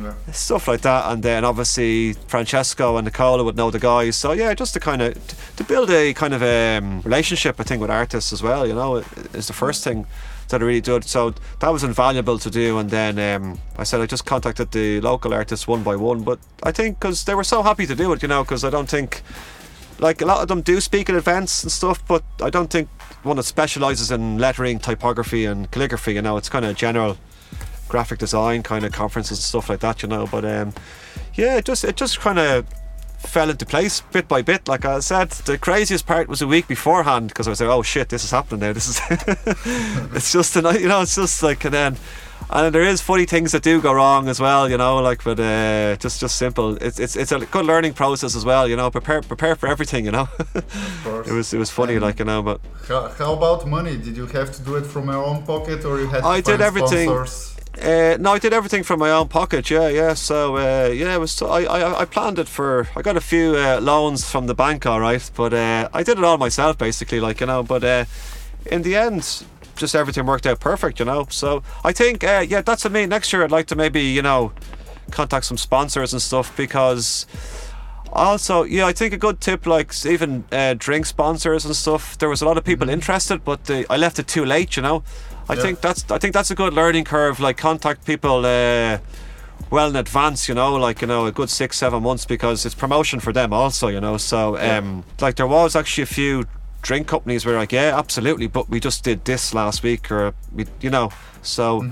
Yeah 0.01 0.15
Stuff 0.33 0.69
like 0.69 0.81
that, 0.83 1.13
and 1.13 1.23
then 1.23 1.45
obviously 1.45 2.15
Francesco 2.27 2.97
and 2.97 3.05
Nicola 3.05 3.45
would 3.45 3.57
know 3.57 3.71
the 3.71 3.79
guys. 3.79 4.17
So 4.17 4.33
yeah, 4.33 4.55
just 4.55 4.75
to 4.75 4.81
kind 4.81 5.03
of 5.03 5.15
to 5.57 5.65
build 5.65 5.91
a 5.91 6.13
kind 6.15 6.35
of 6.35 6.43
um, 6.43 7.01
relationship, 7.03 7.61
I 7.61 7.63
think, 7.63 7.81
with 7.81 7.91
artists 7.91 8.33
as 8.33 8.43
well. 8.43 8.67
You 8.67 8.75
know, 8.75 8.97
is 9.33 9.47
the 9.47 9.53
first 9.53 9.85
thing 9.85 10.07
that 10.49 10.63
I 10.63 10.65
really 10.65 10.81
did. 10.81 11.05
So 11.05 11.35
that 11.61 11.69
was 11.69 11.85
invaluable 11.85 12.39
to 12.39 12.51
do. 12.51 12.79
And 12.79 12.91
then 12.91 13.19
um, 13.19 13.59
I 13.79 13.85
said 13.85 14.01
I 14.01 14.07
just 14.07 14.27
contacted 14.27 14.71
the 14.71 15.01
local 15.01 15.33
artists 15.33 15.67
one 15.67 15.83
by 15.83 15.97
one. 15.97 16.23
But 16.23 16.39
I 16.63 16.73
think 16.73 16.99
because 17.01 17.25
they 17.25 17.35
were 17.35 17.45
so 17.45 17.63
happy 17.63 17.87
to 17.87 17.95
do 17.95 18.13
it, 18.13 18.23
you 18.23 18.29
know, 18.29 18.43
because 18.43 18.65
I 18.65 18.71
don't 18.71 18.89
think 18.89 19.23
like 19.99 20.21
a 20.21 20.27
lot 20.27 20.43
of 20.43 20.49
them 20.49 20.61
do 20.61 20.81
speak 20.81 21.09
at 21.09 21.15
events 21.15 21.63
and 21.63 21.71
stuff, 21.71 22.07
but 22.07 22.25
I 22.43 22.51
don't 22.51 22.71
think 22.71 22.89
one 23.23 23.37
that 23.37 23.45
specialises 23.45 24.11
in 24.11 24.39
lettering, 24.39 24.79
typography, 24.79 25.45
and 25.45 25.71
calligraphy. 25.71 26.15
You 26.15 26.23
know, 26.23 26.37
it's 26.37 26.49
kind 26.49 26.65
of 26.65 26.77
general 26.77 27.17
graphic 27.89 28.19
design 28.19 28.63
kind 28.63 28.85
of 28.85 28.93
conferences 28.93 29.39
and 29.39 29.45
stuff 29.45 29.69
like 29.69 29.81
that. 29.81 30.03
You 30.03 30.09
know, 30.09 30.27
but 30.27 30.45
um, 30.45 30.73
yeah, 31.35 31.57
it 31.57 31.65
just 31.65 31.85
it 31.85 31.97
just 31.97 32.21
kind 32.21 32.39
of 32.39 32.67
fell 33.27 33.51
into 33.51 33.67
place 33.67 34.01
bit 34.13 34.29
by 34.29 34.43
bit. 34.43 34.69
Like 34.69 34.85
I 34.85 35.01
said, 35.01 35.31
the 35.31 35.59
craziest 35.59 36.07
part 36.07 36.29
was 36.29 36.43
a 36.43 36.47
week 36.47 36.69
beforehand 36.69 37.29
because 37.29 37.47
I 37.47 37.51
was 37.51 37.61
like, 37.61 37.71
oh 37.71 37.83
shit, 37.83 38.09
this 38.09 38.25
is 38.25 38.31
happening 38.31 38.61
now. 38.61 38.73
This 38.73 38.89
is, 38.89 39.01
it's 40.15 40.33
just, 40.33 40.57
a, 40.57 40.81
you 40.81 40.89
know, 40.89 41.03
it's 41.03 41.17
just 41.17 41.43
like, 41.43 41.65
and 41.65 41.75
then, 41.75 41.97
and 42.51 42.75
there 42.75 42.83
is 42.83 43.01
funny 43.01 43.25
things 43.25 43.53
that 43.53 43.63
do 43.63 43.81
go 43.81 43.93
wrong 43.93 44.29
as 44.29 44.39
well, 44.39 44.69
you 44.69 44.77
know, 44.77 44.99
like, 44.99 45.25
but 45.25 45.41
uh, 45.41 45.97
just, 45.97 46.21
just 46.21 46.37
simple. 46.37 46.77
It's, 46.77 46.99
it's, 46.99 47.17
it's 47.17 47.33
a 47.33 47.41
good 47.47 47.65
learning 47.65 47.95
process 47.95 48.37
as 48.37 48.45
well, 48.45 48.69
you 48.69 48.77
know. 48.77 48.91
Prepare, 48.91 49.23
prepare 49.23 49.57
for 49.57 49.67
everything, 49.67 50.05
you 50.05 50.13
know. 50.13 50.29
it 50.55 51.33
was, 51.33 51.55
it 51.55 51.59
was 51.59 51.71
funny, 51.71 51.95
And 51.95 52.03
like 52.03 52.19
you 52.19 52.27
know, 52.27 52.43
but 52.43 52.61
How, 52.87 53.09
how 53.09 53.33
about 53.33 53.67
money? 53.67 53.97
Did 53.97 54.17
you 54.17 54.27
have 54.27 54.53
to 54.53 54.63
do 54.63 54.77
it 54.77 54.85
from 54.85 55.09
your 55.09 55.25
own 55.25 55.43
pocket 55.45 55.85
or 55.85 56.01
you 56.01 56.07
had 56.07 56.21
to 56.21 56.27
I 56.27 56.41
did 56.43 56.61
everything. 56.61 57.09
sponsors? 57.09 57.54
Uh, 57.81 58.17
no, 58.21 58.33
I 58.33 58.39
did 58.39 58.53
everything 58.53 58.85
from 58.85 59.01
my 59.01 59.11
own 59.11 59.29
pocket. 59.29 59.69
Yeah, 59.69 59.89
yeah. 59.89 60.15
So 60.15 60.57
uh, 60.57 60.89
yeah, 60.89 61.15
it 61.15 61.19
was. 61.19 61.41
I, 61.43 61.65
I 61.65 62.01
I 62.01 62.05
planned 62.05 62.39
it 62.39 62.49
for. 62.49 62.89
I 62.95 63.03
got 63.03 63.17
a 63.17 63.21
few 63.21 63.57
uh, 63.57 63.81
loans 63.81 64.31
from 64.31 64.47
the 64.47 64.55
bank, 64.55 64.87
all 64.87 65.01
right, 65.01 65.29
but 65.35 65.53
uh, 65.53 65.89
I 65.93 66.03
did 66.03 66.19
it 66.19 66.25
all 66.25 66.39
myself, 66.39 66.79
basically. 66.79 67.21
Like 67.21 67.41
you 67.41 67.47
know, 67.47 67.63
but 67.63 67.83
uh, 67.83 68.05
in 68.67 68.83
the 68.83 68.97
end, 68.97 69.45
just 69.77 69.95
everything 69.95 70.25
worked 70.25 70.47
out 70.47 70.61
perfect. 70.61 71.01
You 71.01 71.07
know, 71.07 71.27
so 71.31 71.63
I 71.85 71.93
think 71.93 72.23
uh, 72.23 72.45
yeah, 72.49 72.63
that's 72.63 72.89
mean. 72.89 73.09
Next 73.09 73.33
year, 73.33 73.43
I'd 73.43 73.51
like 73.51 73.67
to 73.67 73.77
maybe 73.77 74.03
you 74.03 74.23
know 74.23 74.53
contact 75.11 75.47
some 75.47 75.59
sponsors 75.59 76.13
and 76.13 76.23
stuff 76.23 76.57
because. 76.57 77.27
Also, 78.13 78.63
yeah, 78.63 78.87
I 78.87 78.93
think 78.93 79.13
a 79.13 79.17
good 79.17 79.41
tip, 79.41 79.67
like 79.67 79.93
even 80.07 80.45
uh, 80.53 80.77
drink 80.79 81.05
sponsors 81.05 81.65
and 81.65 81.75
stuff. 81.75 82.17
There 82.17 82.29
was 82.29 82.43
a 82.43 82.45
lot 82.45 82.57
of 82.57 82.63
people 82.63 82.89
interested, 82.89 83.45
but 83.45 83.69
I 83.69 83.97
left 83.97 84.21
it 84.21 84.29
too 84.29 84.45
late. 84.45 84.77
You 84.77 84.83
know, 84.83 85.03
I 85.49 85.55
Yeah. 85.55 85.63
think 85.63 85.81
that's 85.81 86.05
I 86.11 86.19
think 86.19 86.35
that's 86.35 86.51
a 86.51 86.55
good 86.55 86.73
learning 86.73 87.05
curve. 87.05 87.39
Like 87.41 87.57
contact 87.57 88.05
people 88.07 88.45
uh, 88.47 88.99
well 89.71 89.89
in 89.91 89.97
advance. 89.97 90.49
You 90.49 90.55
know, 90.55 90.75
like 90.77 91.01
you 91.03 91.07
know 91.09 91.27
a 91.27 91.33
good 91.33 91.51
six 91.51 91.77
seven 91.77 92.03
months 92.03 92.25
because 92.27 92.65
it's 92.67 92.75
promotion 92.75 93.21
for 93.21 93.33
them 93.33 93.53
also. 93.53 93.89
You 93.89 94.01
know, 94.01 94.17
so 94.19 94.57
um, 94.59 95.05
like 95.21 95.37
there 95.37 95.47
was 95.47 95.77
actually 95.77 96.03
a 96.03 96.07
few 96.07 96.45
drink 96.83 97.07
companies 97.07 97.47
where 97.47 97.59
like 97.59 97.73
yeah 97.73 97.99
absolutely, 97.99 98.47
but 98.47 98.69
we 98.69 98.79
just 98.81 99.05
did 99.05 99.25
this 99.25 99.55
last 99.55 99.83
week 99.83 100.11
or 100.11 100.35
we 100.53 100.67
you 100.81 100.91
know. 100.91 101.11
So 101.43 101.83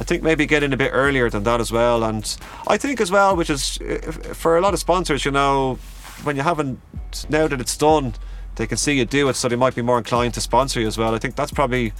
I 0.00 0.04
think 0.04 0.22
maybe 0.22 0.46
getting 0.46 0.72
a 0.72 0.76
bit 0.78 0.90
earlier 0.94 1.28
than 1.28 1.42
that 1.44 1.60
as 1.60 1.70
well, 1.70 2.02
and 2.02 2.24
I 2.66 2.78
think 2.78 2.98
as 2.98 3.10
well, 3.10 3.36
which 3.36 3.50
is 3.50 3.78
uh, 3.82 4.10
for 4.34 4.56
a 4.56 4.60
lot 4.62 4.72
of 4.72 4.80
sponsors, 4.80 5.26
you 5.26 5.30
know, 5.30 5.78
when 6.24 6.34
you 6.36 6.42
haven't 6.42 6.80
now 7.28 7.46
that 7.46 7.60
it's 7.60 7.76
done, 7.76 8.14
they 8.56 8.66
can 8.66 8.78
see 8.78 8.94
you 8.96 9.04
do 9.04 9.28
it, 9.28 9.36
so 9.36 9.48
they 9.48 9.56
might 9.56 9.74
be 9.74 9.82
more 9.82 9.98
inclined 9.98 10.32
to 10.34 10.40
sponsor 10.40 10.80
you 10.80 10.86
as 10.86 10.96
well. 10.96 11.14
I 11.14 11.18
think 11.18 11.36
that's 11.36 11.52
probably 11.52 11.92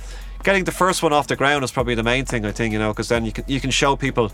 getting 0.43 0.65
the 0.65 0.73
first 0.73 1.03
one 1.03 1.13
off 1.13 1.27
the 1.27 1.37
ground 1.37 1.65
is 1.65 1.71
probably 1.71 1.95
the 1.95 2.03
main 2.03 2.25
thing. 2.25 2.45
I 2.45 2.53
think 2.53 2.73
you 2.73 2.79
know 2.79 2.93
because 2.93 3.09
then 3.09 3.25
you 3.25 3.33
can 3.33 3.45
you 3.47 3.61
can 3.61 3.71
show 3.71 3.97
people 3.97 4.31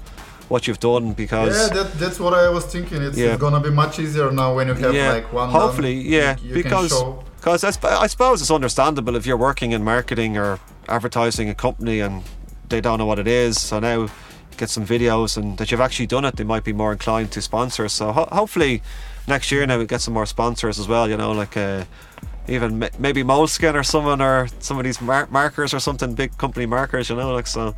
what 0.49 0.67
you've 0.67 0.81
done 0.81 1.13
because 1.13 1.55
Yeah, 1.55 1.83
that, 1.83 1.93
that's 1.95 2.19
what 2.19 2.33
I 2.33 2.49
was 2.49 2.65
thinking. 2.65 3.03
It's, 3.03 3.19
Yeah. 3.19 3.33
it's 3.35 3.41
gonna 3.41 3.61
be 3.61 3.71
much 3.71 3.99
easier 3.99 4.31
now 4.31 4.55
when 4.55 4.69
you 4.69 4.75
have 4.75 4.95
yeah, 4.95 5.13
like 5.13 5.33
one. 5.33 5.51
hopefully, 5.51 6.03
done, 6.03 6.13
yeah, 6.13 6.37
you, 6.43 6.49
you 6.49 6.55
because 6.55 6.93
because 7.37 7.65
I, 7.65 7.71
sp- 7.77 7.85
I 8.05 8.07
suppose 8.07 8.41
it's 8.41 8.51
understandable 8.51 9.15
if 9.17 9.27
you're 9.27 9.37
working 9.37 9.73
in 9.73 9.85
marketing 9.85 10.37
or 10.39 10.59
advertising 10.89 11.49
a 11.51 11.55
company 11.55 12.01
and 12.01 12.23
they 12.69 12.81
don't 12.81 12.99
know 12.99 13.07
what 13.07 13.19
it 13.19 13.27
is. 13.29 13.61
So 13.61 13.79
now 13.79 14.09
get 14.57 14.71
some 14.71 14.85
videos 14.87 15.37
and 15.37 15.57
that 15.59 15.71
you've 15.71 15.81
actually 15.81 16.07
done 16.07 16.25
it, 16.25 16.37
they 16.37 16.45
might 16.45 16.65
be 16.65 16.73
more 16.73 16.93
inclined 16.93 17.31
to 17.33 17.41
sponsor. 17.43 17.89
So 17.89 18.13
ho- 18.13 18.29
hopefully 18.33 18.83
next 19.29 19.53
year 19.53 19.65
now 19.67 19.79
we 19.79 19.87
get 19.87 20.01
some 20.01 20.15
more 20.15 20.27
sponsors 20.27 20.79
as 20.81 20.89
well. 20.89 21.09
You 21.09 21.17
know, 21.17 21.31
like 21.33 21.57
uh, 21.57 21.85
even 22.49 22.79
maybe 22.99 23.23
Moleskine 23.23 23.75
or 23.75 23.83
someone 23.83 24.21
or 24.21 24.49
some 24.61 24.79
of 24.79 24.85
these 24.85 25.01
mar- 25.01 25.29
markers 25.31 25.75
or 25.75 25.81
something, 25.81 26.15
big 26.15 26.37
company 26.39 26.67
markers. 26.67 27.11
You 27.11 27.17
know, 27.17 27.33
like 27.33 27.47
so. 27.47 27.75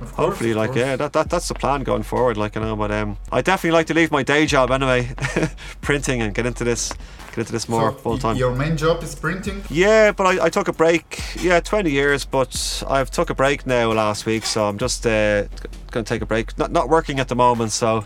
Course, 0.00 0.10
Hopefully, 0.16 0.54
like 0.54 0.74
yeah, 0.74 0.96
that, 0.96 1.12
that 1.12 1.30
that's 1.30 1.46
the 1.46 1.54
plan 1.54 1.84
going 1.84 2.02
forward. 2.02 2.36
Like 2.36 2.56
you 2.56 2.60
know, 2.60 2.74
but 2.74 2.90
um, 2.90 3.16
I 3.30 3.42
definitely 3.42 3.78
like 3.78 3.86
to 3.86 3.94
leave 3.94 4.10
my 4.10 4.24
day 4.24 4.44
job 4.44 4.72
anyway, 4.72 5.08
printing 5.82 6.20
and 6.20 6.34
get 6.34 6.46
into 6.46 6.64
this, 6.64 6.92
get 7.28 7.38
into 7.38 7.52
this 7.52 7.68
more 7.68 7.92
So, 7.92 7.98
full 7.98 8.18
time. 8.18 8.36
Your 8.36 8.54
main 8.54 8.76
job 8.76 9.04
is 9.04 9.14
printing. 9.14 9.62
Yeah, 9.70 10.10
but 10.10 10.26
I, 10.26 10.46
I 10.46 10.48
took 10.50 10.66
a 10.66 10.72
break. 10.72 11.22
Yeah, 11.40 11.60
20 11.60 11.90
years, 11.92 12.24
but 12.24 12.82
I've 12.88 13.10
took 13.10 13.30
a 13.30 13.34
break 13.34 13.66
now 13.66 13.92
last 13.92 14.26
week, 14.26 14.44
so 14.46 14.68
I'm 14.68 14.78
just 14.78 15.06
uh, 15.06 15.44
going 15.92 16.04
to 16.04 16.08
take 16.14 16.22
a 16.22 16.26
break. 16.26 16.58
Not 16.58 16.72
not 16.72 16.88
working 16.88 17.20
at 17.20 17.28
the 17.28 17.36
moment, 17.36 17.70
so 17.70 18.04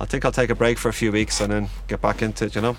I 0.00 0.04
think 0.06 0.24
I'll 0.24 0.32
take 0.32 0.50
a 0.50 0.54
break 0.54 0.78
for 0.78 0.88
a 0.88 0.94
few 0.94 1.10
weeks 1.10 1.40
and 1.40 1.52
then 1.52 1.68
get 1.88 2.00
back 2.00 2.22
into 2.22 2.44
it. 2.44 2.54
You 2.54 2.60
know. 2.62 2.76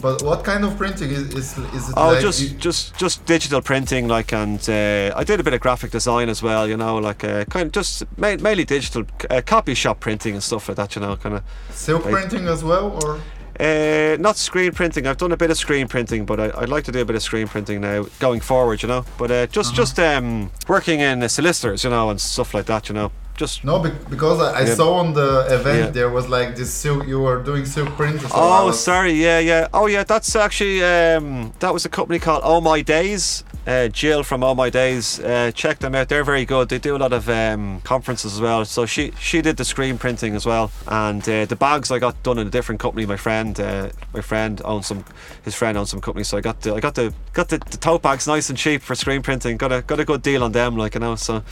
But 0.00 0.22
what 0.22 0.44
kind 0.44 0.64
of 0.64 0.76
printing 0.76 1.10
is 1.10 1.34
is, 1.34 1.58
is 1.58 1.88
it? 1.88 1.94
Oh, 1.96 2.08
like 2.12 2.20
just 2.20 2.40
you- 2.40 2.50
just 2.58 2.96
just 2.96 3.24
digital 3.26 3.60
printing, 3.60 4.06
like, 4.08 4.32
and 4.32 4.60
uh, 4.68 5.12
I 5.16 5.24
did 5.24 5.40
a 5.40 5.42
bit 5.42 5.54
of 5.54 5.60
graphic 5.60 5.90
design 5.90 6.28
as 6.28 6.42
well. 6.42 6.68
You 6.68 6.76
know, 6.76 6.96
like 6.98 7.24
uh, 7.24 7.44
kind 7.46 7.66
of 7.66 7.72
just 7.72 8.04
ma- 8.16 8.36
mainly 8.36 8.64
digital 8.64 9.04
uh, 9.30 9.40
copy 9.44 9.74
shop 9.74 9.98
printing 10.00 10.34
and 10.34 10.42
stuff 10.42 10.68
like 10.68 10.76
that. 10.76 10.94
You 10.94 11.02
know, 11.02 11.16
kind 11.16 11.34
of. 11.36 11.42
silk 11.70 12.04
like- 12.04 12.14
printing 12.14 12.46
as 12.48 12.62
well, 12.62 12.98
or 13.04 13.20
Uh, 13.60 14.16
not 14.20 14.36
screen 14.36 14.70
printing. 14.72 15.04
I've 15.08 15.16
done 15.16 15.32
a 15.32 15.36
bit 15.36 15.50
of 15.50 15.56
screen 15.58 15.88
printing, 15.88 16.24
but 16.26 16.38
I, 16.38 16.52
I'd 16.62 16.68
like 16.68 16.84
to 16.84 16.92
do 16.92 17.00
a 17.00 17.04
bit 17.04 17.16
of 17.16 17.22
screen 17.22 17.48
printing 17.48 17.80
now 17.80 18.06
going 18.20 18.40
forward. 18.40 18.82
You 18.82 18.88
know, 18.88 19.04
but 19.18 19.30
uh, 19.32 19.46
just 19.48 19.74
just 19.74 19.98
um, 19.98 20.50
working 20.68 21.00
in 21.00 21.22
uh, 21.24 21.28
solicitors, 21.28 21.82
you 21.82 21.90
know, 21.90 22.08
and 22.10 22.20
stuff 22.20 22.54
like 22.54 22.66
that. 22.66 22.88
You 22.88 22.94
know, 22.94 23.10
just 23.38 23.64
no? 23.64 23.78
Be- 23.78 23.90
because 24.10 24.38
I, 24.40 24.60
I 24.60 24.64
Yeah. 24.66 24.74
saw 24.74 24.90
on 25.02 25.14
the 25.14 25.30
event 25.58 25.78
Yeah. 25.78 25.90
there 25.98 26.10
was 26.10 26.28
like 26.28 26.56
this 26.56 26.70
silk. 26.82 27.06
You 27.06 27.20
were 27.20 27.40
doing 27.42 27.64
silk 27.66 27.88
print. 27.96 28.20
So 28.20 28.28
oh, 28.32 28.66
was- 28.66 28.82
sorry, 28.84 29.12
yeah, 29.12 29.38
yeah. 29.38 29.68
Oh, 29.72 29.86
yeah. 29.86 30.04
That's 30.04 30.34
actually 30.36 30.82
um, 30.84 31.52
that 31.60 31.72
was 31.72 31.84
a 31.86 31.88
company 31.88 32.18
called 32.18 32.42
Oh 32.44 32.60
My 32.60 32.82
Days. 32.82 33.44
Uh, 33.66 33.86
Jill 33.88 34.22
from 34.22 34.42
Oh 34.42 34.54
My 34.54 34.70
Days. 34.70 35.20
Uh, 35.20 35.50
check 35.54 35.78
them 35.78 35.94
out. 35.94 36.08
They're 36.08 36.24
very 36.24 36.46
good. 36.46 36.68
They 36.70 36.78
do 36.78 36.96
a 36.96 37.00
lot 37.04 37.12
of 37.12 37.28
um, 37.28 37.80
conferences 37.84 38.32
as 38.34 38.40
well. 38.40 38.64
So 38.64 38.86
she 38.86 39.12
she 39.20 39.42
did 39.42 39.56
the 39.58 39.64
screen 39.64 39.98
printing 39.98 40.34
as 40.34 40.46
well, 40.46 40.70
and 40.86 41.22
uh, 41.28 41.44
the 41.44 41.56
bags 41.56 41.90
I 41.90 41.98
got 41.98 42.14
done 42.22 42.38
in 42.38 42.46
a 42.46 42.50
different 42.50 42.80
company. 42.80 43.04
My 43.06 43.18
friend, 43.18 43.60
uh, 43.60 43.90
my 44.14 44.22
friend 44.22 44.62
owns 44.64 44.86
some. 44.86 45.04
His 45.44 45.54
friend 45.54 45.76
owns 45.76 45.90
some 45.90 46.00
company, 46.00 46.24
so 46.24 46.38
I 46.38 46.40
got 46.40 46.62
the 46.62 46.74
I 46.76 46.80
got 46.80 46.94
the 46.94 47.12
got 47.34 47.48
the, 47.50 47.58
the 47.58 47.76
tote 47.76 48.00
bags 48.02 48.26
nice 48.26 48.48
and 48.48 48.56
cheap 48.58 48.80
for 48.82 48.94
screen 48.94 49.20
printing. 49.22 49.58
Got 49.58 49.72
a 49.72 49.82
got 49.82 50.00
a 50.00 50.04
good 50.04 50.22
deal 50.22 50.42
on 50.42 50.52
them, 50.52 50.76
like 50.78 50.94
you 50.94 51.00
know. 51.00 51.16
So. 51.16 51.42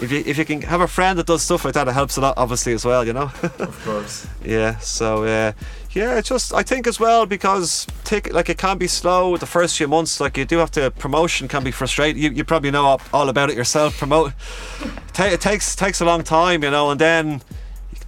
If 0.00 0.10
you, 0.10 0.22
if 0.26 0.38
you 0.38 0.44
can 0.44 0.62
have 0.62 0.80
a 0.80 0.88
friend 0.88 1.16
that 1.18 1.26
does 1.26 1.42
stuff 1.42 1.64
like 1.64 1.74
that, 1.74 1.86
it 1.86 1.92
helps 1.92 2.16
a 2.16 2.20
lot, 2.20 2.34
obviously, 2.36 2.72
as 2.72 2.84
well, 2.84 3.06
you 3.06 3.12
know. 3.12 3.30
of 3.42 3.80
course. 3.84 4.26
Yeah, 4.44 4.76
so 4.78 5.22
uh, 5.24 5.52
yeah, 5.92 6.18
it's 6.18 6.28
just 6.28 6.52
I 6.52 6.64
think 6.64 6.88
as 6.88 6.98
well 6.98 7.26
because 7.26 7.86
take 8.02 8.32
like 8.32 8.48
it 8.48 8.58
can 8.58 8.76
be 8.76 8.88
slow 8.88 9.36
the 9.36 9.46
first 9.46 9.76
few 9.76 9.86
months. 9.86 10.20
Like 10.20 10.36
you 10.36 10.44
do 10.44 10.58
have 10.58 10.72
to 10.72 10.90
promotion 10.90 11.46
can 11.46 11.62
be 11.62 11.70
frustrating. 11.70 12.20
You, 12.20 12.30
you 12.30 12.44
probably 12.44 12.72
know 12.72 12.84
all- 12.84 13.00
all 13.12 13.28
about 13.28 13.50
it 13.50 13.56
yourself. 13.56 13.96
Promote 13.96 14.32
Ta 15.12 15.26
it 15.26 15.40
takes 15.40 15.76
takes 15.76 16.00
a 16.00 16.04
long 16.04 16.24
time, 16.24 16.64
you 16.64 16.70
know, 16.70 16.90
and 16.90 17.00
then 17.00 17.40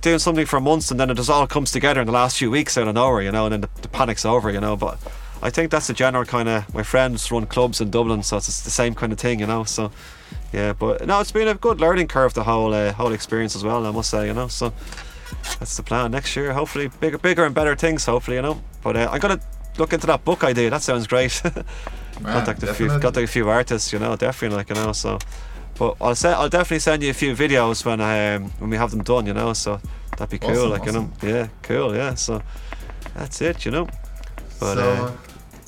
doing 0.02 0.18
something 0.18 0.46
for 0.46 0.60
months 0.60 0.90
and 0.90 0.98
then 1.00 1.10
it 1.10 1.14
just 1.16 1.30
all 1.30 1.46
comes 1.46 1.70
together 1.72 2.00
in 2.00 2.06
the 2.06 2.12
last 2.12 2.38
few 2.38 2.50
weeks 2.50 2.76
out 2.76 2.88
of 2.88 2.94
nowhere, 2.94 3.22
you 3.22 3.30
know, 3.32 3.46
and 3.46 3.52
then 3.52 3.60
the, 3.60 3.68
the 3.82 3.88
panic's 3.88 4.24
over, 4.24 4.50
you 4.50 4.60
know. 4.60 4.76
But 4.76 4.98
I 5.42 5.50
think 5.50 5.70
that's 5.70 5.86
the 5.86 5.94
general 5.94 6.24
kind 6.24 6.48
of 6.48 6.74
my 6.74 6.82
friends 6.82 7.30
run 7.30 7.46
clubs 7.46 7.80
in 7.80 7.90
Dublin, 7.90 8.24
so 8.24 8.36
it's 8.38 8.62
the 8.62 8.70
same 8.70 8.94
kind 8.96 9.12
of 9.12 9.20
thing, 9.20 9.38
you 9.40 9.46
know. 9.46 9.62
So 9.64 9.92
yeah, 10.52 10.72
but 10.72 11.06
no, 11.06 11.20
it's 11.20 11.32
been 11.32 11.48
a 11.48 11.54
good 11.54 11.80
learning 11.80 12.08
curve 12.08 12.34
the 12.34 12.44
whole 12.44 12.72
uh, 12.72 12.92
whole 12.92 13.12
experience 13.12 13.56
as 13.56 13.64
well. 13.64 13.86
I 13.86 13.90
must 13.90 14.10
say, 14.10 14.26
you 14.26 14.34
know. 14.34 14.48
So 14.48 14.72
that's 15.58 15.76
the 15.76 15.82
plan 15.82 16.10
next 16.10 16.36
year. 16.36 16.52
Hopefully, 16.52 16.88
bigger, 17.00 17.18
bigger 17.18 17.44
and 17.44 17.54
better 17.54 17.74
things. 17.74 18.04
Hopefully, 18.06 18.36
you 18.36 18.42
know. 18.42 18.62
But 18.82 18.96
uh, 18.96 19.08
I'm 19.10 19.20
gonna 19.20 19.40
look 19.78 19.92
into 19.92 20.06
that 20.06 20.24
book 20.24 20.44
idea. 20.44 20.70
That 20.70 20.82
sounds 20.82 21.06
great. 21.06 21.40
Man, 22.20 22.32
contact 22.32 22.62
a 22.62 22.72
few, 22.72 22.88
contact 22.88 23.16
a 23.18 23.26
few 23.26 23.48
artists. 23.48 23.92
You 23.92 23.98
know, 23.98 24.16
definitely, 24.16 24.56
like 24.56 24.68
you 24.68 24.76
know. 24.76 24.92
So, 24.92 25.18
but 25.78 25.96
I'll 26.00 26.14
say 26.14 26.32
I'll 26.32 26.48
definitely 26.48 26.78
send 26.78 27.02
you 27.02 27.10
a 27.10 27.14
few 27.14 27.34
videos 27.34 27.84
when 27.84 28.00
um, 28.00 28.50
when 28.58 28.70
we 28.70 28.76
have 28.76 28.90
them 28.90 29.02
done. 29.02 29.26
You 29.26 29.34
know, 29.34 29.52
so 29.52 29.80
that'd 30.16 30.30
be 30.30 30.38
cool. 30.38 30.50
Awesome, 30.50 30.70
like 30.70 30.86
you 30.86 30.92
know, 30.92 31.10
yeah, 31.22 31.48
cool. 31.62 31.94
Yeah. 31.94 32.14
So 32.14 32.42
that's 33.14 33.40
it. 33.42 33.64
You 33.64 33.72
know. 33.72 33.88
But, 34.58 34.74
so, 34.76 34.90
uh, 34.90 35.12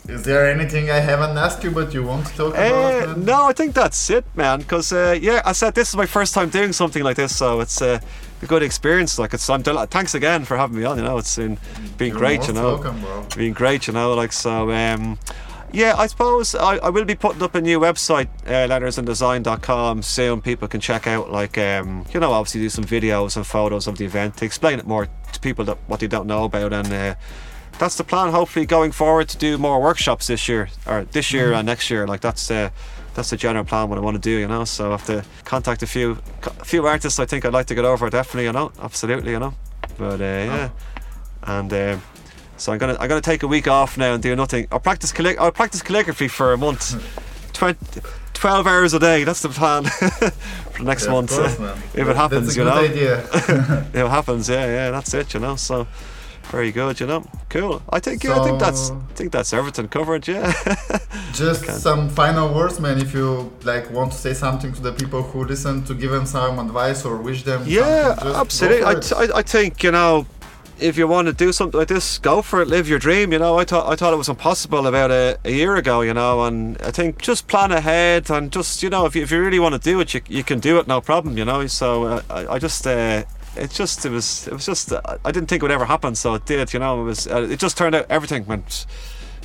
is 0.08 0.22
there 0.22 0.46
anything 0.50 0.90
I 0.90 1.00
haven't 1.00 1.36
asked 1.36 1.62
you 1.64 1.70
but 1.70 1.92
you 1.94 2.02
want 2.02 2.26
to 2.28 2.34
talk 2.36 2.54
Uh, 2.54 3.02
about? 3.04 3.18
no, 3.18 3.46
I 3.46 3.52
think 3.52 3.74
that's 3.74 4.08
it, 4.10 4.24
man. 4.34 4.60
Because 4.60 4.90
uh, 4.92 5.18
yeah, 5.20 5.42
I 5.44 5.52
said 5.52 5.74
this 5.74 5.88
is 5.90 5.96
my 5.96 6.06
first 6.06 6.32
time 6.34 6.48
doing 6.48 6.72
something 6.72 7.02
like 7.04 7.16
this, 7.16 7.36
so 7.36 7.60
it's 7.60 7.82
uh, 7.82 8.00
a 8.42 8.46
good 8.46 8.62
experience. 8.62 9.18
Like 9.18 9.34
it's, 9.34 9.48
I'm 9.50 9.62
del- 9.62 9.86
thanks 9.86 10.14
again 10.14 10.44
for 10.44 10.56
having 10.56 10.78
me 10.78 10.84
on. 10.84 10.96
You 10.98 11.04
know, 11.04 11.18
it's 11.18 11.36
been 11.36 11.58
been 11.98 12.08
You're 12.08 12.18
great. 12.18 12.46
You 12.48 12.54
know, 12.54 12.74
welcome, 12.74 13.00
bro. 13.00 13.26
been 13.36 13.52
great. 13.52 13.86
You 13.86 13.92
know, 13.92 14.14
like 14.14 14.32
so. 14.32 14.70
Um, 14.70 15.18
yeah, 15.70 15.94
I 15.98 16.06
suppose 16.06 16.54
I, 16.54 16.78
I 16.78 16.88
will 16.88 17.04
be 17.04 17.14
putting 17.14 17.42
up 17.42 17.54
a 17.54 17.60
new 17.60 17.78
website, 17.78 18.28
uh, 18.46 18.66
lettersanddesign.com 18.72 20.00
soon. 20.02 20.40
People 20.40 20.66
can 20.66 20.80
check 20.80 21.06
out, 21.06 21.30
like, 21.30 21.58
um, 21.58 22.06
you 22.14 22.20
know, 22.20 22.32
obviously 22.32 22.62
do 22.62 22.70
some 22.70 22.84
videos 22.84 23.36
and 23.36 23.46
photos 23.46 23.86
of 23.86 23.98
the 23.98 24.06
event 24.06 24.38
to 24.38 24.46
explain 24.46 24.78
it 24.78 24.86
more 24.86 25.06
to 25.32 25.40
people 25.40 25.66
that 25.66 25.76
what 25.86 26.00
they 26.00 26.06
don't 26.06 26.26
know 26.26 26.44
about. 26.44 26.72
And 26.72 26.90
uh, 26.90 27.14
that's 27.78 27.96
the 27.96 28.04
plan. 28.04 28.30
Hopefully, 28.32 28.66
going 28.66 28.92
forward 28.92 29.28
to 29.30 29.38
do 29.38 29.58
more 29.58 29.80
workshops 29.80 30.26
this 30.26 30.48
year, 30.48 30.68
or 30.86 31.04
this 31.12 31.32
year 31.32 31.52
and 31.52 31.66
next 31.66 31.90
year. 31.90 32.06
Like 32.06 32.20
that's 32.20 32.50
uh, 32.50 32.70
that's 33.14 33.30
the 33.30 33.36
general 33.36 33.64
plan. 33.64 33.88
What 33.88 33.98
I 33.98 34.02
want 34.02 34.16
to 34.16 34.20
do, 34.20 34.36
you 34.38 34.48
know. 34.48 34.64
So 34.64 34.88
I 34.88 34.90
have 34.92 35.06
to 35.06 35.24
contact 35.44 35.82
a 35.82 35.86
few 35.86 36.18
a 36.60 36.64
few 36.64 36.86
artists. 36.86 37.18
I 37.18 37.26
think 37.26 37.44
I'd 37.44 37.52
like 37.52 37.66
to 37.66 37.74
get 37.74 37.84
over. 37.84 38.08
Definitely, 38.10 38.44
you 38.44 38.52
know, 38.52 38.72
absolutely, 38.80 39.32
you 39.32 39.38
know. 39.38 39.54
But 39.96 40.20
uh, 40.20 40.24
yeah, 40.24 40.68
and. 41.42 41.72
Um, 41.72 42.02
so 42.60 42.72
I'm 42.72 42.78
gonna 42.78 42.96
I'm 42.98 43.08
gonna 43.08 43.20
take 43.20 43.44
a 43.44 43.46
week 43.46 43.68
off 43.68 43.96
now 43.96 44.14
and 44.14 44.20
do 44.20 44.34
nothing. 44.34 44.66
I'll 44.72 44.80
practice 44.80 45.12
calli- 45.12 45.36
I'll 45.38 45.52
practice 45.52 45.80
calligraphy 45.80 46.26
for 46.26 46.52
a 46.52 46.56
month, 46.58 46.90
20, 47.52 47.78
12 48.34 48.66
hours 48.66 48.94
a 48.94 48.98
day. 48.98 49.22
That's 49.22 49.42
the 49.42 49.48
plan 49.50 49.84
for 50.72 50.78
the 50.78 50.82
next 50.82 51.04
Yeah, 51.06 51.12
month. 51.12 51.30
course, 51.30 51.52
if 51.94 52.08
it 52.08 52.16
happens, 52.16 52.46
that's 52.46 52.56
a 52.56 52.58
you 52.58 52.64
good 52.64 52.74
know. 52.74 52.82
idea. 52.82 53.18
if 53.92 53.94
it 53.94 54.08
happens, 54.08 54.48
yeah, 54.48 54.66
yeah, 54.66 54.90
that's 54.90 55.14
it, 55.14 55.34
you 55.34 55.38
know. 55.38 55.54
So 55.54 55.86
very 56.50 56.72
good. 56.72 57.00
You 57.00 57.06
know, 57.06 57.24
cool. 57.48 57.82
I 57.90 58.00
think 58.00 58.24
yeah, 58.24 58.38
I 58.38 58.44
think 58.44 58.58
that's 58.58 58.90
I 58.90 59.14
think 59.14 59.32
that's 59.32 59.52
everything 59.52 59.88
covered. 59.88 60.26
Yeah. 60.26 60.52
Just 61.32 61.64
some 61.80 62.08
final 62.08 62.54
words, 62.54 62.80
man. 62.80 62.98
If 62.98 63.14
you 63.14 63.52
like 63.64 63.90
want 63.90 64.12
to 64.12 64.18
say 64.18 64.34
something 64.34 64.72
to 64.72 64.82
the 64.82 64.92
people 64.92 65.22
who 65.22 65.44
listen, 65.44 65.84
to 65.84 65.94
give 65.94 66.10
them 66.10 66.26
some 66.26 66.58
advice 66.58 67.04
or 67.04 67.16
wish 67.16 67.42
them. 67.44 67.62
Yeah, 67.66 68.14
just 68.14 68.36
absolutely. 68.36 68.84
I, 68.84 68.94
for 68.94 69.00
t- 69.00 69.24
it. 69.24 69.30
I, 69.34 69.38
I 69.38 69.42
think 69.42 69.82
you 69.82 69.92
know, 69.92 70.26
if 70.80 70.96
you 70.96 71.06
want 71.06 71.26
to 71.28 71.34
do 71.34 71.52
something 71.52 71.78
like 71.78 71.88
this, 71.88 72.18
go 72.18 72.42
for 72.42 72.62
it. 72.62 72.68
Live 72.68 72.88
your 72.88 72.98
dream. 72.98 73.32
You 73.32 73.38
know, 73.38 73.58
I 73.58 73.64
thought 73.64 73.90
I 73.92 73.96
thought 73.96 74.12
it 74.12 74.16
was 74.16 74.28
impossible 74.28 74.86
about 74.86 75.10
a, 75.10 75.38
a 75.44 75.50
year 75.50 75.76
ago. 75.76 76.00
You 76.00 76.14
know, 76.14 76.44
and 76.44 76.80
I 76.82 76.90
think 76.90 77.20
just 77.20 77.46
plan 77.46 77.72
ahead 77.72 78.30
and 78.30 78.50
just 78.50 78.82
you 78.82 78.90
know, 78.90 79.06
if 79.06 79.14
you, 79.14 79.22
if 79.22 79.30
you 79.30 79.40
really 79.40 79.58
want 79.58 79.74
to 79.74 79.80
do 79.80 80.00
it, 80.00 80.14
you, 80.14 80.20
you 80.28 80.44
can 80.44 80.60
do 80.60 80.78
it, 80.78 80.86
no 80.86 81.00
problem. 81.00 81.36
You 81.36 81.44
know, 81.44 81.66
so 81.66 82.04
uh, 82.04 82.22
I, 82.30 82.54
I 82.54 82.58
just. 82.58 82.86
Uh, 82.86 83.24
it 83.56 83.70
just 83.70 84.04
it 84.04 84.10
was 84.10 84.46
it 84.46 84.52
was 84.52 84.66
just 84.66 84.92
uh, 84.92 85.00
I 85.24 85.32
didn't 85.32 85.48
think 85.48 85.62
it 85.62 85.64
would 85.64 85.72
ever 85.72 85.86
happen 85.86 86.14
so 86.14 86.34
it 86.34 86.44
did 86.46 86.72
you 86.72 86.78
know 86.78 87.00
it 87.00 87.04
was 87.04 87.26
uh, 87.26 87.42
it 87.50 87.58
just 87.58 87.76
turned 87.76 87.94
out 87.94 88.06
everything 88.08 88.46
went 88.46 88.86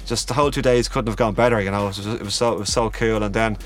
just 0.06 0.28
the 0.28 0.34
whole 0.34 0.52
two 0.52 0.62
days 0.62 0.88
couldn't 0.88 1.08
have 1.08 1.18
gone 1.18 1.34
better 1.34 1.60
you 1.62 1.72
know 1.72 1.86
it 1.86 1.98
was, 1.98 2.06
it 2.06 2.22
was 2.22 2.36
so 2.36 2.54
it 2.54 2.60
was 2.60 2.72
so 2.72 2.90
cool 2.90 3.24
and 3.24 3.34
then 3.34 3.58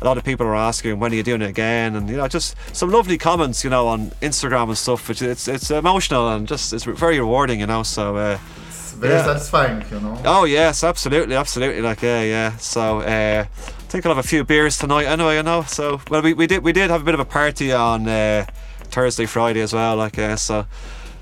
a 0.00 0.04
lot 0.04 0.16
of 0.16 0.24
people 0.24 0.46
are 0.46 0.54
asking 0.54 0.98
when 0.98 1.12
are 1.12 1.14
you 1.14 1.22
doing 1.22 1.42
it 1.42 1.48
again 1.48 1.96
and 1.96 2.08
you 2.08 2.16
know 2.16 2.28
just 2.28 2.56
some 2.72 2.90
lovely 2.90 3.18
comments 3.18 3.64
you 3.64 3.70
know 3.70 3.86
on 3.88 4.10
Instagram 4.22 4.68
and 4.68 4.78
stuff 4.78 5.08
which 5.08 5.22
it's 5.22 5.48
it's 5.48 5.70
emotional 5.70 6.28
and 6.30 6.46
just 6.48 6.72
it's 6.72 6.84
very 6.84 7.18
rewarding 7.18 7.60
you 7.60 7.66
know 7.66 7.82
so 7.82 8.16
uh, 8.16 8.38
It's 8.68 8.92
very 8.92 9.14
yeah. 9.14 9.24
satisfying, 9.24 9.84
you 9.90 10.00
know. 10.00 10.20
oh 10.24 10.44
yes 10.44 10.84
absolutely 10.84 11.34
absolutely 11.36 11.82
like 11.82 12.02
yeah 12.02 12.22
yeah 12.22 12.56
so 12.56 13.00
uh, 13.00 13.44
I 13.48 13.82
think 13.92 14.06
I'll 14.06 14.14
have 14.14 14.24
a 14.24 14.28
few 14.28 14.44
beers 14.44 14.78
tonight 14.78 15.06
anyway 15.06 15.36
you 15.36 15.42
know 15.42 15.62
so 15.62 16.00
well 16.10 16.22
we, 16.22 16.34
we 16.34 16.46
did 16.46 16.62
we 16.62 16.72
did 16.72 16.90
have 16.90 17.02
a 17.02 17.04
bit 17.04 17.14
of 17.14 17.20
a 17.20 17.24
party 17.24 17.72
on 17.72 18.08
uh, 18.08 18.46
Thursday 18.90 19.26
Friday 19.26 19.60
as 19.60 19.72
well 19.72 19.96
like 19.96 20.18
uh, 20.18 20.36
so 20.36 20.66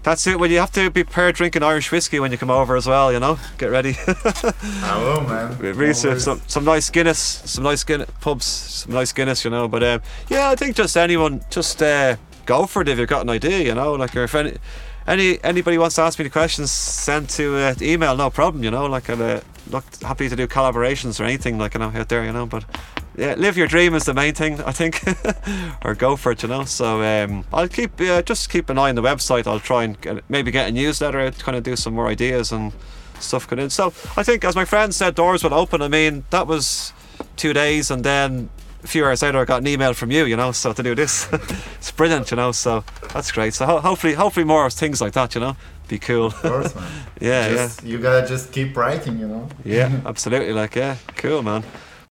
that's 0.02 0.26
it 0.26 0.38
well 0.38 0.50
you 0.50 0.58
have 0.58 0.72
to 0.72 0.90
be 0.90 1.04
prepared 1.04 1.34
drinking 1.34 1.62
Irish 1.62 1.90
whiskey 1.92 2.20
when 2.20 2.32
you 2.32 2.38
come 2.38 2.50
over 2.50 2.76
as 2.76 2.86
well 2.86 3.12
you 3.12 3.20
know 3.20 3.38
get 3.58 3.70
ready 3.70 3.96
I 4.82 5.02
will, 5.02 5.20
man. 5.28 5.58
Really, 5.58 5.94
some 5.94 6.40
some 6.46 6.64
nice 6.64 6.90
Guinness, 6.90 7.18
some 7.18 7.64
nice 7.64 7.84
Guinness 7.84 8.10
pubs, 8.20 8.44
some 8.44 8.92
nice 8.92 9.12
Guinness, 9.12 9.44
you 9.44 9.50
know. 9.50 9.68
But 9.68 9.82
um, 9.82 10.02
yeah, 10.28 10.50
I 10.50 10.56
think 10.56 10.76
just 10.76 10.96
anyone, 10.96 11.42
just 11.50 11.82
uh, 11.82 12.16
go 12.46 12.66
for 12.66 12.82
it 12.82 12.88
if 12.88 12.98
you've 12.98 13.08
got 13.08 13.22
an 13.22 13.30
idea, 13.30 13.58
you 13.60 13.74
know. 13.74 13.94
Like 13.94 14.14
if 14.16 14.34
any, 14.34 14.56
any 15.06 15.42
anybody 15.44 15.78
wants 15.78 15.96
to 15.96 16.02
ask 16.02 16.18
me 16.18 16.24
the 16.24 16.30
questions, 16.30 16.70
send 16.70 17.28
to 17.30 17.56
uh, 17.56 17.74
email, 17.80 18.16
no 18.16 18.30
problem, 18.30 18.64
you 18.64 18.70
know. 18.70 18.86
Like 18.86 19.08
I'm 19.10 19.20
uh, 19.20 19.40
look 19.70 19.84
happy 20.02 20.28
to 20.28 20.36
do 20.36 20.46
collaborations 20.46 21.20
or 21.20 21.24
anything 21.24 21.58
like 21.58 21.74
you 21.74 21.80
know 21.80 21.92
out 21.94 22.08
there, 22.08 22.24
you 22.24 22.32
know. 22.32 22.46
But 22.46 22.64
yeah, 23.18 23.34
live 23.34 23.56
your 23.56 23.66
dream 23.66 23.94
is 23.94 24.04
the 24.04 24.14
main 24.14 24.32
thing, 24.32 24.60
I 24.62 24.70
think, 24.72 25.02
or 25.84 25.94
go 25.94 26.14
for 26.16 26.32
it, 26.32 26.42
you 26.42 26.48
know. 26.48 26.64
So 26.64 27.02
um, 27.02 27.44
I'll 27.52 27.68
keep 27.68 28.00
uh, 28.00 28.22
just 28.22 28.48
keep 28.48 28.70
an 28.70 28.78
eye 28.78 28.88
on 28.90 28.94
the 28.94 29.02
website. 29.02 29.46
I'll 29.46 29.58
try 29.60 29.84
and 29.84 30.00
get, 30.00 30.22
maybe 30.30 30.50
get 30.52 30.68
a 30.68 30.72
newsletter 30.72 31.18
out, 31.20 31.38
kind 31.38 31.56
of 31.56 31.64
do 31.64 31.74
some 31.76 31.94
more 31.94 32.06
ideas 32.06 32.52
and 32.52 32.72
stuff 33.18 33.48
going 33.48 33.60
in. 33.60 33.70
So 33.70 33.86
I 34.16 34.22
think, 34.22 34.44
as 34.44 34.54
my 34.54 34.64
friend 34.64 34.94
said, 34.94 35.14
doors 35.16 35.42
will 35.42 35.54
open. 35.54 35.82
I 35.82 35.88
mean, 35.88 36.24
that 36.30 36.46
was 36.46 36.92
two 37.36 37.52
days, 37.52 37.90
and 37.90 38.04
then 38.04 38.50
a 38.84 38.86
few 38.86 39.04
hours 39.04 39.22
later, 39.22 39.38
I 39.38 39.44
got 39.44 39.62
an 39.62 39.66
email 39.66 39.94
from 39.94 40.12
you. 40.12 40.24
You 40.24 40.36
know, 40.36 40.52
so 40.52 40.72
to 40.72 40.82
do 40.82 40.94
this, 40.94 41.28
it's 41.78 41.90
brilliant. 41.90 42.30
You 42.30 42.36
know, 42.36 42.52
so 42.52 42.84
that's 43.12 43.32
great. 43.32 43.52
So 43.54 43.66
ho- 43.66 43.80
hopefully, 43.80 44.14
hopefully 44.14 44.44
more 44.44 44.70
things 44.70 45.00
like 45.00 45.14
that. 45.14 45.34
You 45.34 45.40
know, 45.40 45.56
be 45.88 45.98
cool. 45.98 46.26
Of 46.26 46.34
course, 46.42 46.74
man. 46.76 46.84
yeah, 47.20 47.48
just, 47.48 47.82
You 47.82 47.98
gotta 47.98 48.28
just 48.28 48.52
keep 48.52 48.76
writing, 48.76 49.18
you 49.18 49.26
know. 49.26 49.48
yeah, 49.64 49.88
yeah, 49.88 50.00
absolutely. 50.06 50.52
Like, 50.52 50.76
yeah, 50.76 50.96
cool, 51.16 51.42
man. 51.42 51.64